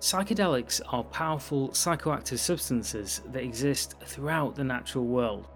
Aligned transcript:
Psychedelics 0.00 0.80
are 0.88 1.02
powerful 1.04 1.70
psychoactive 1.70 2.38
substances 2.38 3.22
that 3.32 3.42
exist 3.42 3.94
throughout 4.04 4.54
the 4.54 4.62
natural 4.62 5.06
world. 5.06 5.48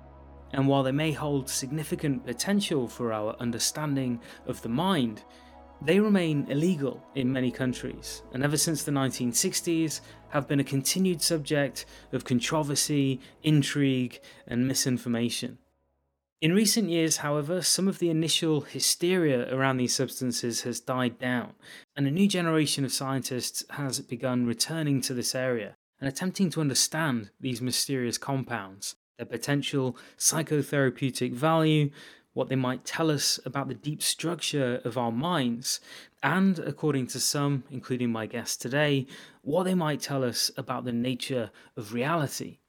And 0.52 0.66
while 0.66 0.82
they 0.82 0.92
may 0.92 1.12
hold 1.12 1.48
significant 1.48 2.26
potential 2.26 2.88
for 2.88 3.12
our 3.12 3.36
understanding 3.38 4.18
of 4.46 4.60
the 4.62 4.68
mind, 4.68 5.22
they 5.82 6.00
remain 6.00 6.46
illegal 6.50 7.02
in 7.14 7.32
many 7.32 7.50
countries, 7.50 8.22
and 8.32 8.42
ever 8.42 8.56
since 8.56 8.82
the 8.82 8.92
1960s 8.92 10.00
have 10.28 10.48
been 10.48 10.60
a 10.60 10.64
continued 10.64 11.22
subject 11.22 11.86
of 12.12 12.24
controversy, 12.24 13.20
intrigue, 13.42 14.20
and 14.46 14.66
misinformation. 14.66 15.58
In 16.40 16.54
recent 16.54 16.88
years, 16.88 17.18
however, 17.18 17.60
some 17.60 17.86
of 17.86 17.98
the 17.98 18.08
initial 18.08 18.62
hysteria 18.62 19.54
around 19.54 19.76
these 19.76 19.94
substances 19.94 20.62
has 20.62 20.80
died 20.80 21.18
down, 21.18 21.52
and 21.94 22.06
a 22.06 22.10
new 22.10 22.26
generation 22.26 22.82
of 22.82 22.94
scientists 22.94 23.62
has 23.68 24.00
begun 24.00 24.46
returning 24.46 25.02
to 25.02 25.12
this 25.12 25.34
area 25.34 25.76
and 26.00 26.08
attempting 26.08 26.48
to 26.48 26.62
understand 26.62 27.28
these 27.38 27.60
mysterious 27.60 28.16
compounds, 28.16 28.96
their 29.18 29.26
potential 29.26 29.98
psychotherapeutic 30.16 31.34
value, 31.34 31.90
what 32.32 32.48
they 32.48 32.56
might 32.56 32.86
tell 32.86 33.10
us 33.10 33.38
about 33.44 33.68
the 33.68 33.74
deep 33.74 34.00
structure 34.00 34.80
of 34.82 34.96
our 34.96 35.12
minds, 35.12 35.78
and, 36.22 36.58
according 36.60 37.06
to 37.08 37.20
some, 37.20 37.64
including 37.70 38.10
my 38.10 38.24
guest 38.24 38.62
today, 38.62 39.06
what 39.42 39.64
they 39.64 39.74
might 39.74 40.00
tell 40.00 40.24
us 40.24 40.50
about 40.56 40.86
the 40.86 40.92
nature 40.92 41.50
of 41.76 41.92
reality. 41.92 42.59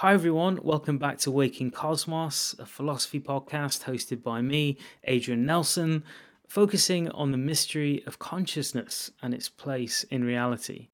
Hi, 0.00 0.12
everyone. 0.12 0.60
Welcome 0.62 0.98
back 0.98 1.16
to 1.20 1.30
Waking 1.30 1.70
Cosmos, 1.70 2.54
a 2.58 2.66
philosophy 2.66 3.18
podcast 3.18 3.84
hosted 3.84 4.22
by 4.22 4.42
me, 4.42 4.76
Adrian 5.04 5.46
Nelson, 5.46 6.04
focusing 6.46 7.08
on 7.12 7.30
the 7.30 7.38
mystery 7.38 8.04
of 8.06 8.18
consciousness 8.18 9.10
and 9.22 9.32
its 9.32 9.48
place 9.48 10.04
in 10.10 10.22
reality. 10.22 10.88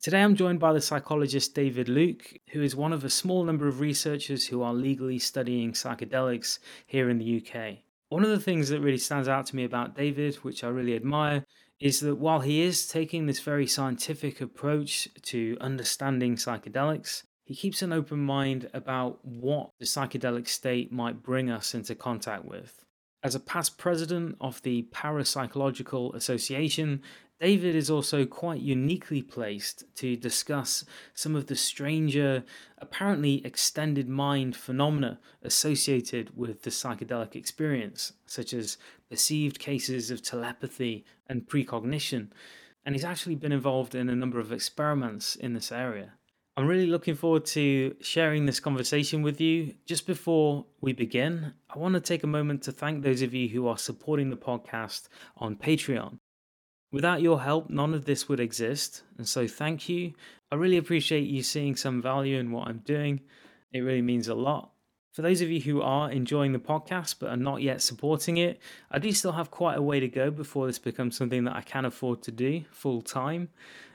Today, 0.00 0.22
I'm 0.22 0.34
joined 0.34 0.60
by 0.60 0.72
the 0.72 0.80
psychologist 0.80 1.54
David 1.54 1.90
Luke, 1.90 2.38
who 2.52 2.62
is 2.62 2.74
one 2.74 2.94
of 2.94 3.04
a 3.04 3.10
small 3.10 3.44
number 3.44 3.68
of 3.68 3.80
researchers 3.80 4.46
who 4.46 4.62
are 4.62 4.72
legally 4.72 5.18
studying 5.18 5.72
psychedelics 5.72 6.58
here 6.86 7.10
in 7.10 7.18
the 7.18 7.44
UK. 7.44 7.80
One 8.08 8.24
of 8.24 8.30
the 8.30 8.40
things 8.40 8.70
that 8.70 8.80
really 8.80 8.96
stands 8.96 9.28
out 9.28 9.44
to 9.48 9.56
me 9.56 9.64
about 9.64 9.94
David, 9.94 10.36
which 10.36 10.64
I 10.64 10.68
really 10.68 10.96
admire, 10.96 11.44
is 11.80 12.00
that 12.00 12.14
while 12.14 12.40
he 12.40 12.62
is 12.62 12.88
taking 12.88 13.26
this 13.26 13.40
very 13.40 13.66
scientific 13.66 14.40
approach 14.40 15.06
to 15.24 15.58
understanding 15.60 16.36
psychedelics, 16.36 17.24
he 17.52 17.56
keeps 17.56 17.82
an 17.82 17.92
open 17.92 18.18
mind 18.18 18.70
about 18.72 19.22
what 19.22 19.72
the 19.78 19.84
psychedelic 19.84 20.48
state 20.48 20.90
might 20.90 21.22
bring 21.22 21.50
us 21.50 21.74
into 21.74 21.94
contact 21.94 22.46
with. 22.46 22.82
As 23.22 23.34
a 23.34 23.40
past 23.40 23.76
president 23.76 24.36
of 24.40 24.62
the 24.62 24.88
Parapsychological 24.90 26.14
Association, 26.14 27.02
David 27.38 27.74
is 27.74 27.90
also 27.90 28.24
quite 28.24 28.62
uniquely 28.62 29.20
placed 29.20 29.84
to 29.96 30.16
discuss 30.16 30.86
some 31.12 31.36
of 31.36 31.48
the 31.48 31.54
stranger, 31.54 32.42
apparently 32.78 33.44
extended 33.44 34.08
mind 34.08 34.56
phenomena 34.56 35.20
associated 35.42 36.34
with 36.34 36.62
the 36.62 36.70
psychedelic 36.70 37.36
experience, 37.36 38.14
such 38.24 38.54
as 38.54 38.78
perceived 39.10 39.58
cases 39.58 40.10
of 40.10 40.22
telepathy 40.22 41.04
and 41.28 41.46
precognition. 41.46 42.32
And 42.86 42.94
he's 42.94 43.04
actually 43.04 43.34
been 43.34 43.52
involved 43.52 43.94
in 43.94 44.08
a 44.08 44.16
number 44.16 44.40
of 44.40 44.52
experiments 44.52 45.36
in 45.36 45.52
this 45.52 45.70
area. 45.70 46.14
I'm 46.54 46.66
really 46.66 46.86
looking 46.86 47.14
forward 47.14 47.46
to 47.46 47.96
sharing 48.02 48.44
this 48.44 48.60
conversation 48.60 49.22
with 49.22 49.40
you. 49.40 49.72
Just 49.86 50.06
before 50.06 50.66
we 50.82 50.92
begin, 50.92 51.54
I 51.74 51.78
want 51.78 51.94
to 51.94 52.00
take 52.00 52.24
a 52.24 52.26
moment 52.26 52.62
to 52.64 52.72
thank 52.72 53.02
those 53.02 53.22
of 53.22 53.32
you 53.32 53.48
who 53.48 53.66
are 53.68 53.78
supporting 53.78 54.28
the 54.28 54.36
podcast 54.36 55.08
on 55.38 55.56
Patreon. 55.56 56.18
Without 56.92 57.22
your 57.22 57.40
help, 57.40 57.70
none 57.70 57.94
of 57.94 58.04
this 58.04 58.28
would 58.28 58.38
exist, 58.38 59.02
and 59.16 59.26
so 59.26 59.48
thank 59.48 59.88
you. 59.88 60.12
I 60.50 60.56
really 60.56 60.76
appreciate 60.76 61.26
you 61.26 61.42
seeing 61.42 61.74
some 61.74 62.02
value 62.02 62.38
in 62.38 62.52
what 62.52 62.68
I'm 62.68 62.82
doing. 62.84 63.22
It 63.72 63.80
really 63.80 64.02
means 64.02 64.28
a 64.28 64.34
lot. 64.34 64.72
For 65.14 65.22
those 65.22 65.40
of 65.40 65.50
you 65.50 65.60
who 65.60 65.80
are 65.80 66.10
enjoying 66.10 66.52
the 66.52 66.58
podcast 66.58 67.14
but 67.18 67.30
are 67.30 67.36
not 67.36 67.62
yet 67.62 67.80
supporting 67.80 68.36
it, 68.36 68.60
I 68.90 68.98
do 68.98 69.10
still 69.12 69.32
have 69.32 69.50
quite 69.50 69.78
a 69.78 69.82
way 69.82 70.00
to 70.00 70.08
go 70.08 70.30
before 70.30 70.66
this 70.66 70.78
becomes 70.78 71.16
something 71.16 71.44
that 71.44 71.56
I 71.56 71.62
can 71.62 71.86
afford 71.86 72.22
to 72.24 72.30
do 72.30 72.66
full 72.70 73.00
time, 73.00 73.48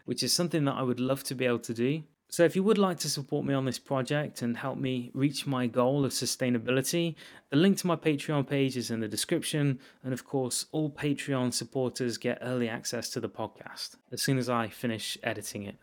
which 0.06 0.24
is 0.24 0.34
something 0.34 0.66
that 0.66 0.76
I 0.76 0.82
would 0.82 1.00
love 1.00 1.24
to 1.26 1.36
be 1.36 1.46
able 1.46 1.60
to 1.60 1.74
do. 1.76 2.02
So, 2.30 2.44
if 2.44 2.56
you 2.56 2.64
would 2.64 2.78
like 2.78 3.00
to 3.00 3.10
support 3.10 3.46
me 3.46 3.54
on 3.54 3.64
this 3.64 3.80
project 3.80 4.42
and 4.42 4.58
help 4.58 4.78
me 4.78 5.12
reach 5.14 5.48
my 5.48 5.66
goal 5.66 6.04
of 6.04 6.12
sustainability, 6.12 7.16
the 7.50 7.56
link 7.56 7.78
to 7.78 7.88
my 7.88 7.96
Patreon 7.96 8.48
page 8.48 8.76
is 8.76 8.92
in 8.92 9.00
the 9.00 9.08
description. 9.08 9.80
And 10.04 10.14
of 10.14 10.26
course, 10.26 10.66
all 10.74 10.90
Patreon 10.90 11.54
supporters 11.54 12.18
get 12.18 12.40
early 12.42 12.68
access 12.68 13.10
to 13.12 13.22
the 13.22 13.30
podcast 13.30 13.96
as 14.12 14.22
soon 14.22 14.38
as 14.38 14.50
I 14.50 14.68
finish 14.68 15.18
editing 15.24 15.64
it. 15.64 15.78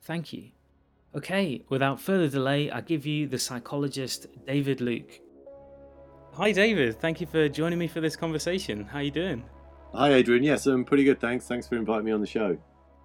Thank 0.00 0.32
you. 0.32 0.50
Okay, 1.14 1.62
without 1.68 2.00
further 2.00 2.28
delay, 2.28 2.70
I 2.70 2.80
give 2.80 3.04
you 3.04 3.26
the 3.26 3.38
psychologist 3.38 4.26
David 4.46 4.80
Luke. 4.80 5.20
Hi, 6.32 6.52
David. 6.52 6.98
Thank 6.98 7.20
you 7.20 7.26
for 7.26 7.50
joining 7.50 7.78
me 7.78 7.86
for 7.86 8.00
this 8.00 8.16
conversation. 8.16 8.84
How 8.84 9.00
are 9.00 9.02
you 9.02 9.10
doing? 9.10 9.44
Hi, 9.92 10.14
Adrian. 10.14 10.42
Yes, 10.42 10.64
I'm 10.64 10.86
pretty 10.86 11.04
good. 11.04 11.20
Thanks. 11.20 11.46
Thanks 11.46 11.68
for 11.68 11.76
inviting 11.76 12.06
me 12.06 12.12
on 12.12 12.22
the 12.22 12.26
show. 12.26 12.56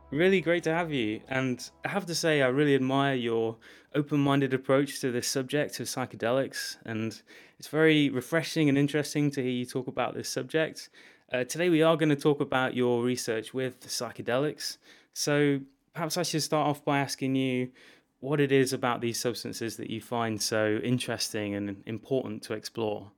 Really 0.09 0.39
great 0.39 0.63
to 0.63 0.73
have 0.73 0.93
you. 0.93 1.19
And 1.27 1.69
I 1.83 1.89
have 1.89 2.05
to 2.05 2.15
say, 2.15 2.41
I 2.41 2.47
really 2.47 2.75
admire 2.75 3.13
your 3.13 3.57
open 3.93 4.19
minded 4.21 4.53
approach 4.53 5.01
to 5.01 5.11
this 5.11 5.27
subject 5.27 5.81
of 5.81 5.87
psychedelics. 5.87 6.77
And 6.85 7.21
it's 7.59 7.67
very 7.67 8.09
refreshing 8.09 8.69
and 8.69 8.77
interesting 8.77 9.29
to 9.31 9.41
hear 9.41 9.51
you 9.51 9.65
talk 9.65 9.87
about 9.87 10.13
this 10.13 10.29
subject. 10.29 10.89
Uh, 11.33 11.43
today, 11.43 11.67
we 11.69 11.83
are 11.83 11.97
going 11.97 12.07
to 12.07 12.15
talk 12.15 12.39
about 12.39 12.73
your 12.73 13.03
research 13.03 13.53
with 13.53 13.81
psychedelics. 13.81 14.77
So 15.11 15.59
perhaps 15.93 16.15
I 16.15 16.23
should 16.23 16.43
start 16.43 16.67
off 16.67 16.85
by 16.85 16.99
asking 16.99 17.35
you 17.35 17.71
what 18.21 18.39
it 18.39 18.53
is 18.53 18.71
about 18.71 19.01
these 19.01 19.19
substances 19.19 19.75
that 19.75 19.89
you 19.89 19.99
find 19.99 20.41
so 20.41 20.79
interesting 20.83 21.53
and 21.53 21.83
important 21.85 22.43
to 22.43 22.53
explore. 22.53 23.11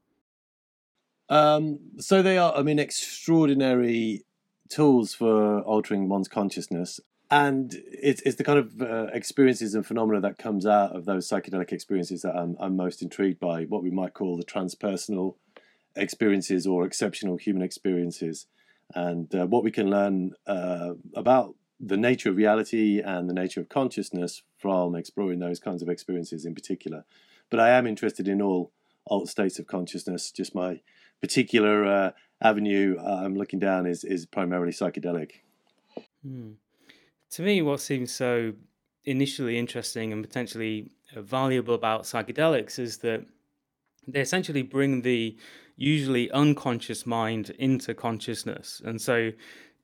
Um, 1.30 1.80
so 2.00 2.24
they 2.24 2.40
are, 2.40 2.56
I 2.56 2.64
mean, 2.64 2.80
extraordinary 2.80 4.24
tools 4.70 5.14
for 5.14 5.62
altering 5.62 6.10
one's 6.10 6.28
consciousness. 6.28 7.00
And 7.32 7.76
it's, 7.92 8.22
it's 8.24 8.38
the 8.38 8.44
kind 8.44 8.58
of 8.58 8.82
uh, 8.82 9.08
experiences 9.14 9.76
and 9.76 9.86
phenomena 9.86 10.20
that 10.22 10.40
comes 10.40 10.66
out 10.66 10.96
of 10.96 11.06
those 11.06 11.28
psychedelic 11.28 11.72
experiences 11.72 12.24
that 12.24 12.36
I'm, 12.36 12.56
I'm 12.60 12.76
most 12.76 13.02
intrigued 13.02 13.40
by, 13.40 13.66
what 13.66 13.84
we 13.84 13.92
might 13.92 14.16
call 14.16 14.36
the 14.36 14.44
transpersonal 14.44 15.36
experiences 15.96 16.66
or 16.66 16.86
exceptional 16.86 17.38
human 17.38 17.62
experiences, 17.62 18.48
and 18.96 19.34
uh, 19.36 19.46
what 19.46 19.64
we 19.64 19.70
can 19.70 19.90
learn 19.92 20.34
uh, 20.48 20.94
about 21.16 21.56
the 21.80 21.98
nature 21.98 22.30
of 22.30 22.36
reality 22.36 23.00
and 23.00 23.30
the 23.30 23.34
nature 23.34 23.62
of 23.62 23.70
consciousness 23.70 24.42
from 24.58 24.96
exploring 24.96 25.40
those 25.40 25.60
kinds 25.60 25.82
of 25.82 25.90
experiences 25.90 26.46
in 26.46 26.56
particular. 26.56 27.06
But 27.50 27.60
I 27.60 27.70
am 27.70 27.88
interested 27.88 28.28
in 28.28 28.42
all 28.42 28.72
alt 29.08 29.30
states 29.30 29.60
of 29.60 29.68
consciousness. 29.68 30.32
Just 30.32 30.56
my 30.56 30.82
particular 31.22 31.86
uh, 31.86 32.12
avenue 32.42 32.98
I'm 33.00 33.36
looking 33.36 33.60
down 33.60 33.86
is 33.86 34.04
is 34.04 34.26
primarily 34.26 34.72
psychedelic. 34.72 35.32
Hmm. 36.24 36.52
To 37.32 37.42
me, 37.42 37.62
what 37.62 37.80
seems 37.80 38.12
so 38.12 38.54
initially 39.06 39.58
interesting 39.58 40.12
and 40.12 40.24
potentially 40.24 40.92
uh, 41.16 41.22
valuable 41.22 41.74
about 41.76 42.04
psychedelics 42.04 42.80
is 42.80 42.98
that 43.00 43.26
they 44.08 44.22
essentially 44.22 44.64
bring 44.64 45.02
the 45.02 45.38
usually 45.76 46.30
unconscious 46.32 47.06
mind 47.06 47.52
into 47.52 47.94
consciousness. 47.94 48.82
And 48.84 49.02
so, 49.02 49.32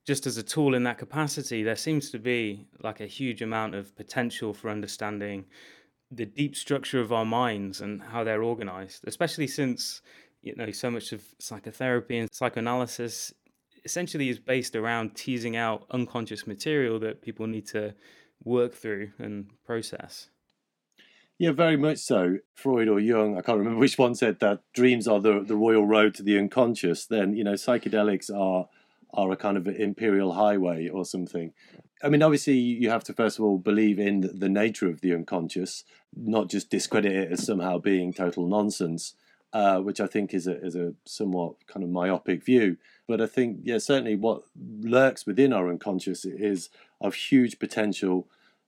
just 0.05 0.27
as 0.27 0.37
a 0.37 0.43
tool 0.43 0.75
in 0.75 0.83
that 0.83 0.97
capacity, 0.97 1.63
there 1.63 1.75
seems 1.75 2.11
to 2.11 2.19
be 2.19 2.67
like 2.83 2.99
a 2.99 3.07
huge 3.07 3.41
amount 3.41 3.75
of 3.75 3.95
potential 3.95 4.53
for 4.53 4.69
understanding 4.69 5.45
the 6.11 6.25
deep 6.25 6.55
structure 6.55 6.99
of 6.99 7.11
our 7.11 7.25
minds 7.25 7.81
and 7.81 8.01
how 8.01 8.23
they're 8.23 8.43
organized, 8.43 9.03
especially 9.07 9.47
since 9.47 10.01
you 10.45 10.55
know 10.55 10.71
so 10.71 10.89
much 10.89 11.11
of 11.11 11.23
psychotherapy 11.39 12.17
and 12.17 12.29
psychoanalysis 12.31 13.33
essentially 13.83 14.29
is 14.29 14.39
based 14.39 14.75
around 14.75 15.15
teasing 15.15 15.55
out 15.55 15.85
unconscious 15.91 16.47
material 16.47 16.99
that 16.99 17.21
people 17.21 17.47
need 17.47 17.67
to 17.67 17.93
work 18.43 18.73
through 18.73 19.11
and 19.19 19.47
process. 19.65 20.29
Yeah, 21.37 21.51
very 21.51 21.77
much 21.77 21.97
so. 21.97 22.37
Freud 22.53 22.87
or 22.87 22.99
Jung, 22.99 23.37
I 23.37 23.41
can't 23.41 23.57
remember 23.57 23.79
which 23.85 23.97
one 23.97 24.15
said 24.15 24.39
that 24.39 24.61
dreams 24.73 25.07
are 25.07 25.19
the 25.19 25.43
the 25.45 25.55
royal 25.55 25.85
road 25.85 26.13
to 26.15 26.23
the 26.23 26.37
unconscious. 26.37 27.05
Then 27.05 27.35
you 27.35 27.43
know 27.43 27.53
psychedelics 27.53 28.33
are 28.33 28.69
are 29.13 29.31
a 29.31 29.37
kind 29.37 29.57
of 29.57 29.67
imperial 29.67 30.33
highway 30.33 30.87
or 30.89 31.05
something. 31.05 31.53
I 32.03 32.09
mean, 32.09 32.21
obviously, 32.21 32.55
you 32.55 32.89
have 32.89 33.03
to 33.05 33.13
first 33.13 33.39
of 33.39 33.45
all 33.45 33.57
believe 33.57 33.97
in 33.97 34.29
the 34.39 34.49
nature 34.49 34.87
of 34.87 35.01
the 35.01 35.13
unconscious, 35.13 35.83
not 36.15 36.49
just 36.49 36.69
discredit 36.69 37.11
it 37.11 37.31
as 37.31 37.45
somehow 37.45 37.79
being 37.79 38.13
total 38.13 38.45
nonsense 38.47 39.15
uh, 39.55 39.79
which 39.79 40.01
I 40.01 40.07
think 40.07 40.33
is 40.33 40.47
a 40.47 40.61
is 40.61 40.75
a 40.75 40.93
somewhat 41.05 41.65
kind 41.65 41.81
of 41.81 41.89
myopic 41.89 42.43
view. 42.43 42.75
But 43.07 43.21
I 43.21 43.25
think, 43.25 43.59
yeah, 43.63 43.77
certainly 43.77 44.17
what 44.17 44.41
lurks 44.81 45.25
within 45.25 45.53
our 45.53 45.69
unconscious 45.69 46.25
is 46.25 46.69
of 46.99 47.15
huge 47.15 47.57
potential, 47.57 48.27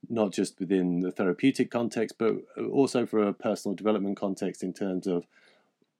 not 0.09 0.31
just 0.31 0.57
within 0.61 1.01
the 1.01 1.11
therapeutic 1.11 1.69
context, 1.71 2.15
but 2.17 2.35
also 2.71 3.05
for 3.05 3.21
a 3.21 3.33
personal 3.33 3.75
development 3.75 4.15
context 4.15 4.63
in 4.63 4.71
terms 4.71 5.07
of 5.07 5.27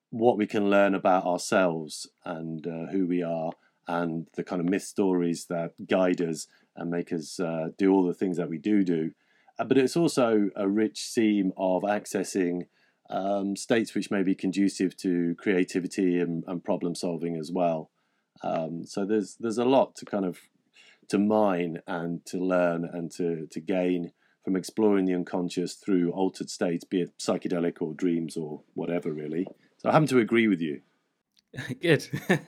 what 0.10 0.38
we 0.38 0.48
can 0.48 0.70
learn 0.70 0.96
about 0.96 1.26
ourselves 1.26 2.08
and 2.24 2.66
uh, 2.66 2.86
who 2.86 3.06
we 3.06 3.22
are 3.22 3.52
and 3.90 4.28
the 4.36 4.44
kind 4.44 4.62
of 4.62 4.70
myth 4.70 4.84
stories 4.84 5.48
that 5.48 5.74
guide 5.86 6.22
us 6.22 6.48
and 6.78 6.90
make 6.90 7.12
us 7.12 7.42
uh, 7.42 7.72
do 7.78 7.92
all 7.92 8.06
the 8.06 8.14
things 8.14 8.38
that 8.38 8.50
we 8.50 8.58
do 8.58 8.86
do. 8.86 9.12
Uh, 9.60 9.66
but 9.66 9.78
it's 9.78 9.98
also 9.98 10.50
a 10.56 10.66
rich 10.66 11.00
seam 11.02 11.52
of 11.58 11.82
accessing 11.82 12.68
um, 13.10 13.56
states 13.56 13.94
which 13.94 14.12
may 14.12 14.24
be 14.24 14.36
conducive 14.36 14.96
to 14.98 15.36
creativity 15.36 16.20
and, 16.20 16.44
and 16.48 16.64
problem 16.64 16.96
solving 16.96 17.38
as 17.38 17.52
well. 17.52 17.90
Um, 18.44 18.86
so 18.86 19.06
there's 19.06 19.36
there's 19.40 19.58
a 19.58 19.66
lot 19.66 19.96
to 19.98 20.06
kind 20.06 20.26
of 20.26 20.40
to 21.10 21.18
mine 21.18 21.80
and 21.88 22.26
to 22.26 22.38
learn 22.38 22.86
and 22.86 23.12
to 23.14 23.48
to 23.48 23.60
gain 23.60 24.12
from 24.44 24.56
exploring 24.56 25.06
the 25.06 25.14
unconscious 25.14 25.74
through 25.74 26.12
altered 26.12 26.50
states, 26.50 26.86
be 26.86 27.02
it 27.02 27.18
psychedelic 27.18 27.82
or 27.82 27.94
dreams 27.94 28.38
or 28.38 28.62
whatever, 28.76 29.12
really. 29.12 29.46
So 29.78 29.90
I 29.90 29.92
happen 29.92 30.08
to 30.08 30.20
agree 30.20 30.48
with 30.48 30.62
you. 30.62 30.82
Good. 31.82 32.08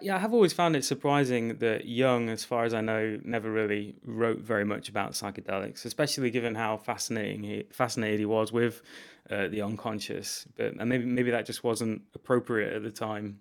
yeah, 0.00 0.16
I 0.16 0.18
have 0.18 0.32
always 0.32 0.52
found 0.52 0.74
it 0.74 0.84
surprising 0.84 1.58
that 1.58 1.86
Jung, 1.86 2.28
as 2.28 2.44
far 2.44 2.64
as 2.64 2.72
I 2.72 2.80
know, 2.80 3.18
never 3.24 3.50
really 3.50 3.96
wrote 4.04 4.38
very 4.38 4.64
much 4.64 4.88
about 4.88 5.12
psychedelics, 5.12 5.84
especially 5.84 6.30
given 6.30 6.54
how 6.54 6.78
fascinating 6.78 7.42
he 7.42 7.64
fascinated 7.70 8.20
he 8.20 8.26
was 8.26 8.52
with 8.52 8.82
uh, 9.30 9.48
the 9.48 9.60
unconscious. 9.60 10.46
But 10.56 10.74
and 10.78 10.88
maybe 10.88 11.04
maybe 11.04 11.30
that 11.30 11.46
just 11.46 11.62
wasn't 11.62 12.02
appropriate 12.14 12.72
at 12.72 12.82
the 12.82 12.90
time. 12.90 13.40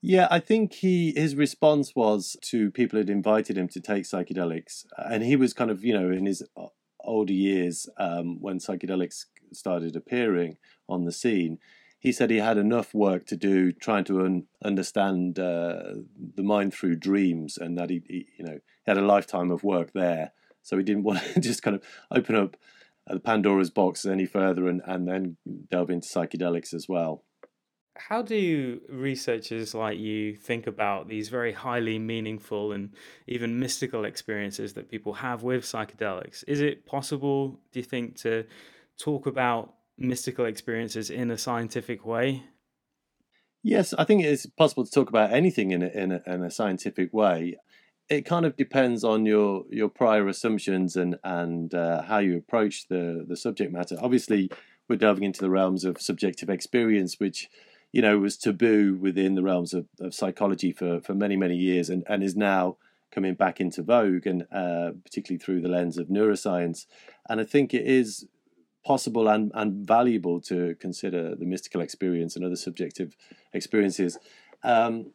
Yeah, 0.00 0.28
I 0.30 0.38
think 0.38 0.74
he 0.74 1.12
his 1.16 1.34
response 1.34 1.94
was 1.96 2.36
to 2.42 2.70
people 2.70 2.98
who'd 2.98 3.10
invited 3.10 3.58
him 3.58 3.68
to 3.68 3.80
take 3.80 4.04
psychedelics, 4.04 4.84
and 4.96 5.22
he 5.22 5.36
was 5.36 5.52
kind 5.52 5.70
of 5.70 5.84
you 5.84 5.92
know 5.92 6.10
in 6.10 6.26
his 6.26 6.42
older 7.00 7.32
years 7.32 7.88
um, 7.98 8.40
when 8.40 8.58
psychedelics 8.58 9.24
started 9.52 9.96
appearing 9.96 10.56
on 10.88 11.04
the 11.04 11.12
scene 11.12 11.58
he 12.02 12.10
said 12.10 12.30
he 12.30 12.38
had 12.38 12.58
enough 12.58 12.92
work 12.92 13.26
to 13.26 13.36
do 13.36 13.70
trying 13.70 14.02
to 14.02 14.24
un- 14.24 14.46
understand 14.64 15.38
uh, 15.38 15.94
the 16.34 16.42
mind 16.42 16.74
through 16.74 16.96
dreams, 16.96 17.56
and 17.56 17.78
that 17.78 17.90
he, 17.90 18.02
he, 18.08 18.26
you 18.36 18.44
know, 18.44 18.54
he 18.54 18.90
had 18.90 18.98
a 18.98 19.02
lifetime 19.02 19.52
of 19.52 19.62
work 19.62 19.92
there. 19.92 20.32
So 20.62 20.76
he 20.76 20.82
didn't 20.82 21.02
want 21.08 21.22
to 21.22 21.40
just 21.40 21.62
kind 21.62 21.76
of 21.76 21.84
open 22.10 22.34
up 22.34 22.56
the 23.06 23.20
Pandora's 23.20 23.70
box 23.70 24.04
any 24.04 24.26
further 24.26 24.66
and, 24.66 24.82
and 24.84 25.06
then 25.06 25.36
delve 25.70 25.90
into 25.90 26.08
psychedelics 26.08 26.74
as 26.74 26.88
well. 26.88 27.22
How 27.96 28.20
do 28.20 28.80
researchers 28.88 29.72
like 29.72 29.98
you 29.98 30.34
think 30.34 30.66
about 30.66 31.08
these 31.08 31.28
very 31.28 31.52
highly 31.52 32.00
meaningful 32.00 32.72
and 32.72 32.90
even 33.28 33.60
mystical 33.60 34.04
experiences 34.04 34.72
that 34.72 34.90
people 34.90 35.12
have 35.12 35.44
with 35.44 35.62
psychedelics? 35.62 36.42
Is 36.48 36.60
it 36.60 36.84
possible, 36.84 37.60
do 37.70 37.78
you 37.78 37.84
think, 37.84 38.16
to 38.22 38.44
talk 38.98 39.26
about 39.26 39.74
mystical 39.98 40.44
experiences 40.44 41.10
in 41.10 41.30
a 41.30 41.38
scientific 41.38 42.04
way? 42.04 42.44
Yes, 43.62 43.94
I 43.94 44.04
think 44.04 44.24
it's 44.24 44.46
possible 44.46 44.84
to 44.84 44.90
talk 44.90 45.08
about 45.08 45.32
anything 45.32 45.70
in 45.70 45.82
a, 45.82 45.86
in 45.86 46.12
a, 46.12 46.22
in 46.26 46.42
a 46.42 46.50
scientific 46.50 47.12
way. 47.12 47.56
It 48.08 48.26
kind 48.26 48.44
of 48.44 48.56
depends 48.56 49.04
on 49.04 49.24
your 49.24 49.64
your 49.70 49.88
prior 49.88 50.26
assumptions 50.26 50.96
and 50.96 51.16
and 51.22 51.72
uh, 51.72 52.02
how 52.02 52.18
you 52.18 52.36
approach 52.36 52.88
the 52.88 53.24
the 53.26 53.36
subject 53.36 53.72
matter. 53.72 53.96
Obviously, 54.00 54.50
we're 54.88 54.96
delving 54.96 55.22
into 55.22 55.40
the 55.40 55.50
realms 55.50 55.84
of 55.84 56.00
subjective 56.00 56.50
experience, 56.50 57.20
which 57.20 57.48
you 57.92 58.02
know 58.02 58.18
was 58.18 58.36
taboo 58.36 58.98
within 59.00 59.36
the 59.36 59.42
realms 59.42 59.72
of, 59.72 59.86
of 60.00 60.14
psychology 60.14 60.72
for 60.72 61.00
for 61.00 61.14
many 61.14 61.36
many 61.36 61.56
years, 61.56 61.88
and 61.88 62.02
and 62.08 62.24
is 62.24 62.36
now 62.36 62.76
coming 63.12 63.34
back 63.34 63.60
into 63.60 63.82
vogue, 63.82 64.26
and 64.26 64.42
uh, 64.52 64.90
particularly 65.04 65.38
through 65.38 65.60
the 65.60 65.68
lens 65.68 65.96
of 65.96 66.08
neuroscience. 66.08 66.86
And 67.28 67.40
I 67.40 67.44
think 67.44 67.72
it 67.72 67.86
is 67.86 68.26
possible 68.84 69.28
and, 69.28 69.50
and 69.54 69.86
valuable 69.86 70.40
to 70.40 70.74
consider 70.80 71.34
the 71.34 71.44
mystical 71.44 71.80
experience 71.80 72.36
and 72.36 72.44
other 72.44 72.56
subjective 72.56 73.16
experiences. 73.52 74.18
Um, 74.62 75.12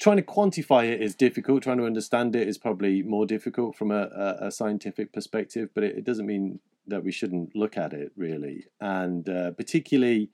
trying 0.00 0.16
to 0.16 0.22
quantify 0.22 0.88
it 0.88 1.02
is 1.02 1.14
difficult. 1.14 1.62
Trying 1.62 1.78
to 1.78 1.86
understand 1.86 2.34
it 2.34 2.48
is 2.48 2.58
probably 2.58 3.02
more 3.02 3.26
difficult 3.26 3.76
from 3.76 3.90
a, 3.90 4.36
a, 4.40 4.50
scientific 4.50 5.12
perspective, 5.12 5.70
but 5.74 5.84
it, 5.84 5.98
it, 5.98 6.04
doesn't 6.04 6.26
mean 6.26 6.60
that 6.86 7.04
we 7.04 7.12
shouldn't 7.12 7.54
look 7.54 7.76
at 7.76 7.92
it 7.92 8.12
really. 8.16 8.66
And 8.80 9.28
uh, 9.28 9.50
particularly, 9.52 10.30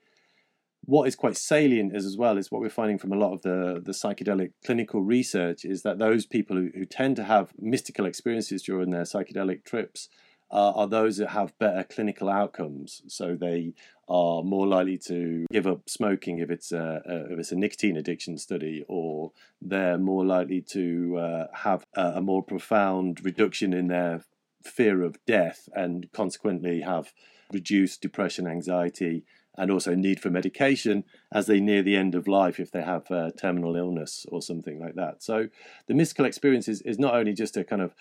what 0.85 1.07
is 1.07 1.15
quite 1.15 1.35
salient 1.35 1.95
is 1.95 2.05
as 2.05 2.15
well 2.15 2.37
is 2.37 2.51
what 2.51 2.61
we're 2.61 2.69
finding 2.69 2.97
from 2.97 3.11
a 3.11 3.17
lot 3.17 3.33
of 3.33 3.41
the, 3.41 3.81
the 3.83 3.91
psychedelic 3.91 4.51
clinical 4.63 5.01
research 5.01 5.65
is 5.65 5.81
that 5.81 5.97
those 5.97 6.25
people 6.25 6.55
who, 6.55 6.69
who 6.73 6.85
tend 6.85 7.15
to 7.17 7.23
have 7.23 7.51
mystical 7.59 8.05
experiences 8.05 8.61
during 8.61 8.91
their 8.91 9.03
psychedelic 9.03 9.65
trips 9.65 10.09
uh, 10.51 10.71
are 10.71 10.87
those 10.87 11.17
that 11.17 11.29
have 11.29 11.57
better 11.59 11.83
clinical 11.83 12.29
outcomes. 12.29 13.01
So 13.07 13.35
they 13.35 13.73
are 14.07 14.43
more 14.43 14.67
likely 14.67 14.97
to 14.99 15.45
give 15.51 15.65
up 15.65 15.89
smoking 15.89 16.39
if 16.39 16.49
it's 16.51 16.71
a, 16.71 17.01
a 17.05 17.33
if 17.33 17.39
it's 17.39 17.51
a 17.51 17.55
nicotine 17.55 17.97
addiction 17.97 18.37
study, 18.37 18.85
or 18.87 19.31
they're 19.61 19.97
more 19.97 20.25
likely 20.25 20.61
to 20.61 21.17
uh, 21.17 21.47
have 21.53 21.85
a, 21.95 22.13
a 22.15 22.21
more 22.21 22.43
profound 22.43 23.23
reduction 23.23 23.73
in 23.73 23.87
their 23.87 24.23
fear 24.63 25.03
of 25.03 25.17
death, 25.25 25.69
and 25.73 26.11
consequently 26.11 26.81
have 26.81 27.13
reduced 27.51 28.01
depression, 28.01 28.47
anxiety, 28.47 29.23
and 29.57 29.71
also 29.71 29.95
need 29.95 30.19
for 30.19 30.29
medication 30.29 31.03
as 31.31 31.47
they 31.47 31.59
near 31.59 31.81
the 31.81 31.95
end 31.95 32.15
of 32.15 32.27
life 32.27 32.59
if 32.59 32.71
they 32.71 32.81
have 32.81 33.09
uh, 33.11 33.31
terminal 33.39 33.75
illness 33.75 34.25
or 34.31 34.41
something 34.41 34.79
like 34.79 34.95
that. 34.95 35.23
So 35.23 35.47
the 35.87 35.93
mystical 35.93 36.25
experience 36.25 36.67
is, 36.67 36.81
is 36.81 36.99
not 36.99 37.15
only 37.15 37.33
just 37.33 37.57
a 37.57 37.63
kind 37.63 37.81
of 37.81 37.93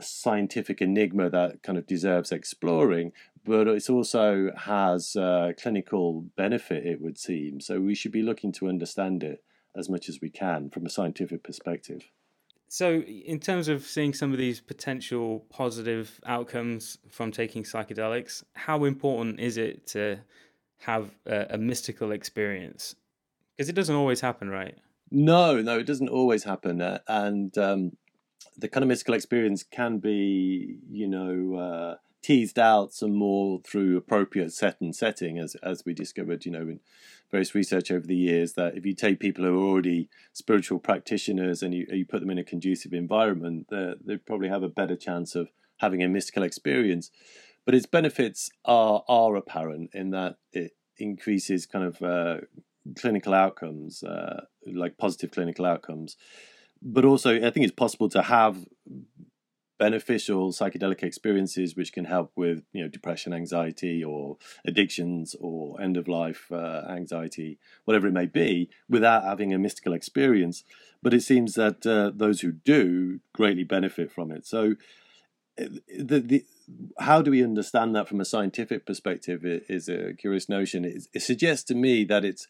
scientific 0.00 0.80
enigma 0.80 1.30
that 1.30 1.62
kind 1.62 1.78
of 1.78 1.86
deserves 1.86 2.32
exploring, 2.32 3.12
but 3.44 3.68
it 3.68 3.90
also 3.90 4.50
has 4.56 5.16
uh, 5.16 5.52
clinical 5.60 6.22
benefit, 6.36 6.86
it 6.86 7.00
would 7.00 7.18
seem. 7.18 7.60
So 7.60 7.80
we 7.80 7.94
should 7.94 8.12
be 8.12 8.22
looking 8.22 8.52
to 8.52 8.68
understand 8.68 9.22
it 9.22 9.42
as 9.76 9.88
much 9.88 10.08
as 10.08 10.20
we 10.20 10.30
can 10.30 10.70
from 10.70 10.86
a 10.86 10.90
scientific 10.90 11.42
perspective. 11.42 12.10
So, 12.68 13.02
in 13.02 13.38
terms 13.38 13.68
of 13.68 13.86
seeing 13.86 14.12
some 14.14 14.32
of 14.32 14.38
these 14.38 14.60
potential 14.60 15.44
positive 15.48 16.20
outcomes 16.26 16.98
from 17.08 17.30
taking 17.30 17.62
psychedelics, 17.62 18.42
how 18.54 18.84
important 18.84 19.38
is 19.38 19.58
it 19.58 19.86
to 19.88 20.18
have 20.78 21.10
a, 21.26 21.46
a 21.50 21.58
mystical 21.58 22.10
experience? 22.10 22.96
Because 23.56 23.68
it 23.68 23.76
doesn't 23.76 23.94
always 23.94 24.20
happen, 24.20 24.48
right? 24.48 24.76
No, 25.12 25.60
no, 25.60 25.78
it 25.78 25.86
doesn't 25.86 26.08
always 26.08 26.42
happen. 26.42 26.80
Uh, 26.80 26.98
and 27.06 27.56
um, 27.58 27.92
the 28.56 28.68
kind 28.68 28.82
of 28.82 28.88
mystical 28.88 29.14
experience 29.14 29.62
can 29.62 29.98
be, 29.98 30.76
you 30.90 31.08
know, 31.08 31.56
uh, 31.56 31.94
teased 32.22 32.58
out 32.58 32.94
some 32.94 33.14
more 33.14 33.60
through 33.60 33.96
appropriate 33.96 34.52
set 34.52 34.80
and 34.80 34.94
setting, 34.94 35.38
as 35.38 35.56
as 35.56 35.84
we 35.84 35.92
discovered, 35.92 36.44
you 36.46 36.52
know, 36.52 36.62
in 36.62 36.80
various 37.30 37.54
research 37.54 37.90
over 37.90 38.06
the 38.06 38.16
years, 38.16 38.54
that 38.54 38.76
if 38.76 38.86
you 38.86 38.94
take 38.94 39.20
people 39.20 39.44
who 39.44 39.60
are 39.60 39.70
already 39.70 40.08
spiritual 40.32 40.78
practitioners 40.78 41.62
and 41.62 41.74
you 41.74 41.86
you 41.90 42.06
put 42.06 42.20
them 42.20 42.30
in 42.30 42.38
a 42.38 42.44
conducive 42.44 42.92
environment, 42.92 43.66
they 43.70 44.16
probably 44.16 44.48
have 44.48 44.62
a 44.62 44.68
better 44.68 44.96
chance 44.96 45.34
of 45.34 45.50
having 45.78 46.02
a 46.02 46.08
mystical 46.08 46.42
experience. 46.42 47.10
But 47.64 47.74
its 47.74 47.86
benefits 47.86 48.50
are 48.64 49.04
are 49.08 49.36
apparent 49.36 49.90
in 49.94 50.10
that 50.10 50.36
it 50.52 50.72
increases 50.96 51.66
kind 51.66 51.84
of 51.84 52.00
uh, 52.02 52.40
clinical 52.96 53.34
outcomes, 53.34 54.02
uh, 54.02 54.44
like 54.66 54.96
positive 54.96 55.32
clinical 55.32 55.66
outcomes 55.66 56.16
but 56.84 57.04
also 57.04 57.34
I 57.36 57.50
think 57.50 57.64
it's 57.64 57.74
possible 57.74 58.08
to 58.10 58.22
have 58.22 58.66
beneficial 59.78 60.52
psychedelic 60.52 61.02
experiences 61.02 61.74
which 61.74 61.92
can 61.92 62.04
help 62.04 62.30
with 62.36 62.62
you 62.72 62.82
know 62.82 62.88
depression 62.88 63.32
anxiety 63.32 64.04
or 64.04 64.36
addictions 64.64 65.34
or 65.40 65.80
end 65.80 65.96
of 65.96 66.06
life 66.06 66.46
uh, 66.52 66.82
anxiety 66.88 67.58
whatever 67.84 68.06
it 68.06 68.12
may 68.12 68.26
be 68.26 68.70
without 68.88 69.24
having 69.24 69.52
a 69.52 69.58
mystical 69.58 69.92
experience. 69.92 70.62
But 71.02 71.14
it 71.14 71.22
seems 71.22 71.54
that 71.54 71.84
uh, 71.86 72.12
those 72.14 72.42
who 72.42 72.52
do 72.52 73.20
greatly 73.32 73.64
benefit 73.64 74.12
from 74.12 74.30
it. 74.30 74.46
So 74.46 74.76
uh, 75.60 75.64
the, 75.98 76.20
the 76.20 76.44
how 77.00 77.20
do 77.20 77.30
we 77.30 77.42
understand 77.42 77.94
that 77.94 78.08
from 78.08 78.20
a 78.20 78.24
scientific 78.24 78.86
perspective 78.86 79.40
is 79.44 79.88
a 79.88 80.14
curious 80.14 80.48
notion. 80.48 80.84
It, 80.84 81.08
it 81.12 81.20
suggests 81.20 81.64
to 81.64 81.74
me 81.74 82.04
that 82.04 82.24
it's 82.24 82.46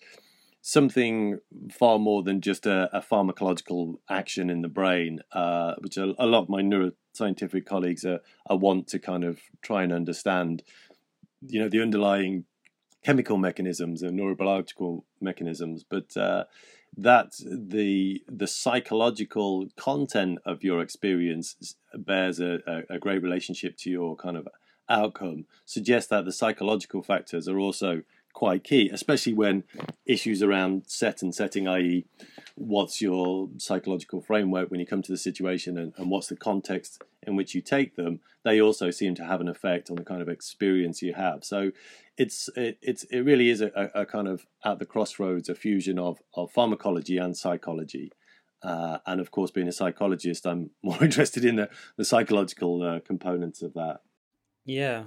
something 0.66 1.38
far 1.70 1.98
more 1.98 2.22
than 2.22 2.40
just 2.40 2.64
a, 2.64 2.88
a 2.96 3.02
pharmacological 3.02 3.96
action 4.08 4.48
in 4.48 4.62
the 4.62 4.68
brain, 4.68 5.20
uh, 5.32 5.74
which 5.80 5.98
a, 5.98 6.14
a, 6.18 6.24
lot 6.24 6.44
of 6.44 6.48
my 6.48 6.62
neuroscientific 6.62 7.66
colleagues 7.66 8.02
are, 8.06 8.20
are 8.46 8.56
want 8.56 8.86
to 8.86 8.98
kind 8.98 9.24
of 9.24 9.40
try 9.60 9.82
and 9.82 9.92
understand. 9.92 10.62
You 11.46 11.60
know 11.60 11.68
the 11.68 11.82
underlying 11.82 12.46
chemical 13.04 13.36
mechanisms 13.36 14.02
and 14.02 14.18
neurobiological 14.18 15.02
mechanisms, 15.20 15.84
but 15.86 16.16
uh, 16.16 16.44
that 16.96 17.34
the 17.44 18.24
the 18.26 18.46
psychological 18.46 19.68
content 19.76 20.38
of 20.46 20.64
your 20.64 20.80
experience 20.80 21.76
bears 21.92 22.40
a, 22.40 22.60
a, 22.66 22.94
a 22.94 22.98
great 22.98 23.22
relationship 23.22 23.76
to 23.76 23.90
your 23.90 24.16
kind 24.16 24.38
of 24.38 24.48
outcome 24.88 25.44
suggests 25.66 26.08
that 26.08 26.24
the 26.24 26.32
psychological 26.32 27.02
factors 27.02 27.48
are 27.48 27.58
also 27.58 28.02
quite 28.34 28.64
key, 28.64 28.90
especially 28.92 29.32
when 29.32 29.64
issues 30.04 30.42
around 30.42 30.82
set 30.86 31.22
and 31.22 31.34
setting, 31.34 31.66
i.e., 31.66 32.04
what's 32.56 33.00
your 33.00 33.48
psychological 33.56 34.20
framework 34.20 34.70
when 34.70 34.80
you 34.80 34.86
come 34.86 35.02
to 35.02 35.12
the 35.12 35.16
situation 35.16 35.78
and, 35.78 35.92
and, 35.96 36.10
what's 36.10 36.26
the 36.26 36.36
context 36.36 37.02
in 37.22 37.36
which 37.36 37.54
you 37.54 37.62
take 37.62 37.96
them, 37.96 38.20
they 38.44 38.60
also 38.60 38.90
seem 38.90 39.14
to 39.14 39.24
have 39.24 39.40
an 39.40 39.48
effect 39.48 39.88
on 39.88 39.96
the 39.96 40.04
kind 40.04 40.20
of 40.20 40.28
experience 40.28 41.00
you 41.00 41.14
have. 41.14 41.44
So 41.44 41.70
it's 42.16 42.48
it, 42.54 42.78
it's 42.82 43.04
it 43.04 43.20
really 43.20 43.48
is 43.48 43.60
a, 43.60 43.70
a 43.94 44.04
kind 44.04 44.28
of 44.28 44.46
at 44.64 44.78
the 44.78 44.86
crossroads 44.86 45.48
a 45.48 45.54
fusion 45.54 45.98
of, 45.98 46.18
of 46.34 46.52
pharmacology 46.52 47.16
and 47.18 47.36
psychology. 47.36 48.12
Uh, 48.62 48.98
and 49.06 49.20
of 49.20 49.30
course, 49.30 49.50
being 49.50 49.68
a 49.68 49.72
psychologist, 49.72 50.46
I'm 50.46 50.70
more 50.82 51.02
interested 51.02 51.44
in 51.44 51.56
the, 51.56 51.68
the 51.96 52.04
psychological 52.04 52.82
uh, 52.82 53.00
components 53.00 53.62
of 53.62 53.74
that. 53.74 54.00
Yeah. 54.64 55.04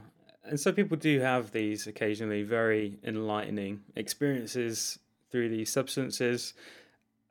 And 0.47 0.59
so 0.59 0.71
people 0.71 0.97
do 0.97 1.19
have 1.19 1.51
these 1.51 1.87
occasionally 1.87 2.43
very 2.43 2.99
enlightening 3.03 3.81
experiences 3.95 4.97
through 5.29 5.49
these 5.49 5.71
substances. 5.71 6.53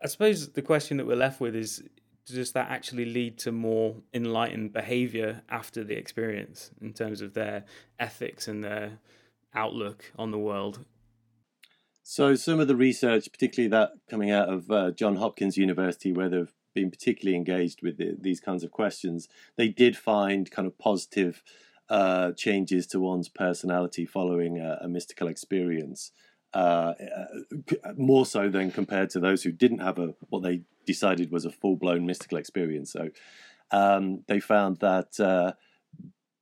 I 0.03 0.07
suppose 0.07 0.51
the 0.51 0.63
question 0.63 0.99
that 0.99 1.07
we're 1.07 1.17
left 1.17 1.41
with 1.41 1.57
is 1.57 1.83
does 2.27 2.53
that 2.53 2.71
actually 2.71 3.05
lead 3.05 3.39
to 3.39 3.53
more 3.53 3.95
enlightened 4.13 4.73
behavior 4.73 5.43
after 5.49 5.85
the 5.85 5.95
experience 5.95 6.71
in 6.81 6.93
terms 6.93 7.21
of 7.21 7.35
their 7.35 7.65
ethics 8.01 8.49
and 8.49 8.65
their 8.65 8.99
outlook 9.55 10.13
on 10.19 10.33
the 10.33 10.39
world? 10.39 10.85
So, 12.03 12.35
some 12.35 12.61
of 12.61 12.69
the 12.69 12.77
research, 12.77 13.31
particularly 13.33 13.69
that 13.71 13.93
coming 14.11 14.31
out 14.31 14.49
of 14.49 14.71
uh, 14.71 14.91
John 14.91 15.17
Hopkins 15.17 15.57
University, 15.57 16.13
where 16.13 16.29
they've 16.29 16.53
been 16.75 16.91
particularly 16.91 17.37
engaged 17.37 17.81
with 17.83 17.97
the, 17.97 18.17
these 18.21 18.41
kinds 18.41 18.63
of 18.63 18.71
questions, 18.71 19.29
they 19.57 19.69
did 19.69 19.97
find 19.97 20.51
kind 20.51 20.67
of 20.67 20.79
positive 20.79 21.43
uh, 21.89 22.33
changes 22.33 22.87
to 22.89 23.01
one's 23.01 23.29
personality 23.29 24.05
following 24.07 24.59
a, 24.59 24.79
a 24.83 24.89
mystical 24.89 25.29
experience. 25.29 26.13
Uh, 26.55 26.95
uh, 27.85 27.93
more 27.97 28.25
so 28.25 28.49
than 28.49 28.71
compared 28.71 29.11
to 29.11 29.21
those 29.21 29.43
who 29.43 29.53
didn't 29.53 29.81
have 29.81 29.99
a 29.99 30.15
what 30.31 30.43
they 30.43 30.63
decided 30.87 31.31
was 31.31 31.45
a 31.45 31.51
full 31.51 31.77
blown 31.77 32.07
mystical 32.07 32.39
experience. 32.39 32.93
So 32.93 33.11
um, 33.71 34.23
they 34.27 34.41
found 34.41 34.79
that 34.79 35.19
uh, 35.21 35.53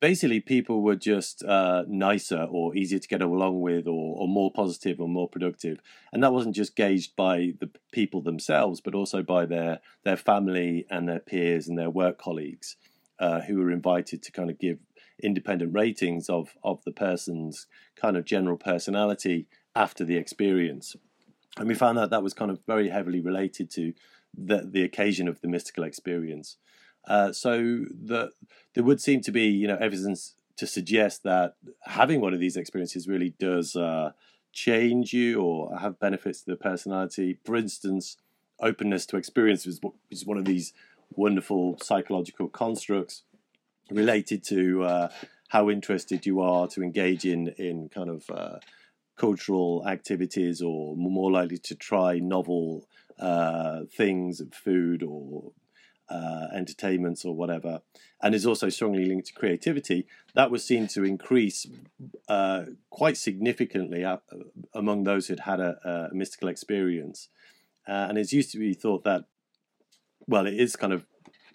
basically 0.00 0.38
people 0.40 0.82
were 0.82 0.96
just 0.96 1.42
uh, 1.42 1.82
nicer 1.88 2.46
or 2.50 2.76
easier 2.76 2.98
to 2.98 3.08
get 3.08 3.22
along 3.22 3.62
with 3.62 3.86
or, 3.86 4.16
or, 4.18 4.28
more 4.28 4.52
positive 4.52 5.00
or 5.00 5.08
more 5.08 5.28
productive. 5.28 5.80
And 6.12 6.22
that 6.22 6.32
wasn't 6.32 6.54
just 6.54 6.76
gauged 6.76 7.16
by 7.16 7.54
the 7.58 7.70
people 7.90 8.20
themselves, 8.20 8.82
but 8.82 8.94
also 8.94 9.22
by 9.22 9.46
their, 9.46 9.80
their 10.04 10.18
family 10.18 10.86
and 10.90 11.08
their 11.08 11.20
peers 11.20 11.68
and 11.68 11.78
their 11.78 11.88
work 11.88 12.18
colleagues 12.18 12.76
uh, 13.18 13.40
who 13.40 13.56
were 13.56 13.70
invited 13.70 14.22
to 14.24 14.30
kind 14.30 14.50
of 14.50 14.58
give 14.58 14.78
independent 15.22 15.72
ratings 15.74 16.28
of, 16.28 16.56
of 16.62 16.82
the 16.84 16.92
person's 16.92 17.66
kind 17.96 18.16
of 18.16 18.24
general 18.24 18.56
personality 18.56 19.46
after 19.74 20.04
the 20.04 20.16
experience. 20.16 20.96
And 21.56 21.68
we 21.68 21.74
found 21.74 21.98
that 21.98 22.10
that 22.10 22.22
was 22.22 22.34
kind 22.34 22.50
of 22.50 22.60
very 22.66 22.88
heavily 22.88 23.20
related 23.20 23.70
to 23.72 23.92
the, 24.36 24.68
the 24.68 24.82
occasion 24.82 25.28
of 25.28 25.40
the 25.40 25.48
mystical 25.48 25.84
experience. 25.84 26.56
Uh, 27.06 27.32
so 27.32 27.84
the, 27.90 28.30
there 28.74 28.84
would 28.84 29.00
seem 29.00 29.20
to 29.20 29.30
be, 29.30 29.44
you 29.44 29.68
know, 29.68 29.76
evidence 29.76 30.34
to 30.56 30.66
suggest 30.66 31.22
that 31.22 31.54
having 31.82 32.20
one 32.20 32.34
of 32.34 32.40
these 32.40 32.56
experiences 32.56 33.06
really 33.06 33.34
does 33.38 33.76
uh, 33.76 34.12
change 34.52 35.12
you 35.12 35.40
or 35.40 35.76
have 35.78 35.98
benefits 35.98 36.42
to 36.42 36.50
the 36.50 36.56
personality. 36.56 37.38
For 37.44 37.56
instance, 37.56 38.16
openness 38.60 39.06
to 39.06 39.16
experience 39.16 39.66
is, 39.66 39.80
is 40.10 40.24
one 40.24 40.38
of 40.38 40.44
these 40.44 40.72
wonderful 41.10 41.78
psychological 41.82 42.48
constructs 42.48 43.22
related 43.90 44.42
to 44.44 44.84
uh, 44.84 45.08
how 45.48 45.70
interested 45.70 46.26
you 46.26 46.40
are 46.40 46.66
to 46.68 46.82
engage 46.82 47.24
in 47.24 47.48
in 47.58 47.88
kind 47.88 48.10
of 48.10 48.30
uh, 48.30 48.58
cultural 49.16 49.84
activities 49.86 50.60
or 50.60 50.96
more 50.96 51.30
likely 51.30 51.58
to 51.58 51.74
try 51.74 52.18
novel 52.18 52.86
uh, 53.18 53.82
things, 53.96 54.42
food 54.52 55.02
or 55.02 55.52
uh, 56.08 56.48
entertainments 56.52 57.24
or 57.24 57.34
whatever, 57.34 57.80
and 58.22 58.34
is 58.34 58.46
also 58.46 58.68
strongly 58.68 59.04
linked 59.06 59.28
to 59.28 59.32
creativity, 59.32 60.06
that 60.34 60.50
was 60.50 60.64
seen 60.64 60.86
to 60.88 61.04
increase 61.04 61.66
uh, 62.28 62.64
quite 62.90 63.16
significantly 63.16 64.04
among 64.74 65.04
those 65.04 65.28
who'd 65.28 65.40
had 65.40 65.60
a, 65.60 66.08
a 66.10 66.14
mystical 66.14 66.48
experience. 66.48 67.28
Uh, 67.86 68.06
and 68.08 68.18
it's 68.18 68.32
used 68.32 68.50
to 68.50 68.58
be 68.58 68.74
thought 68.74 69.04
that, 69.04 69.24
well, 70.26 70.46
it 70.46 70.54
is 70.54 70.76
kind 70.76 70.92
of 70.92 71.06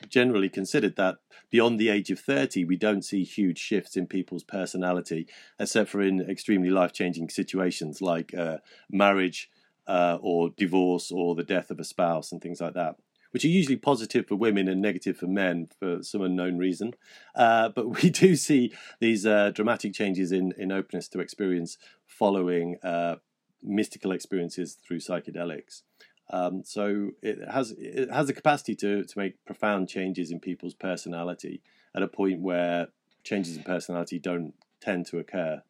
generally 0.07 0.49
considered 0.49 0.95
that 0.95 1.17
beyond 1.49 1.79
the 1.79 1.89
age 1.89 2.11
of 2.11 2.19
30, 2.19 2.65
we 2.65 2.77
don't 2.77 3.03
see 3.03 3.23
huge 3.23 3.57
shifts 3.57 3.97
in 3.97 4.07
people's 4.07 4.43
personality, 4.43 5.27
except 5.59 5.89
for 5.89 6.01
in 6.01 6.21
extremely 6.21 6.69
life 6.69 6.93
changing 6.93 7.29
situations 7.29 8.01
like 8.01 8.33
uh, 8.33 8.57
marriage 8.89 9.49
uh, 9.87 10.17
or 10.21 10.51
divorce 10.51 11.11
or 11.11 11.35
the 11.35 11.43
death 11.43 11.71
of 11.71 11.79
a 11.79 11.83
spouse 11.83 12.31
and 12.31 12.41
things 12.41 12.61
like 12.61 12.73
that. 12.75 12.95
Which 13.31 13.45
are 13.45 13.49
usually 13.49 13.75
positive 13.75 14.27
for 14.27 14.35
women 14.35 14.67
and 14.67 14.81
negative 14.81 15.17
for 15.17 15.27
men 15.27 15.69
for 15.79 16.01
some 16.01 16.21
unknown 16.21 16.57
reason. 16.57 16.95
Uh, 17.35 17.69
but 17.69 18.01
we 18.01 18.09
do 18.09 18.35
see 18.35 18.73
these 18.99 19.25
uh, 19.25 19.51
dramatic 19.51 19.93
changes 19.93 20.31
in, 20.31 20.53
in 20.57 20.71
openness 20.71 21.07
to 21.09 21.19
experience 21.19 21.77
following 22.07 22.77
uh, 22.83 23.17
mystical 23.61 24.11
experiences 24.11 24.77
through 24.85 24.99
psychedelics. 24.99 25.83
Um, 26.31 26.63
so 26.63 27.11
it 27.21 27.39
has 27.49 27.73
it 27.77 28.11
has 28.11 28.27
the 28.27 28.33
capacity 28.33 28.75
to 28.75 29.03
to 29.03 29.17
make 29.17 29.43
profound 29.45 29.89
changes 29.89 30.31
in 30.31 30.39
people's 30.39 30.75
personality 30.75 31.61
at 31.95 32.03
a 32.03 32.07
point 32.07 32.41
where 32.41 32.87
changes 33.23 33.57
in 33.57 33.63
personality 33.63 34.19
don't 34.19 34.53
tend 34.79 35.07
to 35.07 35.17
occur. 35.17 35.61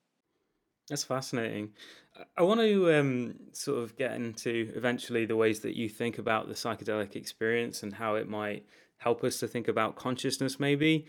That's 0.89 1.03
fascinating. 1.03 1.69
I 2.37 2.41
want 2.41 2.59
to 2.59 2.99
um, 2.99 3.35
sort 3.53 3.81
of 3.83 3.95
get 3.95 4.13
into 4.13 4.71
eventually 4.75 5.25
the 5.25 5.35
ways 5.35 5.59
that 5.61 5.77
you 5.77 5.87
think 5.87 6.17
about 6.17 6.47
the 6.47 6.55
psychedelic 6.55 7.15
experience 7.15 7.83
and 7.83 7.93
how 7.93 8.15
it 8.15 8.27
might 8.27 8.65
help 8.97 9.23
us 9.23 9.37
to 9.39 9.47
think 9.47 9.67
about 9.67 9.95
consciousness, 9.95 10.59
maybe. 10.59 11.05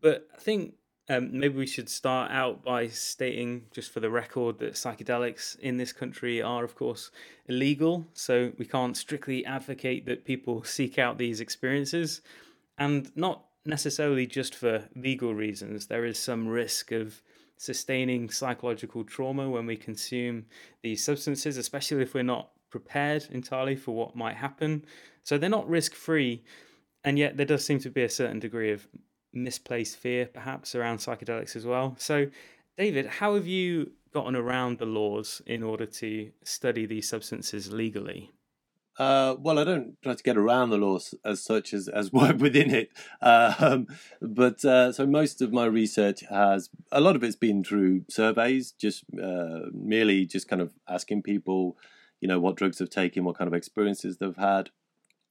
But 0.00 0.28
I 0.34 0.38
think 0.40 0.74
um, 1.10 1.28
maybe 1.32 1.58
we 1.58 1.66
should 1.66 1.88
start 1.88 2.30
out 2.30 2.62
by 2.62 2.86
stating, 2.86 3.66
just 3.72 3.90
for 3.90 3.98
the 3.98 4.08
record, 4.08 4.60
that 4.60 4.74
psychedelics 4.74 5.58
in 5.58 5.76
this 5.76 5.92
country 5.92 6.40
are, 6.40 6.62
of 6.62 6.76
course, 6.76 7.10
illegal. 7.48 8.06
So 8.14 8.52
we 8.58 8.64
can't 8.64 8.96
strictly 8.96 9.44
advocate 9.44 10.06
that 10.06 10.24
people 10.24 10.62
seek 10.62 11.00
out 11.00 11.18
these 11.18 11.40
experiences. 11.40 12.20
And 12.78 13.10
not 13.16 13.44
necessarily 13.66 14.24
just 14.24 14.54
for 14.54 14.88
legal 14.94 15.34
reasons. 15.34 15.88
There 15.88 16.04
is 16.04 16.16
some 16.16 16.46
risk 16.46 16.92
of 16.92 17.20
sustaining 17.56 18.30
psychological 18.30 19.02
trauma 19.02 19.50
when 19.50 19.66
we 19.66 19.76
consume 19.76 20.46
these 20.84 21.04
substances, 21.04 21.56
especially 21.56 22.02
if 22.02 22.14
we're 22.14 22.22
not 22.22 22.52
prepared 22.70 23.26
entirely 23.32 23.74
for 23.74 23.96
what 23.96 24.14
might 24.14 24.36
happen. 24.36 24.84
So 25.24 25.38
they're 25.38 25.50
not 25.50 25.68
risk 25.68 25.92
free. 25.92 26.44
And 27.02 27.18
yet, 27.18 27.36
there 27.36 27.46
does 27.46 27.64
seem 27.64 27.80
to 27.80 27.90
be 27.90 28.04
a 28.04 28.08
certain 28.08 28.38
degree 28.38 28.70
of 28.70 28.86
misplaced 29.32 29.96
fear 29.96 30.26
perhaps 30.26 30.74
around 30.74 30.98
psychedelics 30.98 31.56
as 31.56 31.64
well. 31.64 31.94
So, 31.98 32.26
David, 32.76 33.06
how 33.06 33.34
have 33.34 33.46
you 33.46 33.92
gotten 34.12 34.34
around 34.34 34.78
the 34.78 34.86
laws 34.86 35.40
in 35.46 35.62
order 35.62 35.86
to 35.86 36.30
study 36.42 36.86
these 36.86 37.08
substances 37.08 37.72
legally? 37.72 38.30
Uh, 38.98 39.34
well, 39.38 39.58
I 39.58 39.64
don't 39.64 39.96
try 40.02 40.14
to 40.14 40.22
get 40.22 40.36
around 40.36 40.70
the 40.70 40.76
laws 40.76 41.14
as 41.24 41.42
such 41.42 41.72
as, 41.72 41.88
as 41.88 42.12
work 42.12 42.38
within 42.38 42.70
it. 42.70 42.90
Um, 43.22 43.86
but 44.20 44.64
uh, 44.64 44.92
so 44.92 45.06
most 45.06 45.40
of 45.40 45.52
my 45.52 45.64
research 45.64 46.20
has, 46.28 46.68
a 46.92 47.00
lot 47.00 47.16
of 47.16 47.24
it's 47.24 47.36
been 47.36 47.64
through 47.64 48.04
surveys, 48.10 48.72
just 48.72 49.04
uh, 49.22 49.60
merely 49.72 50.26
just 50.26 50.48
kind 50.48 50.60
of 50.60 50.74
asking 50.88 51.22
people, 51.22 51.78
you 52.20 52.28
know, 52.28 52.38
what 52.38 52.56
drugs 52.56 52.78
they've 52.78 52.90
taken, 52.90 53.24
what 53.24 53.38
kind 53.38 53.48
of 53.48 53.54
experiences 53.54 54.18
they've 54.18 54.36
had. 54.36 54.70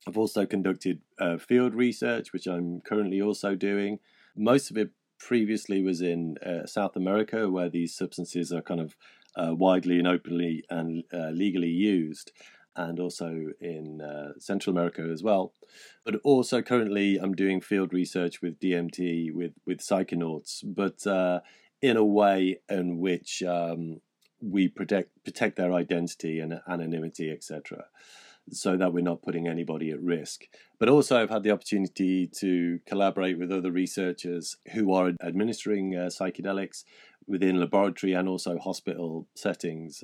I've 0.09 0.17
also 0.17 0.47
conducted 0.47 1.01
uh, 1.19 1.37
field 1.37 1.75
research, 1.75 2.33
which 2.33 2.47
I'm 2.47 2.81
currently 2.81 3.21
also 3.21 3.53
doing. 3.53 3.99
Most 4.35 4.71
of 4.71 4.77
it 4.77 4.89
previously 5.19 5.83
was 5.83 6.01
in 6.01 6.35
uh, 6.39 6.65
South 6.65 6.95
America, 6.95 7.47
where 7.47 7.69
these 7.69 7.95
substances 7.95 8.51
are 8.51 8.63
kind 8.63 8.79
of 8.79 8.95
uh, 9.35 9.53
widely 9.53 9.99
and 9.99 10.07
openly 10.07 10.63
and 10.67 11.03
uh, 11.13 11.29
legally 11.29 11.69
used, 11.69 12.31
and 12.75 12.99
also 12.99 13.49
in 13.61 14.01
uh, 14.01 14.31
Central 14.39 14.75
America 14.75 15.03
as 15.13 15.21
well. 15.21 15.53
But 16.03 16.15
also 16.23 16.63
currently, 16.63 17.17
I'm 17.17 17.35
doing 17.35 17.61
field 17.61 17.93
research 17.93 18.41
with 18.41 18.59
DMT 18.59 19.31
with 19.31 19.51
with 19.67 19.77
psychonauts, 19.77 20.63
but 20.63 21.05
uh, 21.05 21.41
in 21.83 21.97
a 21.97 22.03
way 22.03 22.61
in 22.67 22.97
which 22.97 23.43
um, 23.43 24.01
we 24.41 24.69
protect 24.69 25.23
protect 25.23 25.57
their 25.57 25.71
identity 25.71 26.39
and 26.39 26.61
anonymity, 26.67 27.29
etc 27.29 27.85
so 28.51 28.77
that 28.77 28.93
we're 28.93 29.01
not 29.01 29.21
putting 29.21 29.47
anybody 29.47 29.91
at 29.91 30.01
risk. 30.01 30.45
But 30.79 30.89
also, 30.89 31.21
I've 31.21 31.29
had 31.29 31.43
the 31.43 31.51
opportunity 31.51 32.27
to 32.27 32.79
collaborate 32.85 33.37
with 33.37 33.51
other 33.51 33.71
researchers 33.71 34.57
who 34.73 34.93
are 34.93 35.11
administering 35.23 35.95
uh, 35.95 36.07
psychedelics 36.07 36.83
within 37.27 37.59
laboratory 37.59 38.13
and 38.13 38.27
also 38.27 38.57
hospital 38.57 39.27
settings, 39.35 40.03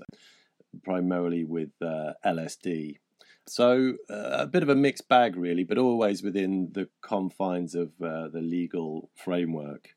primarily 0.83 1.43
with 1.43 1.71
uh, 1.81 2.13
LSD. 2.25 2.97
So, 3.47 3.93
uh, 4.09 4.37
a 4.39 4.47
bit 4.47 4.63
of 4.63 4.69
a 4.69 4.75
mixed 4.75 5.07
bag, 5.07 5.35
really, 5.35 5.63
but 5.63 5.77
always 5.77 6.23
within 6.23 6.69
the 6.73 6.89
confines 7.01 7.75
of 7.75 7.89
uh, 8.01 8.27
the 8.27 8.41
legal 8.41 9.09
framework. 9.15 9.89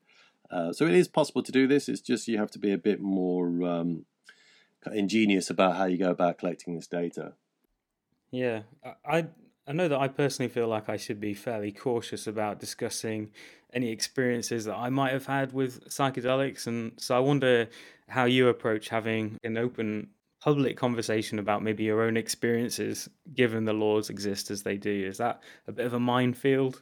Uh, 0.51 0.71
so, 0.71 0.85
it 0.85 0.93
is 0.93 1.07
possible 1.07 1.41
to 1.43 1.51
do 1.51 1.67
this, 1.67 1.89
it's 1.89 2.01
just 2.01 2.27
you 2.27 2.37
have 2.37 2.51
to 2.51 2.59
be 2.59 2.71
a 2.71 2.77
bit 2.77 3.01
more 3.01 3.63
um, 3.63 4.05
ingenious 4.93 5.49
about 5.49 5.77
how 5.77 5.85
you 5.85 5.97
go 5.97 6.11
about 6.11 6.37
collecting 6.37 6.75
this 6.75 6.87
data. 6.87 7.33
Yeah, 8.31 8.63
I 9.05 9.27
I 9.67 9.73
know 9.73 9.87
that 9.87 9.99
I 9.99 10.07
personally 10.07 10.49
feel 10.49 10.67
like 10.67 10.89
I 10.89 10.97
should 10.97 11.19
be 11.19 11.33
fairly 11.33 11.71
cautious 11.71 12.27
about 12.27 12.59
discussing 12.59 13.31
any 13.73 13.91
experiences 13.91 14.65
that 14.65 14.75
I 14.75 14.89
might 14.89 15.13
have 15.13 15.25
had 15.27 15.53
with 15.53 15.87
psychedelics, 15.89 16.67
and 16.67 16.99
so 16.99 17.15
I 17.15 17.19
wonder 17.19 17.69
how 18.07 18.25
you 18.25 18.47
approach 18.47 18.89
having 18.89 19.37
an 19.43 19.57
open 19.57 20.09
public 20.41 20.77
conversation 20.77 21.37
about 21.39 21.63
maybe 21.63 21.83
your 21.83 22.01
own 22.01 22.17
experiences, 22.17 23.09
given 23.33 23.65
the 23.65 23.73
laws 23.73 24.09
exist 24.09 24.49
as 24.51 24.63
they 24.63 24.77
do? 24.77 25.05
Is 25.07 25.17
that 25.17 25.41
a 25.67 25.71
bit 25.71 25.85
of 25.85 25.93
a 25.93 25.99
minefield? 25.99 26.81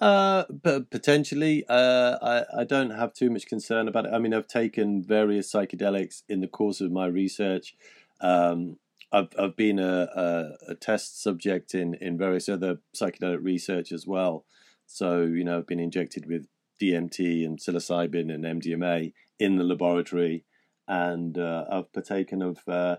Uh, 0.00 0.44
but 0.50 0.90
potentially, 0.90 1.64
uh, 1.68 2.18
I 2.22 2.62
I 2.62 2.64
don't 2.64 2.90
have 2.90 3.12
too 3.12 3.30
much 3.30 3.46
concern 3.46 3.88
about 3.88 4.06
it. 4.06 4.12
I 4.12 4.18
mean, 4.18 4.32
I've 4.34 4.48
taken 4.48 5.02
various 5.02 5.52
psychedelics 5.52 6.22
in 6.28 6.40
the 6.40 6.48
course 6.48 6.80
of 6.80 6.90
my 6.90 7.06
research. 7.06 7.76
Um, 8.20 8.78
I've 9.12 9.28
I've 9.38 9.56
been 9.56 9.78
a, 9.78 10.08
a, 10.16 10.72
a 10.72 10.74
test 10.74 11.22
subject 11.22 11.74
in 11.74 11.94
in 11.94 12.16
various 12.16 12.48
other 12.48 12.78
psychedelic 12.96 13.42
research 13.42 13.92
as 13.92 14.06
well. 14.06 14.44
So 14.86 15.22
you 15.22 15.44
know, 15.44 15.58
I've 15.58 15.66
been 15.66 15.80
injected 15.80 16.26
with 16.26 16.46
DMT 16.80 17.44
and 17.44 17.58
psilocybin 17.58 18.32
and 18.32 18.44
MDMA 18.44 19.12
in 19.38 19.56
the 19.56 19.64
laboratory, 19.64 20.44
and 20.88 21.36
uh, 21.38 21.64
I've 21.70 21.92
partaken 21.92 22.42
of 22.42 22.58
uh, 22.66 22.96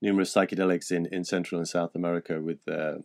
numerous 0.00 0.34
psychedelics 0.34 0.90
in 0.90 1.06
in 1.06 1.24
Central 1.24 1.58
and 1.58 1.68
South 1.68 1.94
America 1.94 2.40
with 2.40 2.66
uh, 2.68 2.98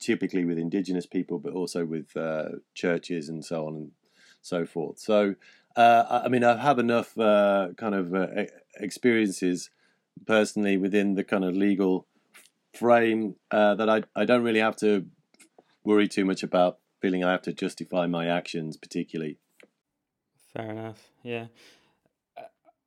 typically 0.00 0.44
with 0.44 0.58
indigenous 0.58 1.06
people, 1.06 1.38
but 1.38 1.52
also 1.52 1.84
with 1.84 2.16
uh, 2.16 2.48
churches 2.74 3.28
and 3.28 3.44
so 3.44 3.66
on 3.66 3.76
and 3.76 3.90
so 4.42 4.66
forth. 4.66 4.98
So, 4.98 5.34
uh, 5.76 6.22
I 6.24 6.28
mean, 6.28 6.44
I 6.44 6.56
have 6.56 6.78
enough 6.78 7.16
uh, 7.18 7.68
kind 7.76 7.94
of 7.94 8.48
experiences 8.80 9.70
personally 10.26 10.76
within 10.76 11.14
the 11.14 11.24
kind 11.24 11.44
of 11.44 11.54
legal 11.54 12.06
frame 12.74 13.36
uh, 13.50 13.74
that 13.74 13.88
I, 13.88 14.02
I 14.14 14.24
don't 14.24 14.42
really 14.42 14.60
have 14.60 14.76
to 14.76 15.06
worry 15.84 16.08
too 16.08 16.24
much 16.24 16.42
about 16.42 16.78
feeling 17.00 17.24
I 17.24 17.32
have 17.32 17.42
to 17.42 17.52
justify 17.52 18.06
my 18.06 18.26
actions, 18.26 18.76
particularly. 18.76 19.38
Fair 20.54 20.70
enough. 20.70 21.10
Yeah. 21.22 21.46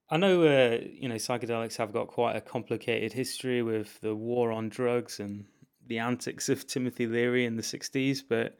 I 0.09 0.17
know, 0.17 0.43
uh, 0.43 0.79
you 0.91 1.07
know, 1.07 1.15
psychedelics 1.15 1.77
have 1.77 1.93
got 1.93 2.07
quite 2.07 2.35
a 2.35 2.41
complicated 2.41 3.13
history 3.13 3.61
with 3.61 3.99
the 4.01 4.13
war 4.13 4.51
on 4.51 4.67
drugs 4.67 5.19
and 5.21 5.45
the 5.87 5.99
antics 5.99 6.49
of 6.49 6.67
Timothy 6.67 7.07
Leary 7.07 7.45
in 7.45 7.55
the 7.55 7.61
60s, 7.61 8.21
but 8.27 8.57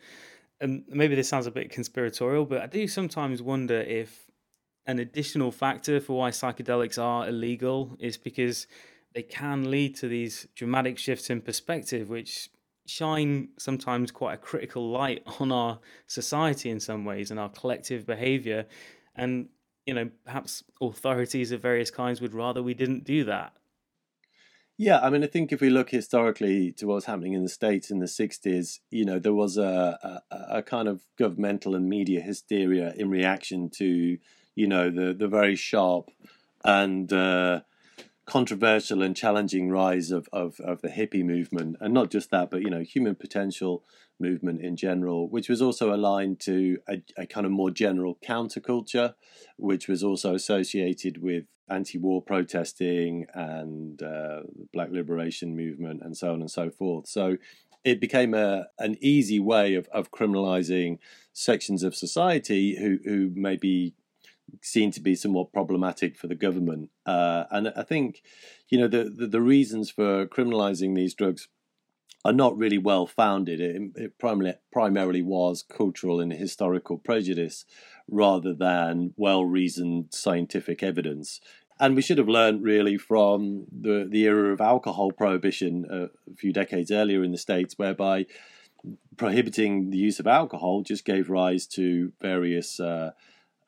and 0.62 0.84
maybe 0.88 1.16
this 1.16 1.28
sounds 1.28 1.48
a 1.48 1.52
bit 1.52 1.72
conspiratorial, 1.72 2.46
but 2.46 2.62
I 2.62 2.68
do 2.68 2.88
sometimes 2.88 3.42
wonder 3.42 3.82
if 3.82 4.31
an 4.86 5.00
additional 5.00 5.52
factor 5.52 6.00
for 6.00 6.18
why 6.18 6.32
psychedelics 6.32 7.02
are 7.02 7.28
illegal 7.28 7.96
is 8.00 8.18
because 8.18 8.68
they 9.14 9.22
can 9.22 9.70
lead 9.70 9.96
to 9.98 10.08
these 10.08 10.48
dramatic 10.56 10.98
shifts 10.98 11.30
in 11.30 11.42
perspective, 11.42 12.10
which 12.10 12.50
shine 12.88 13.50
sometimes 13.58 14.12
quite 14.12 14.34
a 14.34 14.38
critical 14.38 14.90
light 14.90 15.24
on 15.40 15.52
our 15.52 15.80
society 16.08 16.70
in 16.70 16.80
some 16.80 17.06
ways 17.06 17.32
and 17.32 17.40
our 17.40 17.50
collective 17.50 18.06
behavior. 18.06 18.66
And, 19.16 19.50
you 19.86 19.94
know, 19.94 20.10
perhaps 20.26 20.64
authorities 20.82 21.52
of 21.52 21.62
various 21.62 21.92
kinds 21.92 22.22
would 22.22 22.34
rather 22.34 22.64
we 22.64 22.74
didn't 22.74 23.04
do 23.04 23.24
that. 23.26 23.54
Yeah, 24.78 25.00
I 25.00 25.12
mean, 25.12 25.24
I 25.24 25.28
think 25.28 25.52
if 25.52 25.62
we 25.62 25.70
look 25.70 25.92
historically 25.92 26.72
to 26.72 26.88
what 26.88 26.96
was 26.96 27.06
happening 27.06 27.34
in 27.34 27.44
the 27.44 27.50
States 27.50 27.92
in 27.92 28.00
the 28.00 28.08
60s, 28.08 28.80
you 28.90 29.06
know, 29.06 29.20
there 29.20 29.34
was 29.34 29.58
a, 29.58 30.22
a, 30.32 30.58
a 30.58 30.64
kind 30.64 30.88
of 30.88 31.04
governmental 31.20 31.76
and 31.76 31.88
media 31.88 32.20
hysteria 32.20 32.92
in 32.96 33.12
reaction 33.12 33.70
to, 33.78 34.18
you 34.56 34.68
know, 34.68 34.90
the, 34.90 35.14
the 35.14 35.28
very 35.28 35.56
sharp 35.56 36.12
and 36.64 37.12
uh, 37.12 37.62
controversial 38.26 39.02
and 39.02 39.16
challenging 39.16 39.70
rise 39.70 40.12
of, 40.12 40.28
of, 40.32 40.60
of 40.60 40.82
the 40.82 40.90
hippie 40.90 41.24
movement. 41.24 41.78
And 41.80 41.94
not 41.94 42.12
just 42.12 42.32
that, 42.32 42.52
but, 42.52 42.62
you 42.62 42.70
know, 42.70 42.82
human 42.82 43.16
potential 43.16 43.84
movement 44.20 44.62
in 44.62 44.76
general, 44.76 45.28
which 45.28 45.50
was 45.50 45.62
also 45.62 45.94
aligned 45.94 46.40
to 46.42 46.78
a, 46.88 47.02
a 47.18 47.26
kind 47.26 47.46
of 47.46 47.52
more 47.52 47.72
general 47.72 48.18
counterculture, 48.24 49.16
which 49.58 49.88
was 49.88 50.04
also 50.04 50.36
associated 50.36 51.22
with 51.22 51.46
anti-war 51.70 52.22
protesting 52.22 53.26
and 53.34 54.04
uh, 54.04 54.42
black 54.74 54.90
liberation 54.92 55.56
movement 55.56 56.02
and 56.04 56.16
so 56.18 56.34
on 56.34 56.42
and 56.42 56.52
so 56.52 56.70
forth. 56.70 57.08
So 57.08 57.38
it 57.84 58.00
became 58.00 58.34
a 58.34 58.68
an 58.78 58.96
easy 59.02 59.40
way 59.40 59.74
of, 59.74 59.88
of 59.88 60.12
criminalizing 60.12 61.00
sections 61.34 61.82
of 61.82 61.96
society 61.96 62.78
who 62.78 63.00
who 63.06 63.32
may 63.34 63.56
be 63.56 63.96
seen 64.62 64.92
to 64.92 65.00
be 65.00 65.16
somewhat 65.16 65.54
problematic 65.54 66.18
for 66.18 66.28
the 66.28 66.36
government. 66.36 66.90
Uh, 67.06 67.46
and 67.52 67.74
I 67.76 67.84
think, 67.84 68.22
you 68.70 68.78
know, 68.78 68.88
the, 68.88 69.06
the, 69.06 69.28
the 69.28 69.42
reasons 69.42 69.90
for 69.90 70.26
criminalizing 70.28 70.96
these 70.96 71.14
drugs 71.14 71.48
are 72.24 72.34
not 72.34 72.58
really 72.58 72.78
well 72.78 73.08
founded. 73.08 73.60
It, 73.60 73.82
it 73.96 74.20
primarily 74.20 74.56
primarily 74.72 75.22
was 75.22 75.64
cultural 75.64 76.20
and 76.20 76.32
historical 76.32 76.98
prejudice 76.98 77.66
rather 78.08 78.54
than 78.54 79.14
well 79.16 79.46
reasoned 79.46 80.08
scientific 80.12 80.84
evidence 80.84 81.40
and 81.82 81.96
we 81.96 82.02
should 82.04 82.20
have 82.20 82.30
learned 82.30 82.64
really 82.64 82.96
from 82.96 83.66
the 83.72 84.08
the 84.08 84.22
era 84.22 84.54
of 84.54 84.62
alcohol 84.62 85.12
prohibition 85.12 85.86
uh, 85.92 86.06
a 86.32 86.36
few 86.38 86.54
decades 86.54 86.92
earlier 86.92 87.24
in 87.24 87.32
the 87.32 87.38
states, 87.40 87.78
whereby 87.78 88.28
prohibiting 89.18 89.90
the 89.90 89.98
use 89.98 90.20
of 90.20 90.28
alcohol 90.28 90.84
just 90.84 91.06
gave 91.06 91.30
rise 91.30 91.66
to 91.66 92.14
various 92.22 92.80
uh, 92.80 93.12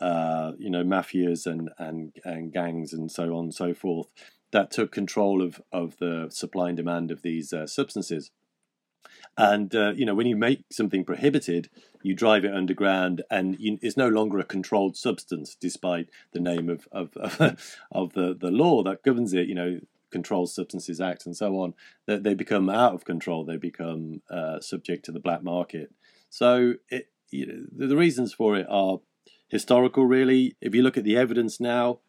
uh, 0.03 0.51
you 0.57 0.69
know 0.69 0.83
mafias 0.83 1.45
and, 1.45 1.69
and 1.77 2.11
and 2.25 2.51
gangs 2.51 2.91
and 2.91 3.09
so 3.09 3.35
on 3.35 3.45
and 3.45 3.53
so 3.53 3.73
forth 3.73 4.07
that 4.51 4.69
took 4.69 4.91
control 4.91 5.41
of 5.41 5.61
of 5.71 5.97
the 5.97 6.27
supply 6.29 6.69
and 6.69 6.77
demand 6.77 7.11
of 7.11 7.21
these 7.21 7.53
uh, 7.53 7.67
substances. 7.67 8.31
And 9.37 9.73
uh, 9.75 9.93
you 9.95 10.05
know, 10.05 10.13
when 10.13 10.27
you 10.27 10.35
make 10.35 10.63
something 10.71 11.05
prohibited, 11.05 11.69
you 12.03 12.13
drive 12.13 12.45
it 12.45 12.53
underground, 12.53 13.23
and 13.31 13.57
you, 13.59 13.79
it's 13.81 13.97
no 13.97 14.07
longer 14.07 14.39
a 14.39 14.43
controlled 14.43 14.95
substance, 14.95 15.55
despite 15.59 16.09
the 16.33 16.39
name 16.39 16.69
of 16.69 16.87
of, 16.91 17.15
of 17.91 18.13
the 18.13 18.37
the 18.39 18.51
law 18.51 18.83
that 18.83 19.03
governs 19.03 19.33
it. 19.33 19.47
You 19.47 19.55
know, 19.55 19.79
Controlled 20.11 20.51
Substances 20.51 21.01
Act 21.01 21.25
and 21.25 21.35
so 21.35 21.59
on. 21.59 21.73
That 22.05 22.23
they 22.23 22.35
become 22.35 22.69
out 22.69 22.93
of 22.93 23.05
control. 23.05 23.43
They 23.43 23.57
become 23.57 24.21
uh, 24.29 24.59
subject 24.59 25.05
to 25.05 25.11
the 25.11 25.19
black 25.19 25.43
market. 25.43 25.91
So 26.29 26.75
it, 26.89 27.09
you 27.31 27.47
know, 27.47 27.65
the, 27.75 27.87
the 27.87 27.97
reasons 27.97 28.33
for 28.33 28.55
it 28.55 28.67
are 28.69 28.99
historical. 29.53 30.05
Really, 30.05 30.55
if 30.59 30.75
you 30.75 30.81
look 30.83 30.97
at 30.97 31.03
the 31.03 31.15
evidence 31.15 31.59
now, 31.59 31.99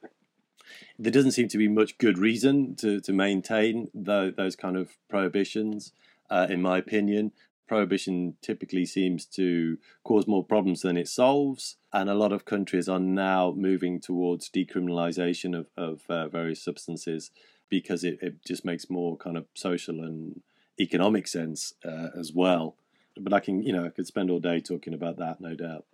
there 0.99 1.13
doesn't 1.13 1.33
seem 1.33 1.49
to 1.49 1.59
be 1.59 1.69
much 1.69 1.99
good 1.99 2.19
reason 2.19 2.75
to, 2.77 3.01
to 3.01 3.13
maintain 3.13 3.89
the, 3.95 4.33
those 4.37 4.57
kind 4.57 4.77
of 4.77 4.91
prohibitions 5.09 5.93
uh, 6.31 6.47
in 6.49 6.63
my 6.63 6.79
opinion. 6.79 7.33
Prohibition 7.67 8.37
typically 8.43 8.85
seems 8.85 9.25
to 9.27 9.79
cause 10.05 10.27
more 10.27 10.45
problems 10.45 10.83
than 10.83 10.97
it 10.97 11.09
solves, 11.09 11.77
and 11.93 12.11
a 12.11 12.15
lot 12.15 12.33
of 12.33 12.45
countries 12.45 12.89
are 12.89 13.01
now 13.01 13.55
moving 13.57 14.01
towards 14.01 14.51
decriminalisation 14.51 15.59
of, 15.59 15.67
of 15.77 16.03
uh, 16.09 16.29
various 16.29 16.63
substances 16.63 17.31
because 17.71 18.05
it, 18.05 18.19
it 18.21 18.45
just 18.47 18.65
makes 18.65 18.91
more 18.91 19.17
kind 19.17 19.37
of 19.37 19.47
social 19.55 20.03
and 20.03 20.43
economic 20.79 21.27
sense 21.27 21.73
uh, 21.85 22.09
as 22.19 22.33
well. 22.35 22.77
But 23.19 23.33
I 23.33 23.41
can, 23.41 23.63
you 23.63 23.73
know, 23.73 23.85
I 23.85 23.91
could 23.91 24.07
spend 24.07 24.31
all 24.31 24.41
day 24.41 24.61
talking 24.61 24.93
about 24.93 25.17
that, 25.19 25.41
no 25.41 25.55
doubt. 25.55 25.85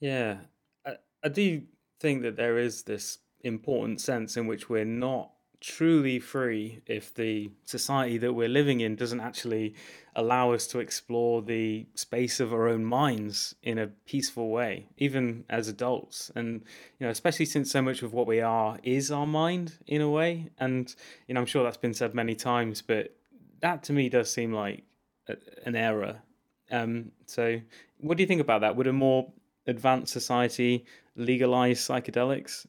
Yeah, 0.00 0.38
I, 0.86 0.96
I 1.22 1.28
do 1.28 1.62
think 2.00 2.22
that 2.22 2.36
there 2.36 2.58
is 2.58 2.82
this 2.82 3.18
important 3.42 4.00
sense 4.00 4.36
in 4.36 4.46
which 4.46 4.68
we're 4.68 4.84
not 4.84 5.32
truly 5.60 6.18
free 6.18 6.80
if 6.86 7.14
the 7.14 7.50
society 7.66 8.16
that 8.16 8.32
we're 8.32 8.48
living 8.48 8.80
in 8.80 8.96
doesn't 8.96 9.20
actually 9.20 9.74
allow 10.16 10.52
us 10.52 10.66
to 10.66 10.78
explore 10.78 11.42
the 11.42 11.86
space 11.94 12.40
of 12.40 12.50
our 12.54 12.66
own 12.66 12.82
minds 12.82 13.54
in 13.62 13.76
a 13.78 13.86
peaceful 13.86 14.48
way 14.48 14.86
even 14.96 15.44
as 15.50 15.68
adults. 15.68 16.30
And 16.34 16.62
you 16.98 17.06
know 17.06 17.10
especially 17.10 17.44
since 17.44 17.70
so 17.70 17.82
much 17.82 18.02
of 18.02 18.14
what 18.14 18.26
we 18.26 18.40
are 18.40 18.78
is 18.82 19.10
our 19.10 19.26
mind 19.26 19.74
in 19.86 20.00
a 20.00 20.08
way. 20.08 20.48
And 20.58 20.94
you 21.28 21.34
know 21.34 21.40
I'm 21.40 21.46
sure 21.46 21.62
that's 21.62 21.76
been 21.76 21.92
said 21.94 22.14
many 22.14 22.34
times 22.34 22.80
but 22.80 23.14
that 23.60 23.82
to 23.84 23.92
me 23.92 24.08
does 24.08 24.30
seem 24.32 24.54
like 24.54 24.82
a, 25.28 25.36
an 25.66 25.76
error. 25.76 26.22
Um 26.70 27.12
so 27.26 27.60
what 27.98 28.16
do 28.16 28.22
you 28.22 28.26
think 28.26 28.40
about 28.40 28.62
that? 28.62 28.76
Would 28.76 28.86
a 28.86 28.94
more 28.94 29.30
advanced 29.70 30.12
society 30.12 30.84
legalize 31.16 31.80
psychedelics 31.80 32.66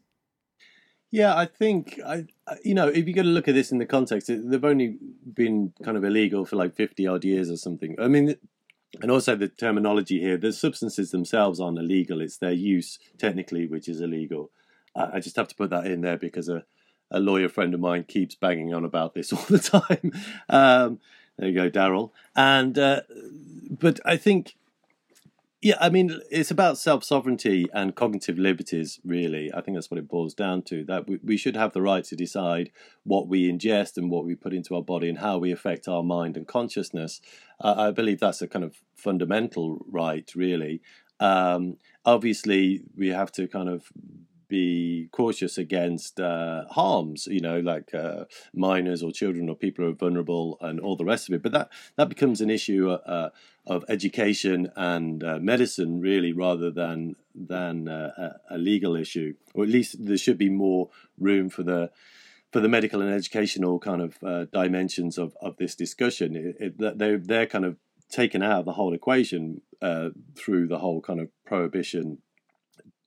yeah, 1.11 1.35
I 1.35 1.45
think 1.45 1.99
I, 2.05 2.25
you 2.63 2.73
know, 2.73 2.87
if 2.87 3.05
you're 3.05 3.13
going 3.13 3.27
to 3.27 3.33
look 3.33 3.49
at 3.49 3.53
this 3.53 3.71
in 3.71 3.79
the 3.79 3.85
context, 3.85 4.31
they've 4.33 4.63
only 4.63 4.97
been 5.33 5.73
kind 5.83 5.97
of 5.97 6.05
illegal 6.05 6.45
for 6.45 6.55
like 6.55 6.73
fifty 6.73 7.05
odd 7.05 7.25
years 7.25 7.51
or 7.51 7.57
something. 7.57 7.97
I 7.99 8.07
mean, 8.07 8.35
and 9.01 9.11
also 9.11 9.35
the 9.35 9.49
terminology 9.49 10.21
here: 10.21 10.37
the 10.37 10.53
substances 10.53 11.11
themselves 11.11 11.59
aren't 11.59 11.79
illegal; 11.79 12.21
it's 12.21 12.37
their 12.37 12.53
use 12.53 12.97
technically 13.17 13.67
which 13.67 13.89
is 13.89 13.99
illegal. 13.99 14.51
I 14.95 15.19
just 15.19 15.35
have 15.35 15.49
to 15.49 15.55
put 15.55 15.69
that 15.69 15.85
in 15.85 16.01
there 16.01 16.17
because 16.17 16.49
a, 16.49 16.63
a 17.09 17.19
lawyer 17.19 17.47
friend 17.47 17.73
of 17.73 17.79
mine 17.79 18.03
keeps 18.05 18.35
banging 18.35 18.73
on 18.73 18.83
about 18.85 19.13
this 19.13 19.31
all 19.33 19.43
the 19.43 19.59
time. 19.59 20.13
Um, 20.47 20.99
there 21.37 21.49
you 21.49 21.55
go, 21.55 21.69
Daryl. 21.69 22.11
And 22.37 22.79
uh, 22.79 23.01
but 23.69 23.99
I 24.05 24.15
think 24.15 24.55
yeah, 25.61 25.75
I 25.79 25.89
mean, 25.89 26.19
it's 26.31 26.49
about 26.49 26.79
self 26.79 27.03
sovereignty 27.03 27.67
and 27.71 27.95
cognitive 27.95 28.39
liberties, 28.39 28.99
really. 29.05 29.51
I 29.53 29.61
think 29.61 29.77
that's 29.77 29.91
what 29.91 29.99
it 29.99 30.09
boils 30.09 30.33
down 30.33 30.63
to 30.63 30.83
that 30.85 31.07
we, 31.07 31.19
we 31.23 31.37
should 31.37 31.55
have 31.55 31.73
the 31.73 31.83
right 31.83 32.03
to 32.05 32.15
decide 32.15 32.71
what 33.03 33.27
we 33.27 33.51
ingest 33.51 33.95
and 33.97 34.09
what 34.09 34.25
we 34.25 34.33
put 34.33 34.53
into 34.53 34.75
our 34.75 34.81
body 34.81 35.07
and 35.07 35.19
how 35.19 35.37
we 35.37 35.51
affect 35.51 35.87
our 35.87 36.01
mind 36.01 36.35
and 36.35 36.47
consciousness. 36.47 37.21
Uh, 37.59 37.75
I 37.77 37.91
believe 37.91 38.19
that's 38.19 38.41
a 38.41 38.47
kind 38.47 38.65
of 38.65 38.77
fundamental 38.95 39.85
right, 39.87 40.29
really. 40.35 40.81
Um, 41.19 41.77
obviously, 42.05 42.81
we 42.97 43.09
have 43.09 43.31
to 43.33 43.47
kind 43.47 43.69
of 43.69 43.85
be 44.51 45.07
cautious 45.13 45.57
against 45.57 46.19
uh, 46.19 46.65
harms, 46.69 47.25
you 47.25 47.39
know, 47.39 47.61
like 47.61 47.93
uh, 47.95 48.25
minors 48.53 49.01
or 49.01 49.11
children 49.11 49.49
or 49.49 49.55
people 49.55 49.85
who 49.85 49.91
are 49.91 49.95
vulnerable 49.95 50.57
and 50.59 50.77
all 50.77 50.97
the 50.97 51.05
rest 51.05 51.29
of 51.29 51.33
it. 51.33 51.41
But 51.41 51.53
that 51.53 51.69
that 51.95 52.09
becomes 52.09 52.41
an 52.41 52.49
issue 52.49 52.91
uh, 52.91 53.29
of 53.65 53.85
education 53.87 54.69
and 54.75 55.23
uh, 55.23 55.39
medicine, 55.39 56.01
really, 56.01 56.33
rather 56.33 56.69
than 56.69 57.15
than 57.33 57.87
uh, 57.87 58.33
a, 58.49 58.57
legal 58.57 58.95
issue, 58.97 59.33
or 59.53 59.63
at 59.63 59.69
least 59.69 60.05
there 60.05 60.17
should 60.17 60.37
be 60.37 60.49
more 60.49 60.89
room 61.17 61.49
for 61.49 61.63
the 61.63 61.89
for 62.51 62.59
the 62.59 62.67
medical 62.67 63.01
and 63.01 63.13
educational 63.13 63.79
kind 63.79 64.01
of 64.01 64.21
uh, 64.21 64.45
dimensions 64.51 65.17
of, 65.17 65.37
of 65.41 65.55
this 65.55 65.75
discussion. 65.75 66.35
It, 66.35 66.55
it, 66.59 66.97
they're 66.99 67.17
they're 67.17 67.47
kind 67.47 67.63
of 67.63 67.77
taken 68.09 68.43
out 68.43 68.59
of 68.59 68.65
the 68.65 68.73
whole 68.73 68.93
equation 68.93 69.61
uh, 69.81 70.09
through 70.35 70.67
the 70.67 70.79
whole 70.79 70.99
kind 70.99 71.21
of 71.21 71.29
prohibition 71.45 72.17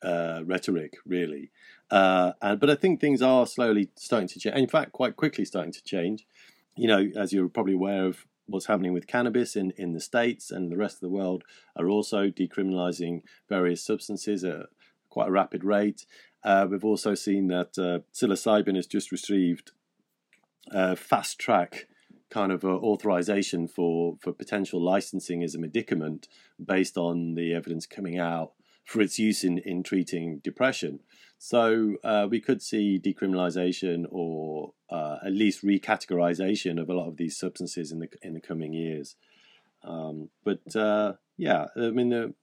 uh, 0.04 0.42
rhetoric, 0.44 0.94
really. 1.06 1.50
Uh, 1.90 2.32
and 2.42 2.60
but 2.60 2.70
I 2.70 2.74
think 2.74 3.00
things 3.00 3.22
are 3.22 3.46
slowly 3.46 3.90
starting 3.96 4.28
to 4.28 4.38
change. 4.38 4.56
In 4.56 4.68
fact, 4.68 4.92
quite 4.92 5.16
quickly 5.16 5.44
starting 5.44 5.72
to 5.72 5.82
change. 5.82 6.26
You 6.76 6.88
know, 6.88 7.08
as 7.16 7.32
you're 7.32 7.48
probably 7.48 7.74
aware 7.74 8.04
of 8.04 8.26
what's 8.46 8.66
happening 8.66 8.92
with 8.92 9.06
cannabis 9.06 9.56
in, 9.56 9.72
in 9.76 9.92
the 9.92 10.00
states 10.00 10.50
and 10.50 10.70
the 10.70 10.76
rest 10.76 10.96
of 10.96 11.00
the 11.00 11.08
world 11.08 11.44
are 11.76 11.88
also 11.88 12.28
decriminalizing 12.28 13.22
various 13.48 13.82
substances 13.82 14.44
at 14.44 14.66
quite 15.08 15.28
a 15.28 15.32
rapid 15.32 15.64
rate. 15.64 16.04
Uh, 16.42 16.66
we've 16.70 16.84
also 16.84 17.14
seen 17.14 17.48
that 17.48 17.78
uh, 17.78 18.00
psilocybin 18.12 18.76
has 18.76 18.86
just 18.86 19.10
received 19.10 19.72
uh, 20.72 20.94
fast 20.94 21.38
track 21.38 21.86
kind 22.28 22.50
of 22.50 22.64
authorization 22.64 23.68
for, 23.68 24.16
for 24.20 24.32
potential 24.32 24.82
licensing 24.82 25.42
as 25.42 25.54
a 25.54 25.58
medicament 25.58 26.26
based 26.62 26.96
on 26.96 27.34
the 27.34 27.54
evidence 27.54 27.86
coming 27.86 28.18
out 28.18 28.52
for 28.84 29.00
its 29.00 29.18
use 29.18 29.44
in, 29.44 29.58
in 29.58 29.82
treating 29.82 30.38
depression. 30.38 31.00
So 31.38 31.96
uh, 32.04 32.26
we 32.30 32.40
could 32.40 32.62
see 32.62 33.00
decriminalization 33.02 34.04
or 34.10 34.72
uh, 34.90 35.18
at 35.24 35.32
least 35.32 35.64
recategorization 35.64 36.80
of 36.80 36.88
a 36.88 36.94
lot 36.94 37.08
of 37.08 37.16
these 37.16 37.36
substances 37.36 37.92
in 37.92 37.98
the 37.98 38.08
in 38.22 38.34
the 38.34 38.40
coming 38.40 38.72
years. 38.72 39.16
Um, 39.82 40.30
but 40.44 40.74
uh, 40.74 41.14
yeah, 41.36 41.66
I 41.76 41.90
mean, 41.90 42.10
the, 42.10 42.34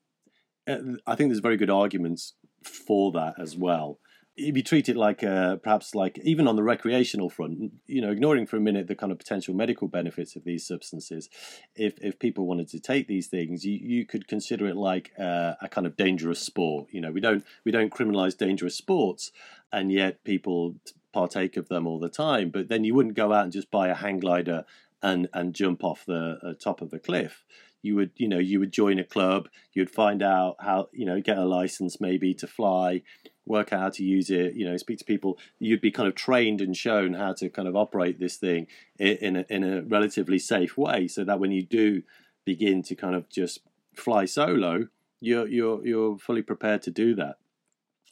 uh, 0.67 0.97
I 1.07 1.15
think 1.15 1.29
there's 1.29 1.39
very 1.39 1.57
good 1.57 1.69
arguments 1.69 2.33
for 2.63 3.11
that 3.13 3.35
as 3.39 3.55
well 3.55 3.99
if 4.37 4.55
you 4.55 4.63
treat 4.63 4.87
it 4.87 4.95
like 4.95 5.23
uh, 5.23 5.57
perhaps 5.57 5.93
like 5.93 6.17
even 6.23 6.47
on 6.47 6.55
the 6.55 6.63
recreational 6.63 7.29
front, 7.29 7.71
you 7.87 8.01
know, 8.01 8.11
ignoring 8.11 8.47
for 8.47 8.57
a 8.57 8.61
minute 8.61 8.87
the 8.87 8.95
kind 8.95 9.11
of 9.11 9.17
potential 9.17 9.53
medical 9.53 9.87
benefits 9.87 10.35
of 10.35 10.43
these 10.43 10.65
substances, 10.65 11.29
if 11.75 11.95
if 12.01 12.17
people 12.17 12.47
wanted 12.47 12.69
to 12.69 12.79
take 12.79 13.07
these 13.07 13.27
things, 13.27 13.65
you, 13.65 13.77
you 13.81 14.05
could 14.05 14.27
consider 14.27 14.67
it 14.67 14.77
like 14.77 15.11
uh, 15.19 15.53
a 15.61 15.67
kind 15.69 15.85
of 15.85 15.97
dangerous 15.97 16.39
sport. 16.39 16.87
You 16.91 17.01
know, 17.01 17.11
we 17.11 17.21
don't 17.21 17.43
we 17.65 17.71
don't 17.71 17.93
criminalize 17.93 18.37
dangerous 18.37 18.75
sports, 18.75 19.31
and 19.71 19.91
yet 19.91 20.23
people 20.23 20.75
partake 21.13 21.57
of 21.57 21.67
them 21.67 21.85
all 21.85 21.99
the 21.99 22.09
time. 22.09 22.49
But 22.49 22.69
then 22.69 22.83
you 22.85 22.95
wouldn't 22.95 23.15
go 23.15 23.33
out 23.33 23.43
and 23.43 23.51
just 23.51 23.69
buy 23.69 23.89
a 23.89 23.95
hang 23.95 24.19
glider 24.19 24.65
and 25.03 25.27
and 25.33 25.53
jump 25.53 25.83
off 25.83 26.05
the 26.05 26.39
uh, 26.41 26.53
top 26.53 26.81
of 26.81 26.93
a 26.93 26.99
cliff 26.99 27.43
you 27.83 27.95
would 27.95 28.11
you 28.15 28.27
know 28.27 28.37
you 28.37 28.59
would 28.59 28.71
join 28.71 28.99
a 28.99 29.03
club 29.03 29.47
you'd 29.73 29.89
find 29.89 30.21
out 30.21 30.55
how 30.59 30.87
you 30.91 31.05
know 31.05 31.19
get 31.19 31.37
a 31.37 31.45
license 31.45 31.99
maybe 31.99 32.33
to 32.33 32.47
fly 32.47 33.01
work 33.45 33.73
out 33.73 33.79
how 33.79 33.89
to 33.89 34.03
use 34.03 34.29
it 34.29 34.53
you 34.53 34.65
know 34.65 34.77
speak 34.77 34.97
to 34.97 35.05
people 35.05 35.37
you'd 35.59 35.81
be 35.81 35.91
kind 35.91 36.07
of 36.07 36.15
trained 36.15 36.61
and 36.61 36.77
shown 36.77 37.13
how 37.13 37.33
to 37.33 37.49
kind 37.49 37.67
of 37.67 37.75
operate 37.75 38.19
this 38.19 38.37
thing 38.37 38.67
in 38.99 39.35
a, 39.35 39.45
in 39.49 39.63
a 39.63 39.81
relatively 39.81 40.37
safe 40.37 40.77
way 40.77 41.07
so 41.07 41.23
that 41.23 41.39
when 41.39 41.51
you 41.51 41.63
do 41.63 42.03
begin 42.45 42.83
to 42.83 42.95
kind 42.95 43.15
of 43.15 43.27
just 43.29 43.59
fly 43.95 44.25
solo 44.25 44.87
you're 45.19 45.47
you're 45.47 45.85
you're 45.85 46.17
fully 46.17 46.41
prepared 46.41 46.81
to 46.81 46.91
do 46.91 47.15
that 47.15 47.37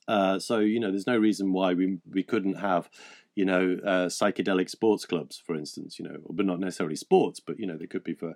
uh, 0.07 0.39
so 0.39 0.59
you 0.59 0.79
know 0.79 0.89
there's 0.89 1.07
no 1.07 1.17
reason 1.17 1.53
why 1.53 1.73
we 1.73 1.99
we 2.11 2.23
couldn't 2.23 2.55
have 2.55 2.89
you 3.35 3.45
know 3.45 3.77
uh, 3.85 4.07
psychedelic 4.07 4.69
sports 4.69 5.05
clubs 5.05 5.41
for 5.45 5.55
instance 5.55 5.99
you 5.99 6.05
know 6.05 6.17
but 6.29 6.45
not 6.45 6.59
necessarily 6.59 6.95
sports 6.95 7.39
but 7.39 7.59
you 7.59 7.67
know 7.67 7.77
they 7.77 7.87
could 7.87 8.03
be 8.03 8.13
for 8.13 8.35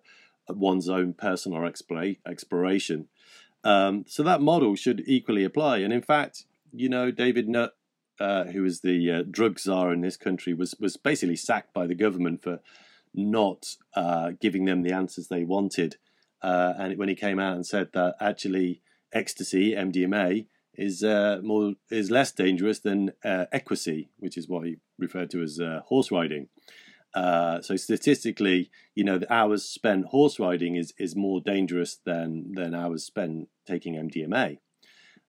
one's 0.49 0.89
own 0.89 1.13
personal 1.13 1.63
exploration. 1.65 3.07
Um, 3.63 4.05
so 4.07 4.23
that 4.23 4.41
model 4.41 4.75
should 4.75 5.03
equally 5.05 5.43
apply. 5.43 5.77
And 5.77 5.93
in 5.93 6.01
fact, 6.01 6.45
you 6.73 6.89
know, 6.89 7.11
David 7.11 7.47
Nutt, 7.47 7.71
uh, 8.19 8.45
who 8.45 8.63
was 8.63 8.81
the 8.81 9.11
uh, 9.11 9.23
drug 9.29 9.59
czar 9.59 9.93
in 9.93 10.01
this 10.01 10.17
country, 10.17 10.53
was 10.53 10.75
was 10.79 10.97
basically 10.97 11.35
sacked 11.35 11.73
by 11.73 11.87
the 11.87 11.95
government 11.95 12.43
for 12.43 12.59
not 13.13 13.75
uh, 13.95 14.31
giving 14.41 14.65
them 14.65 14.81
the 14.81 14.91
answers 14.91 15.27
they 15.27 15.43
wanted. 15.43 15.97
Uh, 16.41 16.73
and 16.77 16.97
when 16.97 17.09
he 17.09 17.15
came 17.15 17.39
out 17.39 17.55
and 17.55 17.65
said 17.65 17.89
that 17.93 18.15
actually 18.19 18.81
ecstasy, 19.13 19.73
MDMA, 19.73 20.47
is 20.75 21.03
uh, 21.03 21.39
more 21.43 21.73
is 21.89 22.11
less 22.11 22.31
dangerous 22.31 22.79
than 22.79 23.11
uh, 23.23 23.45
equasy, 23.53 24.09
which 24.17 24.37
is 24.37 24.49
what 24.49 24.65
he 24.65 24.77
referred 24.97 25.29
to 25.31 25.41
as 25.41 25.59
horse 25.85 26.11
riding. 26.11 26.49
Uh, 27.13 27.61
so 27.61 27.75
statistically, 27.75 28.71
you 28.95 29.03
know, 29.03 29.19
the 29.19 29.31
hours 29.31 29.63
spent 29.63 30.07
horse 30.07 30.39
riding 30.39 30.75
is 30.75 30.93
is 30.97 31.15
more 31.15 31.39
dangerous 31.41 31.99
than 32.05 32.53
than 32.53 32.73
hours 32.73 33.03
spent 33.03 33.49
taking 33.67 33.95
MDMA, 33.95 34.57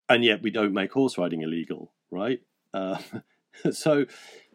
and 0.08 0.24
yet 0.24 0.42
we 0.42 0.50
don't 0.50 0.72
make 0.72 0.92
horse 0.92 1.18
riding 1.18 1.42
illegal, 1.42 1.92
right? 2.10 2.40
Uh, 2.72 2.98
so 3.70 4.06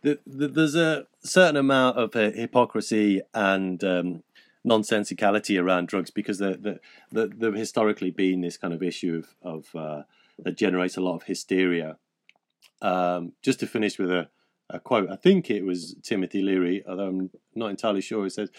the, 0.02 0.20
the, 0.26 0.48
there's 0.48 0.76
a 0.76 1.08
certain 1.22 1.58
amount 1.58 1.98
of 1.98 2.16
uh, 2.16 2.32
hypocrisy 2.32 3.22
and 3.34 3.84
um, 3.84 4.24
nonsensicality 4.68 5.62
around 5.62 5.88
drugs 5.88 6.12
because 6.12 6.38
there 6.38 6.56
the, 6.56 6.80
the, 7.12 7.52
historically 7.52 8.12
been 8.12 8.42
this 8.42 8.58
kind 8.58 8.74
of 8.74 8.84
issue 8.84 9.24
of, 9.44 9.66
of 9.74 9.76
uh, 9.76 10.04
that 10.38 10.58
generates 10.58 10.98
a 10.98 11.02
lot 11.02 11.16
of 11.16 11.24
hysteria. 11.24 11.98
Um, 12.82 13.34
just 13.42 13.60
to 13.60 13.68
finish 13.68 14.00
with 14.00 14.10
a 14.10 14.30
a 14.70 14.80
quote. 14.80 15.10
I 15.10 15.16
think 15.16 15.50
it 15.50 15.66
was 15.66 15.96
Timothy 16.04 16.42
Leary, 16.42 16.84
although 16.88 17.08
I'm 17.08 17.30
not 17.56 17.72
entirely 17.72 18.02
sure. 18.02 18.24
He 18.24 18.30
says, 18.30 18.52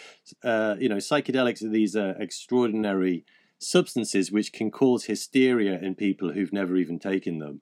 uh, 0.42 0.74
you 0.78 0.88
know, 0.88 0.96
psychedelics 0.96 1.64
are 1.64 1.68
these 1.68 1.94
uh, 1.94 2.14
extraordinary 2.18 3.24
substances 3.60 4.32
which 4.32 4.52
can 4.52 4.70
cause 4.70 5.04
hysteria 5.04 5.78
in 5.80 5.94
people 5.94 6.32
who've 6.32 6.52
never 6.52 6.76
even 6.76 6.98
taken 6.98 7.38
them, 7.38 7.60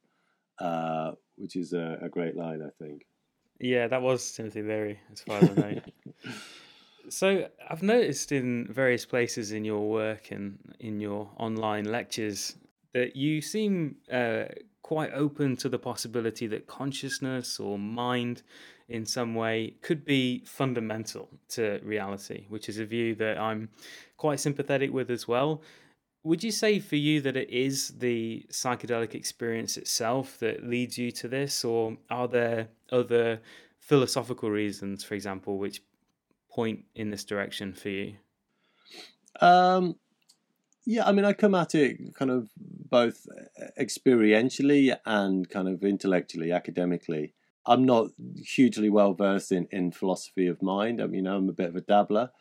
uh, 0.61 1.13
which 1.37 1.57
is 1.57 1.73
a, 1.73 1.99
a, 2.03 2.09
great 2.09 2.37
line, 2.37 2.63
I 2.63 2.71
think. 2.83 3.05
Yeah, 3.61 3.89
that 3.89 4.01
was 4.01 4.33
Timothy 4.33 4.63
Leary, 4.63 5.01
as 5.13 5.21
far 5.21 5.39
as 5.39 5.51
I 5.51 5.55
know. 5.55 5.81
so 7.09 7.49
I've 7.69 7.83
noticed 7.83 8.31
in 8.31 8.69
various 8.71 9.05
places 9.05 9.53
in 9.53 9.65
your 9.65 9.91
work 9.91 10.31
and 10.31 10.59
in 10.79 11.01
your 11.01 11.29
online 11.37 11.85
lectures 11.85 12.57
that 12.95 13.17
you 13.17 13.41
seem 13.41 13.97
uh, 14.11 14.45
quite 14.83 15.11
open 15.13 15.57
to 15.57 15.69
the 15.69 15.79
possibility 15.79 16.47
that 16.47 16.67
consciousness 16.67 17.59
or 17.59 17.79
mind 17.79 18.43
in 18.89 19.05
some 19.05 19.35
way 19.35 19.75
could 19.83 20.05
be 20.05 20.43
fundamental 20.47 21.29
to 21.51 21.81
reality, 21.83 22.47
which 22.49 22.69
is 22.69 22.79
a 22.79 22.87
view 22.87 23.15
that 23.17 23.39
I'm 23.39 23.69
quite 24.17 24.41
sympathetic 24.41 24.93
with 24.93 25.11
as 25.11 25.29
well. 25.29 25.61
Would 26.29 26.45
you 26.45 26.51
say 26.51 26.79
for 26.79 26.97
you 26.97 27.23
that 27.23 27.39
it 27.39 27.49
is 27.49 27.89
the 28.01 28.45
psychedelic 28.51 29.15
experience 29.15 29.79
itself 29.79 30.39
that 30.41 30.63
leads 30.63 30.99
you 30.99 31.11
to 31.13 31.27
this, 31.27 31.65
or 31.65 31.97
are 32.11 32.29
there 32.29 32.69
other 32.93 33.41
philosophical 33.79 34.51
reasons, 34.51 35.03
for 35.03 35.15
example, 35.15 35.57
which 35.57 35.81
point 36.51 36.85
in 36.95 37.09
this 37.09 37.25
direction 37.25 37.73
for 37.73 37.89
you? 37.89 38.17
Um, 39.41 39.97
yeah, 40.85 41.09
I 41.09 41.13
mean, 41.13 41.25
I 41.25 41.33
come 41.33 41.55
at 41.55 41.75
it 41.75 42.15
kind 42.15 42.31
of 42.31 42.51
both 42.59 43.27
experientially 43.81 44.95
and 45.07 45.49
kind 45.49 45.67
of 45.67 45.83
intellectually, 45.83 46.53
academically. 46.53 47.33
I'm 47.65 47.87
not 47.87 48.09
hugely 48.37 48.91
well 48.91 49.15
versed 49.15 49.51
in, 49.51 49.67
in 49.71 49.93
philosophy 49.93 50.47
of 50.47 50.61
mind. 50.61 51.01
I 51.01 51.07
mean, 51.07 51.27
I'm 51.27 51.49
a 51.49 51.55
bit 51.55 51.71
of 51.71 51.77
a 51.77 51.81
dabbler, 51.81 52.33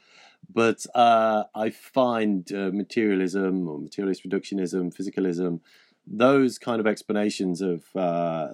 but 0.54 0.86
uh, 0.96 1.44
I 1.54 1.70
find 1.70 2.52
uh, 2.52 2.72
materialism 2.74 3.68
or 3.68 3.80
materialist 3.80 4.24
reductionism, 4.24 4.96
physicalism, 4.96 5.60
those 6.06 6.58
kind 6.58 6.80
of 6.80 6.88
explanations 6.88 7.62
of 7.62 7.84
uh, 7.96 8.50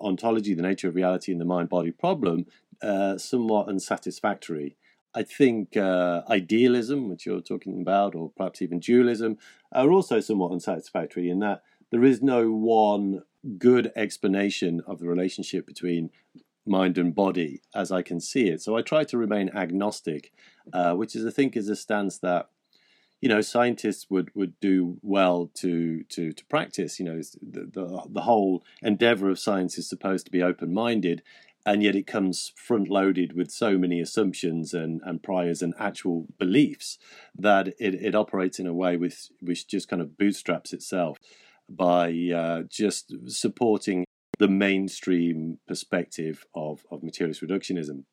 ontology, 0.00 0.54
the 0.54 0.62
nature 0.62 0.88
of 0.88 0.94
reality, 0.94 1.32
and 1.32 1.40
the 1.40 1.44
mind 1.44 1.68
body 1.68 1.90
problem, 1.90 2.46
uh, 2.82 3.18
somewhat 3.18 3.68
unsatisfactory. 3.68 4.76
I 5.14 5.22
think 5.22 5.76
uh, 5.76 6.22
idealism, 6.28 7.08
which 7.08 7.26
you're 7.26 7.40
talking 7.40 7.80
about, 7.80 8.14
or 8.14 8.30
perhaps 8.36 8.60
even 8.60 8.80
dualism, 8.80 9.38
are 9.72 9.90
also 9.90 10.20
somewhat 10.20 10.52
unsatisfactory 10.52 11.30
in 11.30 11.38
that 11.40 11.62
there 11.90 12.04
is 12.04 12.22
no 12.22 12.50
one 12.50 13.22
good 13.58 13.92
explanation 13.96 14.82
of 14.86 14.98
the 14.98 15.06
relationship 15.06 15.66
between 15.66 16.10
mind 16.66 16.98
and 16.98 17.14
body 17.14 17.62
as 17.74 17.92
I 17.92 18.02
can 18.02 18.20
see 18.20 18.48
it. 18.48 18.62
So 18.62 18.76
I 18.76 18.82
try 18.82 19.04
to 19.04 19.18
remain 19.18 19.50
agnostic, 19.54 20.32
uh, 20.72 20.94
which 20.94 21.14
is 21.14 21.24
I 21.24 21.30
think 21.30 21.56
is 21.56 21.68
a 21.68 21.76
stance 21.76 22.18
that 22.18 22.48
you 23.20 23.28
know 23.28 23.40
scientists 23.40 24.06
would, 24.10 24.34
would 24.34 24.58
do 24.60 24.98
well 25.02 25.50
to 25.54 26.02
to 26.04 26.32
to 26.32 26.44
practice. 26.46 26.98
You 26.98 27.06
know, 27.06 27.20
the 27.40 27.70
the, 27.72 28.02
the 28.08 28.22
whole 28.22 28.64
endeavor 28.82 29.30
of 29.30 29.38
science 29.38 29.78
is 29.78 29.88
supposed 29.88 30.26
to 30.26 30.32
be 30.32 30.42
open 30.42 30.72
minded, 30.74 31.22
and 31.66 31.82
yet 31.82 31.96
it 31.96 32.06
comes 32.06 32.52
front 32.54 32.88
loaded 32.88 33.34
with 33.34 33.50
so 33.50 33.76
many 33.76 34.00
assumptions 34.00 34.72
and, 34.72 35.00
and 35.04 35.22
priors 35.22 35.62
and 35.62 35.74
actual 35.78 36.26
beliefs 36.38 36.96
that 37.36 37.68
it, 37.80 37.94
it 37.94 38.14
operates 38.14 38.60
in 38.60 38.68
a 38.68 38.72
way 38.72 38.96
with, 38.96 39.28
which 39.40 39.66
just 39.66 39.88
kind 39.88 40.00
of 40.00 40.16
bootstraps 40.16 40.72
itself 40.72 41.18
by 41.68 42.30
uh, 42.34 42.62
just 42.70 43.12
supporting 43.26 44.04
the 44.38 44.48
mainstream 44.48 45.58
perspective 45.66 46.46
of, 46.54 46.84
of 46.90 47.02
materialist 47.02 47.42
reductionism. 47.42 48.04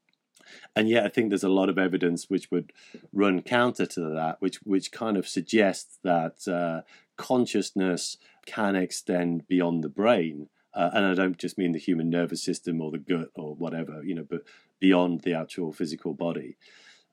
And 0.76 0.90
yet, 0.90 1.06
I 1.06 1.10
think 1.10 1.30
there's 1.30 1.44
a 1.44 1.50
lot 1.50 1.70
of 1.70 1.78
evidence 1.78 2.30
which 2.30 2.52
would 2.52 2.74
run 3.12 3.42
counter 3.42 3.86
to 3.86 4.02
that, 4.02 4.38
which 4.40 4.58
which 4.64 4.92
kind 4.92 5.18
of 5.18 5.28
suggests 5.28 6.00
that 6.04 6.48
uh, 6.48 6.82
consciousness 7.18 8.18
can 8.46 8.76
extend 8.76 9.48
beyond 9.48 9.84
the 9.84 9.90
brain. 9.90 10.50
Uh, 10.74 10.90
and 10.94 11.06
I 11.06 11.14
don't 11.14 11.38
just 11.38 11.58
mean 11.58 11.72
the 11.72 11.80
human 11.80 12.10
nervous 12.10 12.44
system 12.44 12.82
or 12.82 12.92
the 12.92 12.98
gut 12.98 13.30
or 13.36 13.56
whatever, 13.56 14.04
you 14.04 14.16
know, 14.16 14.26
but 14.28 14.42
beyond 14.80 15.22
the 15.22 15.34
actual 15.34 15.72
physical 15.72 16.14
body. 16.14 16.58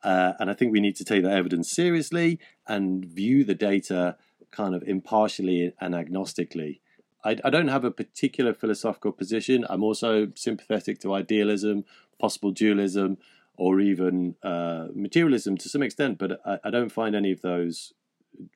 Uh, 0.02 0.32
and 0.40 0.50
I 0.50 0.54
think 0.54 0.72
we 0.72 0.80
need 0.80 0.96
to 0.96 1.04
take 1.04 1.22
that 1.24 1.32
evidence 1.32 1.70
seriously 1.70 2.40
and 2.66 3.04
view 3.04 3.44
the 3.44 3.54
data 3.54 4.16
kind 4.50 4.74
of 4.74 4.82
impartially 4.84 5.74
and 5.78 5.94
agnostically. 5.94 6.80
I, 7.24 7.36
I, 7.44 7.50
don't 7.50 7.68
have 7.68 7.84
a 7.84 7.90
particular 7.90 8.54
philosophical 8.54 9.12
position. 9.12 9.66
I'm 9.68 9.82
also 9.82 10.32
sympathetic 10.34 11.00
to 11.00 11.14
idealism, 11.14 11.84
possible 12.18 12.50
dualism, 12.50 13.18
or 13.56 13.80
even 13.80 14.36
uh, 14.42 14.86
materialism 14.94 15.56
to 15.58 15.68
some 15.68 15.82
extent, 15.82 16.18
but 16.18 16.40
I, 16.46 16.58
I, 16.64 16.70
don't 16.70 16.90
find 16.90 17.14
any 17.14 17.30
of 17.30 17.42
those 17.42 17.92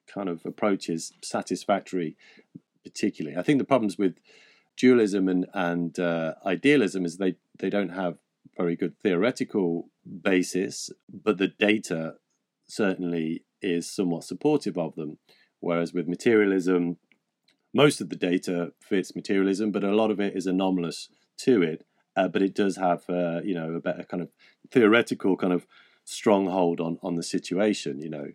kind 0.07 0.29
of 0.29 0.47
approaches 0.47 1.13
satisfactory, 1.23 2.17
particularly. 2.83 3.37
I 3.37 3.43
think 3.43 3.59
the 3.59 3.65
problems 3.65 3.99
with 3.99 4.17
dualism 4.77 5.29
and, 5.29 5.47
and 5.53 5.99
uh, 5.99 6.35
idealism 6.47 7.05
is 7.05 7.19
they, 7.19 7.37
they 7.59 7.71
don't 7.71 7.91
have 7.91 8.17
very 8.57 8.77
good 8.77 8.95
theoretical 9.03 9.91
basis, 10.23 10.91
but 11.13 11.39
the 11.39 11.49
data 11.49 12.15
certainly 12.67 13.45
is 13.61 13.91
somewhat 13.91 14.25
supportive 14.25 14.79
of 14.79 14.95
them. 14.95 15.19
Whereas 15.61 15.93
with 15.93 16.09
materialism, 16.09 16.99
most 17.75 18.01
of 18.01 18.09
the 18.09 18.17
data 18.17 18.73
fits 18.81 19.15
materialism, 19.15 19.73
but 19.73 19.85
a 19.85 19.95
lot 19.95 20.11
of 20.11 20.21
it 20.21 20.37
is 20.37 20.47
anomalous 20.47 21.09
to 21.39 21.63
it. 21.63 21.85
Uh, 22.17 22.29
but 22.29 22.43
it 22.43 22.55
does 22.55 22.77
have, 22.77 23.03
uh, 23.11 23.41
you 23.43 23.55
know, 23.55 23.73
a 23.73 23.81
better 23.81 24.05
kind 24.05 24.23
of 24.23 24.31
theoretical 24.71 25.37
kind 25.37 25.53
of 25.53 25.67
stronghold 26.05 26.81
on 26.81 26.97
on 27.03 27.17
the 27.17 27.25
situation. 27.25 28.01
You 28.01 28.11
know, 28.11 28.27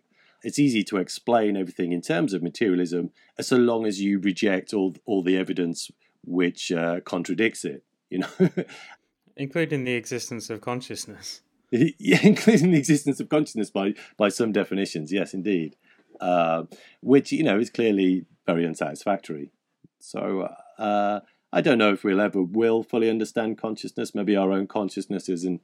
it's 0.42 0.58
easy 0.58 0.84
to 0.84 0.98
explain 0.98 1.56
everything 1.56 1.92
in 1.92 2.02
terms 2.02 2.34
of 2.34 2.42
materialism, 2.42 3.10
so 3.40 3.56
long 3.56 3.86
as 3.86 4.00
you 4.00 4.20
reject 4.20 4.74
all 4.74 4.94
all 5.06 5.22
the 5.22 5.38
evidence 5.38 5.90
which 6.24 6.70
uh, 6.70 7.00
contradicts 7.00 7.64
it. 7.64 7.82
You 8.10 8.18
know, 8.18 8.50
including 9.36 9.84
the 9.84 9.94
existence 9.94 10.50
of 10.50 10.60
consciousness. 10.60 11.40
yeah, 11.70 12.18
including 12.22 12.72
the 12.72 12.78
existence 12.78 13.18
of 13.18 13.30
consciousness 13.30 13.70
by 13.70 13.94
by 14.18 14.28
some 14.28 14.52
definitions. 14.52 15.10
Yes, 15.10 15.32
indeed, 15.32 15.76
uh, 16.20 16.64
which 17.00 17.32
you 17.32 17.44
know 17.44 17.58
is 17.58 17.70
clearly 17.70 18.26
very 18.50 18.66
unsatisfactory. 18.66 19.50
So 19.98 20.48
uh, 20.78 21.20
I 21.52 21.60
don't 21.60 21.78
know 21.78 21.92
if 21.92 22.04
we'll 22.04 22.20
ever 22.20 22.42
will 22.42 22.82
fully 22.82 23.08
understand 23.08 23.58
consciousness. 23.58 24.14
Maybe 24.14 24.36
our 24.36 24.50
own 24.52 24.66
consciousness 24.66 25.28
isn't 25.28 25.60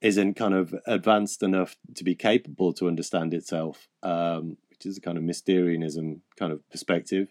isn't 0.00 0.34
kind 0.34 0.54
of 0.54 0.74
advanced 0.86 1.42
enough 1.42 1.76
to 1.94 2.04
be 2.04 2.14
capable 2.14 2.72
to 2.72 2.88
understand 2.88 3.34
itself, 3.34 3.86
um, 4.02 4.56
which 4.70 4.86
is 4.86 4.96
a 4.96 5.00
kind 5.00 5.18
of 5.18 5.24
Mysterianism 5.24 6.22
kind 6.38 6.52
of 6.52 6.66
perspective, 6.70 7.28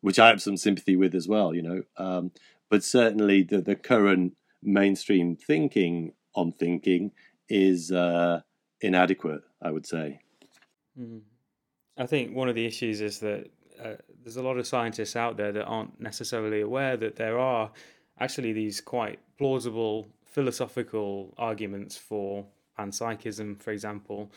which 0.00 0.18
I 0.18 0.26
have 0.26 0.42
some 0.42 0.56
sympathy 0.56 0.96
with 0.96 1.14
as 1.14 1.28
well. 1.28 1.54
You 1.54 1.62
know, 1.62 1.82
um, 1.96 2.32
but 2.70 2.82
certainly 2.82 3.42
the 3.42 3.60
the 3.60 3.76
current 3.76 4.34
mainstream 4.62 5.36
thinking 5.36 6.12
on 6.34 6.52
thinking 6.52 7.12
is 7.48 7.92
uh, 7.92 8.40
inadequate, 8.80 9.42
I 9.62 9.70
would 9.70 9.86
say. 9.86 10.20
Mm. 10.98 11.20
I 11.98 12.06
think 12.06 12.34
one 12.34 12.48
of 12.48 12.54
the 12.54 12.64
issues 12.64 13.00
is 13.00 13.18
that 13.20 13.50
uh, 13.82 13.94
there's 14.22 14.36
a 14.36 14.42
lot 14.42 14.58
of 14.58 14.66
scientists 14.66 15.16
out 15.16 15.36
there 15.36 15.52
that 15.52 15.64
aren't 15.64 16.00
necessarily 16.00 16.60
aware 16.60 16.96
that 16.96 17.16
there 17.16 17.38
are 17.38 17.70
actually 18.20 18.52
these 18.52 18.80
quite 18.80 19.18
plausible 19.36 20.08
philosophical 20.24 21.34
arguments 21.38 21.96
for 21.96 22.44
panpsychism, 22.78 23.60
for 23.60 23.72
example, 23.72 24.30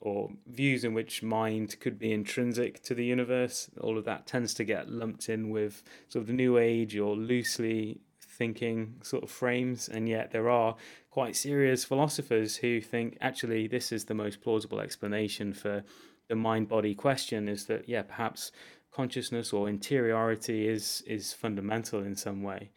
or 0.00 0.30
views 0.46 0.84
in 0.84 0.94
which 0.94 1.22
mind 1.22 1.78
could 1.80 1.98
be 1.98 2.12
intrinsic 2.12 2.82
to 2.82 2.94
the 2.94 3.04
universe. 3.04 3.68
All 3.80 3.98
of 3.98 4.04
that 4.04 4.26
tends 4.26 4.54
to 4.54 4.64
get 4.64 4.90
lumped 4.90 5.28
in 5.28 5.50
with 5.50 5.82
sort 6.08 6.22
of 6.22 6.26
the 6.28 6.32
New 6.32 6.58
Age 6.58 6.96
or 6.96 7.16
loosely 7.16 8.00
thinking 8.20 8.94
sort 9.02 9.24
of 9.24 9.30
frames, 9.30 9.88
and 9.88 10.08
yet 10.08 10.30
there 10.30 10.48
are 10.48 10.76
quite 11.10 11.34
serious 11.34 11.84
philosophers 11.84 12.56
who 12.56 12.80
think 12.80 13.18
actually 13.20 13.66
this 13.66 13.90
is 13.90 14.04
the 14.04 14.14
most 14.14 14.40
plausible 14.40 14.80
explanation 14.80 15.52
for 15.52 15.82
the 16.28 16.36
mind 16.36 16.68
body 16.68 16.94
question 16.94 17.48
is 17.48 17.66
that 17.66 17.88
yeah 17.88 18.02
perhaps 18.02 18.52
consciousness 18.92 19.52
or 19.52 19.68
interiority 19.68 20.68
is 20.68 21.02
is 21.06 21.32
fundamental 21.32 22.02
in 22.02 22.16
some 22.16 22.42
way. 22.42 22.70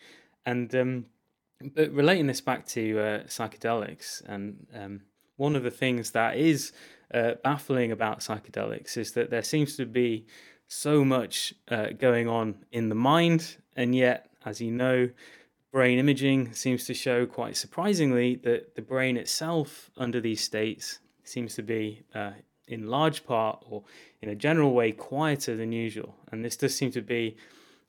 And 0.46 0.74
um, 0.76 1.06
but 1.76 1.92
relating 1.92 2.28
this 2.28 2.42
back 2.42 2.66
to 2.68 3.00
uh, 3.00 3.24
psychedelics 3.24 4.24
and 4.28 4.68
um, 4.74 5.02
one 5.38 5.56
of 5.56 5.64
the 5.64 5.72
things 5.72 6.12
that 6.12 6.38
is 6.38 6.72
uh, 7.14 7.34
baffling 7.44 7.92
about 7.92 8.20
psychedelics 8.20 8.98
is 8.98 9.12
that 9.14 9.30
there 9.30 9.44
seems 9.44 9.76
to 9.78 9.86
be 9.86 10.26
so 10.68 11.04
much 11.04 11.54
uh, 11.70 11.88
going 11.98 12.28
on 12.28 12.56
in 12.72 12.90
the 12.90 12.96
mind. 12.96 13.58
And 13.76 13.94
yet 13.96 14.30
as 14.46 14.62
you 14.62 14.72
know 14.72 15.10
brain 15.72 16.00
imaging 16.00 16.54
seems 16.54 16.86
to 16.86 16.94
show 16.94 17.26
quite 17.26 17.56
surprisingly 17.56 18.36
that 18.36 18.76
the 18.76 18.82
brain 18.82 19.18
itself 19.18 19.90
under 19.98 20.20
these 20.20 20.42
states 20.42 21.00
seems 21.24 21.56
to 21.56 21.64
be 21.64 22.04
uh, 22.14 22.32
in 22.72 22.88
large 22.88 23.26
part 23.26 23.64
or 23.70 23.84
in 24.22 24.30
a 24.30 24.36
general 24.36 24.74
way 24.74 24.92
quieter 24.92 25.56
than 25.56 25.72
usual. 25.72 26.16
And 26.32 26.44
this 26.44 26.56
does 26.56 26.76
seem 26.76 26.92
to 26.92 27.02
be 27.02 27.36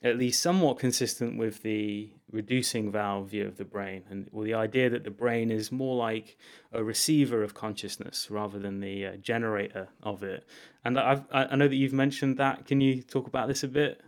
at 0.04 0.18
least 0.18 0.42
somewhat 0.42 0.78
consistent 0.78 1.38
with 1.38 1.62
the 1.62 2.10
reducing 2.30 2.90
valve 2.90 3.30
view 3.30 3.46
of 3.46 3.56
the 3.56 3.64
brain 3.64 4.02
and 4.10 4.26
well, 4.32 4.44
the 4.44 4.54
idea 4.54 4.90
that 4.90 5.04
the 5.04 5.10
brain 5.10 5.50
is 5.50 5.70
more 5.70 5.94
like 5.94 6.36
a 6.72 6.82
receiver 6.82 7.42
of 7.42 7.54
consciousness 7.54 8.28
rather 8.30 8.58
than 8.58 8.80
the 8.80 9.06
uh, 9.06 9.16
generator 9.16 9.88
of 10.02 10.22
it. 10.22 10.44
And 10.84 10.98
I've, 10.98 11.24
i 11.30 11.54
know 11.54 11.68
that 11.68 11.76
you've 11.76 11.92
mentioned 11.92 12.38
that. 12.38 12.66
Can 12.66 12.80
you 12.80 13.02
talk 13.02 13.28
about 13.28 13.46
this 13.46 13.62
a 13.62 13.68
bit? 13.68 14.00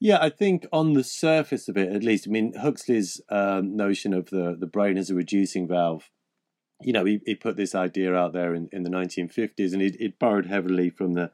Yeah, 0.00 0.18
I 0.20 0.30
think 0.30 0.66
on 0.72 0.92
the 0.92 1.04
surface 1.04 1.68
of 1.68 1.76
it, 1.76 1.90
at 1.94 2.02
least, 2.02 2.26
I 2.28 2.30
mean, 2.30 2.52
Huxley's 2.54 3.20
um, 3.30 3.76
notion 3.76 4.12
of 4.12 4.28
the, 4.30 4.56
the 4.58 4.66
brain 4.66 4.98
as 4.98 5.10
a 5.10 5.14
reducing 5.14 5.66
valve, 5.66 6.10
you 6.82 6.92
know, 6.92 7.04
he, 7.04 7.20
he 7.24 7.34
put 7.34 7.56
this 7.56 7.74
idea 7.74 8.14
out 8.14 8.32
there 8.32 8.54
in, 8.54 8.68
in 8.72 8.82
the 8.82 8.90
1950s 8.90 9.72
and 9.72 9.82
it, 9.82 9.96
it 10.00 10.18
borrowed 10.18 10.46
heavily 10.46 10.90
from 10.90 11.14
the, 11.14 11.30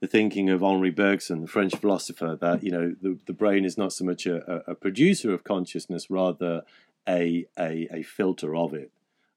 the 0.00 0.06
thinking 0.06 0.50
of 0.50 0.62
Henri 0.62 0.90
Bergson, 0.90 1.42
the 1.42 1.48
French 1.48 1.76
philosopher, 1.76 2.36
that, 2.40 2.62
you 2.64 2.70
know, 2.70 2.94
the, 3.00 3.18
the 3.26 3.32
brain 3.32 3.64
is 3.64 3.78
not 3.78 3.92
so 3.92 4.04
much 4.04 4.26
a, 4.26 4.62
a 4.70 4.74
producer 4.74 5.32
of 5.32 5.44
consciousness, 5.44 6.10
rather 6.10 6.62
a, 7.08 7.46
a, 7.58 7.88
a 7.92 8.02
filter 8.02 8.56
of 8.56 8.74
it. 8.74 8.90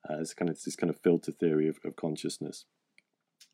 Uh, 0.09 0.17
it's 0.19 0.33
kind 0.33 0.49
of 0.49 0.63
this 0.63 0.75
kind 0.75 0.89
of 0.89 0.99
filter 0.99 1.31
theory 1.31 1.67
of, 1.67 1.79
of 1.83 1.95
consciousness. 1.95 2.65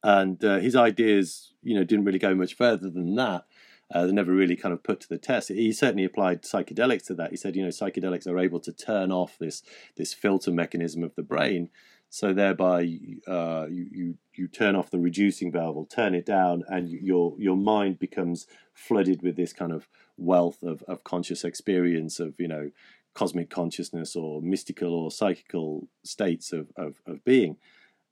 And 0.04 0.43
uh, 0.43 0.60
his 0.60 0.75
ideas, 0.75 1.54
you 1.62 1.75
know, 1.75 1.84
didn't 1.84 2.06
really 2.06 2.19
go 2.19 2.34
much 2.34 2.56
further 2.56 2.89
than 2.89 3.15
that 3.15 3.45
uh, 3.93 4.06
they 4.06 4.12
never 4.12 4.32
really 4.32 4.56
kind 4.56 4.73
of 4.73 4.84
put 4.84 5.01
to 5.01 5.10
the 5.10 5.17
test. 5.17 5.49
He 5.49 5.73
certainly 5.73 6.06
applied 6.06 6.43
psychedelics 6.43 7.06
to 7.08 7.15
that. 7.15 7.32
He 7.32 7.38
said, 7.38 7.56
you 7.56 7.63
know, 7.63 7.69
psychedelics 7.69 8.27
are 8.27 8.39
able 8.39 8.60
to 8.62 8.71
turn 8.71 9.12
off 9.12 9.38
this 9.38 9.63
this 9.95 10.13
filter 10.13 10.51
mechanism 10.51 11.04
of 11.04 11.15
the 11.15 11.23
brain, 11.23 11.69
so 12.10 12.34
thereby 12.34 12.82
uh, 13.27 13.67
you, 13.69 13.88
you 13.91 14.17
you 14.34 14.47
turn 14.47 14.75
off 14.75 14.91
the 14.91 14.99
reducing 14.99 15.51
valve 15.51 15.77
or 15.77 15.88
turn 15.88 16.15
it 16.15 16.25
down, 16.25 16.63
and 16.67 16.89
your 16.89 17.36
your 17.38 17.58
mind 17.58 17.99
becomes 17.99 18.47
flooded 18.73 19.21
with 19.21 19.36
this 19.36 19.54
kind 19.54 19.71
of 19.71 19.88
wealth 20.17 20.63
of, 20.63 20.84
of 20.84 21.04
conscious 21.04 21.43
experience 21.43 22.19
of 22.19 22.36
you 22.39 22.47
know 22.47 22.71
cosmic 23.13 23.49
consciousness 23.49 24.15
or 24.15 24.41
mystical 24.41 24.93
or 24.93 25.12
psychical 25.12 25.88
states 26.04 26.54
of 26.54 26.67
of, 26.77 27.01
of 27.06 27.23
being. 27.25 27.58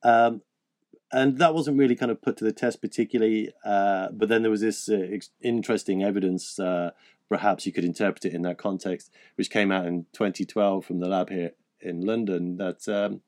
Um, 0.03 0.41
and 1.11 1.37
that 1.39 1.53
wasn't 1.53 1.77
really 1.77 1.95
kind 1.95 2.11
of 2.11 2.21
put 2.21 2.37
to 2.37 2.43
the 2.43 2.51
test 2.51 2.81
particularly. 2.81 3.51
Uh, 3.65 4.09
but 4.11 4.29
then 4.29 4.41
there 4.41 4.51
was 4.51 4.61
this 4.61 4.89
uh, 4.89 5.17
interesting 5.41 6.03
evidence, 6.03 6.59
uh, 6.59 6.91
perhaps 7.27 7.65
you 7.65 7.71
could 7.71 7.85
interpret 7.85 8.25
it 8.25 8.33
in 8.33 8.43
that 8.43 8.57
context, 8.57 9.11
which 9.35 9.49
came 9.49 9.71
out 9.71 9.85
in 9.85 10.05
2012 10.13 10.85
from 10.85 10.99
the 10.99 11.07
lab 11.07 11.29
here 11.29 11.51
in 11.81 12.01
London, 12.01 12.57
that 12.57 12.87
um, 12.87 13.21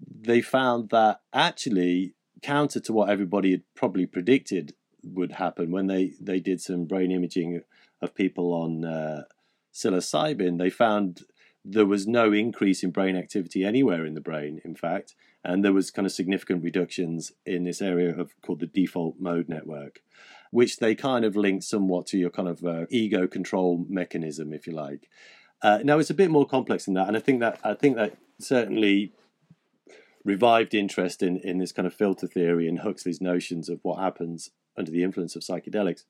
they 0.00 0.40
found 0.40 0.90
that 0.90 1.20
actually, 1.32 2.14
counter 2.42 2.78
to 2.78 2.92
what 2.92 3.10
everybody 3.10 3.50
had 3.50 3.62
probably 3.74 4.06
predicted 4.06 4.74
would 5.02 5.32
happen 5.32 5.70
when 5.70 5.86
they, 5.86 6.12
they 6.20 6.38
did 6.38 6.60
some 6.60 6.84
brain 6.84 7.10
imaging 7.10 7.62
of 8.00 8.14
people 8.14 8.52
on 8.52 8.84
uh, 8.84 9.22
psilocybin, 9.72 10.58
they 10.58 10.70
found 10.70 11.22
there 11.70 11.86
was 11.86 12.06
no 12.06 12.32
increase 12.32 12.82
in 12.82 12.90
brain 12.90 13.16
activity 13.16 13.64
anywhere 13.64 14.06
in 14.06 14.14
the 14.14 14.20
brain, 14.20 14.60
in 14.64 14.74
fact 14.74 15.14
and 15.44 15.64
there 15.64 15.72
was 15.72 15.90
kind 15.90 16.06
of 16.06 16.12
significant 16.12 16.62
reductions 16.62 17.32
in 17.46 17.64
this 17.64 17.80
area 17.80 18.14
of 18.14 18.34
called 18.42 18.60
the 18.60 18.66
default 18.66 19.16
mode 19.18 19.48
network 19.48 20.00
which 20.50 20.78
they 20.78 20.94
kind 20.94 21.24
of 21.24 21.36
link 21.36 21.62
somewhat 21.62 22.06
to 22.06 22.16
your 22.16 22.30
kind 22.30 22.48
of 22.48 22.64
uh, 22.64 22.86
ego 22.90 23.26
control 23.26 23.84
mechanism 23.86 24.54
if 24.54 24.66
you 24.66 24.72
like. 24.72 25.06
Uh, 25.60 25.80
now 25.84 25.98
it's 25.98 26.08
a 26.08 26.14
bit 26.14 26.30
more 26.30 26.46
complex 26.46 26.84
than 26.84 26.94
that 26.94 27.08
and 27.08 27.16
i 27.16 27.20
think 27.20 27.40
that 27.40 27.58
i 27.64 27.74
think 27.74 27.96
that 27.96 28.16
certainly 28.40 29.12
revived 30.24 30.74
interest 30.74 31.22
in, 31.22 31.38
in 31.38 31.58
this 31.58 31.72
kind 31.72 31.86
of 31.86 31.94
filter 31.94 32.26
theory 32.26 32.68
and 32.68 32.80
huxley's 32.80 33.20
notions 33.20 33.68
of 33.68 33.80
what 33.82 33.98
happens 33.98 34.50
under 34.76 34.90
the 34.90 35.02
influence 35.02 35.34
of 35.34 35.42
psychedelics 35.42 36.04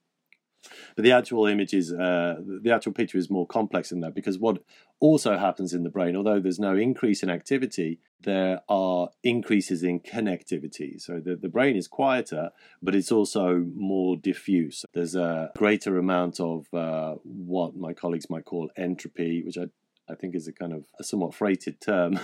But 0.96 1.04
the 1.04 1.12
actual 1.12 1.46
image 1.46 1.72
is, 1.72 1.92
uh, 1.92 2.36
the 2.62 2.72
actual 2.72 2.92
picture 2.92 3.18
is 3.18 3.30
more 3.30 3.46
complex 3.46 3.90
than 3.90 4.00
that 4.00 4.14
because 4.14 4.38
what 4.38 4.62
also 5.00 5.38
happens 5.38 5.72
in 5.72 5.84
the 5.84 5.90
brain, 5.90 6.16
although 6.16 6.40
there's 6.40 6.58
no 6.58 6.76
increase 6.76 7.22
in 7.22 7.30
activity, 7.30 8.00
there 8.20 8.60
are 8.68 9.10
increases 9.22 9.82
in 9.82 10.00
connectivity. 10.00 11.00
So 11.00 11.20
the, 11.20 11.36
the 11.36 11.48
brain 11.48 11.76
is 11.76 11.86
quieter, 11.86 12.50
but 12.82 12.94
it's 12.94 13.12
also 13.12 13.64
more 13.74 14.16
diffuse. 14.16 14.84
There's 14.92 15.14
a 15.14 15.52
greater 15.56 15.98
amount 15.98 16.40
of 16.40 16.66
uh, 16.74 17.14
what 17.22 17.76
my 17.76 17.92
colleagues 17.92 18.28
might 18.28 18.44
call 18.44 18.70
entropy, 18.76 19.42
which 19.42 19.56
I 19.56 19.66
I 20.10 20.14
think 20.14 20.34
is 20.34 20.48
a 20.48 20.52
kind 20.52 20.72
of 20.72 20.86
a 20.98 21.04
somewhat 21.04 21.34
freighted 21.34 21.82
term 21.82 22.18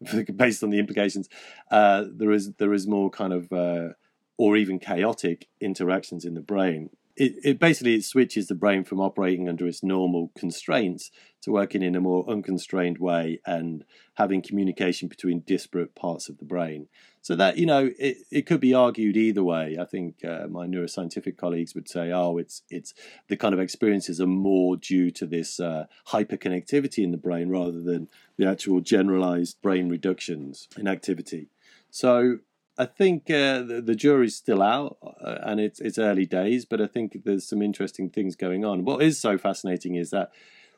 based 0.36 0.62
on 0.62 0.70
the 0.70 0.78
implications. 0.78 1.28
Uh, 1.70 2.04
there 2.10 2.32
is 2.32 2.54
there 2.54 2.72
is 2.72 2.86
more 2.86 3.10
kind 3.10 3.34
of 3.34 3.52
uh, 3.52 3.90
or 4.38 4.56
even 4.56 4.78
chaotic 4.78 5.48
interactions 5.60 6.24
in 6.24 6.34
the 6.34 6.40
brain 6.40 6.90
it, 7.18 7.34
it 7.42 7.58
basically 7.58 7.96
it 7.96 8.04
switches 8.04 8.46
the 8.46 8.54
brain 8.54 8.84
from 8.84 9.00
operating 9.00 9.48
under 9.48 9.66
its 9.66 9.82
normal 9.82 10.30
constraints 10.38 11.10
to 11.42 11.50
working 11.50 11.82
in 11.82 11.96
a 11.96 12.00
more 12.00 12.28
unconstrained 12.30 12.98
way 12.98 13.40
and 13.44 13.84
having 14.14 14.40
communication 14.40 15.08
between 15.08 15.40
disparate 15.40 15.94
parts 15.94 16.28
of 16.28 16.38
the 16.38 16.44
brain. 16.44 16.86
So 17.20 17.34
that 17.34 17.58
you 17.58 17.66
know, 17.66 17.90
it, 17.98 18.18
it 18.30 18.46
could 18.46 18.60
be 18.60 18.72
argued 18.72 19.16
either 19.16 19.42
way. 19.42 19.76
I 19.78 19.84
think 19.84 20.24
uh, 20.24 20.46
my 20.48 20.66
neuroscientific 20.66 21.36
colleagues 21.36 21.74
would 21.74 21.88
say, 21.88 22.12
oh, 22.12 22.38
it's 22.38 22.62
it's 22.70 22.94
the 23.28 23.36
kind 23.36 23.52
of 23.52 23.60
experiences 23.60 24.20
are 24.20 24.26
more 24.26 24.76
due 24.76 25.10
to 25.10 25.26
this 25.26 25.58
uh, 25.58 25.86
hyperconnectivity 26.08 27.02
in 27.02 27.10
the 27.10 27.16
brain 27.16 27.48
rather 27.48 27.82
than 27.82 28.08
the 28.36 28.48
actual 28.48 28.80
generalized 28.80 29.60
brain 29.60 29.88
reductions 29.88 30.68
in 30.78 30.86
activity. 30.86 31.48
So 31.90 32.38
I 32.78 32.86
think 32.86 33.28
uh, 33.28 33.62
the, 33.62 33.82
the, 33.84 33.96
jury's 33.96 34.36
still 34.36 34.62
out, 34.62 34.98
uh, 35.02 35.38
and 35.42 35.58
it's 35.58 35.80
it's 35.80 35.98
early 35.98 36.26
days. 36.26 36.64
But 36.64 36.80
I 36.80 36.86
think 36.86 37.24
there's 37.24 37.46
some 37.46 37.60
interesting 37.60 38.08
things 38.08 38.36
going 38.36 38.64
on. 38.64 38.84
What 38.84 39.02
is 39.02 39.18
so 39.18 39.36
fascinating 39.36 39.96
is 39.96 40.10
that 40.10 40.30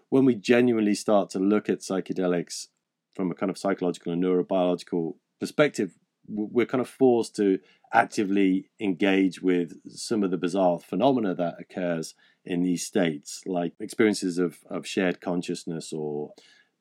when 0.09 0.25
we 0.25 0.35
genuinely 0.35 0.95
start 0.95 1.29
to 1.31 1.39
look 1.39 1.69
at 1.69 1.81
psychedelics 1.81 2.69
from 3.15 3.31
a 3.31 3.35
kind 3.35 3.51
of 3.51 3.59
psychological 3.59 4.13
and 4.13 4.23
neurobiological 4.25 5.17
perspective, 5.39 5.93
we're 6.27 6.67
kind 6.67 6.81
of 6.81 6.89
forced 6.89 7.37
to 7.37 7.59
actively 7.93 8.71
engage 8.81 9.43
with 9.43 9.75
some 9.91 10.23
of 10.23 10.31
the 10.31 10.39
bizarre 10.39 10.79
phenomena 10.79 11.35
that 11.35 11.57
occurs 11.61 12.15
in 12.45 12.63
these 12.63 12.87
states, 12.87 13.43
like 13.47 13.73
experiences 13.79 14.39
of, 14.39 14.59
of 14.71 14.87
shared 14.87 15.21
consciousness 15.21 15.93
or 15.93 16.33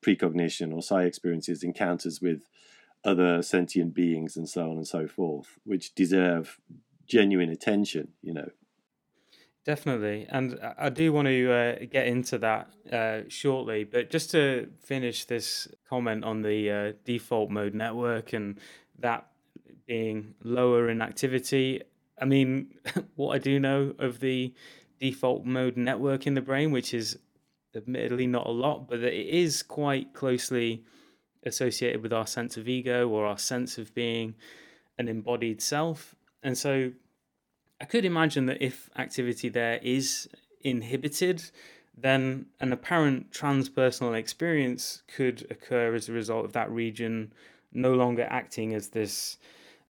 precognition 0.02 0.72
or 0.72 0.82
psi 0.82 1.02
experiences, 1.02 1.62
encounters 1.62 2.20
with 2.22 2.42
other 3.04 3.42
sentient 3.42 3.94
beings 3.94 4.36
and 4.36 4.48
so 4.48 4.70
on 4.70 4.76
and 4.76 4.86
so 4.86 5.06
forth, 5.06 5.58
which 5.64 5.94
deserve 5.94 6.60
genuine 7.06 7.50
attention, 7.50 8.08
you 8.22 8.32
know. 8.32 8.50
Definitely. 9.64 10.26
And 10.30 10.58
I 10.78 10.88
do 10.88 11.12
want 11.12 11.28
to 11.28 11.52
uh, 11.52 11.84
get 11.90 12.06
into 12.06 12.38
that 12.38 12.70
uh, 12.90 13.28
shortly. 13.28 13.84
But 13.84 14.10
just 14.10 14.30
to 14.30 14.70
finish 14.82 15.26
this 15.26 15.68
comment 15.88 16.24
on 16.24 16.42
the 16.42 16.70
uh, 16.70 16.92
default 17.04 17.50
mode 17.50 17.74
network 17.74 18.32
and 18.32 18.58
that 18.98 19.26
being 19.86 20.34
lower 20.42 20.88
in 20.88 21.02
activity, 21.02 21.82
I 22.20 22.24
mean, 22.24 22.74
what 23.16 23.34
I 23.34 23.38
do 23.38 23.60
know 23.60 23.94
of 23.98 24.20
the 24.20 24.54
default 24.98 25.44
mode 25.44 25.76
network 25.76 26.26
in 26.26 26.34
the 26.34 26.40
brain, 26.40 26.70
which 26.70 26.94
is 26.94 27.18
admittedly 27.76 28.26
not 28.26 28.46
a 28.46 28.50
lot, 28.50 28.88
but 28.88 29.00
that 29.02 29.12
it 29.12 29.28
is 29.28 29.62
quite 29.62 30.14
closely 30.14 30.84
associated 31.44 32.02
with 32.02 32.12
our 32.12 32.26
sense 32.26 32.56
of 32.56 32.68
ego 32.68 33.08
or 33.08 33.26
our 33.26 33.38
sense 33.38 33.78
of 33.78 33.94
being 33.94 34.34
an 34.98 35.08
embodied 35.08 35.62
self. 35.62 36.14
And 36.42 36.56
so 36.56 36.92
I 37.80 37.84
could 37.84 38.04
imagine 38.04 38.46
that 38.46 38.62
if 38.62 38.90
activity 38.96 39.48
there 39.48 39.78
is 39.82 40.28
inhibited, 40.60 41.50
then 41.96 42.46
an 42.60 42.72
apparent 42.72 43.30
transpersonal 43.30 44.14
experience 44.14 45.02
could 45.14 45.46
occur 45.50 45.94
as 45.94 46.08
a 46.08 46.12
result 46.12 46.44
of 46.44 46.52
that 46.52 46.70
region 46.70 47.32
no 47.72 47.94
longer 47.94 48.26
acting 48.28 48.74
as 48.74 48.88
this 48.88 49.38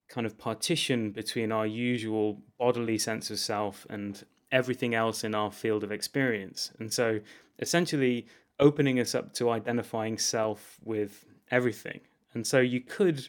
kind 0.08 0.26
of 0.26 0.36
partition 0.36 1.10
between 1.10 1.52
our 1.52 1.66
usual 1.66 2.38
bodily 2.58 2.98
sense 2.98 3.30
of 3.30 3.38
self 3.38 3.86
and 3.88 4.24
everything 4.52 4.94
else 4.94 5.22
in 5.24 5.34
our 5.34 5.52
field 5.52 5.84
of 5.84 5.92
experience. 5.92 6.72
And 6.78 6.92
so 6.92 7.20
essentially 7.60 8.26
opening 8.58 8.98
us 8.98 9.14
up 9.14 9.32
to 9.34 9.50
identifying 9.50 10.18
self 10.18 10.78
with 10.84 11.24
everything. 11.50 12.00
And 12.34 12.46
so 12.46 12.60
you 12.60 12.80
could 12.80 13.28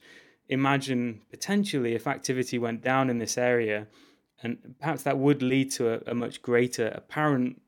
imagine 0.49 1.21
potentially 1.29 1.95
if 1.95 2.07
activity 2.07 2.59
went 2.59 2.83
down 2.83 3.09
in 3.09 3.17
this 3.17 3.37
area, 3.37 3.87
and 4.43 4.75
perhaps 4.79 5.03
that 5.03 5.17
would 5.17 5.41
lead 5.41 5.71
to 5.71 5.93
a, 5.93 6.11
a 6.11 6.15
much 6.15 6.41
greater 6.41 6.87
apparent 6.89 7.61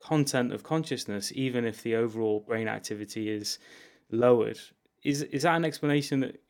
content 0.00 0.52
of 0.52 0.62
consciousness, 0.62 1.32
even 1.34 1.64
if 1.64 1.82
the 1.82 1.94
overall 1.94 2.40
brain 2.40 2.68
activity 2.68 3.28
is 3.30 3.58
lowered. 4.10 4.58
Is 5.02 5.22
is 5.22 5.42
that 5.42 5.56
an 5.56 5.64
explanation 5.64 6.20
that 6.20 6.40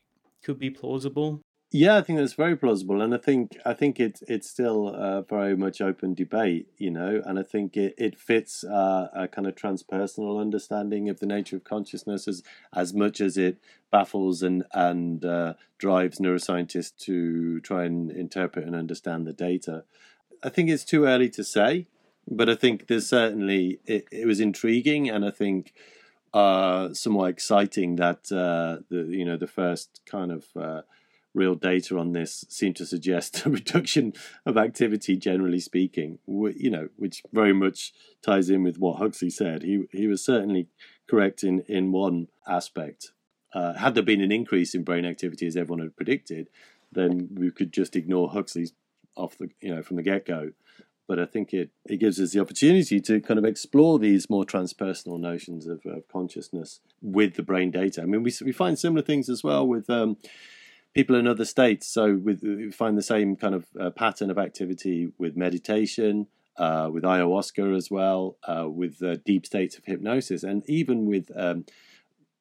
could 0.43 0.59
be 0.59 0.69
plausible? 0.69 1.41
Yeah, 1.69 1.97
I 1.97 2.01
think 2.01 2.17
that's 2.17 2.33
very 2.33 2.55
plausible, 2.55 3.01
and 3.01 3.13
I 3.13 3.17
think 3.17 3.57
I 3.65 3.73
think 3.73 3.99
it's 3.99 4.21
it's 4.25 4.49
still 4.49 4.87
a 4.87 5.21
very 5.21 5.55
much 5.57 5.81
open 5.81 6.13
debate, 6.13 6.67
you 6.77 6.89
know, 6.89 7.21
and 7.25 7.37
I 7.37 7.43
think 7.43 7.75
it 7.75 7.93
it 7.97 8.17
fits 8.17 8.63
uh, 8.63 9.09
a 9.13 9.27
kind 9.27 9.45
of 9.47 9.55
transpersonal 9.55 10.39
understanding 10.39 11.09
of 11.09 11.19
the 11.19 11.25
nature 11.25 11.57
of 11.57 11.65
consciousness 11.65 12.25
as 12.25 12.41
as 12.73 12.93
much 12.93 13.19
as 13.19 13.37
it 13.37 13.57
baffles 13.91 14.41
and 14.43 14.63
and 14.73 15.25
uh, 15.25 15.55
drives 15.77 16.19
neuroscientists 16.19 16.95
to 16.99 17.59
try 17.59 17.83
and 17.83 18.11
interpret 18.11 18.65
and 18.65 18.73
understand 18.75 19.27
the 19.27 19.33
data. 19.33 19.83
I 20.43 20.47
think 20.49 20.69
it's 20.69 20.85
too 20.85 21.03
early 21.05 21.29
to 21.31 21.43
say, 21.43 21.87
but 22.29 22.49
I 22.49 22.55
think 22.55 22.87
there's 22.87 23.09
certainly 23.09 23.79
it, 23.85 24.07
it 24.11 24.25
was 24.25 24.39
intriguing, 24.39 25.09
and 25.09 25.25
I 25.25 25.31
think 25.31 25.73
uh, 26.33 26.93
somewhat 26.93 27.29
exciting 27.29 27.97
that 27.97 28.31
uh, 28.31 28.83
the 28.89 29.03
you 29.09 29.25
know 29.25 29.37
the 29.37 29.47
first 29.47 30.01
kind 30.05 30.31
of 30.31 30.45
uh, 30.55 30.81
real 31.37 31.55
data 31.55 31.97
on 31.97 32.11
this 32.11 32.43
seem 32.49 32.73
to 32.73 32.85
suggest 32.85 33.41
a 33.45 33.49
reduction 33.49 34.13
of 34.45 34.57
activity, 34.57 35.15
generally 35.15 35.59
speaking. 35.59 36.19
You 36.27 36.69
know, 36.69 36.89
which 36.97 37.21
very 37.31 37.53
much 37.53 37.93
ties 38.21 38.49
in 38.49 38.63
with 38.63 38.77
what 38.79 38.97
Huxley 38.97 39.29
said. 39.29 39.61
He 39.63 39.85
he 39.91 40.07
was 40.07 40.25
certainly 40.25 40.67
correct 41.07 41.43
in 41.43 41.61
in 41.67 41.91
one 41.91 42.27
aspect. 42.47 43.11
Uh, 43.53 43.73
had 43.73 43.95
there 43.95 44.03
been 44.03 44.21
an 44.21 44.31
increase 44.31 44.75
in 44.75 44.83
brain 44.83 45.05
activity 45.05 45.47
as 45.47 45.55
everyone 45.55 45.79
had 45.79 45.95
predicted, 45.95 46.49
then 46.91 47.29
we 47.33 47.49
could 47.49 47.71
just 47.71 47.95
ignore 47.95 48.29
Huxley's 48.29 48.73
off 49.15 49.37
the 49.37 49.49
you 49.61 49.73
know 49.73 49.81
from 49.81 49.95
the 49.95 50.03
get 50.03 50.25
go. 50.25 50.51
But 51.07 51.19
I 51.19 51.25
think 51.25 51.53
it, 51.53 51.69
it 51.85 52.01
gives 52.01 52.19
us 52.19 52.33
the 52.33 52.41
opportunity 52.41 52.99
to 52.99 53.21
kind 53.21 53.37
of 53.37 53.45
explore 53.45 53.97
these 53.97 54.29
more 54.29 54.43
transpersonal 54.43 55.17
notions 55.17 55.65
of, 55.65 55.85
of 55.85 56.05
consciousness 56.09 56.81
with 57.01 57.35
the 57.35 57.43
brain 57.43 57.71
data. 57.71 58.01
I 58.01 58.05
mean, 58.05 58.23
we 58.23 58.33
we 58.43 58.51
find 58.51 58.77
similar 58.77 59.01
things 59.01 59.29
as 59.29 59.41
well 59.43 59.65
with 59.65 59.89
um, 59.89 60.17
people 60.97 61.15
in 61.15 61.27
other 61.27 61.45
states. 61.45 61.85
So 61.87 62.15
with, 62.15 62.41
we 62.41 62.71
find 62.71 62.97
the 62.97 63.03
same 63.03 63.35
kind 63.35 63.53
of 63.53 63.67
uh, 63.79 63.91
pattern 63.91 64.31
of 64.31 64.39
activity 64.39 65.09
with 65.19 65.37
meditation, 65.37 66.25
uh, 66.57 66.89
with 66.91 67.03
ayahuasca 67.03 67.77
as 67.77 67.91
well, 67.91 68.37
uh, 68.47 68.67
with 68.67 69.03
uh, 69.03 69.17
deep 69.23 69.45
states 69.45 69.77
of 69.77 69.85
hypnosis, 69.85 70.41
and 70.41 70.67
even 70.67 71.05
with 71.05 71.29
um, 71.35 71.65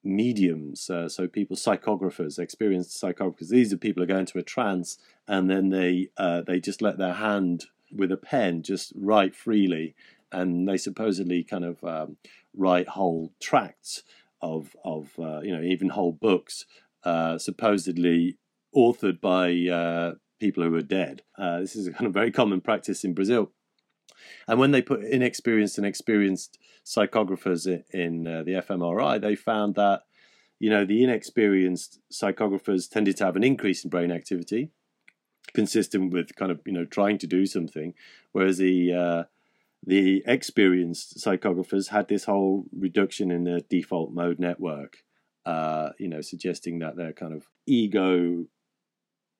mediums. 0.03 0.89
Uh, 0.89 1.07
so 1.07 1.29
people, 1.29 1.55
psychographers, 1.55 2.39
experienced 2.39 2.99
psychographers. 2.99 3.51
These 3.51 3.75
are 3.75 3.77
people 3.77 4.03
who 4.03 4.07
go 4.07 4.17
into 4.17 4.39
a 4.39 4.43
trance 4.43 4.97
and 5.29 5.51
then 5.51 5.69
they 5.69 6.09
uh, 6.17 6.41
they 6.41 6.59
just 6.59 6.81
let 6.81 6.97
their 6.97 7.15
hand 7.15 7.67
with 7.93 8.11
a 8.11 8.17
pen 8.17 8.63
just 8.63 8.91
write 8.97 9.37
freely, 9.37 9.95
and 10.33 10.67
they 10.67 10.79
supposedly 10.79 11.45
kind 11.45 11.65
of 11.67 11.85
um, 11.85 12.17
write 12.57 12.89
whole 12.89 13.33
tracts 13.39 14.03
of 14.41 14.75
of 14.83 15.11
you 15.19 15.55
know 15.55 15.63
even 15.63 15.91
whole 15.91 16.13
books. 16.13 16.65
supposedly 17.37 18.39
authored 18.75 19.21
by 19.21 19.51
uh, 19.73 20.15
people 20.41 20.63
who 20.63 20.75
are 20.75 20.83
dead. 20.83 21.23
Uh, 21.39 21.61
this 21.61 21.77
is 21.77 21.87
a 21.87 21.93
kind 21.93 22.07
of 22.07 22.13
very 22.13 22.31
common 22.31 22.61
practice 22.61 23.05
in 23.05 23.15
Brazil. 23.15 23.53
And 24.49 24.59
when 24.59 24.71
they 24.71 24.83
put 24.83 25.05
inexperienced 25.05 25.79
and 25.79 25.87
experienced 25.87 26.59
psychographers 26.85 27.67
in, 27.67 27.85
in 27.99 28.27
uh, 28.27 28.43
the 28.43 28.53
fMRI, 28.53 29.21
they 29.21 29.35
found 29.35 29.75
that 29.75 30.03
you 30.59 30.71
know 30.71 30.85
the 30.85 31.05
inexperienced 31.05 32.01
psychographers 32.11 32.89
tended 32.89 33.17
to 33.19 33.25
have 33.25 33.37
an 33.37 33.45
increase 33.45 33.85
in 33.85 33.91
brain 33.91 34.11
activity, 34.11 34.71
consistent 35.53 36.13
with 36.13 36.35
kind 36.37 36.51
of 36.51 36.61
you 36.65 36.73
know 36.73 36.85
trying 36.85 37.19
to 37.19 37.27
do 37.27 37.45
something, 37.47 37.95
whereas 38.33 38.59
the 38.59 38.93
uh, 38.93 39.25
the 39.87 40.23
experienced 40.27 41.19
psychographers 41.19 41.89
had 41.89 42.09
this 42.09 42.25
whole 42.25 42.65
reduction 42.77 43.31
in 43.31 43.45
the 43.45 43.61
default 43.69 44.13
mode 44.13 44.39
network, 44.39 44.99
uh, 45.45 45.91
you 45.99 46.09
know, 46.09 46.21
suggesting 46.21 46.79
that 46.81 46.97
their 46.97 47.13
kind 47.13 47.35
of 47.35 47.47
ego 47.67 48.47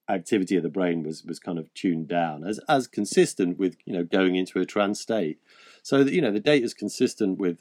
activity 0.09 0.57
of 0.57 0.63
the 0.63 0.69
brain 0.69 1.03
was 1.03 1.25
was 1.25 1.39
kind 1.39 1.59
of 1.59 1.73
tuned 1.75 2.09
down 2.09 2.45
as 2.45 2.61
as 2.69 2.87
consistent 2.87 3.59
with 3.59 3.77
you 3.85 3.93
know 3.93 4.05
going 4.05 4.37
into 4.37 4.61
a 4.61 4.65
trance 4.65 5.01
state. 5.01 5.39
So 5.83 6.05
that, 6.05 6.13
you 6.13 6.21
know 6.21 6.33
the 6.33 6.41
data 6.41 6.65
is 6.65 6.75
consistent 6.75 7.39
with 7.39 7.59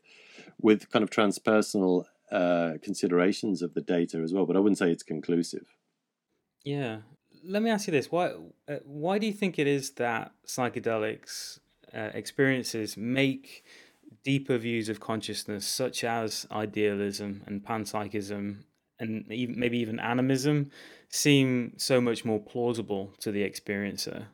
with 0.61 0.89
kind 0.89 1.03
of 1.03 1.09
transpersonal 1.09 2.05
uh, 2.31 2.73
considerations 2.81 3.61
of 3.61 3.73
the 3.73 3.81
data 3.81 4.17
as 4.17 4.33
well 4.33 4.47
but 4.47 4.55
i 4.55 4.59
wouldn't 4.59 4.79
say 4.79 4.91
it's 4.91 5.03
conclusive. 5.03 5.65
Yeah. 6.63 6.97
Let 7.47 7.61
me 7.61 7.69
ask 7.69 7.87
you 7.87 7.91
this. 7.91 8.11
Why 8.11 8.31
uh, 8.67 8.77
why 8.83 9.19
do 9.19 9.27
you 9.27 9.33
think 9.33 9.59
it 9.59 9.67
is 9.67 9.91
that 9.91 10.31
psychedelics 10.47 11.59
uh, 11.93 12.09
experiences 12.13 12.97
make 12.97 13.63
deeper 14.23 14.57
views 14.57 14.89
of 14.89 14.99
consciousness, 14.99 15.67
such 15.67 16.03
as 16.03 16.47
idealism 16.51 17.43
and 17.45 17.63
panpsychism, 17.63 18.63
and 18.99 19.31
even, 19.31 19.59
maybe 19.59 19.77
even 19.79 19.99
animism, 19.99 20.71
seem 21.09 21.73
so 21.77 21.99
much 21.99 22.25
more 22.25 22.39
plausible 22.39 23.13
to 23.19 23.31
the 23.31 23.47
experiencer? 23.49 24.27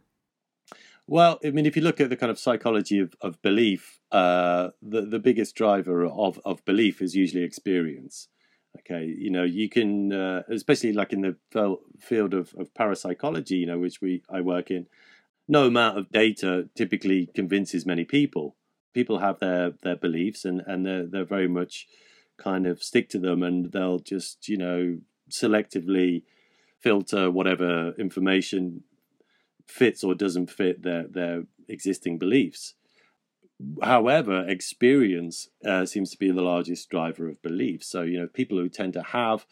Well, 1.08 1.40
I 1.44 1.50
mean, 1.50 1.66
if 1.66 1.76
you 1.76 1.82
look 1.82 2.00
at 2.00 2.10
the 2.10 2.16
kind 2.16 2.32
of 2.32 2.40
psychology 2.40 3.00
of, 3.00 3.14
of 3.22 3.42
belief, 3.42 4.00
uh, 4.12 4.70
the 4.82 5.02
the 5.02 5.20
biggest 5.20 5.56
driver 5.56 6.06
of, 6.06 6.40
of 6.46 6.64
belief 6.66 7.02
is 7.02 7.16
usually 7.16 7.44
experience. 7.44 8.28
Okay, 8.80 9.04
you 9.06 9.30
know, 9.30 9.44
you 9.44 9.68
can, 9.68 10.14
uh, 10.14 10.44
especially 10.50 10.94
like 10.94 11.12
in 11.12 11.22
the 11.22 11.36
field 12.00 12.34
of, 12.34 12.54
of 12.58 12.74
parapsychology, 12.74 13.58
you 13.58 13.66
know, 13.66 13.80
which 13.80 14.00
we 14.02 14.24
I 14.30 14.40
work 14.40 14.72
in, 14.72 14.88
no 15.48 15.66
amount 15.66 15.98
of 15.98 16.10
data 16.12 16.70
typically 16.76 17.30
convinces 17.36 17.86
many 17.86 18.06
people. 18.06 18.56
People 18.94 19.20
have 19.20 19.40
their 19.40 19.74
their 19.84 19.98
beliefs, 19.98 20.46
and 20.46 20.62
and 20.66 20.86
they're 20.86 21.06
they're 21.06 21.26
very 21.26 21.50
much 21.50 21.88
kind 22.42 22.68
of 22.68 22.84
stick 22.84 23.10
to 23.10 23.20
them, 23.20 23.44
and 23.44 23.72
they'll 23.72 24.00
just 24.00 24.48
you 24.48 24.58
know 24.58 25.00
selectively 25.30 26.24
filter 26.80 27.30
whatever 27.32 27.94
information 27.98 28.84
fits 29.68 30.04
or 30.04 30.16
doesn't 30.16 30.50
fit 30.50 30.84
their 30.84 31.08
their 31.08 31.44
existing 31.68 32.18
beliefs. 32.18 32.74
However, 33.84 34.48
experience 34.48 35.50
uh, 35.64 35.86
seems 35.86 36.10
to 36.12 36.18
be 36.18 36.32
the 36.32 36.42
largest 36.42 36.90
driver 36.90 37.30
of 37.30 37.42
belief. 37.44 37.84
So, 37.84 38.02
you 38.02 38.20
know, 38.20 38.28
people 38.28 38.58
who 38.58 38.70
tend 38.70 38.94
to 38.94 39.04
have 39.04 39.46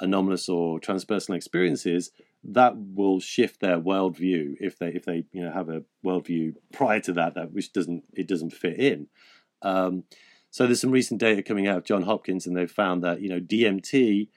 anomalous 0.00 0.48
or 0.48 0.80
transpersonal 0.80 1.36
experiences, 1.36 2.10
that 2.42 2.74
will 2.76 3.20
shift 3.20 3.60
their 3.60 3.78
worldview 3.78 4.54
if 4.60 4.78
they 4.78 4.88
if 4.88 5.04
they 5.04 5.24
you 5.32 5.44
know 5.44 5.52
have 5.52 5.68
a 5.68 5.82
worldview 6.04 6.54
prior 6.72 7.00
to 7.00 7.12
that 7.12 7.34
that 7.34 7.52
which 7.52 7.72
doesn't 7.72 8.04
it 8.14 8.26
doesn't 8.26 8.54
fit 8.54 8.78
in. 8.78 9.08
Um, 9.62 10.04
so 10.50 10.66
there's 10.66 10.80
some 10.80 10.90
recent 10.90 11.20
data 11.20 11.42
coming 11.42 11.66
out 11.66 11.78
of 11.78 11.84
John 11.84 12.02
Hopkins, 12.02 12.46
and 12.46 12.56
they've 12.56 12.70
found 12.70 13.02
that 13.04 13.20
you 13.20 13.28
know 13.28 13.40
DMT 13.40 14.28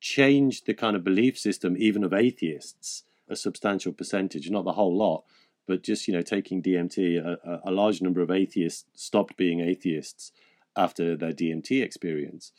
changed 0.00 0.66
the 0.66 0.74
kind 0.74 0.94
of 0.94 1.04
belief 1.04 1.38
system 1.38 1.76
even 1.78 2.04
of 2.04 2.12
atheists 2.12 3.04
a 3.28 3.36
substantial 3.36 3.92
percentage, 3.92 4.50
not 4.50 4.64
the 4.64 4.72
whole 4.72 4.96
lot, 4.96 5.24
but 5.66 5.82
just 5.82 6.06
you 6.06 6.14
know 6.14 6.22
taking 6.22 6.62
DMT, 6.62 7.18
a, 7.18 7.60
a 7.64 7.70
large 7.70 8.00
number 8.00 8.20
of 8.22 8.30
atheists 8.30 8.84
stopped 8.94 9.36
being 9.36 9.60
atheists 9.60 10.32
after 10.76 11.16
their 11.16 11.32
DMT 11.32 11.82
experience 11.82 12.52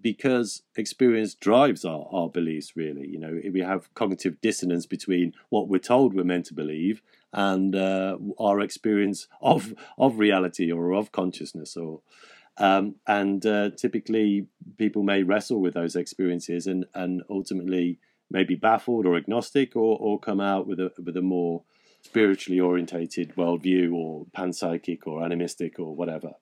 because 0.00 0.62
experience 0.76 1.34
drives 1.34 1.84
our, 1.84 2.06
our 2.12 2.28
beliefs 2.28 2.76
really. 2.76 3.08
You 3.08 3.18
know 3.18 3.40
we 3.52 3.60
have 3.60 3.92
cognitive 3.94 4.40
dissonance 4.40 4.86
between 4.86 5.32
what 5.48 5.68
we're 5.68 5.78
told 5.78 6.14
we're 6.14 6.24
meant 6.24 6.46
to 6.46 6.54
believe 6.54 7.02
and 7.32 7.74
uh, 7.74 8.16
our 8.38 8.60
experience 8.60 9.28
of 9.42 9.74
of 9.98 10.18
reality 10.18 10.70
or 10.72 10.92
of 10.92 11.12
consciousness 11.12 11.76
or 11.76 12.00
um, 12.58 12.96
and 13.06 13.46
uh, 13.46 13.70
typically 13.70 14.46
people 14.78 15.02
may 15.02 15.22
wrestle 15.22 15.60
with 15.60 15.74
those 15.74 15.96
experiences 15.96 16.66
and 16.66 16.86
and 16.94 17.22
ultimately 17.30 17.98
may 18.30 18.44
be 18.44 18.54
baffled 18.54 19.06
or 19.06 19.16
agnostic 19.16 19.76
or 19.76 19.96
or 19.98 20.18
come 20.18 20.40
out 20.40 20.66
with 20.66 20.80
a 20.80 20.92
with 21.04 21.16
a 21.16 21.22
more 21.22 21.62
spiritually 22.02 22.60
orientated 22.60 23.34
worldview 23.36 23.92
or 23.92 24.26
panpsychic 24.36 25.00
or 25.06 25.24
animistic 25.24 25.78
or 25.78 25.94
whatever. 25.94 26.32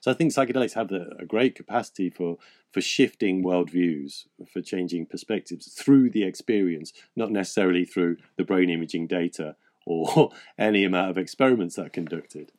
So 0.00 0.10
I 0.10 0.14
think 0.14 0.32
psychedelics 0.32 0.74
have 0.74 0.90
a 0.92 1.24
great 1.26 1.54
capacity 1.54 2.10
for 2.10 2.38
for 2.72 2.80
shifting 2.80 3.42
worldviews, 3.42 4.26
for 4.52 4.60
changing 4.60 5.06
perspectives 5.06 5.72
through 5.72 6.10
the 6.10 6.24
experience, 6.24 6.92
not 7.14 7.30
necessarily 7.30 7.84
through 7.84 8.16
the 8.36 8.44
brain 8.44 8.68
imaging 8.68 9.06
data 9.06 9.56
or 9.86 10.30
any 10.58 10.84
amount 10.84 11.10
of 11.10 11.16
experiments 11.16 11.76
that 11.76 11.86
are 11.86 11.90
conducted, 11.90 12.52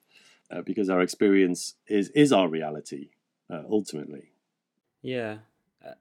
uh, 0.49 0.61
because 0.61 0.89
our 0.89 1.01
experience 1.01 1.75
is 1.87 2.09
is 2.09 2.33
our 2.33 2.47
reality 2.47 3.09
uh, 3.49 3.61
ultimately. 3.69 4.31
Yeah, 5.03 5.37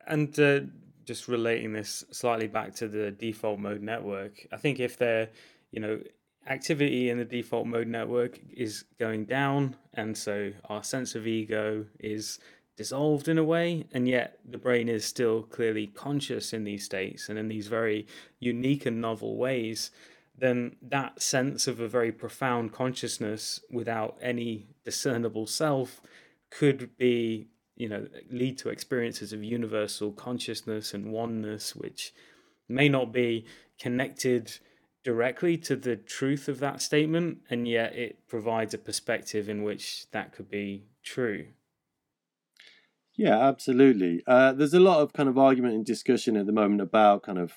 and 0.06 0.38
uh, 0.38 0.60
just 1.04 1.28
relating 1.28 1.72
this 1.72 2.04
slightly 2.10 2.46
back 2.46 2.74
to 2.76 2.88
the 2.88 3.10
default 3.10 3.58
mode 3.58 3.82
network, 3.82 4.46
I 4.52 4.56
think 4.56 4.80
if 4.80 4.96
they're 4.96 5.28
you 5.70 5.80
know 5.80 6.00
activity 6.48 7.10
in 7.10 7.18
the 7.18 7.24
default 7.24 7.66
mode 7.66 7.88
network 7.88 8.38
is 8.52 8.84
going 8.98 9.24
down, 9.24 9.76
and 9.94 10.16
so 10.16 10.52
our 10.68 10.82
sense 10.82 11.14
of 11.14 11.26
ego 11.26 11.84
is 11.98 12.38
dissolved 12.76 13.28
in 13.28 13.38
a 13.38 13.44
way, 13.44 13.86
and 13.92 14.06
yet 14.06 14.38
the 14.48 14.58
brain 14.58 14.88
is 14.88 15.04
still 15.04 15.42
clearly 15.42 15.86
conscious 15.88 16.52
in 16.52 16.64
these 16.64 16.84
states 16.84 17.28
and 17.28 17.38
in 17.38 17.48
these 17.48 17.68
very 17.68 18.06
unique 18.38 18.86
and 18.86 19.00
novel 19.00 19.36
ways, 19.36 19.90
then 20.38 20.76
that 20.82 21.22
sense 21.22 21.66
of 21.66 21.80
a 21.80 21.88
very 21.88 22.12
profound 22.12 22.72
consciousness 22.72 23.60
without 23.70 24.18
any 24.20 24.66
discernible 24.84 25.46
self 25.46 26.00
could 26.50 26.96
be, 26.96 27.48
you 27.74 27.88
know, 27.88 28.06
lead 28.30 28.58
to 28.58 28.68
experiences 28.68 29.32
of 29.32 29.42
universal 29.42 30.12
consciousness 30.12 30.92
and 30.92 31.12
oneness, 31.12 31.74
which 31.74 32.12
may 32.68 32.88
not 32.88 33.12
be 33.12 33.46
connected 33.78 34.58
directly 35.02 35.56
to 35.56 35.76
the 35.76 35.96
truth 35.96 36.48
of 36.48 36.58
that 36.58 36.82
statement, 36.82 37.38
and 37.48 37.68
yet 37.68 37.94
it 37.94 38.26
provides 38.26 38.74
a 38.74 38.78
perspective 38.78 39.48
in 39.48 39.62
which 39.62 40.10
that 40.10 40.32
could 40.32 40.50
be 40.50 40.84
true. 41.02 41.46
Yeah, 43.14 43.38
absolutely. 43.38 44.22
Uh, 44.26 44.52
there's 44.52 44.74
a 44.74 44.80
lot 44.80 45.00
of 45.00 45.12
kind 45.12 45.28
of 45.28 45.38
argument 45.38 45.74
and 45.74 45.86
discussion 45.86 46.36
at 46.36 46.46
the 46.46 46.52
moment 46.52 46.82
about 46.82 47.22
kind 47.22 47.38
of 47.38 47.54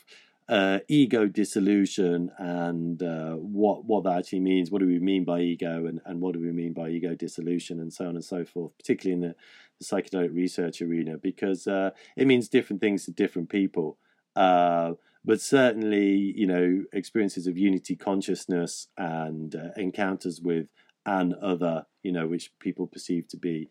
uh, 0.50 0.80
ego 0.88 1.28
dissolution 1.28 2.32
and 2.39 3.04
uh, 3.04 3.34
what 3.34 3.86
what 3.86 4.04
that 4.04 4.18
actually 4.18 4.39
means. 4.39 4.72
What 4.72 4.80
do 4.80 4.88
we 4.88 5.00
mean 5.00 5.24
by 5.24 5.41
ego, 5.41 5.86
and, 5.86 6.02
and 6.06 6.20
what 6.20 6.34
do 6.34 6.39
we 6.39 6.52
mean 6.52 6.74
by 6.74 6.89
ego 6.89 7.14
dissolution, 7.14 7.80
and 7.80 7.93
so 7.93 8.08
on 8.08 8.16
and 8.16 8.26
so 8.26 8.43
forth. 8.43 8.76
Particularly 8.78 9.14
in 9.14 9.30
the, 9.30 9.36
the 9.80 9.86
psychedelic 9.86 10.36
research 10.36 10.82
arena, 10.82 11.18
because 11.18 11.68
uh, 11.68 11.91
it 12.18 12.26
means 12.26 12.50
different 12.50 12.82
things 12.82 13.06
to 13.06 13.12
different 13.12 13.50
people. 13.50 13.97
Uh, 14.36 14.93
but 15.24 15.41
certainly, 15.41 16.16
you 16.36 16.47
know, 16.47 16.84
experiences 16.93 17.45
of 17.45 17.58
unity 17.58 17.95
consciousness 17.95 18.88
and 18.97 19.56
uh, 19.56 19.70
encounters 19.78 20.41
with 20.41 20.68
an 21.06 21.36
other, 21.41 21.86
you 22.04 22.12
know, 22.12 22.26
which 22.26 22.52
people 22.60 22.88
perceive 22.88 23.28
to 23.28 23.38
be 23.38 23.70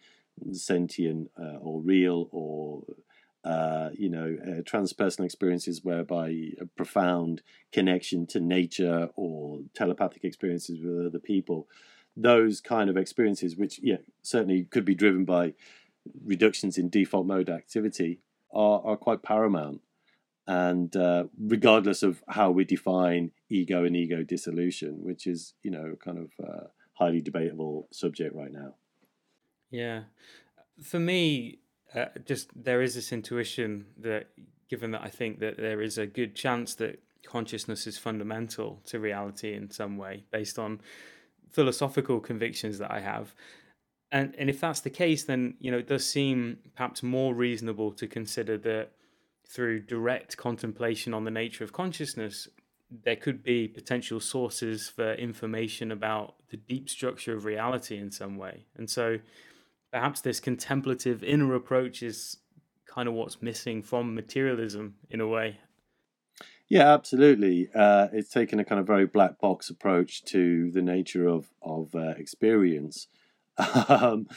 sentient 0.53 1.31
uh, 1.41 1.57
or 1.61 1.81
real 1.81 2.29
or 2.31 2.83
uh, 3.45 3.91
you 3.95 4.09
know, 4.09 4.37
uh, 4.43 4.63
transpersonal 4.63 5.25
experiences 5.25 5.85
whereby 5.85 6.53
a 6.61 6.67
profound 6.77 7.43
connection 7.73 8.27
to 8.27 8.41
nature 8.41 9.09
or 9.15 9.61
telepathic 9.75 10.25
experiences 10.25 10.81
with 10.83 11.07
other 11.07 11.19
people. 11.19 11.69
Those 12.17 12.61
kind 12.61 12.91
of 12.91 12.97
experiences, 12.97 13.57
which 13.57 13.79
yeah, 13.83 13.99
certainly 14.23 14.65
could 14.65 14.85
be 14.85 14.95
driven 14.95 15.25
by 15.25 15.55
reductions 16.25 16.77
in 16.77 16.89
default 16.89 17.27
mode 17.27 17.49
activity, 17.49 18.21
are, 18.53 18.83
are 18.85 18.97
quite 18.97 19.23
paramount 19.23 19.81
and 20.49 20.97
uh, 20.97 21.25
regardless 21.39 22.03
of 22.03 22.23
how 22.27 22.51
we 22.51 22.65
define 22.65 23.31
ego 23.51 23.85
and 23.85 23.95
ego 23.95 24.23
dissolution, 24.23 25.05
which 25.05 25.27
is 25.27 25.53
you 25.63 25.71
know 25.71 25.95
kind 26.03 26.19
of 26.19 26.31
uh, 26.45 26.67
highly 26.95 27.21
debatable 27.21 27.87
subject 27.93 28.35
right 28.35 28.53
now. 28.53 28.75
Yeah, 29.71 30.05
for 30.83 30.99
me, 30.99 31.59
uh, 31.95 32.07
just 32.25 32.51
there 32.55 32.83
is 32.83 32.95
this 32.95 33.13
intuition 33.13 33.87
that, 33.99 34.29
given 34.69 34.91
that 34.93 35.03
I 35.03 35.09
think 35.09 35.41
that 35.41 35.57
there 35.57 35.81
is 35.81 35.99
a 35.99 36.07
good 36.07 36.35
chance 36.35 36.75
that 36.77 37.01
consciousness 37.25 37.87
is 37.87 37.99
fundamental 37.99 38.81
to 38.87 38.99
reality 39.01 39.55
in 39.55 39.71
some 39.71 39.97
way, 39.97 40.25
based 40.31 40.59
on 40.59 40.81
philosophical 41.51 42.21
convictions 42.21 42.79
that 42.79 42.91
I 42.91 43.01
have. 43.01 43.35
And, 44.11 44.35
and 44.39 44.49
if 44.49 44.61
that's 44.61 44.81
the 44.81 44.91
case, 44.91 45.25
then 45.25 45.55
you 45.61 45.71
know 45.71 45.79
it 45.79 45.89
does 45.89 46.09
seem 46.09 46.59
perhaps 46.75 47.03
more 47.03 47.35
reasonable 47.35 47.93
to 47.93 48.07
consider 48.07 48.57
that 48.59 48.91
through 49.47 49.81
direct 49.81 50.37
contemplation 50.37 51.15
on 51.15 51.25
the 51.25 51.31
nature 51.31 51.65
of 51.65 51.73
consciousness, 51.73 52.49
there 52.91 53.17
could 53.17 53.43
be 53.43 53.69
potential 53.69 54.21
sources 54.21 54.89
for 54.89 55.15
information 55.15 55.91
about 55.91 56.35
the 56.51 56.57
deep 56.57 56.89
structure 56.89 57.35
of 57.35 57.45
reality 57.45 57.99
in 57.99 58.11
some 58.11 58.37
way. 58.37 58.67
And 58.77 58.89
so 58.89 59.19
perhaps 59.93 60.21
this 60.21 60.41
contemplative 60.41 61.23
inner 61.23 61.55
approach 61.55 62.03
is 62.03 62.39
kind 62.87 63.09
of 63.09 63.15
what's 63.15 63.43
missing 63.43 63.83
from 63.83 64.15
materialism 64.15 64.97
in 65.11 65.21
a 65.21 65.27
way. 65.27 65.59
Yeah, 66.69 66.93
absolutely. 66.93 67.71
Uh, 67.75 68.09
it's 68.13 68.29
taken 68.29 68.61
a 68.61 68.65
kind 68.65 68.81
of 68.81 68.87
very 68.87 69.07
black 69.07 69.41
box 69.41 69.71
approach 69.71 70.23
to 70.27 70.71
the 70.71 70.83
nature 70.83 71.27
of 71.27 71.47
of 71.63 71.95
uh, 71.95 72.15
experience, 72.19 73.09
um, 73.89 74.29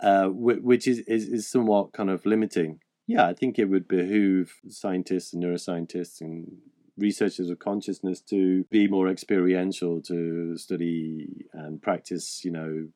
uh, 0.00 0.26
which 0.26 0.88
is, 0.88 0.98
is 1.00 1.28
is 1.28 1.46
somewhat 1.46 1.92
kind 1.92 2.10
of 2.10 2.26
limiting 2.26 2.80
yeah, 3.08 3.26
I 3.26 3.32
think 3.32 3.58
it 3.58 3.64
would 3.64 3.88
behoove 3.88 4.60
scientists 4.68 5.32
and 5.32 5.42
neuroscientists 5.42 6.20
and 6.20 6.58
researchers 6.98 7.48
of 7.48 7.58
consciousness 7.58 8.20
to 8.20 8.64
be 8.64 8.86
more 8.86 9.08
experiential, 9.08 10.02
to 10.02 10.58
study 10.58 11.46
and 11.54 11.80
practice, 11.80 12.44
you 12.44 12.50
know, 12.50 12.88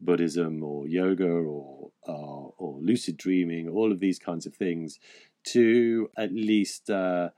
Buddhism 0.00 0.62
or 0.62 0.86
yoga 0.86 1.28
or 1.28 1.90
uh, 2.06 2.12
or 2.56 2.78
lucid 2.80 3.16
dreaming, 3.16 3.68
all 3.68 3.92
of 3.92 4.00
these 4.00 4.18
kinds 4.18 4.46
of 4.46 4.54
things, 4.54 4.98
to 5.44 6.10
at 6.16 6.32
least 6.32 6.90
uh, 6.90 7.30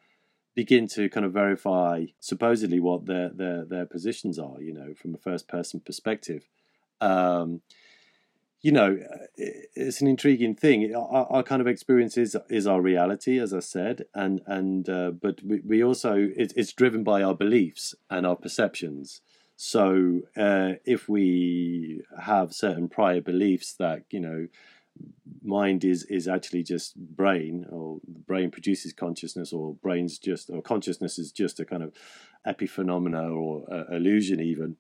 begin 0.55 0.87
to 0.89 1.09
kind 1.09 1.27
of 1.27 1.33
verify 1.33 2.07
supposedly 2.19 2.81
what 2.81 3.07
their 3.07 3.31
their 3.31 3.65
their 3.65 3.87
positions 3.87 4.39
are, 4.39 4.61
you 4.61 4.73
know, 4.73 4.95
from 4.95 5.15
a 5.15 5.19
first 5.19 5.49
person 5.49 5.81
perspective. 5.81 6.49
Um, 7.01 7.63
you 8.63 8.73
know, 8.73 8.99
it's 9.37 10.03
an 10.03 10.07
intriguing 10.07 10.55
thing. 10.55 10.95
Our, 10.95 11.27
our, 11.31 11.43
kind 11.43 11.63
of 11.63 11.67
experience 11.67 12.19
is, 12.19 12.37
is 12.51 12.67
our 12.67 12.83
reality, 12.83 13.39
as 13.39 13.55
I 13.55 13.61
said, 13.61 14.05
and 14.15 14.43
and 14.47 14.89
uh, 14.89 15.13
but 15.13 15.43
we, 15.43 15.61
we 15.61 15.83
also 15.83 16.29
it, 16.37 16.53
it's 16.57 16.75
driven 16.75 17.03
by 17.03 17.23
our 17.23 17.35
beliefs 17.35 17.95
and 18.11 18.27
our 18.27 18.37
perceptions. 18.37 19.23
So 19.63 20.23
uh, 20.39 20.77
if 20.87 21.07
we 21.07 22.01
have 22.19 22.55
certain 22.55 22.89
prior 22.89 23.21
beliefs 23.21 23.75
that 23.75 24.05
you 24.09 24.19
know 24.19 24.47
mind 25.43 25.85
is 25.85 26.05
is 26.05 26.27
actually 26.27 26.63
just 26.63 26.97
brain 26.97 27.67
or 27.71 28.01
the 28.09 28.21
brain 28.21 28.51
produces 28.51 28.95
consciousness 28.95 29.53
or 29.53 29.75
brains 29.75 30.19
just 30.19 30.49
or 30.49 30.63
consciousness 30.63 31.19
is 31.19 31.31
just 31.31 31.61
a 31.61 31.67
kind 31.67 31.83
of 31.83 31.93
epiphenomena 32.47 33.31
or 33.31 33.67
uh, 33.71 33.85
illusion 33.95 34.41
even 34.41 34.77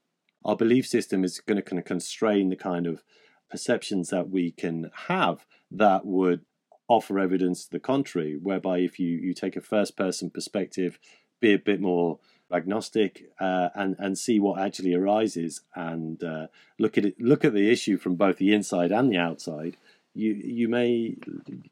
our 0.46 0.56
belief 0.56 0.86
system 0.86 1.24
is 1.24 1.40
going 1.40 1.56
to 1.56 1.62
kind 1.62 1.78
of 1.78 1.84
constrain 1.84 2.48
the 2.48 2.56
kind 2.56 2.86
of 2.86 3.04
perceptions 3.50 4.08
that 4.08 4.30
we 4.30 4.50
can 4.50 4.90
have 5.08 5.44
that 5.70 6.06
would 6.06 6.40
offer 6.88 7.18
evidence 7.18 7.66
to 7.66 7.70
the 7.72 7.80
contrary 7.80 8.38
whereby 8.42 8.78
if 8.78 8.98
you 8.98 9.08
you 9.08 9.34
take 9.34 9.56
a 9.56 9.60
first 9.60 9.94
person 9.94 10.30
perspective 10.30 10.98
be 11.38 11.52
a 11.52 11.58
bit 11.58 11.82
more 11.82 12.18
agnostic 12.52 13.30
uh, 13.40 13.68
and 13.74 13.96
and 13.98 14.18
see 14.18 14.40
what 14.40 14.60
actually 14.60 14.94
arises 14.94 15.62
and 15.74 16.22
uh, 16.24 16.46
look 16.78 16.98
at 16.98 17.04
it 17.04 17.20
look 17.20 17.44
at 17.44 17.54
the 17.54 17.70
issue 17.70 17.96
from 17.96 18.14
both 18.14 18.38
the 18.38 18.52
inside 18.52 18.92
and 18.92 19.10
the 19.10 19.16
outside 19.18 19.76
you 20.14 20.32
you 20.32 20.68
may 20.68 21.16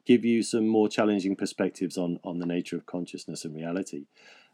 give 0.04 0.24
you 0.24 0.42
some 0.42 0.66
more 0.66 0.88
challenging 0.88 1.36
perspectives 1.36 1.98
on 1.98 2.20
on 2.24 2.38
the 2.38 2.46
nature 2.46 2.76
of 2.76 2.86
consciousness 2.86 3.44
and 3.44 3.54
reality. 3.54 4.06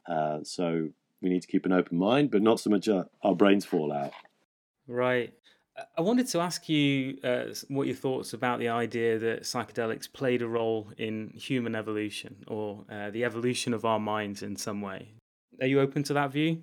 Uh, 0.06 0.40
so 0.42 0.88
we 1.20 1.28
need 1.28 1.42
to 1.42 1.48
keep 1.48 1.64
an 1.64 1.72
open 1.72 1.98
mind, 1.98 2.30
but 2.30 2.42
not 2.42 2.60
so 2.60 2.70
much 2.70 2.88
our, 2.88 3.06
our 3.22 3.34
brains 3.34 3.64
fall 3.64 3.92
out. 3.92 4.12
Right. 4.86 5.32
I 5.98 6.02
wanted 6.02 6.28
to 6.28 6.40
ask 6.40 6.68
you 6.68 7.18
uh, 7.24 7.46
what 7.68 7.86
your 7.88 7.96
thoughts 7.96 8.32
about 8.32 8.60
the 8.60 8.68
idea 8.68 9.18
that 9.18 9.42
psychedelics 9.42 10.12
played 10.12 10.42
a 10.42 10.46
role 10.46 10.92
in 10.98 11.32
human 11.34 11.74
evolution 11.74 12.44
or 12.46 12.84
uh, 12.88 13.10
the 13.10 13.24
evolution 13.24 13.74
of 13.74 13.84
our 13.84 13.98
minds 13.98 14.42
in 14.42 14.54
some 14.54 14.82
way. 14.82 15.08
Are 15.60 15.66
you 15.66 15.80
open 15.80 16.02
to 16.04 16.14
that 16.14 16.32
view? 16.32 16.62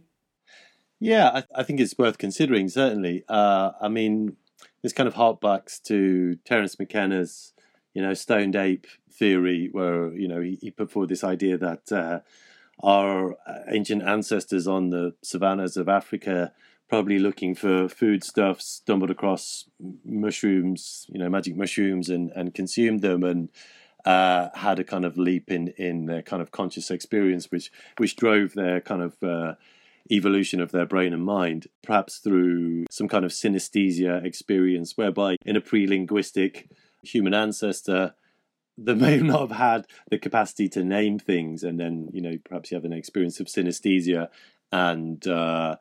Yeah, 0.99 1.29
I, 1.29 1.61
I 1.61 1.63
think 1.63 1.79
it's 1.79 1.97
worth 1.97 2.17
considering. 2.17 2.69
Certainly. 2.69 3.23
Uh, 3.27 3.71
I 3.81 3.87
mean, 3.87 4.37
this 4.83 4.93
kind 4.93 5.07
of 5.07 5.15
harkbacks 5.15 5.81
to 5.83 6.35
Terence 6.45 6.77
McKenna's, 6.77 7.53
you 7.93 8.01
know, 8.01 8.13
stoned 8.13 8.55
ape 8.55 8.87
theory, 9.11 9.69
where 9.71 10.13
you 10.13 10.27
know 10.27 10.41
he, 10.41 10.57
he 10.61 10.71
put 10.71 10.91
forward 10.91 11.09
this 11.09 11.23
idea 11.23 11.57
that 11.57 11.91
uh, 11.91 12.19
our 12.83 13.35
ancient 13.67 14.03
ancestors 14.03 14.67
on 14.67 14.89
the 14.89 15.15
savannas 15.23 15.75
of 15.75 15.89
Africa, 15.89 16.53
probably 16.87 17.19
looking 17.19 17.55
for 17.55 17.89
foodstuffs, 17.89 18.65
stumbled 18.65 19.11
across 19.11 19.65
mushrooms, 20.05 21.07
you 21.09 21.19
know, 21.19 21.29
magic 21.29 21.55
mushrooms, 21.55 22.09
and 22.09 22.31
and 22.35 22.53
consumed 22.53 23.01
them 23.01 23.23
and. 23.23 23.49
Uh, 24.05 24.49
had 24.55 24.79
a 24.79 24.83
kind 24.83 25.05
of 25.05 25.17
leap 25.17 25.51
in 25.51 25.67
in 25.77 26.05
their 26.07 26.21
kind 26.21 26.41
of 26.41 26.51
conscious 26.51 26.89
experience, 26.89 27.51
which 27.51 27.71
which 27.97 28.15
drove 28.15 28.53
their 28.53 28.81
kind 28.81 29.01
of 29.01 29.21
uh, 29.21 29.53
evolution 30.11 30.59
of 30.59 30.71
their 30.71 30.85
brain 30.85 31.13
and 31.13 31.23
mind, 31.23 31.67
perhaps 31.83 32.17
through 32.17 32.85
some 32.89 33.07
kind 33.07 33.25
of 33.25 33.31
synesthesia 33.31 34.23
experience, 34.25 34.97
whereby 34.97 35.35
in 35.45 35.55
a 35.55 35.61
pre 35.61 35.85
linguistic 35.87 36.69
human 37.03 37.33
ancestor, 37.33 38.13
they 38.77 38.93
may 38.93 39.17
not 39.21 39.41
have 39.41 39.57
had 39.57 39.87
the 40.09 40.17
capacity 40.17 40.67
to 40.69 40.83
name 40.83 41.19
things, 41.19 41.63
and 41.63 41.79
then, 41.79 42.09
you 42.13 42.21
know, 42.21 42.37
perhaps 42.43 42.71
you 42.71 42.75
have 42.75 42.85
an 42.85 42.93
experience 42.93 43.39
of 43.39 43.47
synesthesia 43.47 44.29
and 44.71 45.27
uh, 45.27 45.75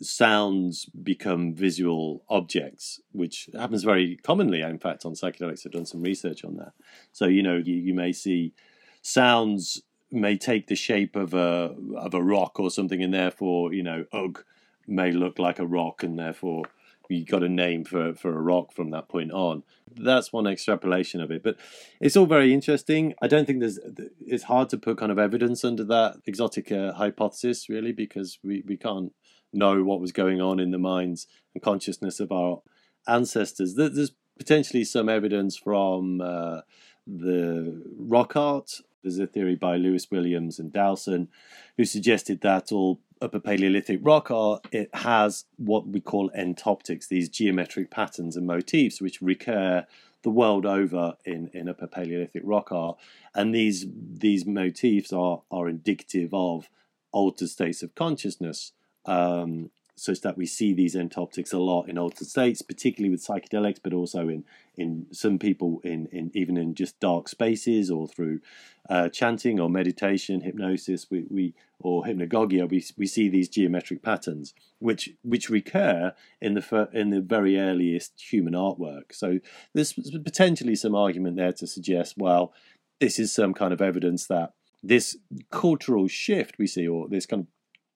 sounds 0.00 0.86
become 0.86 1.54
visual 1.54 2.22
objects, 2.28 3.00
which 3.12 3.48
happens 3.54 3.84
very 3.84 4.16
commonly. 4.16 4.62
In 4.62 4.78
fact, 4.78 5.04
on 5.04 5.14
psychedelics, 5.14 5.66
I've 5.66 5.72
done 5.72 5.86
some 5.86 6.02
research 6.02 6.44
on 6.44 6.56
that. 6.56 6.72
So, 7.12 7.26
you 7.26 7.42
know, 7.42 7.56
you, 7.56 7.74
you 7.74 7.94
may 7.94 8.12
see 8.12 8.54
sounds 9.02 9.82
may 10.10 10.36
take 10.36 10.66
the 10.66 10.74
shape 10.74 11.16
of 11.16 11.34
a 11.34 11.74
of 11.96 12.14
a 12.14 12.22
rock 12.22 12.58
or 12.58 12.70
something, 12.70 13.02
and 13.02 13.14
therefore 13.14 13.72
you 13.72 13.82
know 13.82 14.04
ugh 14.12 14.44
may 14.86 15.12
look 15.12 15.38
like 15.38 15.58
a 15.58 15.66
rock, 15.66 16.02
and 16.02 16.18
therefore 16.18 16.64
you 17.08 17.24
got 17.24 17.42
a 17.42 17.48
name 17.48 17.84
for 17.84 18.14
for 18.14 18.36
a 18.36 18.40
rock 18.40 18.72
from 18.72 18.90
that 18.90 19.08
point 19.08 19.32
on. 19.32 19.62
That's 19.96 20.32
one 20.32 20.46
extrapolation 20.46 21.20
of 21.20 21.30
it, 21.30 21.42
but 21.42 21.56
it's 22.00 22.16
all 22.16 22.26
very 22.26 22.52
interesting. 22.52 23.14
I 23.20 23.26
don't 23.26 23.46
think 23.46 23.60
there's 23.60 23.78
it's 24.26 24.44
hard 24.44 24.68
to 24.70 24.78
put 24.78 24.98
kind 24.98 25.12
of 25.12 25.18
evidence 25.18 25.64
under 25.64 25.84
that 25.84 26.16
exotic 26.26 26.70
uh, 26.72 26.92
hypothesis 26.92 27.68
really 27.68 27.92
because 27.92 28.38
we 28.42 28.62
we 28.66 28.76
can't 28.76 29.12
know 29.52 29.82
what 29.82 30.00
was 30.00 30.12
going 30.12 30.40
on 30.40 30.60
in 30.60 30.70
the 30.70 30.78
minds 30.78 31.26
and 31.54 31.62
consciousness 31.62 32.20
of 32.20 32.32
our 32.32 32.62
ancestors. 33.06 33.74
There's 33.74 34.12
potentially 34.38 34.84
some 34.84 35.08
evidence 35.08 35.56
from 35.56 36.20
uh, 36.20 36.60
the 37.06 37.82
rock 37.98 38.36
art 38.36 38.80
there's 39.02 39.18
a 39.18 39.26
theory 39.26 39.54
by 39.54 39.76
Lewis 39.76 40.10
Williams 40.10 40.58
and 40.58 40.72
Dowson 40.72 41.28
who 41.76 41.84
suggested 41.84 42.40
that 42.42 42.72
all 42.72 43.00
Upper 43.22 43.40
Paleolithic 43.40 44.00
rock 44.02 44.30
art 44.30 44.66
it 44.72 44.88
has 44.94 45.44
what 45.56 45.86
we 45.86 46.00
call 46.00 46.30
entoptics, 46.30 47.08
these 47.08 47.28
geometric 47.28 47.90
patterns 47.90 48.36
and 48.36 48.46
motifs 48.46 49.00
which 49.00 49.20
recur 49.20 49.86
the 50.22 50.30
world 50.30 50.66
over 50.66 51.14
in, 51.24 51.50
in 51.54 51.68
Upper 51.68 51.86
Paleolithic 51.86 52.42
rock 52.44 52.72
art, 52.72 52.98
and 53.34 53.54
these 53.54 53.86
these 53.90 54.44
motifs 54.46 55.12
are 55.12 55.42
are 55.50 55.68
indicative 55.68 56.32
of 56.32 56.68
altered 57.12 57.48
states 57.48 57.82
of 57.82 57.94
consciousness. 57.94 58.72
Um, 59.06 59.70
such 60.00 60.22
that 60.22 60.38
we 60.38 60.46
see 60.46 60.72
these 60.72 60.94
entoptics 60.94 61.52
a 61.52 61.58
lot 61.58 61.82
in 61.82 61.98
altered 61.98 62.26
states, 62.26 62.62
particularly 62.62 63.10
with 63.10 63.24
psychedelics, 63.24 63.78
but 63.82 63.92
also 63.92 64.28
in 64.28 64.44
in 64.76 65.06
some 65.12 65.38
people 65.38 65.80
in, 65.84 66.06
in 66.06 66.30
even 66.34 66.56
in 66.56 66.74
just 66.74 66.98
dark 67.00 67.28
spaces 67.28 67.90
or 67.90 68.08
through 68.08 68.40
uh, 68.88 69.10
chanting 69.10 69.60
or 69.60 69.68
meditation, 69.68 70.40
hypnosis, 70.40 71.10
we, 71.10 71.26
we 71.30 71.54
or 71.78 72.04
hypnagogia, 72.04 72.68
we 72.68 72.82
we 72.96 73.06
see 73.06 73.28
these 73.28 73.48
geometric 73.48 74.02
patterns 74.02 74.54
which 74.78 75.10
which 75.22 75.50
recur 75.50 76.14
in 76.40 76.54
the 76.54 76.88
in 76.92 77.10
the 77.10 77.20
very 77.20 77.58
earliest 77.58 78.18
human 78.18 78.54
artwork. 78.54 79.12
So 79.12 79.38
there's 79.74 79.92
potentially 79.92 80.76
some 80.76 80.94
argument 80.94 81.36
there 81.36 81.52
to 81.52 81.66
suggest, 81.66 82.14
well, 82.16 82.54
this 83.00 83.18
is 83.18 83.32
some 83.32 83.52
kind 83.52 83.72
of 83.74 83.82
evidence 83.82 84.26
that 84.28 84.54
this 84.82 85.18
cultural 85.50 86.08
shift 86.08 86.56
we 86.58 86.66
see, 86.66 86.88
or 86.88 87.06
this 87.06 87.26
kind 87.26 87.42
of 87.42 87.48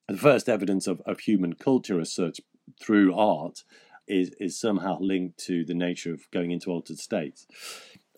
the 0.08 0.16
first 0.16 0.48
evidence 0.48 0.86
of, 0.86 1.00
of 1.06 1.20
human 1.20 1.54
culture 1.54 2.00
as 2.00 2.12
such 2.12 2.40
through 2.80 3.14
art 3.14 3.64
is 4.06 4.30
is 4.38 4.58
somehow 4.58 4.98
linked 5.00 5.38
to 5.38 5.64
the 5.64 5.74
nature 5.74 6.12
of 6.12 6.30
going 6.30 6.50
into 6.50 6.70
altered 6.70 6.98
states. 6.98 7.46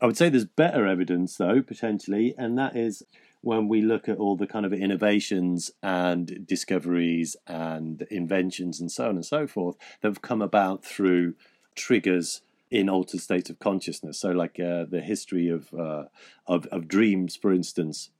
I 0.01 0.07
would 0.07 0.16
say 0.16 0.28
there's 0.28 0.45
better 0.45 0.87
evidence 0.87 1.37
though 1.37 1.62
potentially, 1.62 2.34
and 2.37 2.59
that 2.59 2.76
is 2.76 3.03
when 3.41 3.68
we 3.68 3.80
look 3.80 4.09
at 4.09 4.18
all 4.18 4.37
the 4.37 4.47
kind 4.47 4.66
of 4.66 4.72
innovations 4.72 5.70
and 5.82 6.45
discoveries 6.47 7.37
and 7.47 8.03
inventions 8.11 8.80
and 8.80 8.91
so 8.91 9.09
on 9.09 9.14
and 9.14 9.24
so 9.24 9.47
forth 9.47 9.76
that 10.01 10.09
have 10.09 10.22
come 10.22 10.43
about 10.43 10.84
through 10.84 11.34
triggers 11.76 12.43
in 12.70 12.89
altered 12.89 13.20
states 13.20 13.49
of 13.49 13.61
consciousness. 13.61 14.18
So, 14.18 14.30
like 14.30 14.59
uh, 14.59 14.84
the 14.89 15.01
history 15.01 15.49
of, 15.49 15.72
uh, 15.72 16.05
of 16.47 16.66
of 16.66 16.89
dreams, 16.89 17.37
for 17.37 17.53
instance, 17.53 18.11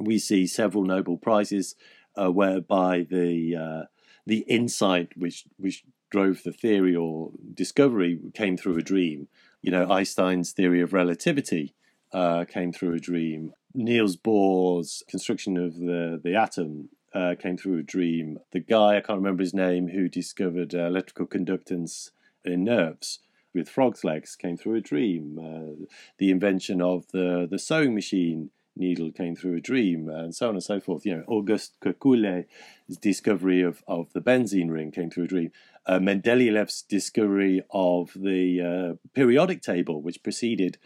we 0.00 0.18
see 0.18 0.46
several 0.46 0.84
Nobel 0.84 1.16
prizes 1.16 1.74
uh, 2.16 2.30
whereby 2.30 3.06
the 3.08 3.56
uh, 3.56 3.82
the 4.26 4.38
insight 4.40 5.16
which 5.16 5.44
which 5.56 5.84
drove 6.10 6.42
the 6.44 6.52
theory 6.52 6.94
or 6.94 7.32
discovery 7.54 8.20
came 8.34 8.56
through 8.56 8.78
a 8.78 8.82
dream. 8.82 9.28
You 9.62 9.72
know, 9.72 9.90
Einstein's 9.90 10.52
theory 10.52 10.80
of 10.80 10.92
relativity 10.92 11.74
uh, 12.12 12.44
came 12.44 12.72
through 12.72 12.94
a 12.94 13.00
dream. 13.00 13.52
Niels 13.74 14.16
Bohr's 14.16 15.02
construction 15.08 15.56
of 15.56 15.76
the 15.76 16.20
the 16.22 16.34
atom 16.34 16.90
uh, 17.14 17.34
came 17.38 17.56
through 17.56 17.78
a 17.78 17.82
dream. 17.82 18.38
The 18.52 18.60
guy 18.60 18.96
I 18.96 19.00
can't 19.00 19.18
remember 19.18 19.42
his 19.42 19.54
name 19.54 19.88
who 19.88 20.08
discovered 20.08 20.74
uh, 20.74 20.86
electrical 20.86 21.26
conductance 21.26 22.10
in 22.44 22.64
nerves 22.64 23.20
with 23.54 23.68
frogs' 23.68 24.04
legs 24.04 24.36
came 24.36 24.56
through 24.56 24.74
a 24.74 24.80
dream. 24.80 25.38
Uh, 25.38 25.86
the 26.18 26.30
invention 26.30 26.80
of 26.82 27.06
the 27.12 27.46
the 27.50 27.58
sewing 27.58 27.94
machine 27.94 28.50
needle 28.76 29.10
came 29.12 29.36
through 29.36 29.56
a 29.56 29.60
dream, 29.60 30.08
and 30.08 30.34
so 30.34 30.48
on 30.48 30.54
and 30.54 30.62
so 30.62 30.80
forth. 30.80 31.06
You 31.06 31.16
know, 31.16 31.24
Auguste 31.26 31.74
Kekulé's 31.80 32.96
discovery 32.96 33.62
of, 33.62 33.82
of 33.86 34.12
the 34.12 34.20
benzene 34.20 34.70
ring 34.70 34.90
came 34.90 35.10
through 35.10 35.24
a 35.24 35.28
dream. 35.28 35.52
Uh, 35.86 35.98
Mendeleev's 35.98 36.82
discovery 36.82 37.62
of 37.70 38.12
the 38.14 38.60
uh, 38.60 39.08
periodic 39.14 39.62
table, 39.62 40.00
which 40.02 40.22
preceded 40.22 40.78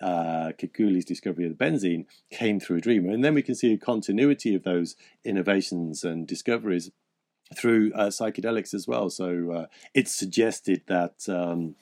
uh, 0.00 0.52
Kekulé's 0.58 1.04
discovery 1.04 1.46
of 1.46 1.56
the 1.56 1.64
benzene, 1.64 2.06
came 2.30 2.58
through 2.58 2.78
a 2.78 2.80
dream. 2.80 3.08
And 3.08 3.24
then 3.24 3.34
we 3.34 3.42
can 3.42 3.54
see 3.54 3.72
a 3.72 3.78
continuity 3.78 4.54
of 4.54 4.64
those 4.64 4.96
innovations 5.24 6.04
and 6.04 6.26
discoveries 6.26 6.90
through 7.56 7.92
uh, 7.94 8.08
psychedelics 8.08 8.74
as 8.74 8.86
well. 8.86 9.10
So 9.10 9.52
uh, 9.52 9.66
it's 9.94 10.14
suggested 10.14 10.82
that 10.86 11.28
um, 11.28 11.74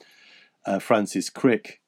uh, 0.65 0.79
Francis 0.79 1.29
Crick 1.29 1.81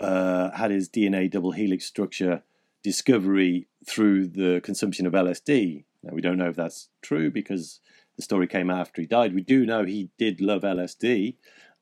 uh, 0.00 0.50
had 0.52 0.70
his 0.70 0.88
DNA 0.88 1.30
double 1.30 1.52
helix 1.52 1.84
structure 1.84 2.42
discovery 2.90 3.68
through 3.86 4.28
the 4.28 4.60
consumption 4.62 5.06
of 5.06 5.12
LSD. 5.12 5.84
Now, 6.02 6.14
we 6.14 6.22
don't 6.22 6.38
know 6.38 6.48
if 6.48 6.56
that's 6.56 6.88
true 7.02 7.30
because 7.30 7.80
the 8.16 8.22
story 8.22 8.46
came 8.46 8.70
after 8.70 9.02
he 9.02 9.06
died. 9.06 9.34
We 9.34 9.42
do 9.42 9.66
know 9.66 9.84
he 9.84 10.10
did 10.18 10.40
love 10.40 10.62
LSD, 10.62 11.34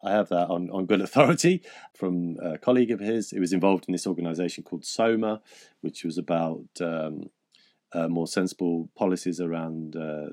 I 0.06 0.12
have 0.12 0.28
that 0.28 0.48
on, 0.48 0.70
on 0.70 0.86
good 0.86 1.00
authority 1.08 1.62
from 1.94 2.36
a 2.42 2.58
colleague 2.58 2.90
of 2.90 3.00
his. 3.00 3.30
He 3.30 3.40
was 3.40 3.52
involved 3.52 3.86
in 3.88 3.92
this 3.92 4.06
organization 4.06 4.64
called 4.64 4.84
SOMA, 4.84 5.40
which 5.80 6.04
was 6.04 6.18
about 6.18 6.66
um, 6.80 7.30
uh, 7.92 8.08
more 8.08 8.26
sensible 8.26 8.88
policies 8.96 9.40
around 9.40 9.96
uh, 9.96 10.30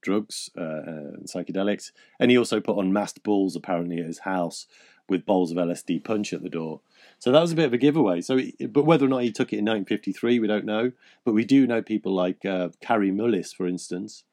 drugs 0.00 0.50
uh, 0.56 0.82
and 0.86 1.26
psychedelics. 1.26 1.92
And 2.18 2.30
he 2.30 2.38
also 2.38 2.60
put 2.60 2.78
on 2.78 2.92
masked 2.92 3.22
balls 3.22 3.56
apparently 3.56 3.98
at 3.98 4.06
his 4.06 4.20
house 4.20 4.66
with 5.08 5.26
bowls 5.26 5.50
of 5.50 5.58
LSD 5.58 6.04
punch 6.04 6.32
at 6.32 6.42
the 6.42 6.48
door. 6.48 6.80
So 7.22 7.30
that 7.30 7.40
was 7.40 7.52
a 7.52 7.54
bit 7.54 7.66
of 7.66 7.72
a 7.72 7.78
giveaway. 7.78 8.20
So, 8.20 8.40
but 8.68 8.82
whether 8.82 9.06
or 9.06 9.08
not 9.08 9.22
he 9.22 9.30
took 9.30 9.52
it 9.52 9.60
in 9.60 9.64
1953, 9.64 10.40
we 10.40 10.48
don't 10.48 10.64
know. 10.64 10.90
But 11.24 11.34
we 11.34 11.44
do 11.44 11.68
know 11.68 11.80
people 11.80 12.12
like 12.12 12.44
uh, 12.44 12.70
Kary 12.80 13.12
Mullis, 13.12 13.54
for 13.54 13.68
instance, 13.68 14.24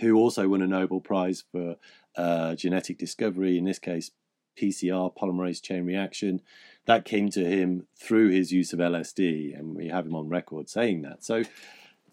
who 0.00 0.16
also 0.16 0.48
won 0.48 0.62
a 0.62 0.66
Nobel 0.66 1.00
Prize 1.00 1.44
for 1.52 1.76
uh, 2.16 2.54
genetic 2.54 2.96
discovery. 2.96 3.58
In 3.58 3.64
this 3.64 3.78
case, 3.78 4.10
PCR 4.58 5.14
polymerase 5.14 5.60
chain 5.60 5.84
reaction. 5.84 6.40
That 6.86 7.04
came 7.04 7.28
to 7.28 7.44
him 7.44 7.88
through 7.94 8.30
his 8.30 8.50
use 8.50 8.72
of 8.72 8.78
LSD, 8.78 9.54
and 9.54 9.74
we 9.74 9.88
have 9.88 10.06
him 10.06 10.14
on 10.14 10.30
record 10.30 10.70
saying 10.70 11.02
that. 11.02 11.22
So 11.22 11.42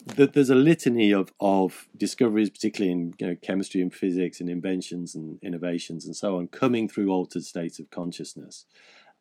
there's 0.03 0.49
a 0.49 0.55
litany 0.55 1.14
of, 1.14 1.32
of 1.39 1.88
discoveries, 1.95 2.49
particularly 2.49 2.91
in 2.91 3.14
you 3.18 3.28
know, 3.28 3.36
chemistry 3.41 3.82
and 3.82 3.93
physics 3.93 4.41
and 4.41 4.49
inventions 4.49 5.16
and 5.16 5.39
innovations 5.41 6.05
and 6.05 6.18
so 6.18 6.38
on, 6.38 6.49
coming 6.49 6.89
through 6.89 7.09
altered 7.12 7.45
states 7.45 7.80
of 7.80 7.89
consciousness. 7.91 8.66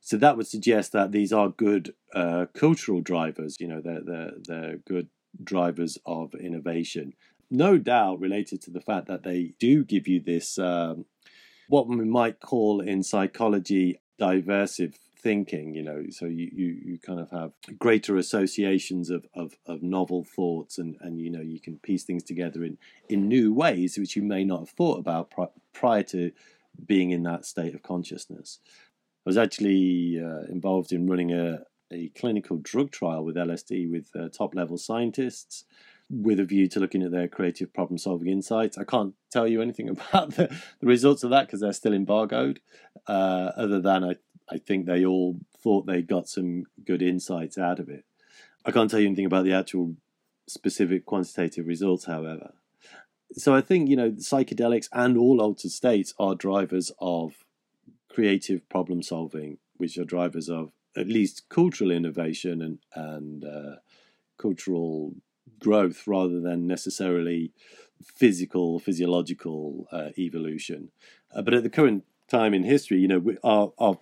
So 0.01 0.17
that 0.17 0.37
would 0.37 0.47
suggest 0.47 0.93
that 0.93 1.13
these 1.13 1.33
are 1.33 1.49
good 1.49 1.95
uh, 2.15 2.47
cultural 2.55 3.01
drivers. 3.01 3.59
You 3.61 3.69
know, 3.69 3.81
they're, 3.81 4.03
they're, 4.03 4.33
they're 4.47 4.77
good 4.87 5.09
drivers 5.43 5.99
of 6.07 6.35
innovation. 6.35 7.13
No 7.51 7.79
doubt 7.79 8.21
related 8.21 8.63
to 8.63 8.71
the 8.71 8.81
fact 8.81 9.07
that 9.09 9.23
they 9.23 9.55
do 9.59 9.85
give 9.85 10.09
you 10.09 10.21
this, 10.21 10.59
um, 10.59 11.05
what 11.69 11.89
we 11.89 11.97
might 11.97 12.41
call 12.41 12.81
in 12.81 13.03
psychology, 13.03 14.01
diversive 14.19 14.95
thinking 15.23 15.75
you 15.75 15.83
know 15.83 16.05
so 16.11 16.25
you, 16.25 16.51
you 16.53 16.79
you 16.83 16.99
kind 16.99 17.21
of 17.21 17.31
have 17.31 17.53
greater 17.79 18.17
associations 18.17 19.11
of, 19.11 19.27
of 19.35 19.55
of 19.67 19.83
novel 19.83 20.25
thoughts 20.25 20.79
and 20.79 20.97
and 21.01 21.21
you 21.21 21.31
know 21.31 21.41
you 21.41 21.61
can 21.61 21.79
piece 21.79 22.05
things 22.05 22.23
together 22.23 22.65
in 22.65 22.79
in 23.09 23.29
new 23.29 23.53
ways 23.53 23.99
which 23.99 24.17
you 24.17 24.23
may 24.23 24.45
not 24.45 24.61
have 24.61 24.71
thought 24.71 24.99
about 24.99 25.31
pri- 25.31 25.49
prior 25.75 26.03
to 26.03 26.33
being 26.87 27.11
in 27.11 27.23
that 27.23 27.45
state 27.45 27.75
of 27.75 27.83
consciousness 27.83 28.61
was 29.25 29.37
actually 29.37 30.21
uh, 30.23 30.43
involved 30.51 30.93
in 30.93 31.09
running 31.09 31.33
a 31.33 31.61
a 31.93 32.09
clinical 32.11 32.59
drug 32.59 32.93
trial 32.93 33.25
with 33.25 33.35
LSD 33.35 33.91
with 33.91 34.11
uh, 34.15 34.29
top 34.29 34.55
level 34.55 34.79
scientists 34.79 35.65
with 36.09 36.41
a 36.41 36.45
view 36.45 36.69
to 36.69 36.81
looking 36.81 37.03
at 37.03 37.13
their 37.13 37.29
creative 37.29 37.73
problem 37.73 37.99
solving 37.99 38.29
insights. 38.29 38.77
I 38.77 38.85
can't 38.85 39.15
tell 39.31 39.47
you 39.47 39.63
anything 39.63 39.89
about 40.11 40.35
the, 40.35 40.57
the 40.81 40.87
results 40.87 41.23
of 41.25 41.31
that 41.31 41.47
because 41.47 41.61
they're 41.61 41.73
still 41.73 41.93
embargoed, 41.93 42.61
uh, 43.07 43.53
other 43.57 43.81
than 43.81 44.05
I 44.05 44.17
I 44.53 44.59
think 44.59 44.87
they 44.87 45.05
all 45.05 45.37
thought 45.63 45.87
they 45.87 46.03
got 46.03 46.29
some 46.29 46.65
good 46.85 47.03
insights 47.03 47.57
out 47.57 47.79
of 47.79 47.89
it. 47.89 48.05
I 48.65 48.73
can't 48.73 48.91
tell 48.91 49.01
you 49.01 49.07
anything 49.07 49.27
about 49.27 49.45
the 49.45 49.53
actual 49.53 49.95
specific 50.49 51.07
quantitative 51.07 51.67
results, 51.67 52.07
however. 52.07 52.55
So 53.35 53.55
I 53.55 53.61
think, 53.61 53.89
you 53.89 53.95
know, 53.95 54.11
psychedelics 54.11 54.89
and 54.93 55.17
all 55.17 55.41
altered 55.41 55.71
states 55.71 56.15
are 56.19 56.35
drivers 56.35 56.91
of 56.99 57.45
creative 58.13 58.69
problem 58.69 59.03
solving, 59.03 59.59
which 59.77 59.97
are 59.99 60.05
drivers 60.05 60.49
of 60.49 60.73
at 60.97 61.07
least 61.07 61.49
cultural 61.49 61.91
innovation 61.91 62.61
and, 62.61 62.79
and 62.95 63.45
uh, 63.45 63.77
cultural 64.39 65.15
growth 65.59 66.07
rather 66.07 66.41
than 66.41 66.67
necessarily 66.67 67.53
physical, 68.03 68.79
physiological 68.79 69.87
uh, 69.93 70.09
evolution. 70.19 70.91
Uh, 71.35 71.43
but 71.43 71.55
at 71.55 71.63
the 71.63 71.71
current 71.71 72.05
time 72.29 72.55
in 72.55 72.65
history, 72.65 72.99
you 72.99 73.09
know, 73.09 73.19
we, 73.19 73.37
our, 73.45 73.73
our 73.79 73.99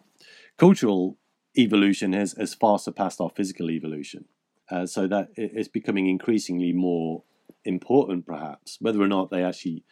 cultural 0.56 1.18
evolution 1.56 2.12
has, 2.12 2.32
has 2.32 2.54
far 2.54 2.78
surpassed 2.78 3.20
our 3.20 3.30
physical 3.30 3.70
evolution. 3.70 4.24
Uh, 4.70 4.84
so 4.84 5.06
that 5.06 5.28
it's 5.34 5.68
becoming 5.68 6.06
increasingly 6.08 6.72
more 6.72 7.22
important, 7.64 8.26
perhaps, 8.26 8.76
whether 8.80 9.00
or 9.00 9.08
not 9.08 9.30
they 9.30 9.42
actually 9.42 9.82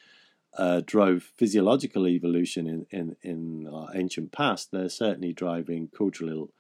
uh, 0.57 0.83
drove 0.85 1.33
physiological 1.37 2.07
evolution 2.09 2.67
in, 2.67 2.87
in, 2.91 3.17
in 3.23 3.69
our 3.73 3.91
ancient 3.95 4.33
past, 4.33 4.71
they're 4.73 4.89
certainly 4.89 5.33
driving 5.33 5.89
cultural 5.97 6.51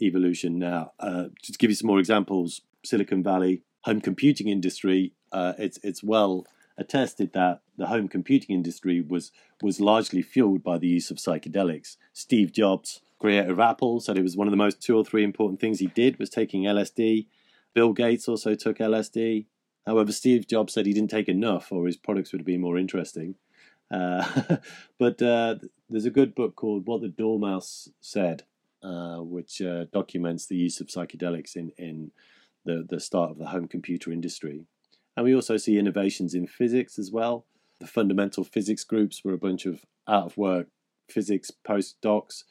evolution 0.00 0.58
now. 0.58 0.92
Uh, 0.98 1.24
to 1.42 1.52
give 1.58 1.70
you 1.70 1.76
some 1.76 1.86
more 1.86 1.98
examples, 1.98 2.62
Silicon 2.84 3.22
Valley, 3.22 3.62
home 3.82 4.00
computing 4.00 4.48
industry, 4.48 5.12
uh, 5.32 5.52
it's, 5.58 5.78
it's 5.82 6.02
well 6.02 6.46
attested 6.78 7.32
that 7.32 7.60
the 7.78 7.86
home 7.86 8.08
computing 8.08 8.54
industry 8.54 9.00
was, 9.00 9.32
was 9.62 9.80
largely 9.80 10.22
fueled 10.22 10.62
by 10.62 10.76
the 10.76 10.88
use 10.88 11.10
of 11.10 11.16
psychedelics. 11.16 11.96
Steve 12.12 12.52
Jobs 12.52 13.00
creator 13.18 13.52
of 13.52 13.60
Apple, 13.60 14.00
said 14.00 14.18
it 14.18 14.22
was 14.22 14.36
one 14.36 14.46
of 14.46 14.50
the 14.50 14.56
most 14.56 14.80
two 14.80 14.96
or 14.96 15.04
three 15.04 15.24
important 15.24 15.60
things 15.60 15.78
he 15.78 15.86
did 15.86 16.18
was 16.18 16.30
taking 16.30 16.64
LSD. 16.64 17.26
Bill 17.74 17.92
Gates 17.92 18.28
also 18.28 18.54
took 18.54 18.78
LSD. 18.78 19.46
However, 19.86 20.12
Steve 20.12 20.46
Jobs 20.48 20.72
said 20.72 20.86
he 20.86 20.92
didn't 20.92 21.10
take 21.10 21.28
enough, 21.28 21.70
or 21.70 21.86
his 21.86 21.96
products 21.96 22.32
would 22.32 22.40
have 22.40 22.46
been 22.46 22.60
more 22.60 22.78
interesting. 22.78 23.36
Uh, 23.90 24.56
but 24.98 25.22
uh, 25.22 25.56
there's 25.88 26.04
a 26.06 26.10
good 26.10 26.34
book 26.34 26.56
called 26.56 26.86
"What 26.86 27.02
the 27.02 27.08
Dormouse 27.08 27.88
Said," 28.00 28.42
uh, 28.82 29.18
which 29.18 29.62
uh, 29.62 29.84
documents 29.92 30.46
the 30.46 30.56
use 30.56 30.80
of 30.80 30.88
psychedelics 30.88 31.56
in 31.56 31.72
in 31.78 32.10
the 32.64 32.84
the 32.88 33.00
start 33.00 33.30
of 33.30 33.38
the 33.38 33.46
home 33.46 33.68
computer 33.68 34.10
industry. 34.10 34.64
And 35.16 35.24
we 35.24 35.34
also 35.34 35.56
see 35.56 35.78
innovations 35.78 36.34
in 36.34 36.46
physics 36.46 36.98
as 36.98 37.10
well. 37.10 37.46
The 37.80 37.86
fundamental 37.86 38.44
physics 38.44 38.84
groups 38.84 39.24
were 39.24 39.32
a 39.32 39.38
bunch 39.38 39.64
of 39.66 39.84
out 40.08 40.26
of 40.26 40.36
work 40.36 40.68
physics 41.08 41.50
postdocs 41.66 42.44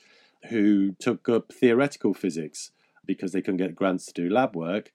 who 0.49 0.93
took 0.93 1.27
up 1.27 1.51
theoretical 1.51 2.13
physics 2.13 2.71
because 3.05 3.31
they 3.31 3.41
couldn't 3.41 3.57
get 3.57 3.75
grants 3.75 4.05
to 4.05 4.13
do 4.13 4.29
lab 4.29 4.55
work, 4.55 4.91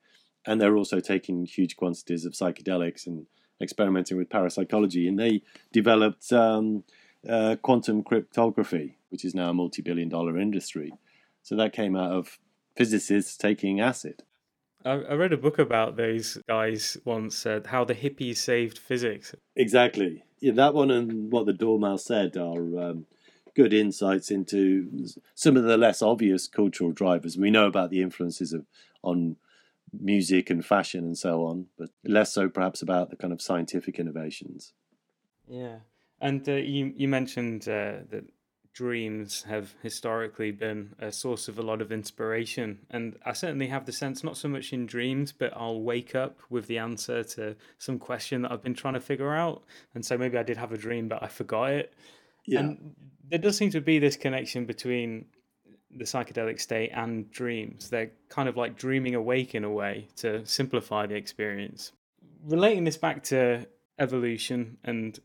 and 0.47 0.61
they're 0.61 0.76
also 0.76 1.01
taking 1.01 1.45
huge 1.47 1.76
quantities 1.76 2.24
of 2.24 2.32
psychedelics 2.32 3.07
and 3.07 3.26
experimenting 3.61 4.16
with 4.16 4.30
parapsychology. 4.30 5.07
And 5.07 5.18
they 5.18 5.43
developed 5.72 6.32
um, 6.32 6.84
uh, 7.28 7.57
quantum 7.62 8.03
cryptography, 8.03 8.99
which 9.11 9.24
is 9.24 9.34
now 9.34 9.51
a 9.51 9.55
multi-billion-dollar 9.55 10.38
industry. 10.38 10.93
So 11.43 11.57
that 11.57 11.72
came 11.72 11.97
out 11.97 12.12
of 12.12 12.38
physicists 12.76 13.36
taking 13.36 13.80
acid. 13.80 14.22
I 14.82 15.12
read 15.12 15.34
a 15.34 15.36
book 15.36 15.59
about 15.59 15.97
those 15.97 16.38
guys 16.49 16.97
once 17.05 17.36
said 17.36 17.66
how 17.66 17.84
the 17.84 17.95
hippies 17.95 18.38
saved 18.38 18.78
physics. 18.78 19.34
Exactly. 19.55 20.24
Yeah, 20.41 20.53
that 20.53 20.72
one 20.72 20.91
and 20.91 21.30
what 21.30 21.45
the 21.45 21.53
Dormouse 21.53 22.07
said 22.07 22.38
are 22.38 22.78
um, 22.80 23.05
good 23.55 23.74
insights 23.74 24.30
into 24.30 25.07
some 25.34 25.59
of 25.59 25.64
the 25.64 25.76
less 25.76 26.01
obvious 26.01 26.49
cultural 26.49 26.93
drivers. 26.93 27.36
We 27.36 27.51
know 27.51 27.66
about 27.66 27.91
the 27.91 28.01
influences 28.01 28.55
of 28.55 28.64
on 29.03 29.36
music 29.99 30.51
and 30.51 30.64
fashion 30.64 31.05
and 31.05 31.18
so 31.18 31.45
on, 31.45 31.66
but 31.78 31.91
less 32.05 32.32
so 32.32 32.49
perhaps 32.49 32.82
about 32.82 33.11
the 33.11 33.16
kind 33.16 33.32
of 33.32 33.43
scientific 33.43 33.99
innovations. 33.99 34.72
Yeah, 35.49 35.78
and 36.20 36.49
uh, 36.49 36.53
you 36.53 36.93
you 36.97 37.09
mentioned 37.09 37.62
uh, 37.62 38.05
that 38.11 38.24
dreams 38.72 39.43
have 39.43 39.74
historically 39.82 40.53
been 40.53 40.95
a 41.01 41.11
source 41.11 41.49
of 41.49 41.59
a 41.59 41.62
lot 41.62 41.82
of 41.82 41.91
inspiration, 41.91 42.78
and 42.91 43.16
I 43.26 43.32
certainly 43.32 43.66
have 43.66 43.84
the 43.84 43.93
sense 43.93 44.22
not 44.22 44.36
so 44.36 44.49
much 44.49 44.72
in 44.72 44.86
dreams, 44.86 45.32
but 45.32 45.53
I'll 45.57 45.80
wake 45.80 46.14
up 46.14 46.38
with 46.49 46.66
the 46.66 46.78
answer 46.78 47.24
to 47.24 47.57
some 47.78 47.99
question 47.99 48.43
that 48.43 48.53
I've 48.53 48.62
been 48.62 48.74
trying 48.74 48.95
to 48.95 49.01
figure 49.01 49.34
out, 49.34 49.64
and 49.95 50.05
so 50.05 50.16
maybe 50.16 50.38
I 50.38 50.43
did 50.43 50.57
have 50.57 50.72
a 50.72 50.78
dream, 50.78 51.09
but 51.09 51.22
I 51.22 51.28
forgot 51.28 51.72
it. 51.72 51.93
Yeah. 52.47 52.61
And 52.61 52.95
there 53.28 53.38
does 53.38 53.57
seem 53.57 53.70
to 53.70 53.80
be 53.80 53.99
this 53.99 54.16
connection 54.16 54.66
between 54.66 55.26
the 55.97 56.05
psychedelic 56.05 56.61
state 56.61 56.91
and 56.95 57.30
dreams. 57.30 57.91
They're 57.91 58.12
kind 58.28 58.49
of 58.49 58.57
like 58.57 58.76
dreaming 58.76 59.14
awake 59.14 59.55
in 59.55 59.64
a 59.64 59.70
way 59.70 60.09
to 60.16 60.45
simplify 60.47 61.07
the 61.07 61.16
experience. 61.16 61.93
Relating 62.45 62.84
this 62.84 62.97
back 62.97 63.22
to 63.24 63.66
evolution 63.99 64.78
and 64.84 65.18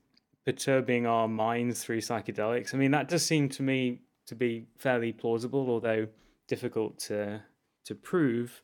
perturbing 0.45 1.05
our 1.05 1.27
minds 1.27 1.83
through 1.83 2.01
psychedelics, 2.01 2.73
I 2.73 2.77
mean, 2.77 2.91
that 2.91 3.07
does 3.07 3.25
seem 3.25 3.49
to 3.49 3.63
me 3.63 4.01
to 4.27 4.35
be 4.35 4.65
fairly 4.77 5.13
plausible, 5.13 5.69
although 5.69 6.07
difficult 6.47 6.99
to, 6.99 7.41
to 7.85 7.95
prove. 7.95 8.61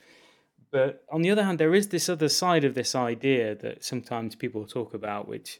But 0.71 1.03
on 1.11 1.21
the 1.21 1.31
other 1.31 1.43
hand, 1.43 1.59
there 1.59 1.75
is 1.75 1.89
this 1.89 2.09
other 2.09 2.29
side 2.29 2.63
of 2.63 2.75
this 2.75 2.95
idea 2.95 3.55
that 3.55 3.83
sometimes 3.83 4.35
people 4.35 4.65
talk 4.65 4.93
about, 4.93 5.27
which 5.27 5.59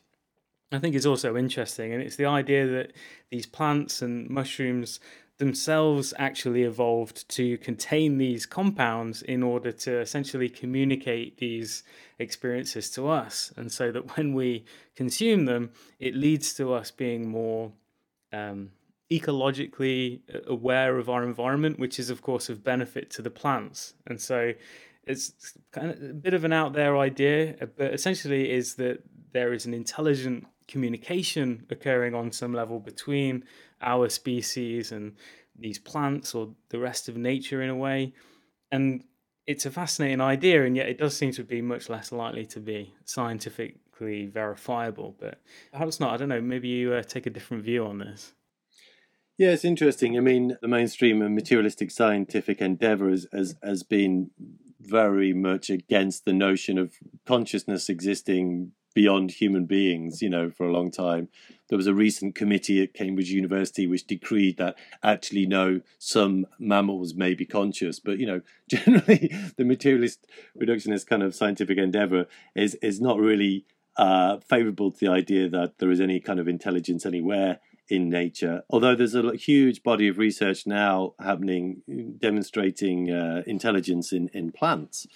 I 0.71 0.79
think 0.79 0.95
is 0.95 1.05
also 1.05 1.35
interesting, 1.35 1.93
and 1.93 2.01
it's 2.01 2.15
the 2.15 2.25
idea 2.25 2.65
that 2.65 2.93
these 3.29 3.45
plants 3.45 4.01
and 4.01 4.29
mushrooms 4.29 4.99
themselves 5.41 6.13
actually 6.19 6.61
evolved 6.61 7.27
to 7.27 7.57
contain 7.57 8.19
these 8.19 8.45
compounds 8.45 9.23
in 9.23 9.41
order 9.41 9.71
to 9.71 9.99
essentially 9.99 10.47
communicate 10.47 11.39
these 11.39 11.83
experiences 12.19 12.91
to 12.91 13.07
us. 13.09 13.51
And 13.57 13.71
so 13.71 13.91
that 13.91 14.15
when 14.15 14.35
we 14.35 14.65
consume 14.95 15.45
them, 15.45 15.71
it 15.99 16.13
leads 16.15 16.53
to 16.53 16.73
us 16.73 16.91
being 16.91 17.27
more 17.27 17.71
um, 18.31 18.69
ecologically 19.09 20.19
aware 20.45 20.99
of 20.99 21.09
our 21.09 21.23
environment, 21.23 21.79
which 21.79 21.97
is, 21.97 22.11
of 22.11 22.21
course, 22.21 22.47
of 22.47 22.63
benefit 22.63 23.09
to 23.09 23.23
the 23.23 23.31
plants. 23.31 23.95
And 24.05 24.21
so 24.21 24.53
it's 25.07 25.57
kind 25.71 25.89
of 25.89 26.03
a 26.03 26.13
bit 26.13 26.35
of 26.35 26.43
an 26.43 26.53
out 26.53 26.73
there 26.73 26.99
idea, 26.99 27.67
but 27.77 27.95
essentially 27.95 28.51
is 28.51 28.75
that 28.75 29.01
there 29.33 29.53
is 29.53 29.65
an 29.65 29.73
intelligent 29.73 30.47
communication 30.67 31.65
occurring 31.69 32.15
on 32.15 32.31
some 32.31 32.53
level 32.53 32.79
between 32.79 33.43
our 33.81 34.09
species 34.09 34.91
and 34.91 35.13
these 35.57 35.79
plants 35.79 36.33
or 36.33 36.49
the 36.69 36.79
rest 36.79 37.09
of 37.09 37.17
nature 37.17 37.61
in 37.61 37.69
a 37.69 37.75
way. 37.75 38.13
And 38.71 39.03
it's 39.47 39.65
a 39.65 39.71
fascinating 39.71 40.21
idea, 40.21 40.63
and 40.65 40.75
yet 40.75 40.87
it 40.87 40.97
does 40.97 41.15
seem 41.15 41.31
to 41.33 41.43
be 41.43 41.61
much 41.61 41.89
less 41.89 42.11
likely 42.11 42.45
to 42.47 42.59
be 42.59 42.93
scientifically 43.05 44.27
verifiable. 44.27 45.15
But 45.19 45.41
perhaps 45.71 45.99
not. 45.99 46.13
I 46.13 46.17
don't 46.17 46.29
know. 46.29 46.41
Maybe 46.41 46.69
you 46.69 46.93
uh, 46.93 47.03
take 47.03 47.25
a 47.25 47.29
different 47.29 47.63
view 47.63 47.85
on 47.85 47.99
this. 47.99 48.33
Yeah, 49.37 49.49
it's 49.49 49.65
interesting. 49.65 50.17
I 50.17 50.21
mean, 50.21 50.57
the 50.61 50.67
mainstream 50.67 51.21
and 51.21 51.33
materialistic 51.33 51.89
scientific 51.91 52.61
endeavor 52.61 53.09
has, 53.09 53.27
has, 53.33 53.55
has 53.63 53.83
been 53.83 54.29
very 54.79 55.33
much 55.33 55.69
against 55.69 56.25
the 56.25 56.33
notion 56.33 56.77
of 56.77 56.93
consciousness 57.25 57.89
existing 57.89 58.71
beyond 58.93 59.31
human 59.31 59.65
beings, 59.65 60.21
you 60.21 60.29
know, 60.29 60.49
for 60.49 60.65
a 60.65 60.71
long 60.71 60.91
time. 60.91 61.29
There 61.69 61.77
was 61.77 61.87
a 61.87 61.93
recent 61.93 62.35
committee 62.35 62.83
at 62.83 62.93
Cambridge 62.93 63.29
University 63.29 63.87
which 63.87 64.05
decreed 64.05 64.57
that 64.57 64.75
actually, 65.01 65.45
no, 65.45 65.81
some 65.97 66.45
mammals 66.59 67.13
may 67.13 67.33
be 67.33 67.45
conscious, 67.45 67.99
but 67.99 68.19
you 68.19 68.25
know, 68.25 68.41
generally 68.69 69.33
the 69.57 69.65
materialist 69.65 70.27
reductionist 70.61 71.07
kind 71.07 71.23
of 71.23 71.35
scientific 71.35 71.77
endeavor 71.77 72.27
is 72.55 72.75
is 72.75 72.99
not 72.99 73.17
really 73.17 73.65
uh, 73.97 74.37
favorable 74.47 74.91
to 74.91 75.05
the 75.05 75.11
idea 75.11 75.49
that 75.49 75.77
there 75.79 75.91
is 75.91 76.01
any 76.01 76.19
kind 76.19 76.39
of 76.39 76.47
intelligence 76.47 77.05
anywhere 77.05 77.59
in 77.89 78.09
nature. 78.09 78.63
Although 78.69 78.95
there's 78.95 79.15
a 79.15 79.35
huge 79.35 79.83
body 79.83 80.07
of 80.07 80.17
research 80.17 80.65
now 80.65 81.13
happening 81.19 81.81
demonstrating 82.19 83.11
uh, 83.11 83.43
intelligence 83.45 84.13
in, 84.13 84.29
in 84.29 84.51
plants, 84.51 85.07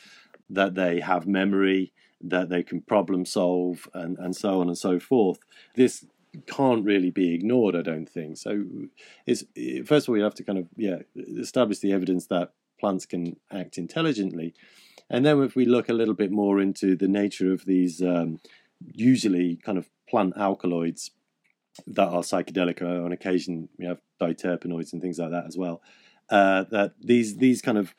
that 0.50 0.76
they 0.76 1.00
have 1.00 1.26
memory, 1.26 1.94
that 2.22 2.50
they 2.50 2.64
can 2.64 2.82
problem 2.82 3.26
solve, 3.26 3.88
and, 3.94 4.18
and 4.18 4.36
so 4.36 4.62
on 4.62 4.68
and 4.68 4.78
so 4.78 5.00
forth. 5.00 5.40
This 5.76 6.06
can't 6.48 6.84
really 6.84 7.12
be 7.12 7.34
ignored, 7.34 7.76
I 7.76 7.82
don't 7.82 8.10
think. 8.10 8.38
So, 8.38 8.66
it's, 9.26 9.44
first 9.86 10.06
of 10.06 10.10
all, 10.10 10.14
we 10.14 10.22
have 10.22 10.36
to 10.36 10.44
kind 10.44 10.60
of 10.60 10.68
yeah 10.76 11.00
establish 11.38 11.80
the 11.80 11.94
evidence 11.94 12.28
that 12.28 12.52
plants 12.80 13.06
can 13.06 13.38
act 13.52 13.78
intelligently, 13.78 14.54
and 15.10 15.26
then 15.26 15.42
if 15.44 15.56
we 15.56 15.66
look 15.66 15.90
a 15.90 15.94
little 15.94 16.14
bit 16.14 16.32
more 16.32 16.60
into 16.60 16.96
the 16.96 17.08
nature 17.08 17.54
of 17.54 17.66
these 17.66 18.02
um, 18.02 18.40
usually 18.94 19.56
kind 19.58 19.78
of 19.78 19.90
plant 20.10 20.34
alkaloids 20.38 21.12
that 21.88 22.08
are 22.08 22.22
psychedelic. 22.22 22.82
On 22.82 23.12
occasion, 23.12 23.70
we 23.78 23.86
have 23.86 24.00
diterpenoids 24.20 24.94
and 24.94 25.02
things 25.02 25.20
like 25.20 25.32
that 25.32 25.46
as 25.46 25.58
well. 25.58 25.82
Uh, 26.30 26.64
that 26.72 26.94
these 27.00 27.38
these 27.38 27.62
kind 27.62 27.78
of 27.78 27.94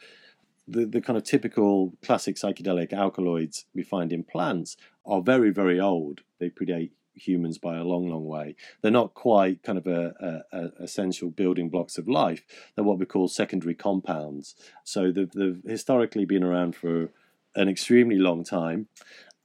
the, 0.69 0.85
the 0.85 1.01
kind 1.01 1.17
of 1.17 1.25
typical 1.25 1.93
classic 2.05 2.37
psychedelic 2.37 2.93
alkaloids 2.93 3.67
we 3.75 3.83
find 3.83 4.12
in 4.12 4.25
plants 4.25 4.77
are 5.05 5.21
very 5.21 5.51
very 5.51 5.81
old. 5.81 6.23
They 6.39 6.51
predate 6.51 6.91
humans 7.14 7.59
by 7.59 7.77
a 7.77 7.85
long 7.85 8.09
long 8.09 8.27
way. 8.27 8.57
They're 8.83 8.91
not 8.91 9.14
quite 9.14 9.62
kind 9.62 9.79
of 9.79 9.87
a, 9.87 10.45
a, 10.53 10.59
a 10.59 10.71
essential 10.85 11.31
building 11.31 11.71
blocks 11.71 11.99
of 11.99 12.09
life. 12.09 12.45
They're 12.75 12.85
what 12.85 12.99
we 12.99 13.07
call 13.07 13.29
secondary 13.29 13.75
compounds. 13.75 14.55
So 14.85 15.11
they've, 15.11 15.31
they've 15.31 15.62
historically 15.67 16.27
been 16.27 16.45
around 16.45 16.77
for 16.77 17.11
an 17.55 17.69
extremely 17.69 18.17
long 18.17 18.45
time 18.45 18.89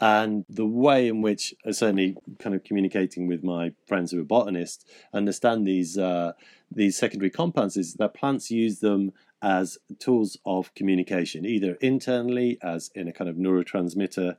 and 0.01 0.45
the 0.49 0.65
way 0.65 1.07
in 1.07 1.21
which 1.21 1.53
uh, 1.65 1.71
certainly 1.71 2.17
kind 2.39 2.55
of 2.55 2.63
communicating 2.63 3.27
with 3.27 3.43
my 3.43 3.71
friends 3.85 4.11
who 4.11 4.19
are 4.19 4.25
botanists 4.25 4.83
understand 5.13 5.65
these 5.65 5.97
uh, 5.97 6.33
these 6.73 6.97
secondary 6.97 7.29
compounds 7.29 7.77
is 7.77 7.93
that 7.95 8.13
plants 8.13 8.49
use 8.49 8.79
them 8.79 9.13
as 9.41 9.77
tools 9.99 10.37
of 10.45 10.73
communication 10.75 11.45
either 11.45 11.73
internally 11.81 12.57
as 12.61 12.91
in 12.95 13.07
a 13.07 13.13
kind 13.13 13.29
of 13.29 13.35
neurotransmitter 13.35 14.35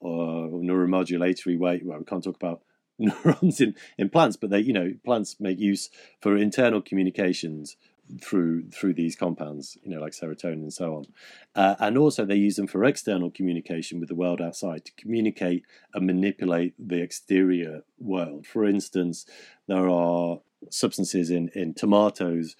or 0.00 0.48
neuromodulatory 0.48 1.58
way 1.58 1.80
well 1.84 1.98
we 1.98 2.04
can't 2.04 2.24
talk 2.24 2.36
about 2.36 2.62
neurons 2.98 3.60
in, 3.60 3.74
in 3.98 4.08
plants 4.08 4.36
but 4.36 4.50
they 4.50 4.60
you 4.60 4.72
know 4.72 4.94
plants 5.04 5.36
make 5.38 5.58
use 5.58 5.90
for 6.20 6.36
internal 6.36 6.80
communications 6.80 7.76
through 8.20 8.68
through 8.70 8.94
these 8.94 9.16
compounds, 9.16 9.76
you 9.82 9.90
know, 9.90 10.00
like 10.00 10.12
serotonin 10.12 10.54
and 10.54 10.72
so 10.72 10.96
on. 10.96 11.06
Uh, 11.54 11.74
and 11.78 11.98
also, 11.98 12.24
they 12.24 12.36
use 12.36 12.56
them 12.56 12.66
for 12.66 12.84
external 12.84 13.30
communication 13.30 14.00
with 14.00 14.08
the 14.08 14.14
world 14.14 14.40
outside 14.40 14.84
to 14.84 14.92
communicate 14.96 15.64
and 15.94 16.06
manipulate 16.06 16.74
the 16.78 17.02
exterior 17.02 17.82
world. 17.98 18.46
For 18.46 18.64
instance, 18.64 19.26
there 19.66 19.88
are 19.88 20.40
substances 20.70 21.30
in 21.30 21.50
in 21.54 21.74
tomatoes 21.74 22.56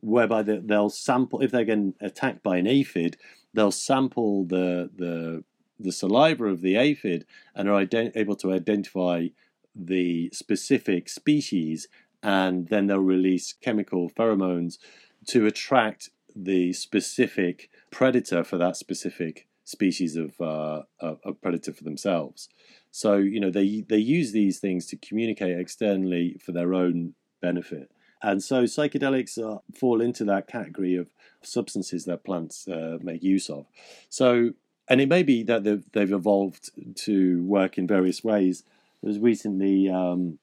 whereby 0.00 0.42
they, 0.42 0.58
they'll 0.58 0.90
sample 0.90 1.40
if 1.40 1.50
they're 1.50 1.64
getting 1.64 1.94
attacked 2.00 2.42
by 2.42 2.56
an 2.56 2.66
aphid, 2.66 3.16
they'll 3.54 3.70
sample 3.70 4.44
the 4.44 4.90
the 4.96 5.44
the 5.80 5.92
saliva 5.92 6.46
of 6.46 6.60
the 6.60 6.76
aphid 6.76 7.24
and 7.54 7.68
are 7.68 7.84
ident- 7.84 8.16
able 8.16 8.34
to 8.34 8.52
identify 8.52 9.28
the 9.74 10.28
specific 10.32 11.08
species 11.08 11.86
and 12.20 12.68
then 12.68 12.88
they'll 12.88 12.98
release 12.98 13.52
chemical 13.52 14.10
pheromones 14.10 14.78
to 15.26 15.46
attract 15.46 16.10
the 16.34 16.72
specific 16.72 17.70
predator 17.92 18.42
for 18.42 18.58
that 18.58 18.76
specific 18.76 19.46
species 19.64 20.16
of, 20.16 20.40
uh, 20.40 20.82
of 21.00 21.40
predator 21.42 21.72
for 21.72 21.84
themselves. 21.84 22.48
So 22.90 23.16
you 23.16 23.38
know 23.38 23.50
they 23.50 23.84
they 23.88 23.98
use 23.98 24.32
these 24.32 24.58
things 24.58 24.86
to 24.86 24.96
communicate 24.96 25.58
externally 25.58 26.40
for 26.44 26.52
their 26.52 26.74
own 26.74 27.14
benefit, 27.40 27.92
and 28.22 28.42
so 28.42 28.64
psychedelics 28.64 29.38
uh, 29.38 29.58
fall 29.74 30.00
into 30.00 30.24
that 30.24 30.48
category 30.48 30.96
of 30.96 31.10
substances 31.42 32.04
that 32.04 32.24
plants 32.24 32.66
uh, 32.68 32.98
make 33.02 33.22
use 33.22 33.48
of. 33.48 33.66
So 34.08 34.52
and 34.88 35.00
it 35.00 35.08
may 35.08 35.22
be 35.22 35.42
that 35.42 35.64
they've, 35.64 35.84
they've 35.92 36.12
evolved 36.12 36.70
to 37.02 37.44
work 37.44 37.76
in 37.76 37.86
various 37.86 38.24
ways. 38.24 38.64
There 39.02 39.08
was 39.08 39.18
recently 39.18 39.88
um, 39.88 40.38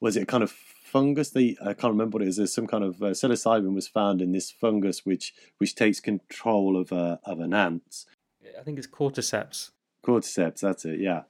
was 0.00 0.16
it 0.16 0.22
a 0.24 0.26
kind 0.26 0.42
of 0.42 0.50
fungus? 0.50 1.34
I 1.36 1.54
can't 1.74 1.92
remember 1.92 2.16
what 2.16 2.22
it 2.22 2.28
is. 2.28 2.36
There's 2.36 2.54
some 2.54 2.66
kind 2.66 2.84
of 2.84 3.02
uh, 3.02 3.06
psilocybin 3.06 3.74
was 3.74 3.88
found 3.88 4.20
in 4.20 4.32
this 4.32 4.50
fungus 4.50 5.04
which 5.04 5.34
which 5.58 5.74
takes 5.74 6.00
control 6.00 6.76
of 6.76 6.92
a 6.92 7.20
of 7.24 7.40
an 7.40 7.54
ant. 7.54 8.04
I 8.58 8.62
think 8.62 8.78
it's 8.78 8.86
cordyceps. 8.86 9.70
Cordyceps, 10.04 10.60
that's 10.60 10.84
it. 10.84 11.00
Yeah. 11.00 11.22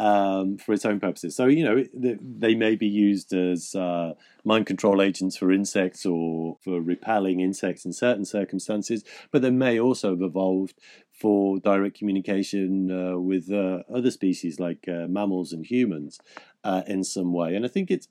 Um, 0.00 0.58
for 0.58 0.72
its 0.74 0.84
own 0.84 1.00
purposes. 1.00 1.34
So 1.34 1.46
you 1.46 1.64
know 1.64 1.84
they 1.92 2.54
may 2.54 2.76
be 2.76 2.86
used 2.86 3.32
as 3.32 3.74
uh, 3.74 4.12
mind 4.44 4.66
control 4.66 5.02
agents 5.02 5.36
for 5.36 5.50
insects 5.50 6.06
or 6.06 6.56
for 6.62 6.80
repelling 6.80 7.40
insects 7.40 7.84
in 7.84 7.92
certain 7.92 8.24
circumstances, 8.24 9.02
but 9.32 9.42
they 9.42 9.50
may 9.50 9.80
also 9.80 10.10
have 10.10 10.22
evolved 10.22 10.78
for 11.18 11.58
direct 11.58 11.98
communication 11.98 12.90
uh, 12.90 13.18
with 13.18 13.50
uh, 13.50 13.82
other 13.92 14.12
species 14.12 14.60
like 14.60 14.86
uh, 14.86 15.08
mammals 15.08 15.52
and 15.52 15.66
humans 15.66 16.20
uh, 16.62 16.82
in 16.86 17.02
some 17.02 17.32
way. 17.32 17.56
And 17.56 17.64
I 17.64 17.68
think 17.68 17.90
it's 17.90 18.06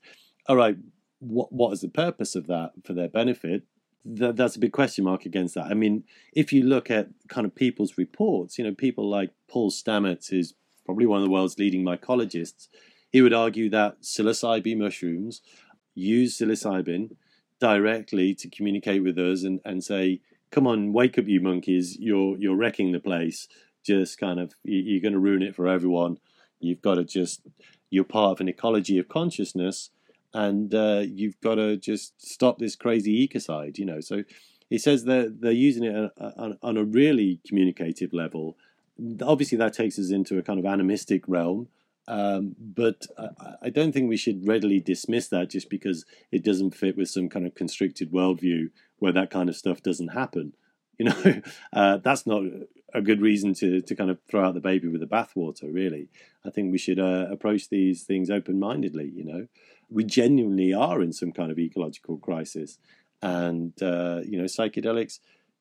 all 0.46 0.56
right. 0.56 0.76
What 1.20 1.52
what 1.52 1.72
is 1.72 1.80
the 1.80 1.88
purpose 1.88 2.34
of 2.34 2.46
that 2.48 2.72
for 2.84 2.92
their 2.92 3.08
benefit? 3.08 3.62
That, 4.04 4.36
that's 4.36 4.56
a 4.56 4.60
big 4.60 4.72
question 4.72 5.04
mark 5.04 5.24
against 5.24 5.54
that. 5.54 5.66
I 5.66 5.74
mean, 5.74 6.04
if 6.32 6.52
you 6.52 6.62
look 6.64 6.90
at 6.90 7.08
kind 7.28 7.46
of 7.46 7.54
people's 7.54 7.98
reports, 7.98 8.58
you 8.58 8.64
know, 8.64 8.74
people 8.74 9.08
like 9.08 9.30
Paul 9.48 9.70
Stamets, 9.70 10.28
who's 10.28 10.54
probably 10.88 11.04
one 11.04 11.18
of 11.18 11.26
the 11.26 11.30
world's 11.30 11.58
leading 11.58 11.84
mycologists, 11.84 12.68
he 13.10 13.20
would 13.20 13.34
argue 13.34 13.68
that 13.68 14.00
psilocybin 14.00 14.78
mushrooms 14.78 15.42
use 15.94 16.38
psilocybin 16.38 17.10
directly 17.60 18.34
to 18.34 18.48
communicate 18.48 19.02
with 19.02 19.18
us 19.18 19.42
and, 19.42 19.60
and 19.66 19.84
say, 19.84 20.22
come 20.50 20.66
on, 20.66 20.94
wake 20.94 21.18
up, 21.18 21.28
you 21.28 21.42
monkeys, 21.42 21.98
you're 22.00 22.38
you're 22.38 22.56
wrecking 22.56 22.92
the 22.92 23.00
place. 23.00 23.48
Just 23.84 24.18
kind 24.18 24.40
of 24.40 24.54
you're 24.64 25.02
going 25.02 25.12
to 25.12 25.18
ruin 25.18 25.42
it 25.42 25.54
for 25.54 25.68
everyone. 25.68 26.16
You've 26.58 26.80
got 26.80 26.94
to 26.94 27.04
just 27.04 27.42
you're 27.90 28.04
part 28.04 28.32
of 28.32 28.40
an 28.40 28.48
ecology 28.48 28.96
of 28.96 29.08
consciousness, 29.08 29.90
and 30.32 30.74
uh, 30.74 31.02
you've 31.04 31.38
got 31.42 31.56
to 31.56 31.76
just 31.76 32.18
stop 32.18 32.58
this 32.58 32.76
crazy 32.76 33.28
ecocide. 33.28 33.76
You 33.76 33.84
know, 33.84 34.00
so 34.00 34.24
he 34.70 34.78
says 34.78 35.04
that 35.04 35.42
they're 35.42 35.52
using 35.52 35.84
it 35.84 36.10
on, 36.18 36.56
on 36.62 36.78
a 36.78 36.84
really 36.84 37.40
communicative 37.46 38.14
level. 38.14 38.56
Obviously, 39.22 39.58
that 39.58 39.74
takes 39.74 39.98
us 39.98 40.10
into 40.10 40.38
a 40.38 40.42
kind 40.42 40.58
of 40.58 40.66
animistic 40.66 41.22
realm. 41.28 41.68
Um, 42.08 42.56
but 42.58 43.06
I, 43.18 43.54
I, 43.64 43.68
don't 43.68 43.92
think 43.92 44.08
we 44.08 44.16
should 44.16 44.48
readily 44.48 44.80
dismiss 44.80 45.28
that 45.28 45.50
just 45.50 45.68
because 45.68 46.06
it 46.32 46.42
doesn't 46.42 46.74
fit 46.74 46.96
with 46.96 47.10
some 47.10 47.28
kind 47.28 47.46
of 47.46 47.54
constricted 47.54 48.10
worldview 48.10 48.70
where 48.98 49.12
that 49.12 49.28
kind 49.28 49.50
of 49.50 49.56
stuff 49.56 49.82
doesn't 49.82 50.08
happen. 50.08 50.54
You 50.98 51.06
know, 51.06 51.42
uh, 51.74 51.98
that's 51.98 52.26
not 52.26 52.44
a 52.94 53.02
good 53.02 53.20
reason 53.20 53.54
to 53.54 53.80
to 53.80 53.94
kind 53.94 54.10
of 54.10 54.18
throw 54.28 54.46
out 54.46 54.54
the 54.54 54.60
baby 54.60 54.88
with 54.88 55.00
the 55.00 55.06
bathwater. 55.06 55.72
Really, 55.72 56.08
I 56.44 56.50
think 56.50 56.72
we 56.72 56.78
should 56.78 56.98
uh, 56.98 57.26
approach 57.30 57.68
these 57.68 58.04
things 58.04 58.30
open 58.30 58.58
mindedly. 58.58 59.10
You 59.14 59.24
know, 59.24 59.46
we 59.90 60.04
genuinely 60.04 60.72
are 60.72 61.02
in 61.02 61.12
some 61.12 61.32
kind 61.32 61.50
of 61.50 61.58
ecological 61.58 62.18
crisis, 62.18 62.78
and 63.22 63.80
uh, 63.82 64.20
you 64.24 64.38
know, 64.38 64.44
psychedelics 64.44 65.18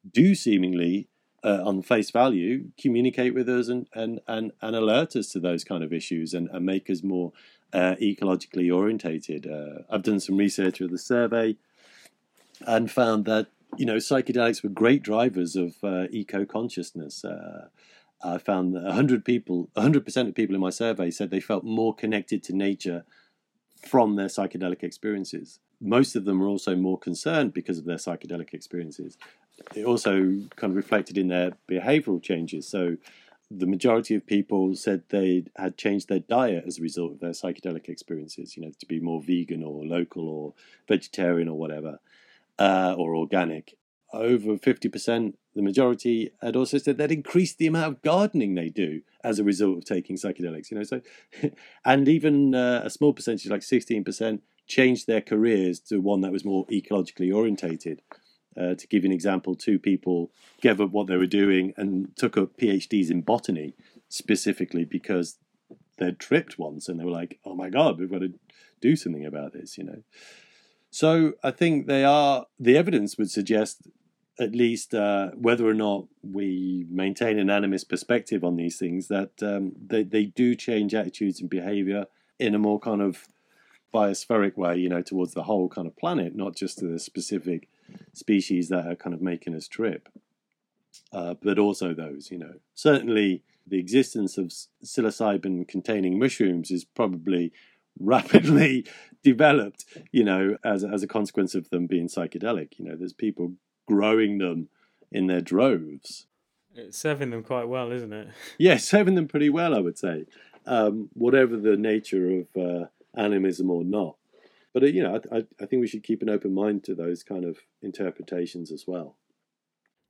do 0.09 0.35
seemingly. 0.35 1.09
Uh, 1.43 1.61
on 1.63 1.83
face 1.83 2.09
value, 2.09 2.65
communicate 2.81 3.33
with 3.33 3.47
us 3.47 3.67
and, 3.67 3.87
and, 3.93 4.19
and, 4.27 4.51
and 4.59 4.75
alert 4.75 5.15
us 5.15 5.31
to 5.31 5.39
those 5.39 5.63
kind 5.63 5.83
of 5.83 5.93
issues 5.93 6.33
and, 6.33 6.49
and 6.49 6.65
make 6.65 6.89
us 6.89 7.03
more 7.03 7.31
uh, 7.73 7.95
ecologically 8.01 8.75
orientated. 8.75 9.45
Uh, 9.45 9.83
I've 9.89 10.03
done 10.03 10.19
some 10.19 10.35
research 10.37 10.79
with 10.79 10.91
the 10.91 10.97
survey 10.97 11.55
and 12.65 12.89
found 12.89 13.25
that 13.25 13.47
you 13.77 13.85
know 13.85 13.97
psychedelics 13.97 14.63
were 14.63 14.69
great 14.69 15.03
drivers 15.03 15.55
of 15.55 15.75
uh, 15.83 16.07
eco 16.11 16.45
consciousness. 16.45 17.23
Uh, 17.23 17.67
I 18.23 18.39
found 18.39 18.73
that 18.73 18.83
100 18.83 19.23
people, 19.23 19.69
100% 19.75 20.27
of 20.27 20.35
people 20.35 20.55
in 20.55 20.61
my 20.61 20.71
survey 20.71 21.11
said 21.11 21.29
they 21.29 21.39
felt 21.39 21.63
more 21.63 21.93
connected 21.93 22.41
to 22.43 22.55
nature 22.55 23.05
from 23.87 24.15
their 24.15 24.27
psychedelic 24.27 24.81
experiences. 24.81 25.59
Most 25.79 26.15
of 26.15 26.25
them 26.25 26.39
were 26.39 26.47
also 26.47 26.75
more 26.75 26.97
concerned 26.97 27.53
because 27.53 27.77
of 27.77 27.85
their 27.85 27.97
psychedelic 27.97 28.53
experiences. 28.53 29.17
It 29.75 29.85
also 29.85 30.13
kind 30.55 30.71
of 30.71 30.75
reflected 30.75 31.17
in 31.17 31.27
their 31.27 31.53
behavioral 31.69 32.21
changes. 32.21 32.67
So 32.67 32.97
the 33.49 33.65
majority 33.65 34.15
of 34.15 34.25
people 34.25 34.75
said 34.75 35.03
they 35.09 35.45
had 35.55 35.77
changed 35.77 36.09
their 36.09 36.19
diet 36.19 36.65
as 36.67 36.77
a 36.79 36.81
result 36.81 37.13
of 37.13 37.19
their 37.19 37.31
psychedelic 37.31 37.87
experiences, 37.87 38.57
you 38.57 38.63
know, 38.63 38.71
to 38.79 38.85
be 38.85 38.99
more 38.99 39.21
vegan 39.21 39.63
or 39.63 39.85
local 39.85 40.27
or 40.27 40.53
vegetarian 40.87 41.47
or 41.47 41.57
whatever, 41.57 41.99
uh, 42.59 42.95
or 42.97 43.15
organic. 43.15 43.77
Over 44.13 44.55
50%, 44.55 45.33
the 45.55 45.61
majority 45.61 46.31
had 46.41 46.55
also 46.55 46.77
said 46.77 46.97
they'd 46.97 47.11
increased 47.11 47.57
the 47.57 47.67
amount 47.67 47.87
of 47.87 48.01
gardening 48.01 48.55
they 48.55 48.69
do 48.69 49.01
as 49.23 49.39
a 49.39 49.43
result 49.43 49.77
of 49.77 49.85
taking 49.85 50.15
psychedelics, 50.15 50.71
you 50.71 50.77
know. 50.77 50.83
So, 50.83 51.01
and 51.85 52.07
even 52.07 52.55
uh, 52.55 52.81
a 52.83 52.89
small 52.89 53.13
percentage, 53.13 53.49
like 53.49 53.61
16%, 53.61 54.39
changed 54.65 55.07
their 55.07 55.21
careers 55.21 55.79
to 55.79 55.99
one 55.99 56.21
that 56.21 56.31
was 56.31 56.45
more 56.45 56.65
ecologically 56.67 57.33
orientated. 57.33 58.01
Uh, 58.59 58.75
to 58.75 58.87
give 58.87 59.03
you 59.03 59.09
an 59.09 59.13
example, 59.13 59.55
two 59.55 59.77
people 59.77 60.31
gave 60.61 60.81
up 60.81 60.91
what 60.91 61.07
they 61.07 61.17
were 61.17 61.27
doing 61.27 61.73
and 61.77 62.15
took 62.15 62.37
up 62.37 62.57
PhDs 62.57 63.11
in 63.11 63.21
botany 63.21 63.73
specifically 64.09 64.85
because 64.85 65.37
they'd 65.97 66.19
tripped 66.19 66.57
once 66.57 66.87
and 66.87 66.99
they 66.99 67.03
were 67.03 67.11
like, 67.11 67.39
oh 67.45 67.55
my 67.55 67.69
God, 67.69 67.99
we've 67.99 68.11
got 68.11 68.19
to 68.19 68.33
do 68.81 68.95
something 68.95 69.25
about 69.25 69.53
this, 69.53 69.77
you 69.77 69.83
know. 69.83 70.03
So 70.89 71.33
I 71.43 71.51
think 71.51 71.87
they 71.87 72.03
are, 72.03 72.45
the 72.59 72.77
evidence 72.77 73.17
would 73.17 73.29
suggest 73.29 73.81
at 74.39 74.55
least 74.55 74.93
uh, 74.93 75.29
whether 75.31 75.67
or 75.67 75.73
not 75.73 76.05
we 76.21 76.85
maintain 76.89 77.39
an 77.39 77.47
animist 77.47 77.89
perspective 77.89 78.43
on 78.43 78.55
these 78.55 78.77
things, 78.77 79.07
that 79.07 79.31
um, 79.41 79.73
they, 79.83 80.03
they 80.03 80.25
do 80.25 80.55
change 80.55 80.93
attitudes 80.93 81.41
and 81.41 81.49
behavior 81.49 82.05
in 82.39 82.53
a 82.53 82.59
more 82.59 82.79
kind 82.79 83.01
of 83.01 83.27
biospheric 83.93 84.55
way, 84.55 84.77
you 84.77 84.89
know, 84.89 85.01
towards 85.01 85.33
the 85.33 85.43
whole 85.43 85.67
kind 85.67 85.87
of 85.87 85.97
planet, 85.97 86.35
not 86.35 86.55
just 86.55 86.77
to 86.77 86.85
the 86.85 86.99
specific 86.99 87.67
species 88.13 88.69
that 88.69 88.85
are 88.87 88.95
kind 88.95 89.13
of 89.13 89.21
making 89.21 89.55
us 89.55 89.67
trip, 89.67 90.09
uh, 91.13 91.35
but 91.41 91.59
also 91.59 91.93
those, 91.93 92.29
you 92.31 92.37
know. 92.37 92.55
Certainly, 92.73 93.43
the 93.65 93.79
existence 93.79 94.37
of 94.37 94.53
psilocybin 94.83 95.67
containing 95.67 96.17
mushrooms 96.17 96.71
is 96.71 96.85
probably 96.85 97.51
rapidly 97.99 98.85
developed, 99.23 99.85
you 100.11 100.23
know, 100.23 100.57
as, 100.63 100.83
as 100.83 101.03
a 101.03 101.07
consequence 101.07 101.55
of 101.55 101.69
them 101.69 101.87
being 101.87 102.07
psychedelic. 102.07 102.77
You 102.77 102.85
know, 102.85 102.95
there's 102.95 103.13
people 103.13 103.53
growing 103.87 104.37
them 104.37 104.69
in 105.11 105.27
their 105.27 105.41
droves. 105.41 106.27
It's 106.75 106.97
serving 106.97 107.31
them 107.31 107.43
quite 107.43 107.67
well, 107.67 107.91
isn't 107.91 108.13
it? 108.13 108.27
Yeah, 108.59 108.77
serving 108.77 109.15
them 109.15 109.27
pretty 109.27 109.49
well, 109.49 109.73
I 109.73 109.79
would 109.79 109.97
say, 109.97 110.25
um, 110.65 111.09
whatever 111.13 111.57
the 111.57 111.75
nature 111.75 112.41
of 112.41 112.47
uh, 112.55 112.85
animism 113.15 113.71
or 113.71 113.83
not. 113.83 114.15
But 114.77 114.83
uh, 114.83 114.87
you 114.89 115.01
know, 115.01 115.19
I, 115.31 115.37
I 115.59 115.65
think 115.65 115.79
we 115.79 115.87
should 115.87 116.03
keep 116.03 116.21
an 116.21 116.29
open 116.29 116.53
mind 116.53 116.83
to 116.83 116.93
those 116.93 117.23
kind 117.23 117.45
of 117.45 117.57
interpretations 117.81 118.71
as 118.71 118.85
well. 118.85 119.17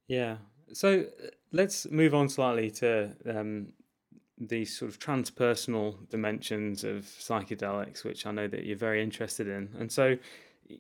Yeah. 0.10 0.40
So 0.74 1.06
uh, 1.24 1.28
let's 1.54 1.90
move 1.90 2.14
on 2.14 2.28
slightly 2.28 2.70
to 2.72 3.16
um, 3.26 3.68
these 4.38 4.78
sort 4.78 4.92
of 4.92 5.00
transpersonal 5.00 6.10
dimensions 6.10 6.84
of 6.84 7.04
psychedelics, 7.06 8.04
which 8.04 8.26
I 8.26 8.32
know 8.32 8.50
that 8.50 8.66
you're 8.66 8.76
very 8.76 9.02
interested 9.02 9.48
in. 9.48 9.70
And 9.80 9.90
so, 9.90 10.18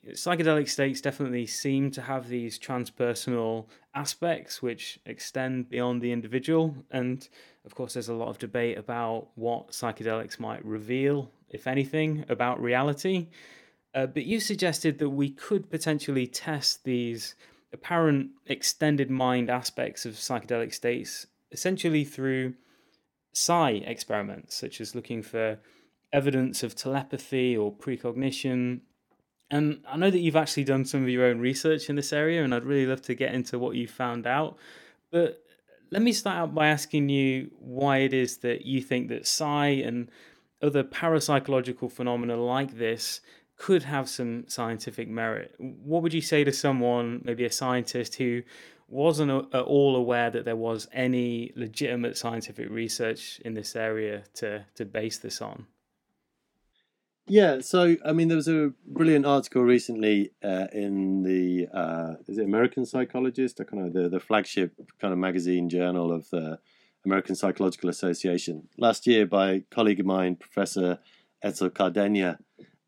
psychedelic 0.09 0.67
states 0.67 0.99
definitely 0.99 1.45
seem 1.45 1.89
to 1.91 2.01
have 2.01 2.27
these 2.27 2.59
transpersonal 2.59 3.67
aspects 3.95 4.61
which 4.61 4.99
extend 5.05 5.69
beyond 5.69 6.01
the 6.01 6.11
individual. 6.11 6.75
And 6.91 7.25
of 7.65 7.73
course, 7.73 7.93
there's 7.93 8.09
a 8.09 8.13
lot 8.13 8.27
of 8.27 8.37
debate 8.37 8.77
about 8.77 9.29
what 9.35 9.69
psychedelics 9.69 10.41
might 10.41 10.65
reveal, 10.65 11.31
if 11.49 11.67
anything, 11.67 12.25
about 12.27 12.61
reality. 12.61 13.29
Uh, 13.97 14.05
but 14.05 14.27
you 14.27 14.39
suggested 14.39 14.99
that 14.99 15.09
we 15.09 15.27
could 15.27 15.71
potentially 15.71 16.27
test 16.27 16.83
these 16.83 17.33
apparent 17.73 18.29
extended 18.45 19.09
mind 19.09 19.49
aspects 19.49 20.05
of 20.05 20.13
psychedelic 20.13 20.71
states 20.71 21.25
essentially 21.51 22.03
through 22.03 22.53
psi 23.33 23.71
experiments, 23.71 24.55
such 24.55 24.79
as 24.81 24.93
looking 24.93 25.23
for 25.23 25.57
evidence 26.13 26.61
of 26.61 26.75
telepathy 26.75 27.57
or 27.57 27.71
precognition. 27.71 28.81
And 29.49 29.79
I 29.87 29.97
know 29.97 30.11
that 30.11 30.19
you've 30.19 30.35
actually 30.35 30.65
done 30.65 30.85
some 30.85 31.01
of 31.01 31.09
your 31.09 31.25
own 31.25 31.39
research 31.39 31.89
in 31.89 31.95
this 31.95 32.13
area, 32.13 32.43
and 32.43 32.53
I'd 32.53 32.65
really 32.65 32.85
love 32.85 33.01
to 33.03 33.15
get 33.15 33.33
into 33.33 33.57
what 33.57 33.75
you 33.75 33.87
found 33.87 34.27
out. 34.27 34.57
But 35.11 35.43
let 35.89 36.03
me 36.03 36.13
start 36.13 36.37
out 36.37 36.53
by 36.53 36.67
asking 36.67 37.09
you 37.09 37.49
why 37.57 37.99
it 37.99 38.13
is 38.13 38.37
that 38.39 38.63
you 38.63 38.79
think 38.79 39.09
that 39.09 39.25
psi 39.25 39.67
and 39.67 40.11
other 40.61 40.83
parapsychological 40.83 41.91
phenomena 41.91 42.35
like 42.35 42.77
this 42.77 43.21
could 43.57 43.83
have 43.83 44.07
some 44.07 44.47
scientific 44.47 45.09
merit. 45.09 45.55
What 45.57 46.03
would 46.03 46.13
you 46.13 46.21
say 46.21 46.43
to 46.43 46.53
someone, 46.53 47.21
maybe 47.23 47.43
a 47.43 47.51
scientist 47.51 48.15
who 48.15 48.43
wasn't 48.87 49.31
at 49.53 49.61
all 49.61 49.95
aware 49.95 50.29
that 50.29 50.45
there 50.45 50.55
was 50.55 50.87
any 50.93 51.51
legitimate 51.55 52.17
scientific 52.17 52.69
research 52.69 53.41
in 53.43 53.53
this 53.53 53.75
area 53.75 54.23
to 54.35 54.65
to 54.75 54.85
base 54.85 55.17
this 55.17 55.41
on? 55.41 55.65
Yeah, 57.29 57.59
so 57.59 57.97
I 58.05 58.13
mean, 58.13 58.29
there 58.29 58.37
was 58.37 58.47
a 58.47 58.71
brilliant 58.85 59.25
article 59.25 59.61
recently 59.61 60.31
uh, 60.41 60.67
in 60.71 61.23
the 61.23 61.67
uh, 61.73 62.13
is 62.27 62.37
it 62.37 62.45
American 62.45 62.85
Psychologist, 62.85 63.59
or 63.59 63.65
kind 63.65 63.85
of 63.85 63.93
the 63.93 64.07
the 64.07 64.19
flagship 64.19 64.73
kind 65.01 65.11
of 65.11 65.19
magazine 65.19 65.67
journal 65.67 66.13
of 66.13 66.29
the 66.29 66.59
American 67.03 67.35
Psychological 67.35 67.89
Association 67.89 68.69
last 68.77 69.05
year 69.07 69.25
by 69.25 69.51
a 69.51 69.59
colleague 69.59 69.99
of 69.99 70.05
mine, 70.05 70.37
Professor 70.37 70.99
Etzel 71.41 71.69
Cardeña, 71.69 72.37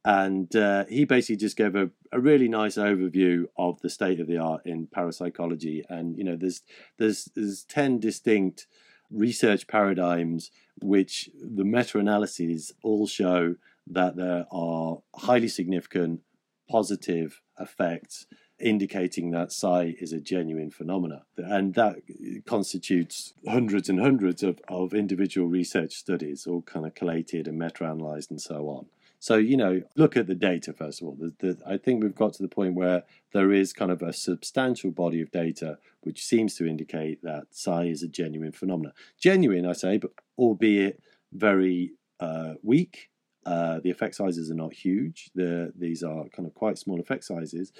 and 0.05 0.55
uh, 0.55 0.85
he 0.85 1.05
basically 1.05 1.35
just 1.35 1.57
gave 1.57 1.75
a, 1.75 1.89
a 2.11 2.19
really 2.19 2.47
nice 2.47 2.75
overview 2.75 3.45
of 3.57 3.81
the 3.81 3.89
state 3.89 4.19
of 4.19 4.27
the 4.27 4.37
art 4.37 4.65
in 4.65 4.87
parapsychology 4.87 5.83
and 5.89 6.17
you 6.17 6.23
know 6.23 6.35
there's 6.35 6.61
there's 6.97 7.29
there's 7.35 7.63
10 7.65 7.99
distinct 7.99 8.67
research 9.11 9.67
paradigms 9.67 10.51
which 10.81 11.29
the 11.41 11.65
meta-analyses 11.65 12.73
all 12.83 13.07
show 13.07 13.55
that 13.87 14.15
there 14.15 14.45
are 14.51 14.99
highly 15.15 15.47
significant 15.47 16.21
positive 16.69 17.41
effects 17.59 18.27
indicating 18.59 19.31
that 19.31 19.51
psi 19.51 19.95
is 19.99 20.11
a 20.11 20.19
genuine 20.19 20.69
phenomena. 20.69 21.23
And 21.37 21.73
that 21.75 21.97
constitutes 22.45 23.33
hundreds 23.47 23.89
and 23.89 23.99
hundreds 23.99 24.43
of, 24.43 24.59
of 24.67 24.93
individual 24.93 25.47
research 25.47 25.93
studies, 25.93 26.45
all 26.45 26.61
kind 26.61 26.85
of 26.85 26.93
collated 26.93 27.47
and 27.47 27.57
meta 27.57 27.85
analyzed 27.85 28.31
and 28.31 28.41
so 28.41 28.67
on. 28.67 28.87
So, 29.19 29.35
you 29.35 29.57
know, 29.57 29.81
look 29.95 30.15
at 30.15 30.27
the 30.27 30.35
data 30.35 30.73
first 30.73 31.01
of 31.01 31.07
all. 31.07 31.17
The, 31.19 31.33
the, 31.39 31.57
I 31.67 31.77
think 31.77 32.01
we've 32.01 32.15
got 32.15 32.33
to 32.33 32.41
the 32.41 32.47
point 32.47 32.73
where 32.73 33.03
there 33.33 33.51
is 33.51 33.73
kind 33.73 33.91
of 33.91 34.01
a 34.01 34.13
substantial 34.13 34.91
body 34.91 35.21
of 35.21 35.31
data 35.31 35.77
which 36.01 36.23
seems 36.23 36.55
to 36.55 36.65
indicate 36.65 37.21
that 37.23 37.47
psi 37.51 37.83
is 37.83 38.01
a 38.01 38.07
genuine 38.07 38.53
phenomenon. 38.53 38.93
Genuine, 39.19 39.65
I 39.65 39.73
say, 39.73 39.97
but 39.97 40.11
albeit 40.37 41.01
very 41.33 41.91
uh, 42.19 42.53
weak. 42.63 43.09
Uh, 43.45 43.79
the 43.83 43.89
effect 43.89 44.15
sizes 44.15 44.51
are 44.51 44.55
not 44.55 44.73
huge. 44.73 45.31
The, 45.33 45.73
these 45.75 46.03
are 46.03 46.25
kind 46.29 46.47
of 46.47 46.53
quite 46.53 46.77
small 46.77 46.99
effect 46.99 47.23
sizes, 47.23 47.71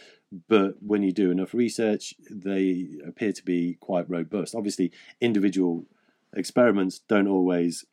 but 0.47 0.75
when 0.81 1.03
you 1.03 1.11
do 1.11 1.31
enough 1.31 1.53
research, 1.53 2.13
they 2.29 2.87
appear 3.05 3.33
to 3.33 3.43
be 3.43 3.77
quite 3.79 4.09
robust. 4.09 4.55
Obviously, 4.55 4.91
individual 5.21 5.85
experiments 6.33 6.99
don't 7.07 7.27
always 7.27 7.85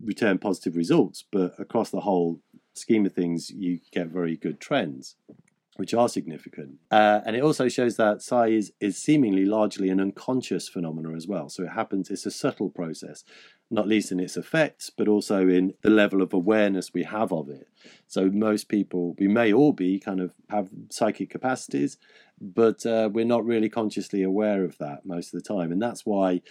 return 0.00 0.38
positive 0.38 0.76
results, 0.76 1.24
but 1.30 1.54
across 1.58 1.90
the 1.90 2.00
whole 2.00 2.40
scheme 2.74 3.06
of 3.06 3.12
things, 3.12 3.50
you 3.50 3.80
get 3.90 4.08
very 4.08 4.36
good 4.36 4.60
trends, 4.60 5.16
which 5.76 5.94
are 5.94 6.08
significant. 6.08 6.76
Uh, 6.90 7.20
and 7.24 7.36
it 7.36 7.42
also 7.42 7.68
shows 7.68 7.96
that 7.96 8.22
psi 8.22 8.46
is, 8.46 8.72
seemingly 8.90 9.44
largely 9.44 9.88
an 9.88 10.00
unconscious 10.00 10.68
phenomena 10.68 11.14
as 11.14 11.26
well. 11.26 11.48
So 11.48 11.62
it 11.64 11.70
happens, 11.70 12.10
it's 12.10 12.26
a 12.26 12.30
subtle 12.30 12.70
process, 12.70 13.24
not 13.70 13.88
least 13.88 14.12
in 14.12 14.20
its 14.20 14.36
effects, 14.36 14.90
but 14.90 15.08
also 15.08 15.48
in 15.48 15.74
the 15.82 15.90
level 15.90 16.20
of 16.20 16.34
awareness 16.34 16.92
we 16.92 17.04
have 17.04 17.32
of 17.32 17.48
it. 17.48 17.68
So 18.06 18.30
most 18.30 18.68
people, 18.68 19.16
we 19.18 19.28
may 19.28 19.52
all 19.52 19.72
be 19.72 19.98
kind 19.98 20.20
of 20.20 20.32
have 20.50 20.68
psychic 20.90 21.30
capacities, 21.30 21.96
but 22.40 22.84
uh, 22.84 23.08
we're 23.10 23.24
not 23.24 23.46
really 23.46 23.70
consciously 23.70 24.22
aware 24.22 24.64
of 24.64 24.76
that 24.78 25.06
most 25.06 25.32
of 25.32 25.42
the 25.42 25.48
time. 25.48 25.72
And 25.72 25.80
that's 25.80 26.04
why 26.04 26.42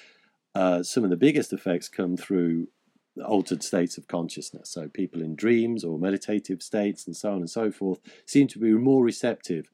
uh, 0.56 0.82
some 0.84 1.04
of 1.04 1.10
the 1.10 1.18
biggest 1.18 1.54
effects 1.54 1.88
come 1.88 2.18
through 2.18 2.68
altered 3.26 3.64
states 3.64 3.98
of 3.98 4.08
consciousness. 4.08 4.70
So 4.70 4.88
people 4.88 5.22
in 5.22 5.36
dreams 5.36 5.84
or 5.84 6.00
meditative 6.00 6.62
states 6.64 7.06
and 7.06 7.16
so 7.16 7.32
on 7.32 7.38
and 7.38 7.50
so 7.50 7.72
forth 7.72 8.00
seem 8.26 8.48
to 8.50 8.60
be 8.60 8.72
more 8.72 9.04
receptive, 9.04 9.70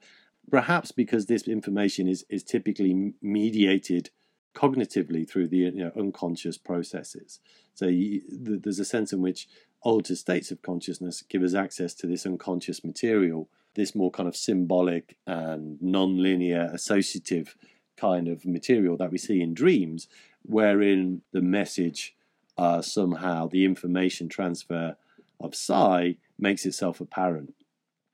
perhaps 0.50 0.92
because 0.92 1.26
this 1.26 1.48
information 1.48 2.08
is, 2.08 2.26
is 2.30 2.44
typically 2.44 3.14
mediated 3.22 4.10
cognitively 4.56 5.30
through 5.30 5.48
the 5.48 5.58
you 5.58 5.72
know, 5.72 5.92
unconscious 5.96 6.58
processes. 6.58 7.40
So 7.76 7.86
you, 7.88 8.22
there's 8.28 8.80
a 8.80 8.86
sense 8.86 9.14
in 9.14 9.22
which 9.22 9.48
altered 9.82 10.18
states 10.18 10.50
of 10.50 10.64
consciousness 10.64 11.22
give 11.22 11.44
us 11.44 11.54
access 11.54 11.94
to 11.94 12.08
this 12.08 12.26
unconscious 12.26 12.84
material, 12.84 13.50
this 13.76 13.94
more 13.94 14.10
kind 14.10 14.28
of 14.28 14.36
symbolic 14.36 15.16
and 15.28 15.80
non-linear 15.80 16.72
associative 16.74 17.56
kind 17.96 18.28
of 18.28 18.46
material 18.46 18.98
that 18.98 19.12
we 19.12 19.20
see 19.20 19.42
in 19.42 19.54
dreams, 19.54 20.08
wherein 20.42 21.22
the 21.34 21.42
message 21.42 22.16
uh, 22.58 22.82
somehow, 22.82 23.48
the 23.48 23.66
information 23.66 24.30
transfer 24.30 24.96
of 25.40 25.56
psi 25.56 26.18
makes 26.40 26.66
itself 26.66 27.00
apparent. 27.00 27.54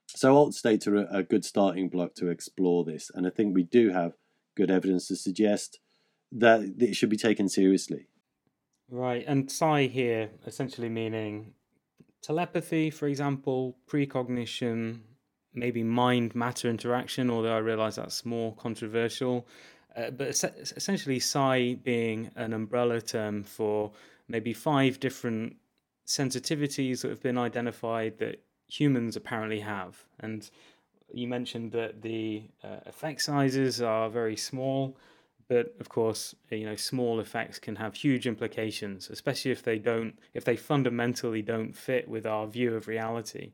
So 0.07 0.35
alt 0.35 0.53
states 0.53 0.87
are 0.87 0.95
a, 0.95 1.17
a 1.17 1.23
good 1.23 1.45
starting 1.45 1.89
block 1.89 2.13
to 2.15 2.29
explore 2.29 2.83
this, 2.83 3.09
and 3.13 3.25
I 3.25 3.29
think 3.29 3.55
we 3.55 3.63
do 3.63 3.89
have 3.89 4.13
good 4.55 4.69
evidence 4.69 5.07
to 5.07 5.15
suggest 5.15 5.79
that 6.31 6.61
it 6.79 6.95
should 6.95 7.09
be 7.09 7.17
taken 7.17 7.49
seriously. 7.49 8.07
Right, 8.89 9.23
and 9.25 9.49
psi 9.49 9.87
here 9.87 10.29
essentially 10.45 10.89
meaning 10.89 11.53
telepathy, 12.21 12.89
for 12.89 13.07
example, 13.07 13.77
precognition, 13.87 15.01
maybe 15.53 15.83
mind 15.83 16.35
matter 16.35 16.69
interaction, 16.69 17.29
although 17.29 17.55
I 17.55 17.59
realize 17.59 17.95
that's 17.95 18.25
more 18.25 18.55
controversial. 18.55 19.47
Uh, 19.95 20.09
but 20.09 20.29
es- 20.29 20.73
essentially, 20.75 21.19
psi 21.19 21.75
being 21.83 22.31
an 22.35 22.53
umbrella 22.53 22.99
term 23.01 23.43
for 23.43 23.91
maybe 24.27 24.53
five 24.53 24.99
different 24.99 25.57
sensitivities 26.05 27.01
that 27.01 27.09
have 27.09 27.23
been 27.23 27.37
identified 27.37 28.17
that 28.19 28.43
humans 28.67 29.15
apparently 29.15 29.59
have. 29.59 30.03
And 30.19 30.49
you 31.13 31.27
mentioned 31.27 31.71
that 31.73 32.01
the 32.01 32.43
uh, 32.63 32.79
effect 32.85 33.21
sizes 33.21 33.81
are 33.81 34.09
very 34.09 34.35
small, 34.35 34.97
but 35.47 35.75
of 35.79 35.89
course, 35.89 36.33
you 36.49 36.65
know, 36.65 36.75
small 36.75 37.19
effects 37.19 37.59
can 37.59 37.75
have 37.75 37.95
huge 37.95 38.25
implications, 38.25 39.09
especially 39.09 39.51
if 39.51 39.63
they 39.63 39.77
don't, 39.77 40.17
if 40.33 40.43
they 40.43 40.55
fundamentally 40.55 41.41
don't 41.41 41.73
fit 41.73 42.07
with 42.07 42.25
our 42.25 42.47
view 42.47 42.75
of 42.75 42.87
reality. 42.87 43.51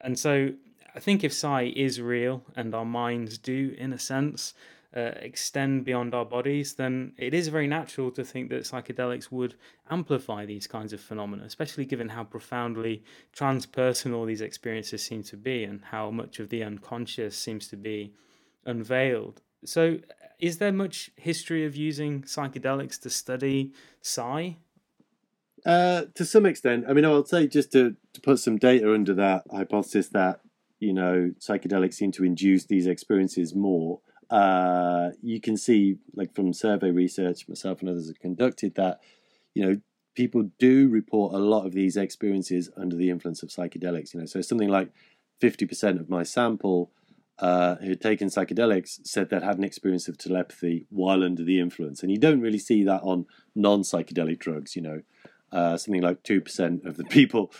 And 0.00 0.18
so, 0.18 0.52
I 0.94 0.98
think 0.98 1.22
if 1.22 1.32
psi 1.32 1.72
is 1.76 2.00
real 2.00 2.42
and 2.56 2.74
our 2.74 2.84
minds 2.84 3.36
do, 3.36 3.74
in 3.76 3.92
a 3.92 3.98
sense, 3.98 4.54
uh, 4.96 5.12
extend 5.20 5.84
beyond 5.84 6.14
our 6.14 6.24
bodies, 6.24 6.74
then 6.74 7.12
it 7.18 7.34
is 7.34 7.48
very 7.48 7.66
natural 7.66 8.10
to 8.10 8.24
think 8.24 8.48
that 8.48 8.62
psychedelics 8.62 9.30
would 9.30 9.54
amplify 9.90 10.46
these 10.46 10.66
kinds 10.66 10.94
of 10.94 11.00
phenomena, 11.00 11.44
especially 11.44 11.84
given 11.84 12.08
how 12.08 12.24
profoundly 12.24 13.04
transpersonal 13.36 14.26
these 14.26 14.40
experiences 14.40 15.04
seem 15.04 15.22
to 15.22 15.36
be 15.36 15.64
and 15.64 15.82
how 15.84 16.10
much 16.10 16.40
of 16.40 16.48
the 16.48 16.62
unconscious 16.62 17.36
seems 17.36 17.68
to 17.68 17.76
be 17.76 18.14
unveiled. 18.64 19.42
So, 19.66 19.98
is 20.38 20.58
there 20.58 20.72
much 20.72 21.10
history 21.16 21.66
of 21.66 21.76
using 21.76 22.22
psychedelics 22.22 22.98
to 23.02 23.10
study 23.10 23.72
psi? 24.00 24.56
Uh, 25.64 26.04
to 26.14 26.24
some 26.24 26.46
extent. 26.46 26.84
I 26.88 26.94
mean, 26.94 27.04
I'll 27.04 27.24
say 27.24 27.46
just 27.46 27.72
to, 27.72 27.96
to 28.14 28.20
put 28.20 28.38
some 28.38 28.56
data 28.56 28.92
under 28.92 29.14
that 29.14 29.44
hypothesis 29.50 30.08
that, 30.10 30.40
you 30.78 30.92
know, 30.92 31.32
psychedelics 31.38 31.94
seem 31.94 32.12
to 32.12 32.24
induce 32.24 32.64
these 32.64 32.86
experiences 32.86 33.54
more 33.54 34.00
uh, 34.30 35.10
you 35.22 35.40
can 35.40 35.56
see, 35.56 35.96
like 36.14 36.34
from 36.34 36.52
survey 36.52 36.90
research, 36.90 37.48
myself 37.48 37.80
and 37.80 37.88
others 37.88 38.08
have 38.08 38.18
conducted, 38.20 38.74
that 38.74 39.00
you 39.54 39.64
know 39.64 39.80
people 40.14 40.50
do 40.58 40.88
report 40.88 41.34
a 41.34 41.38
lot 41.38 41.66
of 41.66 41.72
these 41.72 41.96
experiences 41.96 42.70
under 42.76 42.96
the 42.96 43.10
influence 43.10 43.42
of 43.42 43.50
psychedelics. 43.50 44.14
You 44.14 44.20
know, 44.20 44.26
so 44.26 44.40
something 44.40 44.68
like 44.68 44.90
fifty 45.40 45.66
percent 45.66 46.00
of 46.00 46.08
my 46.08 46.22
sample 46.22 46.90
uh, 47.38 47.76
who 47.76 47.90
had 47.90 48.00
taken 48.00 48.28
psychedelics 48.28 49.06
said 49.06 49.30
they'd 49.30 49.42
had 49.42 49.58
an 49.58 49.64
experience 49.64 50.08
of 50.08 50.18
telepathy 50.18 50.86
while 50.90 51.22
under 51.22 51.44
the 51.44 51.60
influence, 51.60 52.02
and 52.02 52.10
you 52.10 52.18
don't 52.18 52.40
really 52.40 52.58
see 52.58 52.82
that 52.84 53.02
on 53.02 53.26
non-psychedelic 53.54 54.38
drugs. 54.38 54.74
You 54.74 54.82
know, 54.82 55.02
uh, 55.52 55.76
something 55.76 56.02
like 56.02 56.22
two 56.22 56.40
percent 56.40 56.84
of 56.84 56.96
the 56.96 57.04
people 57.18 57.52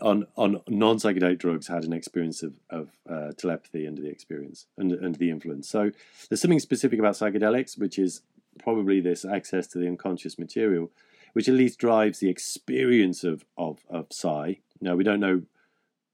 on 0.00 0.26
on 0.36 0.60
non 0.68 0.96
psychedelic 0.96 1.38
drugs 1.38 1.66
had 1.66 1.84
an 1.84 1.92
experience 1.92 2.42
of 2.42 2.54
of 2.70 2.90
uh, 3.08 3.32
telepathy 3.36 3.86
under 3.86 4.02
the 4.02 4.08
experience 4.08 4.66
under 4.78 4.96
under 5.02 5.18
the 5.18 5.30
influence. 5.30 5.68
So 5.68 5.90
there's 6.28 6.40
something 6.40 6.60
specific 6.60 6.98
about 6.98 7.14
psychedelics, 7.14 7.78
which 7.78 7.98
is 7.98 8.22
probably 8.58 9.00
this 9.00 9.24
access 9.24 9.66
to 9.68 9.78
the 9.78 9.88
unconscious 9.88 10.38
material, 10.38 10.90
which 11.32 11.48
at 11.48 11.54
least 11.54 11.78
drives 11.78 12.20
the 12.20 12.28
experience 12.30 13.24
of 13.24 13.44
of 13.56 13.80
of 13.88 14.06
psi. 14.10 14.60
Now 14.80 14.94
we 14.94 15.04
don't 15.04 15.20
know 15.20 15.42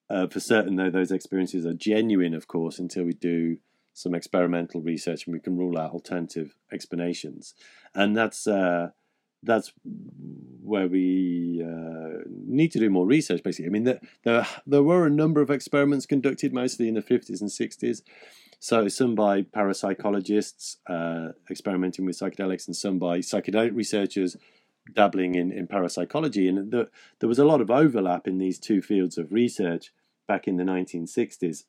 uh, 0.09 0.27
for 0.29 0.41
certain 0.41 0.77
though 0.77 0.91
those 0.91 1.13
experiences 1.13 1.67
are 1.67 1.75
genuine, 1.75 2.35
of 2.35 2.49
course, 2.49 2.79
until 2.79 3.05
we 3.05 3.13
do 3.13 3.59
some 3.93 4.15
experimental 4.15 4.81
research 4.81 5.27
and 5.27 5.35
we 5.35 5.41
can 5.41 5.59
rule 5.59 5.77
out 5.77 5.93
alternative 5.93 6.57
explanations, 6.73 7.55
and 7.95 8.17
that's. 8.17 8.47
Uh, 8.47 8.91
that's 9.43 9.73
where 10.63 10.89
we 10.89 11.65
uh, 11.65 12.25
need 12.29 12.73
to 12.73 12.79
do 12.79 12.91
more 12.91 13.07
research. 13.07 13.43
Basically, 13.43 13.67
I 13.67 13.71
mean, 13.71 13.85
there, 13.85 14.01
there 14.25 14.47
there 14.67 14.83
were 14.83 15.07
a 15.07 15.11
number 15.11 15.41
of 15.41 15.51
experiments 15.51 16.07
conducted, 16.07 16.53
mostly 16.53 16.89
in 16.89 16.95
the 16.95 17.03
fifties 17.03 17.41
and 17.41 17.51
sixties. 17.51 18.03
So 18.61 18.89
some 18.89 19.15
by 19.15 19.43
parapsychologists 19.43 20.77
uh, 20.89 21.33
experimenting 21.49 22.05
with 22.05 22.19
psychedelics, 22.19 22.67
and 22.67 22.77
some 22.77 22.99
by 22.99 23.19
psychedelic 23.19 23.75
researchers 23.75 24.37
dabbling 24.95 25.35
in, 25.35 25.53
in 25.53 25.67
parapsychology. 25.67 26.49
And 26.49 26.71
the, 26.71 26.89
there 27.21 27.29
was 27.29 27.39
a 27.39 27.45
lot 27.45 27.61
of 27.61 27.71
overlap 27.71 28.27
in 28.27 28.39
these 28.39 28.59
two 28.59 28.83
fields 28.83 29.19
of 29.19 29.33
research 29.33 29.93
back 30.27 30.49
in 30.49 30.57
the 30.57 30.65
1960s. 30.65 31.65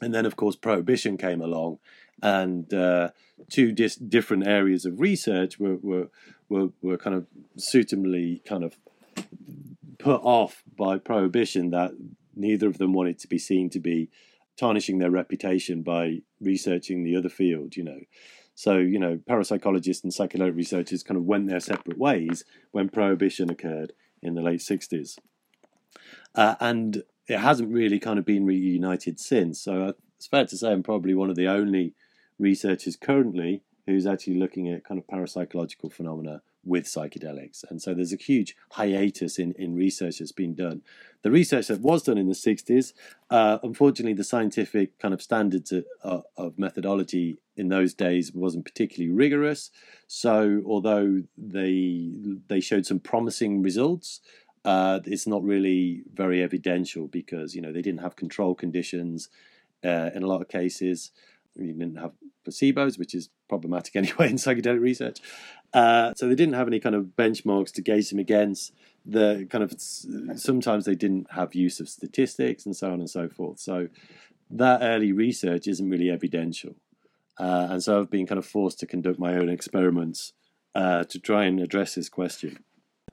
And 0.00 0.14
then, 0.14 0.26
of 0.26 0.36
course, 0.36 0.54
prohibition 0.54 1.16
came 1.16 1.40
along, 1.40 1.78
and 2.22 2.72
uh, 2.72 3.10
two 3.50 3.72
dis- 3.72 3.96
different 3.96 4.46
areas 4.46 4.84
of 4.84 5.00
research 5.00 5.58
were, 5.58 5.76
were 5.82 6.08
were 6.48 6.68
were 6.80 6.98
kind 6.98 7.16
of 7.16 7.26
suitably 7.56 8.42
kind 8.46 8.62
of 8.64 8.76
put 9.98 10.20
off 10.22 10.62
by 10.76 10.98
prohibition 10.98 11.70
that 11.70 11.92
neither 12.36 12.68
of 12.68 12.78
them 12.78 12.92
wanted 12.92 13.18
to 13.18 13.28
be 13.28 13.38
seen 13.38 13.68
to 13.70 13.80
be 13.80 14.08
tarnishing 14.56 14.98
their 14.98 15.10
reputation 15.10 15.82
by 15.82 16.22
researching 16.40 17.02
the 17.02 17.16
other 17.16 17.28
field. 17.28 17.76
You 17.76 17.84
know, 17.84 18.00
so 18.54 18.76
you 18.76 18.98
know, 19.00 19.18
parapsychologists 19.28 20.04
and 20.04 20.12
psychedelic 20.12 20.54
researchers 20.54 21.02
kind 21.02 21.18
of 21.18 21.24
went 21.24 21.48
their 21.48 21.60
separate 21.60 21.98
ways 21.98 22.44
when 22.70 22.88
prohibition 22.88 23.50
occurred 23.50 23.92
in 24.22 24.34
the 24.34 24.42
late 24.42 24.62
sixties, 24.62 25.18
uh, 26.36 26.54
and 26.60 27.02
it 27.28 27.38
hasn't 27.38 27.72
really 27.72 27.98
kind 27.98 28.18
of 28.18 28.24
been 28.24 28.46
reunited 28.46 29.20
since. 29.20 29.60
So 29.60 29.82
uh, 29.82 29.92
it's 30.16 30.26
fair 30.26 30.46
to 30.46 30.56
say 30.56 30.72
I'm 30.72 30.82
probably 30.82 31.14
one 31.14 31.30
of 31.30 31.36
the 31.36 31.46
only 31.48 31.94
researchers 32.38 32.96
currently 32.96 33.62
who's 33.86 34.06
actually 34.06 34.38
looking 34.38 34.68
at 34.68 34.84
kind 34.84 34.98
of 34.98 35.06
parapsychological 35.06 35.92
phenomena 35.92 36.42
with 36.64 36.84
psychedelics. 36.84 37.64
And 37.70 37.80
so 37.80 37.94
there's 37.94 38.12
a 38.12 38.16
huge 38.16 38.54
hiatus 38.72 39.38
in, 39.38 39.52
in 39.58 39.74
research 39.74 40.18
that's 40.18 40.32
been 40.32 40.54
done. 40.54 40.82
The 41.22 41.30
research 41.30 41.68
that 41.68 41.80
was 41.80 42.02
done 42.02 42.18
in 42.18 42.28
the 42.28 42.34
60s, 42.34 42.92
uh, 43.30 43.58
unfortunately, 43.62 44.12
the 44.12 44.24
scientific 44.24 44.98
kind 44.98 45.14
of 45.14 45.22
standards 45.22 45.72
of, 45.72 45.84
uh, 46.04 46.20
of 46.36 46.58
methodology 46.58 47.38
in 47.56 47.68
those 47.68 47.94
days 47.94 48.32
wasn't 48.32 48.64
particularly 48.64 49.12
rigorous. 49.12 49.70
So 50.06 50.62
although 50.66 51.22
they 51.36 52.12
they 52.48 52.60
showed 52.60 52.86
some 52.86 53.00
promising 53.00 53.62
results, 53.62 54.20
uh, 54.68 55.00
it's 55.06 55.26
not 55.26 55.42
really 55.42 56.02
very 56.12 56.42
evidential 56.42 57.06
because 57.08 57.54
you 57.54 57.62
know 57.62 57.72
they 57.72 57.80
didn't 57.80 58.02
have 58.02 58.16
control 58.16 58.54
conditions 58.54 59.30
uh, 59.82 60.10
in 60.14 60.22
a 60.22 60.26
lot 60.26 60.42
of 60.42 60.48
cases. 60.48 61.10
You 61.56 61.72
didn't 61.72 61.96
have 61.96 62.12
placebos, 62.46 62.98
which 62.98 63.14
is 63.14 63.30
problematic 63.48 63.96
anyway 64.02 64.28
in 64.28 64.36
psychedelic 64.36 64.82
research. 64.82 65.20
Uh, 65.72 66.12
so 66.14 66.28
they 66.28 66.34
didn't 66.34 66.52
have 66.52 66.66
any 66.66 66.80
kind 66.80 66.94
of 66.94 67.16
benchmarks 67.16 67.72
to 67.72 67.80
gauge 67.80 68.10
them 68.10 68.18
against. 68.18 68.74
The 69.06 69.48
kind 69.48 69.64
of 69.64 69.72
sometimes 70.38 70.84
they 70.84 70.94
didn't 70.94 71.28
have 71.30 71.54
use 71.54 71.80
of 71.80 71.88
statistics 71.88 72.66
and 72.66 72.76
so 72.76 72.92
on 72.92 73.00
and 73.00 73.08
so 73.08 73.26
forth. 73.26 73.60
So 73.60 73.88
that 74.50 74.80
early 74.82 75.12
research 75.12 75.66
isn't 75.66 75.88
really 75.88 76.10
evidential, 76.10 76.74
uh, 77.40 77.68
and 77.70 77.82
so 77.82 77.98
I've 77.98 78.10
been 78.10 78.26
kind 78.26 78.38
of 78.38 78.44
forced 78.44 78.80
to 78.80 78.86
conduct 78.86 79.18
my 79.18 79.32
own 79.34 79.48
experiments 79.48 80.34
uh, 80.74 81.04
to 81.04 81.18
try 81.18 81.44
and 81.46 81.58
address 81.58 81.94
this 81.94 82.10
question. 82.10 82.58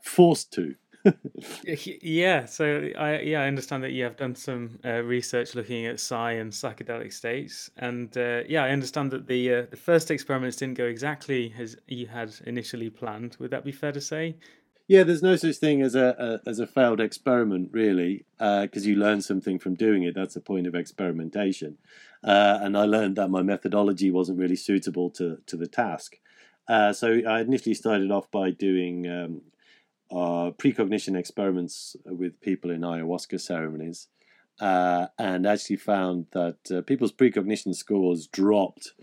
Forced 0.02 0.52
to 0.54 0.76
yeah, 1.66 2.46
so 2.46 2.90
I 2.98 3.20
yeah 3.20 3.42
I 3.42 3.48
understand 3.48 3.84
that 3.84 3.92
you 3.92 4.04
have 4.04 4.18
done 4.18 4.36
some 4.36 4.80
uh, 4.84 5.02
research 5.04 5.56
looking 5.56 5.86
at 5.86 6.00
psi 6.00 6.34
and 6.34 6.52
psychedelic 6.52 7.14
states, 7.14 7.70
and 7.78 8.16
uh, 8.18 8.42
yeah, 8.48 8.64
I 8.64 8.70
understand 8.70 9.12
that 9.12 9.28
the 9.28 9.54
uh, 9.54 9.66
the 9.70 9.78
first 9.78 10.12
experiments 10.12 10.58
didn't 10.58 10.78
go 10.78 10.86
exactly 10.86 11.54
as 11.58 11.76
you 11.88 12.08
had 12.08 12.34
initially 12.46 12.90
planned. 12.90 13.38
Would 13.40 13.52
that 13.52 13.64
be 13.64 13.72
fair 13.72 13.92
to 13.92 14.02
say? 14.02 14.36
Yeah, 14.88 15.02
there's 15.02 15.24
no 15.24 15.36
such 15.36 15.56
thing 15.56 15.82
as 15.82 15.96
a, 15.96 16.42
a 16.46 16.50
as 16.50 16.60
a 16.60 16.68
failed 16.68 17.02
experiment, 17.02 17.70
really, 17.72 18.26
because 18.38 18.86
uh, 18.86 18.90
you 18.90 18.96
learn 18.96 19.22
something 19.22 19.60
from 19.60 19.76
doing 19.76 20.04
it. 20.04 20.16
That's 20.16 20.36
the 20.36 20.42
point 20.42 20.68
of 20.68 20.76
experimentation, 20.76 21.78
uh, 22.24 22.60
and 22.62 22.78
I 22.78 22.86
learned 22.86 23.16
that 23.18 23.30
my 23.30 23.42
methodology 23.42 24.12
wasn't 24.12 24.40
really 24.40 24.56
suitable 24.56 25.10
to 25.12 25.40
to 25.46 25.58
the 25.58 25.68
task. 25.68 26.18
Uh, 26.68 26.94
so 26.94 27.22
I 27.28 27.42
initially 27.42 27.76
started 27.76 28.12
off 28.12 28.30
by 28.32 28.50
doing 28.50 29.08
um, 29.08 29.42
uh, 30.16 30.52
precognition 30.52 31.16
experiments 31.16 31.96
with 32.06 32.40
people 32.40 32.72
in 32.72 32.82
ayahuasca 32.82 33.40
ceremonies, 33.40 34.08
uh, 34.62 35.08
and 35.20 35.46
actually 35.46 35.76
found 35.76 36.28
that 36.32 36.58
uh, 36.72 36.82
people's 36.82 37.12
precognition 37.12 37.74
scores 37.74 38.28
dropped 38.28 38.94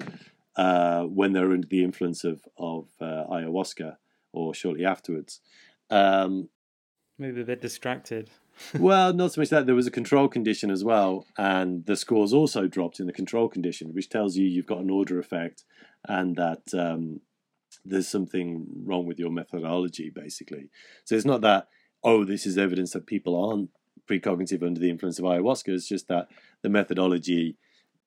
uh, 0.57 1.03
when 1.03 1.33
they 1.33 1.41
were 1.41 1.53
under 1.53 1.69
the 1.69 1.85
influence 1.85 2.25
of 2.25 2.41
of 2.57 2.87
uh, 3.01 3.25
ayahuasca 3.31 3.97
or 4.33 4.55
shortly 4.55 4.85
afterwards. 4.85 5.41
Um, 5.91 6.49
Maybe 7.19 7.43
a 7.43 7.45
bit 7.45 7.61
distracted. 7.61 8.31
well, 8.79 9.13
not 9.13 9.33
so 9.33 9.41
much 9.41 9.51
that 9.51 9.67
there 9.67 9.75
was 9.75 9.87
a 9.87 9.91
control 9.91 10.29
condition 10.29 10.71
as 10.71 10.83
well, 10.83 11.27
and 11.37 11.85
the 11.87 11.97
scores 11.97 12.33
also 12.33 12.67
dropped 12.67 13.01
in 13.01 13.07
the 13.07 13.13
control 13.13 13.49
condition, 13.49 13.93
which 13.93 14.09
tells 14.09 14.37
you 14.37 14.47
you've 14.47 14.67
got 14.67 14.81
an 14.81 14.91
order 14.91 15.19
effect, 15.19 15.65
and 16.09 16.37
that 16.37 16.63
um, 16.75 17.21
there's 17.85 18.09
something 18.09 18.67
wrong 18.85 19.07
with 19.07 19.19
your 19.19 19.31
methodology, 19.31 20.11
basically. 20.11 20.71
So 21.05 21.15
it's 21.15 21.25
not 21.25 21.41
that, 21.43 21.69
oh, 22.03 22.25
this 22.25 22.47
is 22.47 22.59
evidence 22.59 22.93
that 22.93 23.07
people 23.07 23.35
aren't 23.37 23.71
precognitive 24.09 24.63
under 24.63 24.81
the 24.81 24.91
influence 24.91 25.19
of 25.19 25.25
ayahuasca. 25.25 25.69
It's 25.69 25.89
just 25.89 26.09
that 26.09 26.29
the 26.63 26.69
methodology 26.69 27.57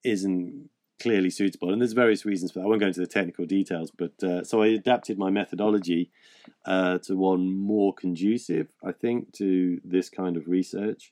isn't 0.04 0.70
clearly 1.02 1.30
suitable. 1.30 1.72
And 1.72 1.82
there's 1.82 1.94
various 1.94 2.26
reasons 2.26 2.52
for 2.52 2.60
that. 2.60 2.66
I 2.66 2.68
won't 2.68 2.80
go 2.80 2.88
into 2.88 3.02
the 3.02 3.08
technical 3.08 3.46
details, 3.46 3.92
but 3.92 4.24
uh, 4.24 4.44
so 4.44 4.62
I 4.62 4.68
adapted 4.68 5.18
my 5.18 5.30
methodology 5.30 6.12
uh, 6.66 7.00
to 7.00 7.16
one 7.16 7.54
more 7.54 7.94
conducive, 7.94 8.68
I 8.84 8.92
think, 8.92 9.34
to 9.34 9.80
this 9.84 10.10
kind 10.10 10.38
of 10.38 10.48
research 10.48 11.12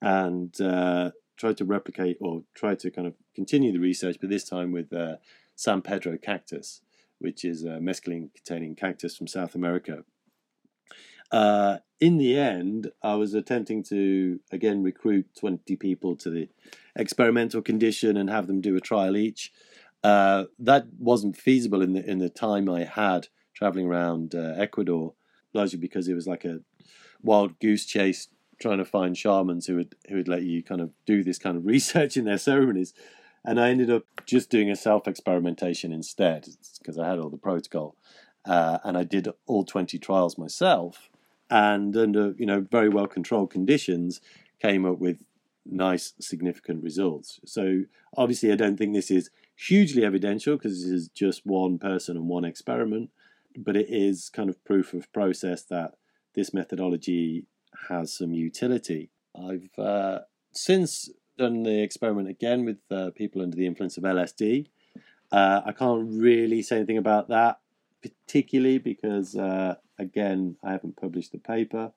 and 0.00 0.58
uh, 0.60 1.12
tried 1.36 1.56
to 1.58 1.64
replicate 1.64 2.18
or 2.20 2.42
try 2.54 2.74
to 2.74 2.90
kind 2.90 3.06
of 3.06 3.14
continue 3.34 3.72
the 3.72 3.78
research, 3.78 4.18
but 4.20 4.30
this 4.30 4.44
time 4.44 4.72
with 4.72 4.92
uh, 4.92 5.16
San 5.56 5.80
Pedro 5.80 6.18
cactus, 6.18 6.82
which 7.22 7.44
is 7.44 7.64
a 7.64 7.78
mescaline 7.78 8.34
containing 8.34 8.74
cactus 8.74 9.16
from 9.16 9.26
South 9.26 9.54
America. 9.54 10.04
Uh, 11.30 11.78
in 11.98 12.18
the 12.18 12.38
end, 12.38 12.90
I 13.02 13.14
was 13.14 13.32
attempting 13.32 13.82
to 13.84 14.40
again 14.50 14.82
recruit 14.82 15.26
20 15.38 15.76
people 15.76 16.16
to 16.16 16.30
the 16.30 16.48
experimental 16.96 17.62
condition 17.62 18.16
and 18.16 18.28
have 18.28 18.46
them 18.46 18.60
do 18.60 18.76
a 18.76 18.80
trial 18.80 19.16
each. 19.16 19.52
Uh, 20.04 20.44
that 20.58 20.86
wasn't 20.98 21.36
feasible 21.36 21.80
in 21.80 21.94
the 21.94 22.04
in 22.04 22.18
the 22.18 22.28
time 22.28 22.68
I 22.68 22.84
had 22.84 23.28
traveling 23.54 23.86
around 23.86 24.34
uh, 24.34 24.54
Ecuador, 24.56 25.14
largely 25.54 25.78
because 25.78 26.08
it 26.08 26.14
was 26.14 26.26
like 26.26 26.44
a 26.44 26.60
wild 27.22 27.58
goose 27.60 27.86
chase 27.86 28.28
trying 28.60 28.78
to 28.78 28.84
find 28.84 29.16
shamans 29.16 29.66
who 29.66 29.76
would 29.76 29.94
who 30.08 30.16
would 30.16 30.28
let 30.28 30.42
you 30.42 30.62
kind 30.62 30.80
of 30.80 30.90
do 31.06 31.22
this 31.22 31.38
kind 31.38 31.56
of 31.56 31.64
research 31.74 32.16
in 32.16 32.24
their 32.24 32.38
ceremonies. 32.38 32.92
And 33.44 33.60
I 33.60 33.70
ended 33.70 33.90
up 33.90 34.04
just 34.24 34.50
doing 34.50 34.70
a 34.70 34.76
self 34.76 35.08
experimentation 35.08 35.92
instead 35.92 36.46
because 36.78 36.98
I 36.98 37.08
had 37.08 37.18
all 37.18 37.30
the 37.30 37.36
protocol, 37.36 37.96
uh, 38.44 38.78
and 38.84 38.96
I 38.96 39.04
did 39.04 39.28
all 39.46 39.64
twenty 39.64 39.98
trials 39.98 40.38
myself 40.38 41.10
and 41.50 41.96
under 41.96 42.34
you 42.38 42.46
know 42.46 42.60
very 42.70 42.88
well 42.88 43.06
controlled 43.06 43.50
conditions 43.50 44.20
came 44.60 44.86
up 44.86 44.98
with 44.98 45.24
nice 45.64 46.14
significant 46.20 46.82
results. 46.82 47.40
So 47.44 47.84
obviously 48.16 48.52
i 48.52 48.54
don't 48.54 48.76
think 48.76 48.92
this 48.92 49.10
is 49.10 49.30
hugely 49.56 50.04
evidential 50.04 50.56
because 50.56 50.82
this 50.82 50.90
is 50.90 51.08
just 51.08 51.46
one 51.46 51.78
person 51.78 52.14
and 52.14 52.28
one 52.28 52.44
experiment 52.44 53.08
but 53.56 53.76
it 53.76 53.86
is 53.88 54.30
kind 54.30 54.48
of 54.48 54.64
proof 54.64 54.94
of 54.94 55.12
process 55.12 55.62
that 55.64 55.94
this 56.34 56.54
methodology 56.54 57.46
has 57.88 58.16
some 58.16 58.32
utility. 58.32 59.10
I've 59.36 59.78
uh, 59.78 60.20
since 60.52 61.10
done 61.38 61.62
the 61.62 61.82
experiment 61.82 62.28
again 62.28 62.64
with 62.64 62.78
uh, 62.90 63.10
people 63.14 63.42
under 63.42 63.56
the 63.56 63.66
influence 63.66 63.96
of 63.96 64.04
lsd 64.04 64.66
uh, 65.32 65.60
i 65.64 65.72
can't 65.72 66.08
really 66.10 66.62
say 66.62 66.76
anything 66.76 66.98
about 66.98 67.28
that 67.28 67.58
particularly 68.02 68.78
because 68.78 69.36
uh, 69.36 69.76
Again, 70.02 70.56
I 70.64 70.72
haven't 70.72 70.96
published 70.96 71.30
the 71.30 71.38
paper. 71.38 71.92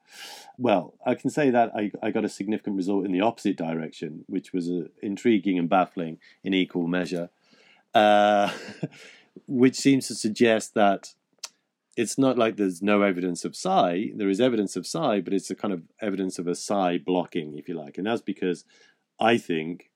Well, 0.59 0.93
I 1.05 1.15
can 1.15 1.31
say 1.31 1.49
that 1.49 1.71
I, 1.75 1.91
I 2.03 2.11
got 2.11 2.23
a 2.23 2.29
significant 2.29 2.75
result 2.75 3.03
in 3.05 3.11
the 3.11 3.21
opposite 3.21 3.57
direction, 3.57 4.25
which 4.27 4.53
was 4.53 4.69
uh, 4.69 4.88
intriguing 5.01 5.57
and 5.57 5.67
baffling 5.67 6.19
in 6.43 6.53
equal 6.53 6.88
measure, 6.88 7.29
uh, 7.95 8.51
which 9.47 9.75
seems 9.75 10.07
to 10.07 10.15
suggest 10.15 10.75
that 10.75 11.13
it's 11.97 12.17
not 12.17 12.38
like 12.38 12.57
there's 12.57 12.81
no 12.81 13.01
evidence 13.01 13.43
of 13.43 13.55
psi. 13.55 14.11
There 14.13 14.29
is 14.29 14.39
evidence 14.39 14.75
of 14.75 14.86
psi, 14.86 15.21
but 15.21 15.33
it's 15.33 15.49
a 15.49 15.55
kind 15.55 15.73
of 15.73 15.81
evidence 15.99 16.38
of 16.38 16.47
a 16.47 16.53
psi 16.53 16.99
blocking, 16.99 17.57
if 17.57 17.67
you 17.67 17.73
like. 17.73 17.97
And 17.97 18.05
that's 18.05 18.21
because 18.21 18.65
I 19.20 19.38
think 19.38 19.91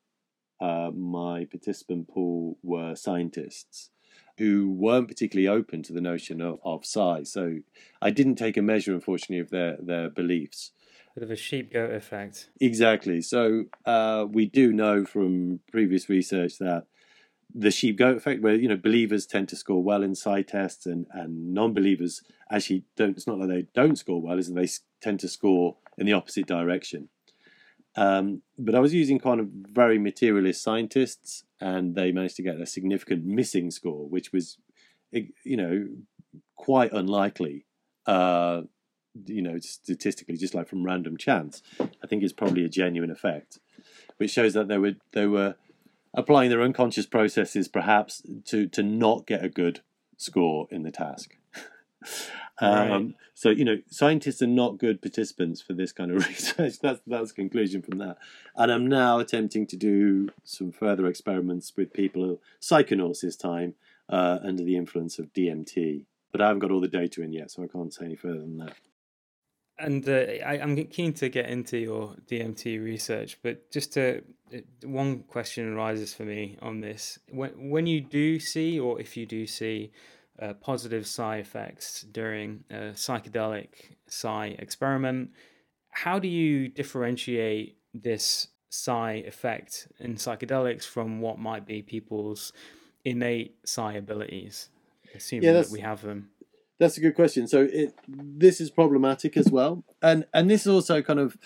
uh, 0.62 0.92
my 0.94 1.46
participant 1.46 2.08
pool 2.08 2.58
were 2.64 2.96
scientists 2.96 3.90
who 4.38 4.72
weren't 4.72 5.08
particularly 5.08 5.48
open 5.48 5.84
to 5.84 5.94
the 5.94 6.02
notion 6.02 6.42
of, 6.42 6.60
of 6.64 6.86
psi. 6.86 7.24
So 7.24 7.60
I 8.02 8.10
didn't 8.10 8.36
take 8.36 8.58
a 8.58 8.62
measure, 8.62 8.94
unfortunately, 8.94 9.40
of 9.40 9.50
their, 9.50 9.78
their 9.82 10.10
beliefs. 10.10 10.72
Bit 11.16 11.24
of 11.24 11.32
a 11.32 11.36
sheep 11.36 11.74
goat 11.74 11.92
effect. 11.92 12.50
Exactly. 12.62 13.22
So 13.22 13.66
uh, 13.86 14.26
we 14.30 14.46
do 14.46 14.72
know 14.72 15.04
from 15.06 15.60
previous 15.72 16.08
research 16.08 16.58
that 16.60 16.86
the 17.54 17.72
sheep 17.72 17.98
goat 17.98 18.18
effect, 18.18 18.42
where 18.42 18.56
you 18.56 18.68
know 18.68 18.78
believers 18.78 19.26
tend 19.26 19.50
to 19.50 19.56
score 19.56 19.84
well 19.84 20.04
in 20.04 20.16
psi 20.16 20.44
tests, 20.44 20.86
and 20.86 21.08
and 21.12 21.54
non-believers 21.54 22.22
actually 22.52 22.86
don't. 22.96 23.18
It's 23.18 23.26
not 23.26 23.40
like 23.40 23.50
they 23.50 23.66
don't 23.74 23.98
score 23.98 24.22
well; 24.22 24.38
is 24.38 24.48
that 24.48 24.54
they 24.54 24.70
tend 25.02 25.20
to 25.22 25.28
score 25.28 25.78
in 25.98 26.06
the 26.06 26.14
opposite 26.14 26.46
direction. 26.46 27.10
Um, 28.00 28.44
but 28.58 28.76
I 28.76 28.80
was 28.80 28.94
using 28.94 29.20
kind 29.20 29.42
of 29.42 29.50
very 29.52 30.00
materialist 30.00 30.64
scientists, 30.64 31.44
and 31.60 31.96
they 31.96 32.14
managed 32.14 32.38
to 32.38 32.44
get 32.44 32.56
a 32.56 32.66
significant 32.66 33.26
missing 33.26 33.72
score, 33.72 34.08
which 34.08 34.32
was, 34.32 34.58
you 35.12 35.58
know, 35.58 35.86
quite 36.56 36.94
unlikely. 36.94 37.66
Uh, 38.06 38.62
you 39.26 39.42
know, 39.42 39.60
statistically, 39.60 40.38
just 40.38 40.56
like 40.56 40.70
from 40.70 40.86
random 40.86 41.18
chance, 41.18 41.62
I 41.82 42.08
think 42.08 42.24
it's 42.24 42.32
probably 42.32 42.64
a 42.64 42.70
genuine 42.70 43.12
effect, 43.12 43.60
which 44.16 44.32
shows 44.32 44.54
that 44.54 44.70
they 44.70 44.78
were 44.78 44.94
they 45.12 45.28
were 45.28 45.56
applying 46.14 46.50
their 46.50 46.62
unconscious 46.62 47.06
processes 47.06 47.68
perhaps 47.68 48.24
to 48.46 48.66
to 48.68 48.82
not 48.82 49.28
get 49.28 49.44
a 49.44 49.50
good 49.50 49.82
score 50.16 50.70
in 50.72 50.84
the 50.84 50.92
task. 50.92 51.36
Right. 52.62 52.92
Um, 52.92 53.16
so 53.34 53.50
you 53.50 53.64
know, 53.64 53.78
scientists 53.90 54.42
are 54.42 54.48
not 54.48 54.78
good 54.78 55.02
participants 55.02 55.62
for 55.62 55.74
this 55.74 55.92
kind 55.92 56.12
of 56.12 56.18
research. 56.28 56.80
That's 56.80 57.02
that's 57.08 57.30
the 57.30 57.36
conclusion 57.36 57.82
from 57.82 58.00
that. 58.00 58.18
And 58.56 58.72
I'm 58.72 58.88
now 58.88 59.20
attempting 59.20 59.66
to 59.68 59.78
do 59.78 60.30
some 60.44 60.72
further 60.72 61.08
experiments 61.08 61.74
with 61.78 61.94
people, 61.94 62.42
psychonauts 62.62 63.22
this 63.22 63.36
time, 63.36 63.76
uh, 64.10 64.40
under 64.44 64.64
the 64.64 64.76
influence 64.76 65.20
of 65.20 65.34
DMT. 65.34 66.04
But 66.32 66.42
I 66.42 66.48
haven't 66.48 66.60
got 66.60 66.72
all 66.72 66.82
the 66.82 66.88
data 66.88 67.22
in 67.22 67.32
yet, 67.32 67.52
so 67.52 67.64
I 67.64 67.68
can't 67.68 67.94
say 67.94 68.06
any 68.06 68.16
further 68.16 68.40
than 68.40 68.58
that. 68.58 68.74
And 69.80 70.08
uh, 70.08 70.46
I, 70.46 70.58
am 70.58 70.76
keen 70.88 71.14
to 71.14 71.30
get 71.30 71.50
into 71.50 71.78
your 71.78 72.16
DMT 72.30 72.84
research, 72.84 73.40
but 73.42 73.72
just 73.72 73.94
to 73.94 74.22
one 74.84 75.20
question 75.24 75.74
arises 75.74 76.14
for 76.14 76.24
me 76.24 76.58
on 76.62 76.82
this: 76.82 77.20
when 77.30 77.70
when 77.70 77.88
you 77.88 78.02
do 78.02 78.40
see, 78.40 78.78
or 78.78 79.00
if 79.00 79.16
you 79.16 79.26
do 79.26 79.48
see 79.48 79.92
uh, 80.42 80.54
positive 80.54 81.06
psi 81.06 81.38
effects 81.38 82.06
during 82.12 82.64
a 82.70 82.94
psychedelic 82.94 83.68
psi 84.08 84.56
experiment. 84.60 85.32
How 85.92 86.20
do 86.20 86.28
you 86.28 86.70
differentiate 86.70 87.78
this 87.94 88.48
psi 88.70 89.24
effect 89.26 89.88
in 90.00 90.16
psychedelics 90.16 90.84
from 90.84 91.22
what 91.22 91.40
might 91.40 91.66
be 91.66 91.82
people's 91.82 92.54
innate 93.04 93.56
psi 93.66 93.94
abilities, 93.94 94.70
assuming 95.16 95.46
yeah, 95.46 95.54
that 95.54 95.70
we 95.72 95.82
have 95.82 96.02
them? 96.02 96.30
That's 96.80 96.98
a 96.98 97.02
good 97.02 97.16
question. 97.16 97.48
So 97.48 97.68
it 97.72 97.94
this 98.08 98.62
is 98.62 98.70
problematic 98.70 99.36
as 99.36 99.52
well, 99.52 99.84
and 100.02 100.26
and 100.34 100.50
this 100.50 100.66
also 100.66 101.02
kind 101.02 101.20
of 101.20 101.38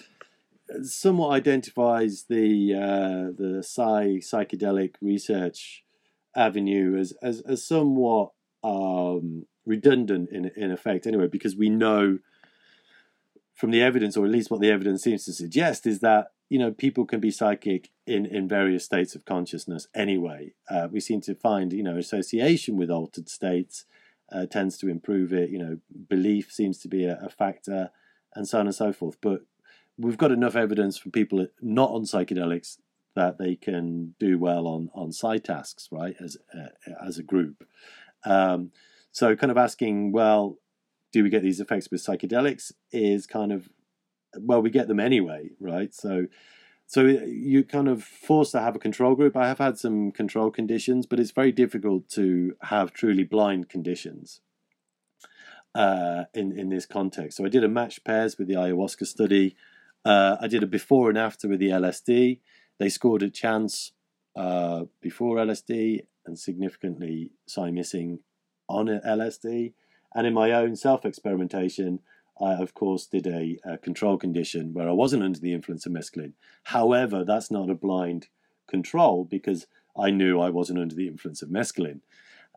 somewhat 0.83 1.29
identifies 1.29 2.25
the 2.29 2.73
uh, 2.75 3.31
the 3.35 3.63
psi 3.63 4.19
psychedelic 4.19 4.95
research 5.01 5.83
avenue 6.35 6.97
as 6.99 7.13
as, 7.23 7.41
as 7.41 7.65
somewhat 7.65 8.32
um, 8.63 9.45
redundant 9.65 10.29
in 10.31 10.51
in 10.55 10.71
effect 10.71 11.07
anyway, 11.07 11.27
because 11.27 11.55
we 11.55 11.69
know 11.69 12.19
from 13.53 13.71
the 13.71 13.81
evidence, 13.81 14.17
or 14.17 14.25
at 14.25 14.31
least 14.31 14.49
what 14.49 14.61
the 14.61 14.71
evidence 14.71 15.03
seems 15.03 15.25
to 15.25 15.33
suggest, 15.33 15.85
is 15.85 15.99
that 15.99 16.27
you 16.49 16.59
know 16.59 16.71
people 16.71 17.05
can 17.05 17.19
be 17.19 17.31
psychic 17.31 17.89
in 18.07 18.25
in 18.25 18.47
various 18.47 18.85
states 18.85 19.15
of 19.15 19.25
consciousness 19.25 19.87
anyway. 19.95 20.53
Uh, 20.69 20.87
we 20.91 20.99
seem 20.99 21.21
to 21.21 21.35
find 21.35 21.73
you 21.73 21.83
know 21.83 21.97
association 21.97 22.77
with 22.77 22.89
altered 22.89 23.29
states 23.29 23.85
uh, 24.31 24.45
tends 24.45 24.77
to 24.79 24.89
improve 24.89 25.33
it. 25.33 25.49
You 25.49 25.59
know, 25.59 25.77
belief 26.09 26.51
seems 26.51 26.79
to 26.79 26.87
be 26.87 27.05
a, 27.05 27.19
a 27.23 27.29
factor, 27.29 27.91
and 28.35 28.47
so 28.47 28.59
on 28.59 28.67
and 28.67 28.75
so 28.75 28.91
forth. 28.91 29.17
But 29.21 29.41
we've 29.97 30.17
got 30.17 30.31
enough 30.31 30.55
evidence 30.55 30.97
from 30.97 31.11
people 31.11 31.47
not 31.61 31.91
on 31.91 32.03
psychedelics 32.03 32.77
that 33.15 33.37
they 33.37 33.55
can 33.55 34.15
do 34.19 34.39
well 34.39 34.67
on 34.67 34.89
on 34.93 35.11
psi 35.11 35.37
tasks, 35.37 35.89
right? 35.91 36.15
As 36.19 36.37
uh, 36.53 36.69
as 37.05 37.17
a 37.17 37.23
group, 37.23 37.63
um, 38.25 38.71
so, 39.11 39.35
kind 39.35 39.51
of 39.51 39.57
asking, 39.57 40.11
well, 40.11 40.57
do 41.11 41.23
we 41.23 41.29
get 41.29 41.43
these 41.43 41.59
effects 41.59 41.89
with 41.91 42.03
psychedelics? 42.03 42.71
Is 42.91 43.27
kind 43.27 43.51
of, 43.51 43.69
well, 44.39 44.61
we 44.61 44.69
get 44.69 44.87
them 44.87 44.99
anyway, 44.99 45.51
right? 45.59 45.93
So, 45.93 46.27
so 46.87 47.01
you 47.05 47.63
kind 47.63 47.87
of 47.87 48.03
forced 48.03 48.51
to 48.53 48.59
have 48.59 48.75
a 48.75 48.79
control 48.79 49.15
group. 49.15 49.37
I 49.37 49.47
have 49.47 49.59
had 49.59 49.77
some 49.77 50.11
control 50.11 50.51
conditions, 50.51 51.05
but 51.05 51.19
it's 51.19 51.31
very 51.31 51.51
difficult 51.51 52.09
to 52.09 52.55
have 52.63 52.93
truly 52.93 53.23
blind 53.23 53.69
conditions 53.69 54.41
uh, 55.75 56.25
in 56.33 56.57
in 56.57 56.69
this 56.69 56.85
context. 56.85 57.37
So 57.37 57.45
I 57.45 57.49
did 57.49 57.63
a 57.63 57.69
match 57.69 58.03
pairs 58.03 58.37
with 58.37 58.47
the 58.47 58.55
ayahuasca 58.55 59.05
study. 59.05 59.55
Uh, 60.05 60.37
I 60.41 60.47
did 60.47 60.63
a 60.63 60.67
before 60.67 61.09
and 61.09 61.17
after 61.17 61.47
with 61.47 61.59
the 61.59 61.69
LSD. 61.69 62.39
They 62.79 62.89
scored 62.89 63.23
at 63.23 63.33
chance 63.33 63.91
uh, 64.35 64.85
before 65.01 65.37
LSD 65.37 66.01
and 66.25 66.37
significantly 66.37 67.31
missing 67.57 68.19
on 68.69 68.87
LSD. 68.87 69.73
And 70.15 70.27
in 70.27 70.33
my 70.33 70.51
own 70.51 70.75
self 70.75 71.05
experimentation, 71.05 71.99
I, 72.39 72.53
of 72.53 72.73
course, 72.73 73.05
did 73.05 73.27
a, 73.27 73.57
a, 73.63 73.77
control 73.77 74.17
condition 74.17 74.73
where 74.73 74.89
I 74.89 74.93
wasn't 74.93 75.23
under 75.23 75.39
the 75.39 75.53
influence 75.53 75.85
of 75.85 75.91
mescaline. 75.91 76.33
However, 76.63 77.23
that's 77.23 77.51
not 77.51 77.69
a 77.69 77.75
blind 77.75 78.27
control 78.67 79.23
because 79.23 79.67
I 79.97 80.09
knew 80.09 80.39
I 80.39 80.49
wasn't 80.49 80.79
under 80.79 80.95
the 80.95 81.07
influence 81.07 81.41
of 81.41 81.49
mescaline. 81.49 82.01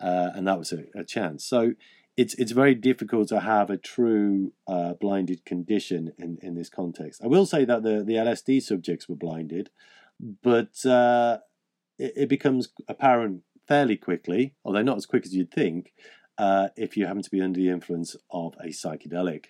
Uh, 0.00 0.30
and 0.34 0.46
that 0.46 0.58
was 0.58 0.72
a, 0.72 0.84
a, 0.94 1.04
chance. 1.04 1.44
So, 1.44 1.72
it's 2.16 2.34
it's 2.34 2.52
very 2.52 2.74
difficult 2.74 3.28
to 3.28 3.40
have 3.40 3.68
a 3.68 3.76
true 3.76 4.52
uh, 4.66 4.94
blinded 4.94 5.44
condition 5.44 6.12
in, 6.18 6.38
in 6.42 6.54
this 6.54 6.70
context. 6.70 7.22
I 7.22 7.26
will 7.26 7.46
say 7.46 7.64
that 7.64 7.82
the, 7.82 8.02
the 8.02 8.14
LSD 8.14 8.62
subjects 8.62 9.08
were 9.08 9.16
blinded, 9.16 9.70
but 10.42 10.84
uh, 10.86 11.38
it, 11.98 12.12
it, 12.16 12.28
becomes 12.28 12.68
apparent 12.88 13.42
fairly 13.66 13.96
quickly, 13.96 14.54
although 14.64 14.82
not 14.82 14.96
as 14.96 15.06
quick 15.06 15.24
as 15.26 15.34
you'd 15.34 15.52
think, 15.52 15.92
uh, 16.38 16.68
if 16.76 16.96
you 16.96 17.06
happen 17.06 17.22
to 17.22 17.30
be 17.30 17.40
under 17.40 17.58
the 17.58 17.68
influence 17.68 18.16
of 18.30 18.54
a 18.60 18.68
psychedelic. 18.68 19.46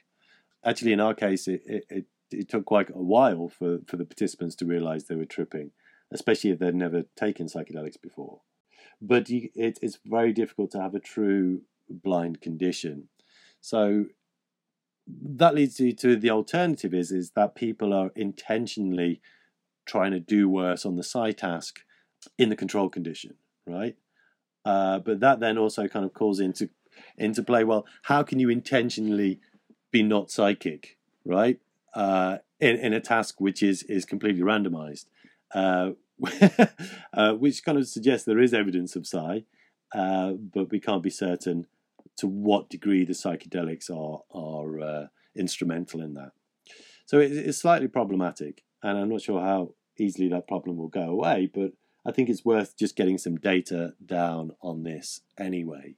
Actually, 0.65 0.93
in 0.93 1.01
our 1.01 1.15
case, 1.15 1.49
it, 1.49 1.63
it, 1.67 2.07
it, 2.31 2.49
took 2.49 2.65
quite 2.65 2.91
a 2.91 3.03
while 3.03 3.49
for, 3.49 3.79
for 3.87 3.97
the 3.97 4.05
participants 4.05 4.55
to 4.57 4.67
realize 4.67 5.05
they 5.05 5.15
were 5.15 5.25
tripping, 5.25 5.71
especially 6.13 6.51
if 6.51 6.59
they'd 6.59 6.75
never 6.75 7.05
taken 7.17 7.47
psychedelics 7.47 8.01
before. 8.01 8.41
But 9.01 9.29
you, 9.29 9.51
it, 9.55 9.79
it's 9.83 9.99
very 10.05 10.33
difficult 10.33 10.71
to 10.73 10.81
have 10.81 10.95
a 10.95 11.01
true 11.01 11.63
blind 11.89 12.41
condition. 12.41 13.09
So 13.61 14.07
that 15.07 15.55
leads 15.55 15.79
you 15.79 15.93
to 15.93 16.17
the 16.17 16.31
alternative 16.31 16.93
is 16.93 17.13
is 17.13 17.33
that 17.37 17.55
people 17.55 17.93
are 17.93 18.11
intentionally 18.17 19.21
trying 19.87 20.11
to 20.13 20.21
do 20.21 20.49
worse 20.49 20.85
on 20.85 20.97
the 20.97 21.05
psi 21.05 21.31
task 21.31 21.81
in 22.39 22.49
the 22.49 22.57
control 22.57 22.89
condition, 22.89 23.35
right? 23.67 23.97
Uh, 24.67 24.99
but 24.99 25.21
that 25.21 25.39
then 25.39 25.57
also 25.57 25.87
kind 25.87 26.05
of 26.05 26.13
calls 26.13 26.41
into 26.41 26.69
into 27.17 27.43
play. 27.43 27.63
Well, 27.63 27.87
how 28.03 28.25
can 28.25 28.41
you 28.41 28.51
intentionally 28.51 29.39
be 29.93 30.03
not 30.03 30.29
psychic, 30.29 30.99
right? 31.25 31.61
Uh, 31.95 32.39
in, 32.59 32.77
in 32.77 32.93
a 32.93 33.01
task 33.01 33.41
which 33.41 33.63
is 33.63 33.85
is 33.85 34.05
completely 34.05 34.43
randomized, 34.43 35.07
uh, 35.55 35.91
uh, 37.15 37.35
which 37.35 37.65
kind 37.65 37.79
of 37.79 37.87
suggests 37.87 38.27
there 38.27 38.41
is 38.41 38.53
evidence 38.53 38.97
of 38.97 39.07
psi, 39.07 39.45
uh, 39.95 40.33
but 40.33 40.73
we 40.73 40.81
can't 40.81 41.03
be 41.03 41.11
certain 41.11 41.69
to 42.17 42.27
what 42.27 42.69
degree 42.69 43.05
the 43.05 43.13
psychedelics 43.13 43.89
are 43.89 44.23
are 44.37 45.11
instrumental 45.37 46.01
in 46.01 46.15
that. 46.15 46.33
So 47.05 47.21
it, 47.21 47.31
it's 47.31 47.59
slightly 47.59 47.87
problematic, 47.87 48.65
and 48.83 48.99
I'm 48.99 49.11
not 49.11 49.23
sure 49.23 49.41
how 49.41 49.75
easily 49.97 50.29
that 50.31 50.49
problem 50.49 50.77
will 50.77 50.89
go 50.89 51.03
away. 51.03 51.49
But 51.55 51.71
I 52.07 52.13
think 52.13 52.29
it's 52.29 52.45
worth 52.45 52.77
just 52.77 52.97
getting 52.97 53.19
some 53.19 53.37
data 53.37 53.95
down 54.05 54.53
on 54.63 54.85
this 54.85 55.21
anyway. 55.39 55.97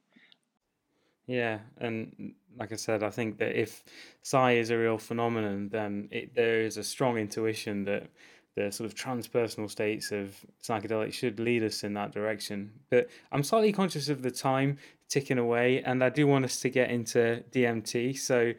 Yeah, 1.27 1.59
and 1.77 2.33
like 2.57 2.71
I 2.71 2.75
said, 2.75 3.03
I 3.03 3.11
think 3.11 3.37
that 3.37 3.59
if 3.59 3.83
psi 4.23 4.53
is 4.53 4.71
a 4.71 4.77
real 4.77 4.97
phenomenon, 4.97 5.69
then 5.71 6.09
it, 6.11 6.33
there 6.33 6.61
is 6.61 6.77
a 6.77 6.83
strong 6.83 7.17
intuition 7.17 7.83
that 7.85 8.07
the 8.55 8.71
sort 8.71 8.89
of 8.89 8.95
transpersonal 8.95 9.69
states 9.69 10.11
of 10.11 10.35
psychedelics 10.63 11.13
should 11.13 11.39
lead 11.39 11.63
us 11.63 11.83
in 11.83 11.93
that 11.93 12.11
direction. 12.11 12.71
But 12.89 13.09
I'm 13.31 13.43
slightly 13.43 13.71
conscious 13.71 14.09
of 14.09 14.23
the 14.23 14.31
time 14.31 14.79
ticking 15.07 15.37
away, 15.37 15.83
and 15.83 16.03
I 16.03 16.09
do 16.09 16.25
want 16.25 16.45
us 16.45 16.59
to 16.61 16.69
get 16.69 16.89
into 16.89 17.43
DMT. 17.51 18.17
So 18.17 18.53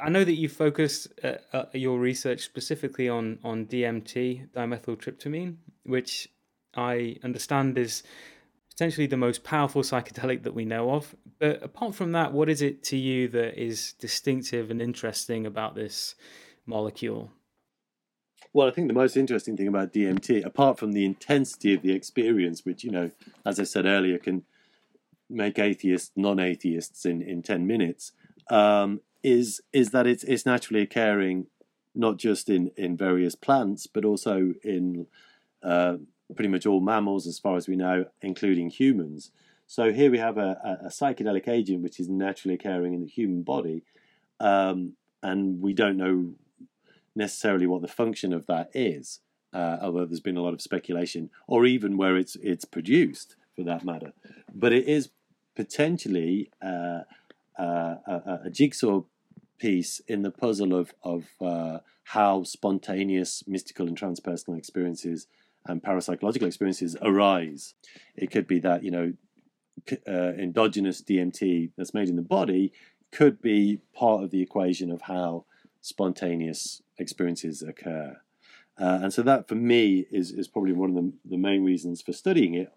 I 0.00 0.10
know 0.10 0.24
that 0.24 0.34
you 0.34 0.50
focused 0.50 1.08
uh, 1.24 1.36
uh, 1.54 1.64
your 1.72 1.98
research 1.98 2.42
specifically 2.42 3.08
on 3.08 3.38
on 3.42 3.64
DMT, 3.66 4.50
dimethyltryptamine, 4.50 5.56
which 5.84 6.28
I 6.76 7.16
understand 7.22 7.78
is 7.78 8.02
potentially 8.70 9.06
the 9.06 9.16
most 9.16 9.44
powerful 9.44 9.82
psychedelic 9.82 10.42
that 10.42 10.54
we 10.54 10.64
know 10.64 10.90
of. 10.90 11.14
But 11.38 11.62
apart 11.62 11.94
from 11.94 12.12
that, 12.12 12.32
what 12.32 12.48
is 12.48 12.60
it 12.60 12.82
to 12.84 12.96
you 12.96 13.28
that 13.28 13.60
is 13.60 13.92
distinctive 13.94 14.70
and 14.70 14.82
interesting 14.82 15.46
about 15.46 15.74
this 15.74 16.14
molecule? 16.66 17.30
Well, 18.52 18.68
I 18.68 18.70
think 18.70 18.88
the 18.88 18.94
most 18.94 19.16
interesting 19.16 19.56
thing 19.56 19.68
about 19.68 19.92
DMT, 19.92 20.44
apart 20.44 20.78
from 20.78 20.92
the 20.92 21.04
intensity 21.04 21.74
of 21.74 21.82
the 21.82 21.92
experience, 21.92 22.64
which, 22.64 22.84
you 22.84 22.90
know, 22.90 23.10
as 23.44 23.58
I 23.58 23.64
said 23.64 23.86
earlier, 23.86 24.18
can 24.18 24.44
make 25.28 25.58
atheists 25.58 26.12
non 26.16 26.38
atheists 26.38 27.04
in, 27.04 27.22
in 27.22 27.42
10 27.42 27.66
minutes, 27.66 28.12
um, 28.50 29.00
is 29.22 29.60
is 29.72 29.90
that 29.90 30.06
it's, 30.06 30.22
it's 30.24 30.46
naturally 30.46 30.82
occurring 30.82 31.46
not 31.94 32.16
just 32.16 32.48
in, 32.48 32.70
in 32.76 32.96
various 32.96 33.34
plants, 33.34 33.86
but 33.86 34.04
also 34.04 34.52
in 34.62 35.06
uh, 35.62 35.96
pretty 36.34 36.48
much 36.48 36.66
all 36.66 36.80
mammals, 36.80 37.26
as 37.26 37.38
far 37.38 37.56
as 37.56 37.68
we 37.68 37.76
know, 37.76 38.06
including 38.22 38.70
humans. 38.70 39.30
So 39.66 39.92
here 39.92 40.10
we 40.10 40.18
have 40.18 40.38
a, 40.38 40.80
a, 40.84 40.88
psychedelic 40.88 41.48
agent 41.48 41.82
which 41.82 41.98
is 41.98 42.08
naturally 42.08 42.54
occurring 42.54 42.94
in 42.94 43.00
the 43.00 43.06
human 43.06 43.42
body, 43.42 43.82
um, 44.40 44.94
and 45.22 45.60
we 45.60 45.72
don't 45.72 45.96
know 45.96 46.34
necessarily 47.14 47.66
what 47.66 47.82
the 47.82 47.88
function 47.88 48.32
of 48.32 48.46
that 48.46 48.70
is, 48.74 49.20
uh, 49.52 49.78
although 49.80 50.04
there's 50.04 50.20
been 50.20 50.36
a 50.36 50.42
lot 50.42 50.54
of 50.54 50.60
speculation, 50.60 51.30
or 51.46 51.64
even 51.64 51.96
where 51.96 52.16
it's 52.16 52.36
it's 52.36 52.64
produced 52.64 53.36
for 53.56 53.62
that 53.62 53.84
matter. 53.84 54.12
But 54.54 54.72
it 54.72 54.86
is 54.86 55.10
potentially 55.54 56.50
uh, 56.62 57.02
uh, 57.58 57.96
a, 58.06 58.40
a, 58.44 58.50
jigsaw 58.50 59.02
piece 59.58 60.00
in 60.08 60.22
the 60.22 60.30
puzzle 60.30 60.74
of 60.74 60.94
of 61.02 61.26
uh, 61.40 61.78
how 62.04 62.42
spontaneous 62.42 63.44
mystical 63.46 63.86
and 63.86 63.98
transpersonal 63.98 64.58
experiences 64.58 65.26
and 65.66 65.82
parapsychological 65.82 66.46
experiences 66.46 66.96
arise. 67.00 67.74
It 68.16 68.30
could 68.30 68.46
be 68.46 68.58
that 68.60 68.82
you 68.82 68.90
know 68.90 69.12
uh, 70.06 70.32
endogenous 70.38 71.02
DMT 71.02 71.70
that's 71.76 71.94
made 71.94 72.08
in 72.08 72.16
the 72.16 72.22
body 72.22 72.72
could 73.10 73.40
be 73.40 73.80
part 73.94 74.22
of 74.22 74.30
the 74.30 74.42
equation 74.42 74.90
of 74.90 75.02
how 75.02 75.44
spontaneous 75.80 76.82
experiences 76.98 77.62
occur. 77.62 78.16
Uh, 78.80 78.98
and 79.02 79.12
so 79.12 79.22
that 79.22 79.46
for 79.46 79.54
me 79.54 80.06
is, 80.10 80.32
is 80.32 80.48
probably 80.48 80.72
one 80.72 80.90
of 80.90 80.96
the, 80.96 81.12
the 81.24 81.36
main 81.36 81.64
reasons 81.64 82.02
for 82.02 82.12
studying 82.12 82.54
it. 82.54 82.72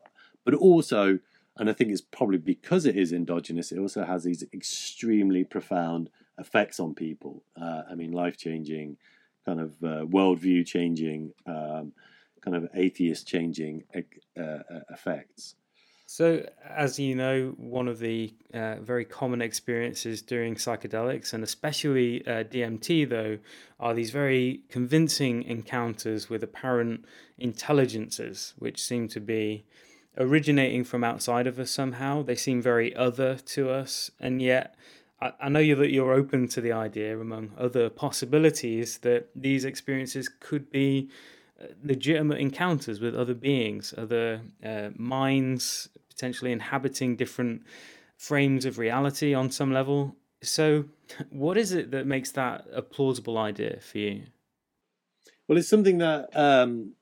But 0.45 0.53
also, 0.53 1.19
and 1.57 1.69
I 1.69 1.73
think 1.73 1.91
it's 1.91 2.01
probably 2.01 2.37
because 2.37 2.85
it 2.85 2.95
is 2.95 3.11
endogenous, 3.11 3.71
it 3.71 3.79
also 3.79 4.03
has 4.03 4.23
these 4.23 4.43
extremely 4.53 5.43
profound 5.43 6.09
effects 6.37 6.79
on 6.79 6.93
people. 6.93 7.43
Uh, 7.59 7.81
I 7.89 7.95
mean, 7.95 8.11
life 8.11 8.37
changing, 8.37 8.97
kind 9.45 9.59
of 9.59 9.71
uh, 9.83 10.05
worldview 10.05 10.65
changing, 10.65 11.33
um, 11.47 11.93
kind 12.41 12.55
of 12.55 12.69
atheist 12.73 13.27
changing 13.27 13.83
uh, 13.95 14.41
uh, 14.41 14.59
effects. 14.89 15.55
So, 16.09 16.47
as 16.65 16.97
you 16.97 17.15
know, 17.15 17.53
one 17.57 17.89
of 17.89 17.99
the 17.99 18.33
uh, 18.53 18.75
very 18.75 19.03
common 19.03 19.41
experiences 19.41 20.21
during 20.21 20.55
psychedelics, 20.55 21.33
and 21.33 21.43
especially 21.43 22.25
uh, 22.25 22.45
DMT, 22.45 23.09
though, 23.09 23.39
are 23.77 23.93
these 23.93 24.11
very 24.11 24.61
convincing 24.69 25.43
encounters 25.43 26.29
with 26.29 26.43
apparent 26.43 27.03
intelligences, 27.37 28.53
which 28.57 28.81
seem 28.81 29.09
to 29.09 29.19
be 29.19 29.65
originating 30.17 30.85
from 30.85 31.03
outside 31.03 31.45
of 31.45 31.59
us 31.59 31.71
somehow. 31.71 32.23
They 32.23 32.35
seem 32.35 32.61
very 32.61 32.95
other 32.95 33.35
to 33.35 33.69
us, 33.69 34.09
and 34.17 34.41
yet 34.41 34.75
I, 35.21 35.33
I 35.41 35.49
know 35.49 35.59
you 35.59 35.75
that 35.75 35.91
you're 35.91 36.13
open 36.13 36.47
to 36.49 36.61
the 36.61 36.71
idea, 36.71 37.19
among 37.19 37.51
other 37.57 37.89
possibilities, 37.89 38.99
that 38.99 39.29
these 39.35 39.65
experiences 39.65 40.29
could 40.29 40.71
be 40.71 41.09
legitimate 41.83 42.39
encounters 42.39 42.99
with 42.99 43.15
other 43.15 43.33
beings, 43.33 43.93
other 43.97 44.41
uh, 44.63 44.89
minds, 44.95 45.89
potentially 46.09 46.51
inhabiting 46.51 47.15
different 47.15 47.63
frames 48.17 48.65
of 48.65 48.77
reality 48.77 49.33
on 49.33 49.51
some 49.51 49.71
level. 49.71 50.15
So, 50.41 50.85
what 51.29 51.57
is 51.57 51.71
it 51.71 51.91
that 51.91 52.05
makes 52.05 52.31
that 52.31 52.65
a 52.71 52.81
plausible 52.81 53.37
idea 53.37 53.79
for 53.79 53.97
you? 53.97 54.23
Well, 55.47 55.57
it's 55.57 55.69
something 55.69 55.99
that 55.99 56.29
um, 56.35 56.93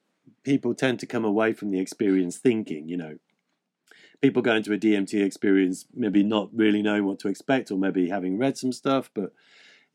people 0.43 0.75
tend 0.75 0.99
to 0.99 1.07
come 1.07 1.25
away 1.25 1.53
from 1.53 1.71
the 1.71 1.79
experience 1.79 2.37
thinking, 2.37 2.87
you 2.87 2.97
know. 2.97 3.17
People 4.21 4.41
go 4.41 4.55
into 4.55 4.73
a 4.73 4.77
DMT 4.77 5.23
experience 5.23 5.85
maybe 5.93 6.23
not 6.23 6.49
really 6.53 6.81
knowing 6.81 7.05
what 7.05 7.19
to 7.19 7.27
expect 7.27 7.69
or 7.69 7.77
maybe 7.77 8.09
having 8.09 8.37
read 8.37 8.57
some 8.57 8.71
stuff, 8.71 9.11
but 9.13 9.33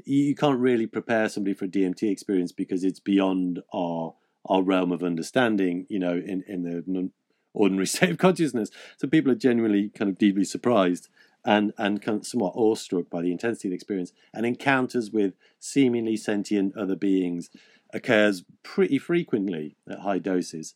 you 0.04 0.34
can't 0.34 0.58
really 0.58 0.86
prepare 0.86 1.28
somebody 1.28 1.54
for 1.54 1.64
a 1.64 1.68
DMT 1.68 2.10
experience 2.10 2.52
because 2.52 2.84
it's 2.84 3.00
beyond 3.00 3.62
our 3.72 4.14
our 4.46 4.62
realm 4.62 4.92
of 4.92 5.02
understanding, 5.02 5.86
you 5.88 5.98
know, 5.98 6.12
in, 6.12 6.44
in 6.46 6.62
the 6.62 7.10
ordinary 7.52 7.86
state 7.86 8.10
of 8.10 8.18
consciousness. 8.18 8.70
So 8.96 9.08
people 9.08 9.32
are 9.32 9.36
genuinely 9.36 9.90
kind 9.90 10.10
of 10.10 10.18
deeply 10.18 10.44
surprised 10.44 11.08
and, 11.44 11.72
and 11.78 12.02
kind 12.02 12.18
of 12.18 12.26
somewhat 12.26 12.54
awestruck 12.54 13.08
by 13.10 13.22
the 13.22 13.32
intensity 13.32 13.68
of 13.68 13.70
the 13.70 13.76
experience. 13.76 14.12
And 14.34 14.44
encounters 14.46 15.10
with 15.10 15.34
seemingly 15.58 16.16
sentient 16.16 16.76
other 16.76 16.96
beings 16.96 17.50
occurs 17.92 18.44
pretty 18.62 18.98
frequently 18.98 19.76
at 19.88 20.00
high 20.00 20.18
doses. 20.18 20.74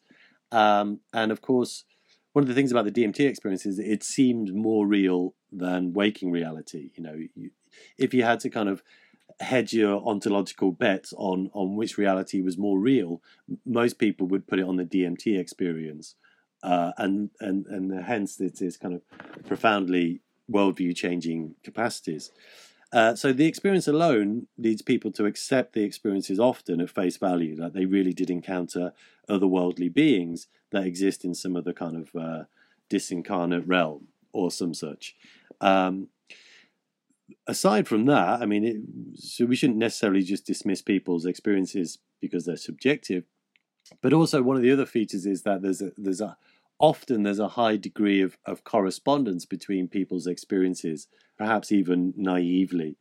Um, 0.51 1.01
and 1.12 1.31
of 1.32 1.41
course, 1.41 1.85
one 2.32 2.43
of 2.43 2.49
the 2.49 2.55
things 2.55 2.73
about 2.73 2.85
the 2.85 2.93
DMT 2.93 3.20
experience 3.28 3.65
is 3.65 3.78
it 3.78 4.03
seemed 4.03 4.55
more 4.55 4.86
real 4.86 5.35
than 5.53 5.93
waking 5.93 6.32
reality. 6.32 6.91
You 6.97 7.03
know, 7.03 7.15
you, 7.35 7.51
if 7.97 8.12
you 8.12 8.24
had 8.24 8.41
to 8.41 8.51
kind 8.51 8.69
of 8.69 8.82
hedge 9.40 9.73
your 9.73 10.02
ontological 10.06 10.73
bets 10.73 11.12
on 11.16 11.51
on 11.52 11.77
which 11.77 11.98
reality 11.98 12.40
was 12.40 12.59
more 12.59 12.78
real, 12.78 13.23
most 13.66 13.98
people 13.98 14.27
would 14.28 14.47
put 14.47 14.59
it 14.59 14.66
on 14.66 14.77
the 14.77 14.85
DMT 14.85 15.39
experience, 15.39 16.15
uh, 16.62 16.93
and 16.98 17.31
and 17.40 17.66
and 17.66 18.05
hence 18.05 18.40
it 18.40 18.61
is 18.62 18.77
kind 18.77 18.94
of 18.94 19.02
profoundly 19.47 20.20
worldview 20.51 20.94
changing 20.94 21.55
capacities. 21.62 22.31
Uh, 22.93 23.12
so 23.15 23.32
the 23.32 23.47
experience 23.47 23.89
alone 23.89 24.47
leads 24.56 24.81
people 24.81 25.11
to 25.11 25.27
accept 25.27 25.73
the 25.73 25.82
experiences 25.82 26.39
often 26.39 26.81
at 26.81 26.89
face 26.89 27.16
value, 27.16 27.56
that 27.56 27.73
they 27.73 27.86
really 27.86 28.12
did 28.12 28.31
encounter 28.31 28.93
otherworldly 29.28 29.93
beings 29.93 30.47
that 30.70 30.85
exist 30.85 31.24
in 31.24 31.35
some 31.35 31.56
other 31.56 31.73
kind 31.73 31.97
of 31.97 32.15
uh, 32.15 32.44
disincarnate 32.89 33.65
realm 33.66 34.06
or 34.32 34.51
some 34.51 34.73
such. 34.73 35.16
Um, 35.61 36.09
aside 37.47 37.87
from 37.89 38.07
that, 38.07 38.41
I 38.41 38.47
mean, 38.47 38.65
it, 38.65 38.77
so 39.19 39.45
we 39.45 39.57
shouldn't 39.57 39.79
necessarily 39.79 40.23
just 40.23 40.47
dismiss 40.47 40.83
people's 40.83 41.27
experiences 41.27 41.99
because 42.21 42.45
they're 42.47 42.57
subjective, 42.57 43.25
but 44.01 44.12
also 44.12 44.43
one 44.43 44.57
of 44.57 44.62
the 44.62 44.73
other 44.73 44.87
features 44.87 45.27
is 45.27 45.43
that 45.43 45.62
there's 45.62 45.83
a, 45.83 45.93
there's 45.97 46.21
a 46.21 46.37
often 46.79 47.23
there's 47.23 47.39
a 47.39 47.49
high 47.49 47.77
degree 47.77 48.21
of, 48.21 48.37
of 48.47 48.65
correspondence 48.65 49.45
between 49.45 49.89
people's 49.89 50.27
experiences, 50.27 51.07
perhaps 51.39 51.71
even 51.71 52.12
naively, 52.16 52.97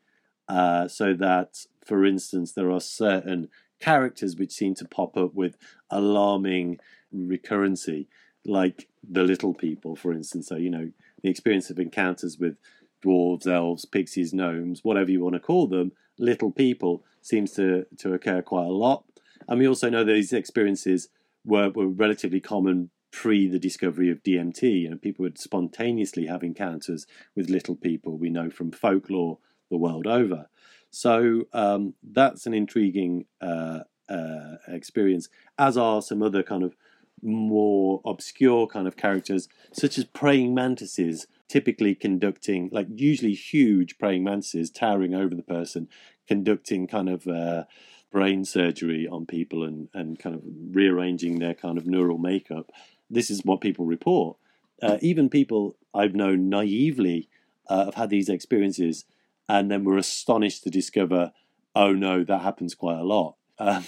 uh, 0.48 0.88
so 0.88 1.14
that, 1.14 1.66
for 1.86 2.06
instance, 2.06 2.52
there 2.52 2.72
are 2.72 2.82
certain 2.82 3.48
characters 3.80 4.36
which 4.36 4.52
seem 4.52 4.76
to 4.76 4.86
pop 4.86 5.18
up 5.18 5.34
with 5.34 5.58
alarming 5.90 6.80
recurrency, 7.16 8.08
like 8.46 8.88
the 9.08 9.24
little 9.24 9.54
people, 9.54 9.96
for 9.96 10.14
instance. 10.14 10.48
So, 10.48 10.56
you 10.56 10.70
know, 10.70 10.92
the 11.22 11.30
experience 11.30 11.70
of 11.70 11.80
encounters 11.80 12.38
with 12.38 12.58
dwarves, 13.04 13.48
elves, 13.48 13.86
pixies, 13.86 14.34
gnomes, 14.34 14.84
whatever 14.84 15.12
you 15.12 15.22
want 15.22 15.34
to 15.34 15.40
call 15.40 15.68
them, 15.68 15.92
little 16.18 16.52
people 16.52 17.04
seems 17.22 17.52
to, 17.54 17.86
to 17.98 18.14
occur 18.14 18.42
quite 18.42 18.66
a 18.66 18.70
lot. 18.70 19.04
And 19.48 19.60
we 19.60 19.68
also 19.68 19.90
know 19.90 20.04
that 20.04 20.14
these 20.14 20.34
experiences 20.34 21.10
were, 21.46 21.70
were 21.70 21.88
relatively 21.88 22.40
common 22.40 22.90
pre 23.12 23.48
the 23.48 23.60
discovery 23.60 24.10
of 24.10 24.24
DMT, 24.24 24.88
and 24.88 25.02
people 25.02 25.24
would 25.24 25.38
spontaneously 25.38 26.26
have 26.26 26.44
encounters 26.44 27.06
with 27.36 27.50
little 27.50 27.76
people. 27.76 28.18
We 28.18 28.30
know 28.30 28.50
from 28.50 28.72
folklore 28.72 29.38
the 29.70 29.78
world 29.78 30.08
over. 30.08 30.50
So 30.90 31.48
um, 31.54 31.94
that's 32.04 32.46
an 32.46 32.54
intriguing 32.54 33.26
uh, 33.42 33.82
uh, 34.10 34.56
experience, 34.68 35.30
as 35.58 35.78
are 35.78 36.02
some 36.02 36.22
other 36.22 36.44
kind 36.44 36.64
of 36.64 36.76
more 37.22 38.02
obscure 38.06 38.68
kind 38.68 38.88
of 38.88 38.98
characters, 38.98 39.48
such 39.72 39.98
as 39.98 40.06
praying 40.06 40.54
mantises, 40.54 41.26
typically 41.48 41.96
conducting, 41.96 42.70
like 42.72 42.88
usually 42.94 43.34
huge 43.34 43.98
praying 43.98 44.24
mantises 44.24 44.72
towering 44.72 45.14
over 45.14 45.36
the 45.36 45.44
person, 45.44 45.88
conducting 46.28 46.88
kind 46.88 47.10
of 47.10 47.28
uh, 47.28 47.64
brain 48.12 48.46
surgery 48.46 49.08
on 49.08 49.26
people 49.26 49.64
and, 49.64 49.90
and 49.94 50.20
kind 50.20 50.36
of 50.36 50.42
rearranging 50.72 51.40
their 51.40 51.54
kind 51.54 51.78
of 51.78 51.86
neural 51.86 52.18
makeup. 52.18 52.72
This 53.10 53.30
is 53.30 53.42
what 53.44 53.62
people 53.62 53.86
report. 53.86 54.38
Uh, 54.82 54.98
even 55.02 55.30
people 55.30 55.76
I've 55.94 56.16
known 56.16 56.50
naively 56.50 57.30
uh, 57.68 57.86
have 57.86 57.96
had 57.96 58.10
these 58.10 58.30
experiences 58.30 59.06
and 59.48 59.70
then 59.70 59.84
were 59.84 59.98
astonished 59.98 60.64
to 60.64 60.70
discover, 60.70 61.32
oh 61.76 61.94
no, 61.94 62.24
that 62.24 62.42
happens 62.42 62.76
quite 62.76 63.00
a 63.00 63.04
lot. 63.04 63.36
Um, 63.60 63.86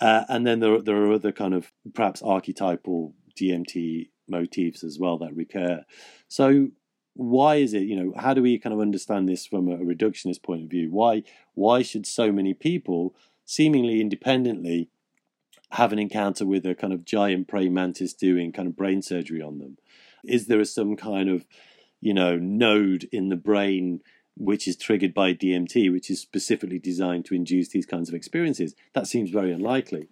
uh, 0.00 0.24
and 0.28 0.46
then 0.46 0.60
there, 0.60 0.80
there 0.80 0.96
are 0.96 1.12
other 1.12 1.32
kind 1.32 1.52
of 1.52 1.72
perhaps 1.92 2.22
archetypal 2.22 3.12
DMT 3.38 4.10
motifs 4.28 4.84
as 4.84 4.98
well 4.98 5.18
that 5.18 5.34
recur. 5.34 5.84
So 6.28 6.68
why 7.14 7.56
is 7.56 7.74
it, 7.74 7.82
you 7.82 7.96
know, 7.96 8.12
how 8.16 8.32
do 8.32 8.42
we 8.42 8.58
kind 8.58 8.72
of 8.72 8.80
understand 8.80 9.28
this 9.28 9.44
from 9.44 9.68
a 9.68 9.78
reductionist 9.78 10.42
point 10.42 10.62
of 10.62 10.70
view? 10.70 10.88
Why 10.90 11.24
why 11.54 11.82
should 11.82 12.06
so 12.06 12.30
many 12.30 12.54
people 12.54 13.14
seemingly 13.44 14.00
independently 14.00 14.88
have 15.72 15.92
an 15.92 15.98
encounter 15.98 16.46
with 16.46 16.64
a 16.64 16.74
kind 16.74 16.92
of 16.92 17.04
giant 17.04 17.48
praying 17.48 17.74
mantis 17.74 18.14
doing 18.14 18.52
kind 18.52 18.68
of 18.68 18.76
brain 18.76 19.02
surgery 19.02 19.42
on 19.42 19.58
them? 19.58 19.78
Is 20.24 20.46
there 20.46 20.64
some 20.64 20.96
kind 20.96 21.28
of, 21.28 21.44
you 22.00 22.14
know, 22.14 22.36
node 22.36 23.08
in 23.12 23.28
the 23.28 23.36
brain 23.36 24.00
which 24.36 24.68
is 24.68 24.76
triggered 24.76 25.12
by 25.12 25.34
DMT, 25.34 25.92
which 25.92 26.10
is 26.10 26.20
specifically 26.20 26.78
designed 26.78 27.24
to 27.26 27.34
induce 27.34 27.70
these 27.70 27.86
kinds 27.86 28.08
of 28.08 28.14
experiences? 28.14 28.74
That 28.94 29.06
seems 29.06 29.30
very 29.30 29.52
unlikely. 29.52 30.08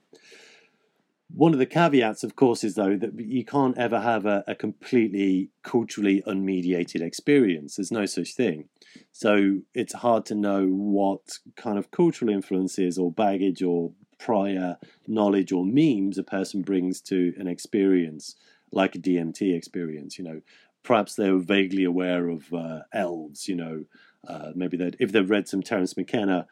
One 1.34 1.52
of 1.52 1.58
the 1.58 1.66
caveats, 1.66 2.22
of 2.22 2.36
course, 2.36 2.62
is 2.62 2.76
though 2.76 2.96
that 2.96 3.18
you 3.18 3.44
can't 3.44 3.76
ever 3.76 4.00
have 4.00 4.26
a, 4.26 4.44
a, 4.46 4.54
completely 4.54 5.50
culturally 5.62 6.22
unmediated 6.26 7.00
experience. 7.00 7.76
There's 7.76 7.90
no 7.90 8.06
such 8.06 8.34
thing. 8.34 8.68
So 9.12 9.58
it's 9.74 9.92
hard 9.92 10.24
to 10.26 10.34
know 10.34 10.66
what 10.66 11.38
kind 11.56 11.78
of 11.78 11.90
cultural 11.90 12.30
influences 12.30 12.96
or 12.96 13.10
baggage 13.10 13.62
or 13.62 13.92
prior 14.18 14.78
knowledge 15.06 15.52
or 15.52 15.64
memes 15.64 16.16
a 16.16 16.22
person 16.22 16.62
brings 16.62 17.00
to 17.02 17.34
an 17.38 17.48
experience 17.48 18.36
like 18.70 18.94
a 18.94 18.98
DMT 18.98 19.54
experience. 19.54 20.18
You 20.18 20.24
know, 20.24 20.40
perhaps 20.84 21.16
they 21.16 21.30
were 21.30 21.40
vaguely 21.40 21.84
aware 21.84 22.28
of 22.28 22.52
uh, 22.54 22.80
elves. 22.92 23.48
You 23.48 23.56
know, 23.56 23.84
uh, 24.26 24.52
maybe 24.54 24.76
they 24.76 24.92
if 25.00 25.12
they've 25.12 25.28
read 25.28 25.48
some 25.48 25.62
Terence 25.62 25.96
McKenna, 25.96 26.46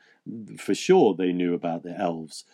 for 0.59 0.75
sure 0.75 1.15
they 1.15 1.33
knew 1.33 1.55
about 1.55 1.85
the 1.85 1.97
elves 1.99 2.45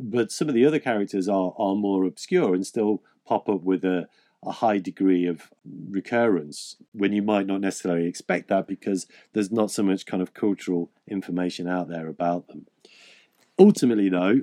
but 0.00 0.32
some 0.32 0.48
of 0.48 0.54
the 0.54 0.64
other 0.64 0.78
characters 0.78 1.28
are 1.28 1.52
are 1.58 1.74
more 1.74 2.04
obscure 2.04 2.54
and 2.54 2.66
still 2.66 3.02
pop 3.26 3.48
up 3.48 3.62
with 3.62 3.84
a 3.84 4.08
a 4.42 4.52
high 4.52 4.78
degree 4.78 5.26
of 5.26 5.50
recurrence 5.90 6.76
when 6.92 7.12
you 7.12 7.20
might 7.20 7.46
not 7.46 7.60
necessarily 7.60 8.06
expect 8.06 8.48
that 8.48 8.66
because 8.66 9.06
there's 9.34 9.52
not 9.52 9.70
so 9.70 9.82
much 9.82 10.06
kind 10.06 10.22
of 10.22 10.32
cultural 10.32 10.90
information 11.06 11.68
out 11.68 11.88
there 11.88 12.08
about 12.08 12.48
them. 12.48 12.66
Ultimately, 13.58 14.08
though, 14.08 14.40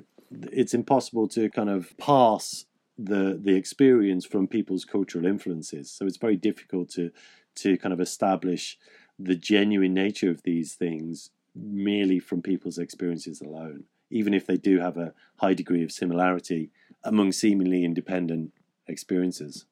it's 0.52 0.72
impossible 0.72 1.26
to 1.28 1.50
kind 1.50 1.68
of 1.68 1.96
pass 1.98 2.66
the 2.96 3.38
the 3.42 3.56
experience 3.56 4.24
from 4.24 4.46
people's 4.46 4.84
cultural 4.84 5.26
influences. 5.26 5.90
So 5.90 6.06
it's 6.06 6.16
very 6.16 6.36
difficult 6.36 6.90
to 6.90 7.10
to 7.56 7.76
kind 7.76 7.92
of 7.92 8.00
establish 8.00 8.78
the 9.18 9.34
genuine 9.34 9.94
nature 9.94 10.30
of 10.30 10.44
these 10.44 10.74
things 10.74 11.30
merely 11.56 12.20
from 12.20 12.40
people's 12.40 12.78
experiences 12.78 13.40
alone 13.40 13.82
even 14.10 14.34
if 14.34 14.46
they 14.46 14.56
do 14.56 14.80
have 14.80 14.96
a 14.96 15.12
high 15.36 15.54
degree 15.54 15.82
of 15.82 15.92
similarity 15.92 16.70
among 17.04 17.32
seemingly 17.32 17.84
independent 17.84 18.52
experiences. 18.86 19.66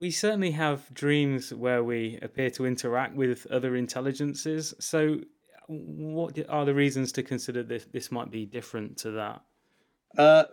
We 0.00 0.10
certainly 0.10 0.50
have 0.52 0.92
dreams 0.92 1.54
where 1.54 1.84
we 1.84 2.18
appear 2.22 2.50
to 2.50 2.66
interact 2.66 3.14
with 3.14 3.46
other 3.50 3.76
intelligences. 3.76 4.74
So, 4.80 5.20
what 5.68 6.36
are 6.48 6.64
the 6.64 6.74
reasons 6.74 7.12
to 7.12 7.22
consider 7.22 7.62
this 7.62 7.86
this 7.92 8.10
might 8.10 8.30
be 8.30 8.44
different 8.44 8.96
to 8.98 9.12
that? 9.12 9.42
Uh, 10.18 10.44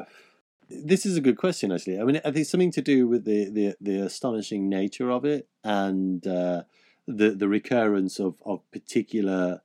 this 0.70 1.06
is 1.06 1.18
a 1.18 1.22
good 1.22 1.38
question, 1.38 1.72
actually. 1.72 2.00
I 2.00 2.04
mean, 2.04 2.22
I 2.24 2.32
think 2.32 2.46
something 2.46 2.72
to 2.72 2.82
do 2.82 3.08
with 3.08 3.26
the 3.26 3.50
the, 3.50 3.76
the 3.82 4.02
astonishing 4.02 4.70
nature 4.70 5.10
of 5.10 5.26
it 5.26 5.48
and 5.64 6.26
uh, 6.28 6.64
the 7.08 7.32
the 7.32 7.48
recurrence 7.48 8.20
of 8.20 8.42
of 8.46 8.70
particular 8.72 9.62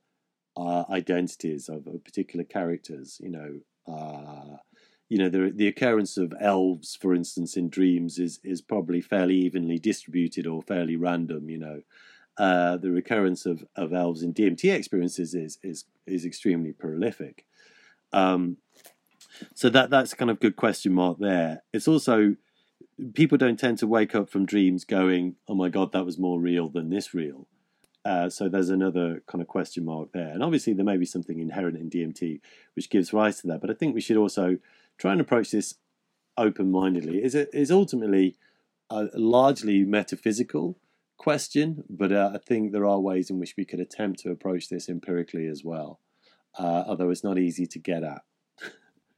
uh, 0.57 0.83
identities 0.89 1.69
of, 1.69 1.87
of, 1.87 2.03
particular 2.03 2.45
characters. 2.45 3.19
You 3.21 3.29
know, 3.29 3.59
uh, 3.87 4.57
you 5.09 5.17
know 5.17 5.29
the 5.29 5.51
the 5.53 5.67
occurrence 5.67 6.17
of 6.17 6.33
elves, 6.39 6.95
for 6.95 7.13
instance, 7.13 7.57
in 7.57 7.69
dreams 7.69 8.19
is 8.19 8.39
is 8.43 8.61
probably 8.61 9.01
fairly 9.01 9.35
evenly 9.35 9.79
distributed 9.79 10.47
or 10.47 10.61
fairly 10.61 10.95
random. 10.95 11.49
You 11.49 11.57
know, 11.57 11.81
uh, 12.37 12.77
the 12.77 12.91
recurrence 12.91 13.45
of, 13.45 13.65
of 13.75 13.93
elves 13.93 14.21
in 14.21 14.33
DMT 14.33 14.73
experiences 14.73 15.33
is 15.33 15.57
is 15.63 15.85
is 16.05 16.25
extremely 16.25 16.71
prolific. 16.71 17.45
Um, 18.13 18.57
so 19.53 19.69
that 19.69 19.89
that's 19.89 20.13
kind 20.13 20.31
of 20.31 20.39
good 20.39 20.55
question 20.55 20.93
mark 20.93 21.19
there. 21.19 21.63
It's 21.73 21.87
also 21.87 22.35
people 23.13 23.37
don't 23.37 23.59
tend 23.59 23.77
to 23.79 23.87
wake 23.87 24.15
up 24.15 24.29
from 24.29 24.45
dreams 24.45 24.85
going, 24.85 25.35
"Oh 25.47 25.55
my 25.55 25.69
god, 25.69 25.91
that 25.91 26.05
was 26.05 26.17
more 26.17 26.39
real 26.39 26.69
than 26.69 26.89
this 26.89 27.13
real." 27.13 27.47
Uh, 28.05 28.29
so 28.29 28.47
there's 28.47 28.69
another 28.69 29.23
kind 29.25 29.41
of 29.41 29.47
question 29.47 29.83
mark 29.83 30.11
there. 30.13 30.29
And 30.29 30.43
obviously, 30.43 30.73
there 30.73 30.85
may 30.85 30.97
be 30.97 31.05
something 31.05 31.39
inherent 31.39 31.75
in 31.77 31.89
DMT 31.89 32.39
which 32.75 32.89
gives 32.89 33.11
rise 33.11 33.41
to 33.41 33.47
that. 33.47 33.61
But 33.61 33.71
I 33.71 33.73
think 33.73 33.95
we 33.95 34.01
should 34.01 34.17
also 34.17 34.57
try 34.97 35.11
and 35.11 35.19
approach 35.19 35.51
this 35.51 35.75
open 36.37 36.71
mindedly. 36.71 37.23
Is 37.23 37.33
it 37.33 37.49
is 37.51 37.71
ultimately 37.71 38.35
a 38.89 39.07
largely 39.15 39.83
metaphysical 39.83 40.77
question, 41.17 41.83
but 41.89 42.11
uh, 42.11 42.31
I 42.35 42.37
think 42.37 42.71
there 42.71 42.85
are 42.85 42.99
ways 42.99 43.29
in 43.29 43.39
which 43.39 43.55
we 43.57 43.65
could 43.65 43.79
attempt 43.79 44.19
to 44.21 44.31
approach 44.31 44.69
this 44.69 44.87
empirically 44.87 45.47
as 45.47 45.63
well, 45.63 45.99
uh, 46.59 46.83
although 46.87 47.09
it's 47.09 47.23
not 47.23 47.39
easy 47.39 47.65
to 47.65 47.79
get 47.79 48.03
at. 48.03 48.21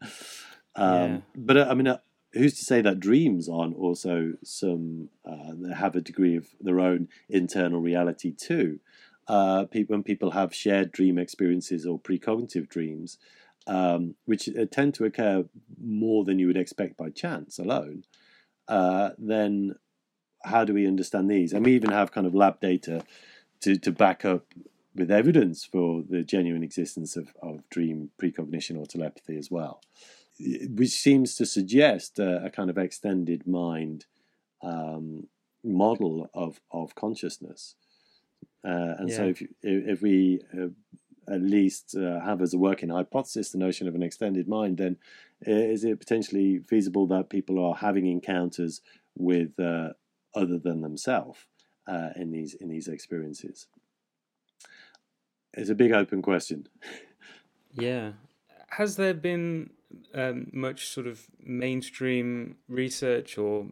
um, 0.76 1.12
yeah. 1.12 1.18
But 1.36 1.58
uh, 1.58 1.68
I 1.70 1.74
mean, 1.74 1.88
uh, 1.88 1.98
who's 2.34 2.58
to 2.60 2.66
say 2.66 2.82
that 2.82 3.00
dreams 3.00 3.50
aren't 3.50 3.78
also 3.78 4.34
some 4.44 5.10
uh, 5.26 5.74
have 5.76 5.96
a 5.96 6.02
degree 6.02 6.36
of 6.36 6.48
their 6.60 6.80
own 6.80 7.08
internal 7.30 7.80
reality 7.80 8.32
too? 8.32 8.80
Uh, 9.28 9.66
people, 9.66 9.94
when 9.94 10.04
people 10.04 10.32
have 10.32 10.54
shared 10.54 10.92
dream 10.92 11.18
experiences 11.18 11.86
or 11.86 12.00
precognitive 12.00 12.70
dreams, 12.70 13.18
um, 13.66 14.16
which 14.26 14.48
uh, 14.50 14.66
tend 14.72 14.94
to 14.94 15.06
occur 15.06 15.44
more 15.82 16.24
than 16.24 16.40
you 16.40 16.48
would 16.48 16.58
expect 16.58 16.96
by 16.96 17.10
chance 17.10 17.60
alone, 17.60 18.04
uh, 18.68 19.10
then 19.18 19.76
how 20.44 20.64
do 20.64 20.74
we 20.74 20.88
understand 20.88 21.30
these? 21.30 21.52
And 21.52 21.66
we 21.66 21.76
even 21.76 21.92
have 21.92 22.12
kind 22.12 22.26
of 22.26 22.34
lab 22.34 22.62
data 22.62 23.04
to, 23.62 23.78
to 23.78 23.92
back 23.92 24.24
up 24.24 24.46
with 24.96 25.12
evidence 25.12 25.66
for 25.66 26.04
the 26.08 26.24
genuine 26.24 26.64
existence 26.64 27.18
of, 27.18 27.34
of 27.42 27.70
dream 27.70 28.12
precognition 28.18 28.78
or 28.78 28.86
telepathy 28.86 29.38
as 29.38 29.52
well 29.52 29.82
which 30.40 30.90
seems 30.92 31.36
to 31.36 31.46
suggest 31.46 32.20
a, 32.20 32.46
a 32.46 32.50
kind 32.50 32.70
of 32.70 32.78
extended 32.78 33.48
mind 33.48 34.06
um, 34.62 35.28
model 35.64 36.30
of, 36.34 36.60
of 36.72 36.96
consciousness. 36.96 37.76
Uh, 38.64 38.96
and 39.00 39.10
yeah. 39.10 39.16
so, 39.16 39.24
if, 39.28 39.44
if 39.62 40.02
we 40.02 40.42
uh, 40.54 40.68
at 41.34 41.42
least 41.42 41.96
uh, 41.96 42.20
have 42.20 42.42
as 42.42 42.54
a 42.54 42.58
working 42.58 42.90
hypothesis 42.90 43.52
the 43.52 43.58
notion 43.58 43.88
of 43.88 43.96
an 43.96 44.04
extended 44.04 44.48
mind, 44.48 44.78
then 44.78 44.98
uh, 45.48 45.52
is 45.52 45.84
it 45.84 46.00
potentially 46.00 46.60
feasible 46.60 47.08
that 47.08 47.30
people 47.30 47.64
are 47.64 47.76
having 47.76 48.08
encounters 48.08 48.82
with 49.16 49.60
uh, 49.60 49.90
other 50.36 50.58
than 50.58 50.82
themselves 50.82 51.40
uh, 51.88 52.10
in 52.16 52.32
these 52.32 52.54
in 52.56 52.70
these 52.70 52.88
experiences? 52.88 53.68
it's 55.58 55.70
a 55.70 55.76
big 55.76 55.92
open 55.92 56.22
question. 56.22 56.68
Yeah. 57.74 58.12
Has 58.70 58.96
there 58.96 59.14
been 59.14 59.72
um, 60.14 60.48
much 60.54 60.88
sort 60.88 61.08
of 61.08 61.28
mainstream 61.44 62.58
research 62.68 63.38
or 63.38 63.68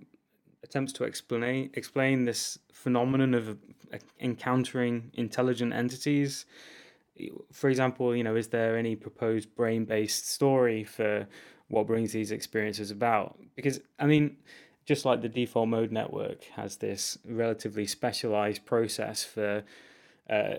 attempts 0.63 0.93
to 0.93 1.03
explain 1.03 1.69
explain 1.73 2.25
this 2.25 2.59
phenomenon 2.73 3.33
of 3.33 3.49
uh, 3.49 3.97
encountering 4.19 5.11
intelligent 5.13 5.73
entities? 5.73 6.45
For 7.51 7.69
example, 7.69 8.15
you 8.15 8.23
know, 8.23 8.35
is 8.35 8.49
there 8.49 8.77
any 8.77 8.95
proposed 8.95 9.55
brain-based 9.55 10.29
story 10.29 10.83
for 10.83 11.27
what 11.69 11.87
brings 11.87 12.11
these 12.11 12.31
experiences 12.31 12.91
about? 12.91 13.37
Because 13.55 13.79
I 13.99 14.05
mean, 14.05 14.37
just 14.85 15.05
like 15.05 15.21
the 15.21 15.29
default 15.29 15.69
mode 15.69 15.91
network 15.91 16.43
has 16.55 16.77
this 16.77 17.17
relatively 17.27 17.85
specialized 17.85 18.65
process 18.65 19.23
for 19.23 19.63
uh, 20.29 20.55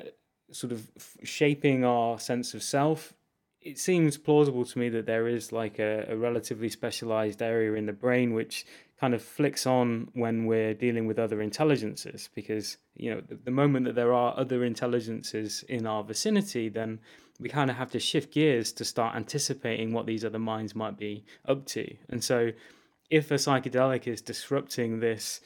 sort 0.50 0.72
of 0.72 0.88
shaping 1.22 1.84
our 1.84 2.18
sense 2.18 2.54
of 2.54 2.62
self 2.62 3.14
it 3.66 3.78
seems 3.78 4.16
plausible 4.16 4.64
to 4.64 4.78
me 4.78 4.88
that 4.90 5.06
there 5.06 5.26
is 5.26 5.50
like 5.50 5.80
a, 5.80 6.06
a, 6.08 6.16
relatively 6.16 6.68
specialized 6.68 7.42
area 7.42 7.72
in 7.74 7.86
the 7.86 7.92
brain 7.92 8.32
which 8.32 8.64
kind 9.00 9.12
of 9.12 9.20
flicks 9.20 9.66
on 9.66 10.08
when 10.14 10.46
we're 10.46 10.72
dealing 10.72 11.06
with 11.06 11.18
other 11.18 11.42
intelligences 11.42 12.30
because 12.34 12.78
you 12.94 13.12
know 13.12 13.20
the, 13.28 13.34
the 13.34 13.50
moment 13.50 13.84
that 13.84 13.96
there 13.96 14.14
are 14.14 14.38
other 14.38 14.64
intelligences 14.64 15.64
in 15.68 15.84
our 15.84 16.04
vicinity 16.04 16.68
then 16.68 17.00
we 17.40 17.48
kind 17.48 17.68
of 17.68 17.76
have 17.76 17.90
to 17.90 17.98
shift 17.98 18.32
gears 18.32 18.72
to 18.72 18.84
start 18.84 19.16
anticipating 19.16 19.92
what 19.92 20.06
these 20.06 20.24
other 20.24 20.38
minds 20.38 20.74
might 20.74 20.96
be 20.96 21.24
up 21.46 21.66
to. 21.66 21.86
And 22.08 22.24
so 22.24 22.52
if 23.10 23.30
a 23.30 23.34
psychedelic 23.34 24.06
is 24.06 24.22
disrupting 24.22 25.00
this 25.00 25.40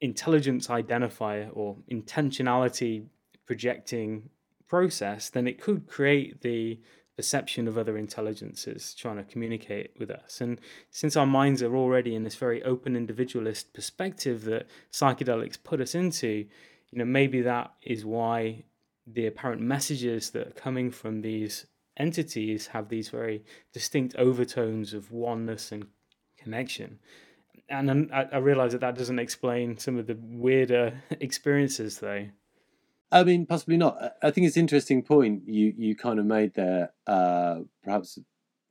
intelligence 0.00 0.66
identifier 0.66 1.48
or 1.54 1.76
intentionality 1.90 3.06
projecting 3.46 4.28
process 4.68 5.30
then 5.30 5.46
it 5.46 5.60
could 5.60 5.86
create 5.86 6.40
the 6.42 6.78
perception 7.16 7.66
of 7.66 7.78
other 7.78 7.96
intelligences 7.96 8.94
trying 8.94 9.16
to 9.16 9.24
communicate 9.24 9.92
with 9.98 10.10
us. 10.10 10.40
And 10.40 10.60
since 10.90 11.16
our 11.16 11.26
minds 11.26 11.62
are 11.62 11.74
already 11.74 12.14
in 12.14 12.24
this 12.24 12.36
very 12.36 12.62
open 12.62 12.94
individualist 12.94 13.72
perspective 13.72 14.44
that 14.44 14.66
psychedelics 14.92 15.58
put 15.62 15.80
us 15.80 15.94
into, 15.94 16.46
you 16.90 16.98
know, 16.98 17.04
maybe 17.04 17.40
that 17.40 17.72
is 17.82 18.04
why 18.04 18.64
the 19.06 19.26
apparent 19.26 19.62
messages 19.62 20.30
that 20.30 20.48
are 20.48 20.52
coming 20.52 20.90
from 20.90 21.22
these 21.22 21.66
entities 21.96 22.68
have 22.68 22.88
these 22.88 23.08
very 23.08 23.44
distinct 23.72 24.14
overtones 24.16 24.92
of 24.92 25.10
oneness 25.10 25.72
and 25.72 25.86
connection. 26.38 26.98
And 27.68 28.12
I, 28.12 28.26
I 28.32 28.38
realize 28.38 28.72
that 28.72 28.82
that 28.82 28.96
doesn't 28.96 29.18
explain 29.18 29.78
some 29.78 29.98
of 29.98 30.06
the 30.06 30.18
weirder 30.20 31.02
experiences, 31.20 31.98
though. 31.98 32.26
I 33.12 33.24
mean, 33.24 33.46
possibly 33.46 33.76
not. 33.76 34.16
I 34.22 34.30
think 34.30 34.46
it's 34.46 34.56
an 34.56 34.62
interesting 34.62 35.02
point 35.02 35.42
you 35.46 35.72
you 35.76 35.96
kind 35.96 36.18
of 36.18 36.26
made 36.26 36.54
there. 36.54 36.92
Uh, 37.06 37.60
perhaps 37.82 38.18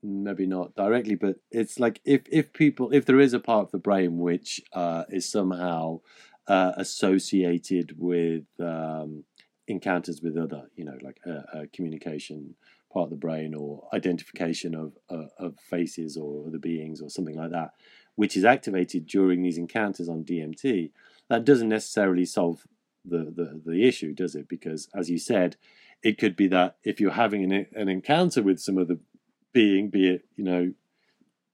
maybe 0.04 0.46
not 0.46 0.76
directly, 0.76 1.16
but 1.16 1.38
it's 1.52 1.80
like 1.80 2.02
if 2.06 2.22
if 2.32 2.54
people 2.54 2.92
if 2.92 3.06
there 3.06 3.20
is 3.20 3.34
a 3.34 3.40
part 3.40 3.66
of 3.66 3.72
the 3.72 3.78
brain 3.78 4.18
which 4.20 4.62
uh, 4.74 5.04
is 5.10 5.30
somehow 5.30 6.02
uh, 6.48 6.74
associated 6.78 7.96
with 7.98 8.44
um, 8.60 9.24
encounters 9.68 10.22
with 10.22 10.38
other, 10.38 10.64
you 10.76 10.86
know, 10.86 10.98
like 11.02 11.20
a, 11.26 11.62
a, 11.62 11.68
communication 11.74 12.56
part 12.94 13.06
of 13.06 13.10
the 13.10 13.16
brain 13.16 13.56
or 13.56 13.88
identification 13.94 14.76
of 14.76 14.94
uh, 15.10 15.28
of 15.40 15.56
faces 15.60 16.18
or 16.18 16.48
other 16.48 16.60
beings 16.60 17.02
or 17.02 17.10
something 17.10 17.38
like 17.38 17.52
that, 17.52 17.72
which 18.16 18.38
is 18.38 18.46
activated 18.46 19.08
during 19.08 19.42
these 19.42 19.58
encounters 19.58 20.10
on 20.10 20.24
DMT, 20.24 20.92
that 21.30 21.46
doesn't 21.46 21.70
necessarily 21.70 22.26
solve 22.26 22.68
the, 23.08 23.32
the, 23.36 23.62
the 23.66 23.88
issue, 23.88 24.14
does 24.14 24.36
it? 24.36 24.48
Because 24.48 24.90
as 24.96 25.10
you 25.10 25.18
said, 25.18 25.56
it 26.04 26.18
could 26.18 26.36
be 26.36 26.48
that 26.48 26.78
if 26.84 27.00
you're 27.00 27.12
having 27.12 27.44
an, 27.44 27.68
an 27.74 27.90
encounter 27.90 28.44
with 28.44 28.60
some 28.60 28.78
other 28.78 28.98
being, 29.54 29.90
be 29.90 30.10
it, 30.10 30.26
you 30.36 30.44
know, 30.44 30.74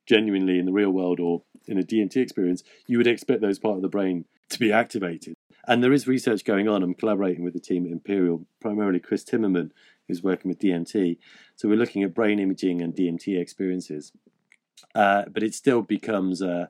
genuinely 0.06 0.60
in 0.60 0.66
the 0.66 0.74
real 0.74 0.92
world 0.92 1.20
or 1.20 1.44
in 1.68 1.78
a 1.78 1.84
DMT 1.84 2.18
experience, 2.18 2.64
you 2.88 2.98
would 2.98 3.08
expect 3.08 3.42
those 3.42 3.60
part 3.60 3.76
of 3.76 3.82
the 3.82 3.88
brain 3.88 4.26
to 4.50 4.60
be 4.60 4.72
activated. 4.72 5.36
And 5.68 5.84
there 5.84 5.94
is 5.94 6.08
research 6.08 6.44
going 6.44 6.68
on. 6.68 6.84
I'm 6.84 6.96
collaborating 6.96 7.44
with 7.44 7.54
the 7.54 7.60
team 7.60 7.86
at 7.86 7.92
Imperial, 7.92 8.46
primarily 8.60 9.00
Chris 9.00 9.24
Timmermann, 9.24 9.72
who's 10.08 10.24
working 10.24 10.50
with 10.50 10.60
DMT. 10.60 11.18
So 11.56 11.70
we're 11.70 11.78
looking 11.78 12.04
at 12.04 12.16
brain 12.16 12.40
imaging 12.40 12.82
and 12.82 12.96
DMT 12.96 13.40
experiences. 13.40 14.12
Uh, 14.96 15.24
but 15.32 15.44
it 15.44 15.54
still 15.54 15.82
becomes 15.84 16.42
uh, 16.42 16.66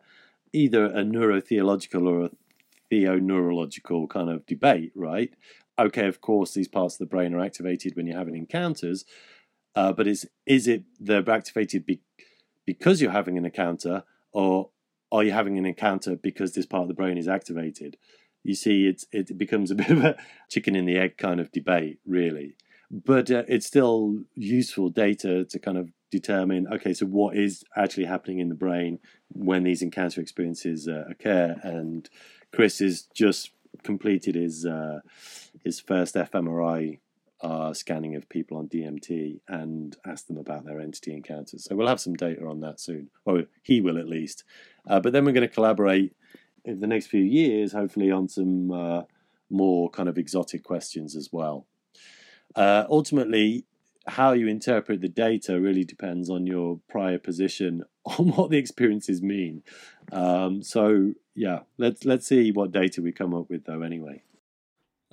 either 0.54 0.86
a 0.86 1.04
neurotheological 1.04 2.08
or 2.08 2.26
a 2.26 2.32
theo-neurological 2.92 4.06
kind 4.08 4.30
of 4.30 4.46
debate, 4.46 4.92
right? 4.94 5.34
Okay, 5.80 6.08
of 6.08 6.22
course, 6.22 6.54
these 6.54 6.68
parts 6.68 6.96
of 6.96 7.00
the 7.00 7.06
brain 7.08 7.34
are 7.34 7.40
activated 7.40 7.96
when 7.96 8.06
you're 8.06 8.18
having 8.18 8.36
encounters, 8.36 9.06
uh, 9.76 9.94
but 9.94 10.06
is 10.06 10.30
is 10.46 10.68
it 10.68 10.84
they're 11.00 11.28
activated 11.28 11.86
be, 11.86 12.02
because 12.66 13.02
you're 13.02 13.12
having 13.12 13.38
an 13.38 13.46
encounter, 13.46 14.04
or 14.34 14.70
are 15.12 15.24
you 15.24 15.32
having 15.32 15.58
an 15.58 15.66
encounter 15.66 16.16
because 16.16 16.54
this 16.54 16.66
part 16.66 16.84
of 16.84 16.88
the 16.90 16.94
brain 16.94 17.18
is 17.18 17.28
activated? 17.28 17.98
You 18.44 18.56
see, 18.56 18.86
it's 18.86 19.08
it 19.12 19.38
becomes 19.38 19.72
a 19.72 19.76
bit 19.82 19.90
of 19.90 20.04
a 20.04 20.18
chicken 20.50 20.76
in 20.76 20.86
the 20.86 20.98
egg 20.98 21.18
kind 21.18 21.40
of 21.40 21.52
debate, 21.52 22.00
really. 22.06 22.58
But 22.92 23.32
uh, 23.32 23.44
it's 23.48 23.66
still 23.66 24.24
useful 24.36 24.90
data 24.90 25.46
to 25.46 25.60
kind 25.60 25.78
of 25.78 25.90
determine 26.12 26.68
okay, 26.68 26.94
so 26.94 27.06
what 27.06 27.38
is 27.38 27.64
actually 27.78 28.06
happening 28.06 28.40
in 28.40 28.50
the 28.50 28.56
brain 28.56 29.00
when 29.30 29.64
these 29.64 29.82
encounter 29.82 30.20
experiences 30.20 30.90
uh, 30.90 31.06
occur, 31.10 31.56
and 31.64 32.10
Chris 32.54 32.80
has 32.80 33.04
just 33.14 33.52
completed 33.84 34.36
his 34.36 34.66
uh, 34.66 35.00
his 35.64 35.80
first 35.80 36.16
fMRI 36.16 37.00
uh, 37.42 37.74
scanning 37.74 38.16
of 38.16 38.30
people 38.30 38.58
on 38.58 38.68
DMT 38.68 39.40
and 39.48 39.98
asked 40.06 40.28
them 40.28 40.38
about 40.38 40.66
their 40.66 40.80
entity 40.80 41.14
encounters. 41.14 41.64
So 41.64 41.76
we'll 41.76 41.88
have 41.88 42.00
some 42.00 42.14
data 42.14 42.46
on 42.46 42.60
that 42.62 42.80
soon. 42.80 43.10
Well, 43.26 43.44
he 43.64 43.82
will 43.82 43.98
at 43.98 44.08
least. 44.08 44.44
Uh, 44.88 45.00
but 45.00 45.14
then 45.14 45.26
we're 45.26 45.32
going 45.32 45.48
to 45.48 45.54
collaborate 45.54 46.14
in 46.64 46.80
the 46.80 46.88
next 46.88 47.08
few 47.08 47.24
years, 47.24 47.74
hopefully, 47.74 48.12
on 48.12 48.30
some 48.30 48.72
uh, 48.72 49.04
more 49.50 49.90
kind 49.90 50.08
of 50.08 50.18
exotic 50.18 50.64
questions 50.64 51.16
as 51.16 51.30
well. 51.32 51.66
Uh, 52.56 52.86
ultimately, 52.90 53.66
how 54.08 54.34
you 54.34 54.48
interpret 54.48 55.02
the 55.02 55.10
data 55.10 55.60
really 55.60 55.84
depends 55.84 56.30
on 56.30 56.46
your 56.46 56.80
prior 56.90 57.18
position 57.18 57.84
on 58.18 58.30
what 58.30 58.50
the 58.50 58.58
experiences 58.58 59.22
mean. 59.22 59.64
Um, 60.12 60.64
so 60.64 61.14
yeah, 61.36 61.60
let's 61.78 62.06
let's 62.06 62.28
see 62.28 62.52
what 62.52 62.72
data 62.72 63.02
we 63.02 63.12
come 63.12 63.34
up 63.34 63.50
with 63.50 63.66
though. 63.66 63.82
Anyway. 63.82 64.24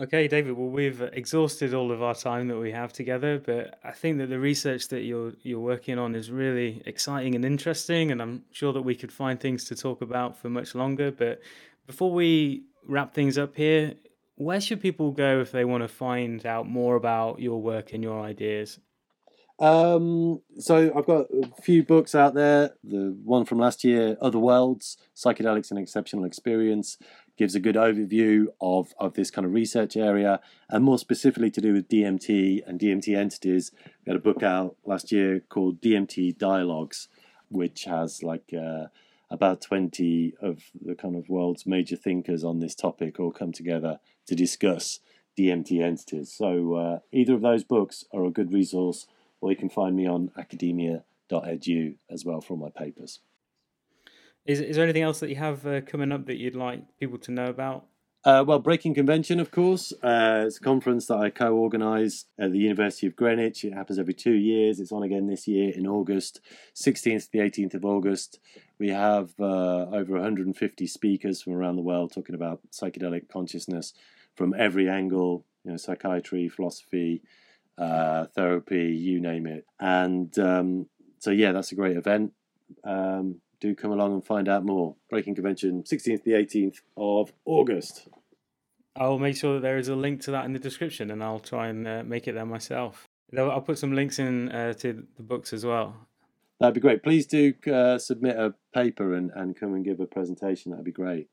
Okay, 0.00 0.28
David. 0.28 0.56
Well, 0.56 0.68
we've 0.68 1.02
exhausted 1.02 1.74
all 1.74 1.90
of 1.90 2.04
our 2.04 2.14
time 2.14 2.46
that 2.48 2.56
we 2.56 2.70
have 2.70 2.92
together, 2.92 3.42
but 3.44 3.80
I 3.82 3.90
think 3.90 4.18
that 4.18 4.28
the 4.28 4.38
research 4.38 4.88
that 4.88 5.02
you're 5.02 5.32
you're 5.42 5.60
working 5.60 5.98
on 5.98 6.14
is 6.14 6.30
really 6.30 6.82
exciting 6.86 7.34
and 7.34 7.44
interesting, 7.44 8.12
and 8.12 8.22
I'm 8.22 8.44
sure 8.52 8.72
that 8.72 8.82
we 8.82 8.94
could 8.94 9.12
find 9.12 9.40
things 9.40 9.64
to 9.64 9.74
talk 9.74 10.00
about 10.00 10.36
for 10.36 10.48
much 10.48 10.76
longer. 10.76 11.10
But 11.10 11.40
before 11.86 12.12
we 12.12 12.62
wrap 12.86 13.12
things 13.12 13.38
up 13.38 13.56
here, 13.56 13.94
where 14.36 14.60
should 14.60 14.80
people 14.80 15.10
go 15.10 15.40
if 15.40 15.50
they 15.50 15.64
want 15.64 15.82
to 15.82 15.88
find 15.88 16.46
out 16.46 16.68
more 16.68 16.94
about 16.94 17.40
your 17.40 17.60
work 17.60 17.92
and 17.92 18.02
your 18.02 18.20
ideas? 18.20 18.78
Um, 19.60 20.40
so 20.58 20.92
I've 20.96 21.06
got 21.06 21.26
a 21.30 21.62
few 21.62 21.82
books 21.82 22.14
out 22.14 22.34
there. 22.34 22.74
The 22.84 23.16
one 23.24 23.44
from 23.44 23.58
last 23.58 23.82
year, 23.82 24.16
Other 24.20 24.38
Worlds, 24.38 24.96
Psychedelics 25.16 25.70
and 25.70 25.80
Exceptional 25.80 26.24
Experience, 26.24 26.96
gives 27.36 27.54
a 27.54 27.60
good 27.60 27.74
overview 27.74 28.46
of, 28.60 28.92
of 28.98 29.14
this 29.14 29.30
kind 29.30 29.44
of 29.44 29.52
research 29.52 29.96
area 29.96 30.40
and 30.68 30.84
more 30.84 30.98
specifically 30.98 31.50
to 31.50 31.60
do 31.60 31.72
with 31.72 31.88
DMT 31.88 32.62
and 32.66 32.78
DMT 32.78 33.16
entities. 33.16 33.72
We 34.04 34.10
had 34.10 34.16
a 34.16 34.22
book 34.22 34.42
out 34.42 34.76
last 34.84 35.10
year 35.10 35.40
called 35.48 35.80
DMT 35.80 36.38
Dialogues, 36.38 37.08
which 37.48 37.84
has 37.84 38.22
like 38.22 38.52
uh, 38.52 38.86
about 39.30 39.60
20 39.60 40.34
of 40.40 40.62
the 40.80 40.94
kind 40.94 41.16
of 41.16 41.28
world's 41.28 41.66
major 41.66 41.96
thinkers 41.96 42.44
on 42.44 42.60
this 42.60 42.74
topic 42.74 43.18
all 43.18 43.32
come 43.32 43.52
together 43.52 43.98
to 44.26 44.34
discuss 44.34 45.00
DMT 45.38 45.80
entities. 45.82 46.32
So 46.32 46.74
uh, 46.74 46.98
either 47.12 47.34
of 47.34 47.42
those 47.42 47.64
books 47.64 48.04
are 48.12 48.24
a 48.24 48.30
good 48.30 48.52
resource 48.52 49.06
or 49.40 49.50
you 49.50 49.56
can 49.56 49.68
find 49.68 49.94
me 49.96 50.06
on 50.06 50.30
academia.edu 50.38 51.96
as 52.10 52.24
well 52.24 52.40
for 52.40 52.54
all 52.54 52.60
my 52.60 52.70
papers. 52.70 53.20
Is, 54.44 54.60
is 54.60 54.76
there 54.76 54.84
anything 54.84 55.02
else 55.02 55.20
that 55.20 55.28
you 55.28 55.36
have 55.36 55.66
uh, 55.66 55.82
coming 55.82 56.10
up 56.10 56.26
that 56.26 56.38
you'd 56.38 56.54
like 56.54 56.82
people 56.98 57.18
to 57.18 57.30
know 57.30 57.46
about? 57.46 57.84
Uh, 58.24 58.44
well, 58.46 58.58
Breaking 58.58 58.94
Convention, 58.94 59.38
of 59.38 59.50
course. 59.50 59.92
Uh, 60.02 60.44
it's 60.46 60.56
a 60.56 60.60
conference 60.60 61.06
that 61.06 61.18
I 61.18 61.30
co 61.30 61.54
organise 61.54 62.24
at 62.38 62.52
the 62.52 62.58
University 62.58 63.06
of 63.06 63.14
Greenwich. 63.14 63.64
It 63.64 63.72
happens 63.72 63.98
every 63.98 64.14
two 64.14 64.32
years. 64.32 64.80
It's 64.80 64.90
on 64.90 65.04
again 65.04 65.28
this 65.28 65.46
year 65.46 65.72
in 65.74 65.86
August, 65.86 66.40
16th 66.74 67.26
to 67.26 67.32
the 67.32 67.38
18th 67.38 67.74
of 67.74 67.84
August. 67.84 68.40
We 68.78 68.88
have 68.90 69.30
uh, 69.38 69.86
over 69.92 70.14
150 70.14 70.86
speakers 70.86 71.42
from 71.42 71.52
around 71.54 71.76
the 71.76 71.82
world 71.82 72.12
talking 72.12 72.34
about 72.34 72.60
psychedelic 72.72 73.28
consciousness 73.28 73.94
from 74.34 74.54
every 74.58 74.88
angle 74.88 75.44
you 75.64 75.70
know, 75.70 75.76
psychiatry, 75.76 76.48
philosophy, 76.48 77.22
uh, 77.78 78.26
therapy, 78.34 78.88
you 78.88 79.20
name 79.20 79.46
it. 79.46 79.64
And 79.78 80.36
um, 80.38 80.86
so, 81.18 81.30
yeah, 81.30 81.52
that's 81.52 81.72
a 81.72 81.74
great 81.74 81.96
event. 81.96 82.32
Um, 82.84 83.40
do 83.60 83.74
come 83.74 83.92
along 83.92 84.14
and 84.14 84.24
find 84.24 84.48
out 84.48 84.64
more. 84.64 84.96
Breaking 85.10 85.34
Convention, 85.34 85.82
16th 85.82 86.22
to 86.22 86.22
the 86.24 86.32
18th 86.32 86.80
of 86.96 87.32
August. 87.44 88.08
I'll 88.96 89.18
make 89.18 89.36
sure 89.36 89.54
that 89.54 89.60
there 89.60 89.78
is 89.78 89.88
a 89.88 89.94
link 89.94 90.20
to 90.22 90.32
that 90.32 90.44
in 90.44 90.52
the 90.52 90.58
description, 90.58 91.10
and 91.10 91.22
I'll 91.22 91.40
try 91.40 91.68
and 91.68 91.86
uh, 91.86 92.02
make 92.04 92.26
it 92.28 92.32
there 92.32 92.46
myself. 92.46 93.08
I'll 93.36 93.60
put 93.60 93.78
some 93.78 93.92
links 93.92 94.18
in 94.18 94.50
uh, 94.50 94.72
to 94.74 95.06
the 95.16 95.22
books 95.22 95.52
as 95.52 95.64
well. 95.64 95.94
That'd 96.60 96.74
be 96.74 96.80
great. 96.80 97.02
Please 97.02 97.26
do 97.26 97.54
uh, 97.72 97.98
submit 97.98 98.36
a 98.36 98.54
paper 98.74 99.14
and, 99.14 99.30
and 99.34 99.54
come 99.54 99.74
and 99.74 99.84
give 99.84 100.00
a 100.00 100.06
presentation. 100.06 100.72
That'd 100.72 100.84
be 100.84 100.92
great. 100.92 101.28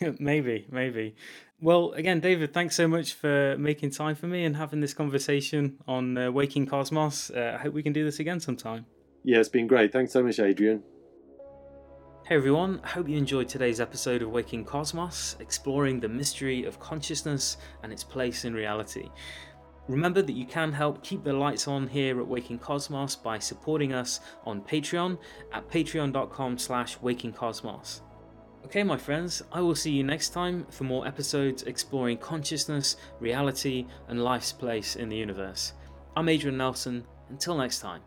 maybe, 0.18 0.66
maybe. 0.70 1.14
Well, 1.60 1.92
again, 1.92 2.20
David, 2.20 2.52
thanks 2.52 2.76
so 2.76 2.86
much 2.88 3.14
for 3.14 3.56
making 3.58 3.90
time 3.90 4.14
for 4.14 4.26
me 4.26 4.44
and 4.44 4.56
having 4.56 4.80
this 4.80 4.92
conversation 4.92 5.78
on 5.86 6.18
uh, 6.18 6.30
Waking 6.30 6.66
Cosmos. 6.66 7.30
Uh, 7.30 7.56
I 7.58 7.62
hope 7.62 7.74
we 7.74 7.82
can 7.82 7.92
do 7.92 8.04
this 8.04 8.20
again 8.20 8.40
sometime. 8.40 8.86
Yeah, 9.22 9.38
it's 9.38 9.48
been 9.48 9.66
great. 9.66 9.92
Thanks 9.92 10.12
so 10.12 10.22
much, 10.22 10.38
Adrian. 10.38 10.82
Hey 12.26 12.36
everyone, 12.36 12.80
I 12.82 12.88
hope 12.88 13.06
you 13.06 13.18
enjoyed 13.18 13.50
today's 13.50 13.80
episode 13.80 14.22
of 14.22 14.30
Waking 14.30 14.64
Cosmos, 14.64 15.36
exploring 15.40 16.00
the 16.00 16.08
mystery 16.08 16.64
of 16.64 16.80
consciousness 16.80 17.58
and 17.82 17.92
its 17.92 18.02
place 18.02 18.46
in 18.46 18.54
reality. 18.54 19.10
Remember 19.88 20.22
that 20.22 20.32
you 20.32 20.46
can 20.46 20.72
help 20.72 21.02
keep 21.02 21.22
the 21.22 21.34
lights 21.34 21.68
on 21.68 21.86
here 21.86 22.18
at 22.20 22.26
Waking 22.26 22.60
Cosmos 22.60 23.14
by 23.14 23.38
supporting 23.38 23.92
us 23.92 24.20
on 24.46 24.62
Patreon 24.62 25.18
at 25.52 25.68
patreon.com 25.68 26.56
slash 26.56 26.98
wakingcosmos. 27.00 28.00
Okay, 28.64 28.82
my 28.82 28.96
friends, 28.96 29.42
I 29.52 29.60
will 29.60 29.74
see 29.74 29.90
you 29.90 30.02
next 30.02 30.30
time 30.30 30.66
for 30.70 30.84
more 30.84 31.06
episodes 31.06 31.64
exploring 31.64 32.16
consciousness, 32.16 32.96
reality, 33.20 33.86
and 34.08 34.24
life's 34.24 34.52
place 34.52 34.96
in 34.96 35.10
the 35.10 35.16
universe. 35.16 35.74
I'm 36.16 36.30
Adrian 36.30 36.56
Nelson. 36.56 37.04
Until 37.28 37.58
next 37.58 37.80
time. 37.80 38.00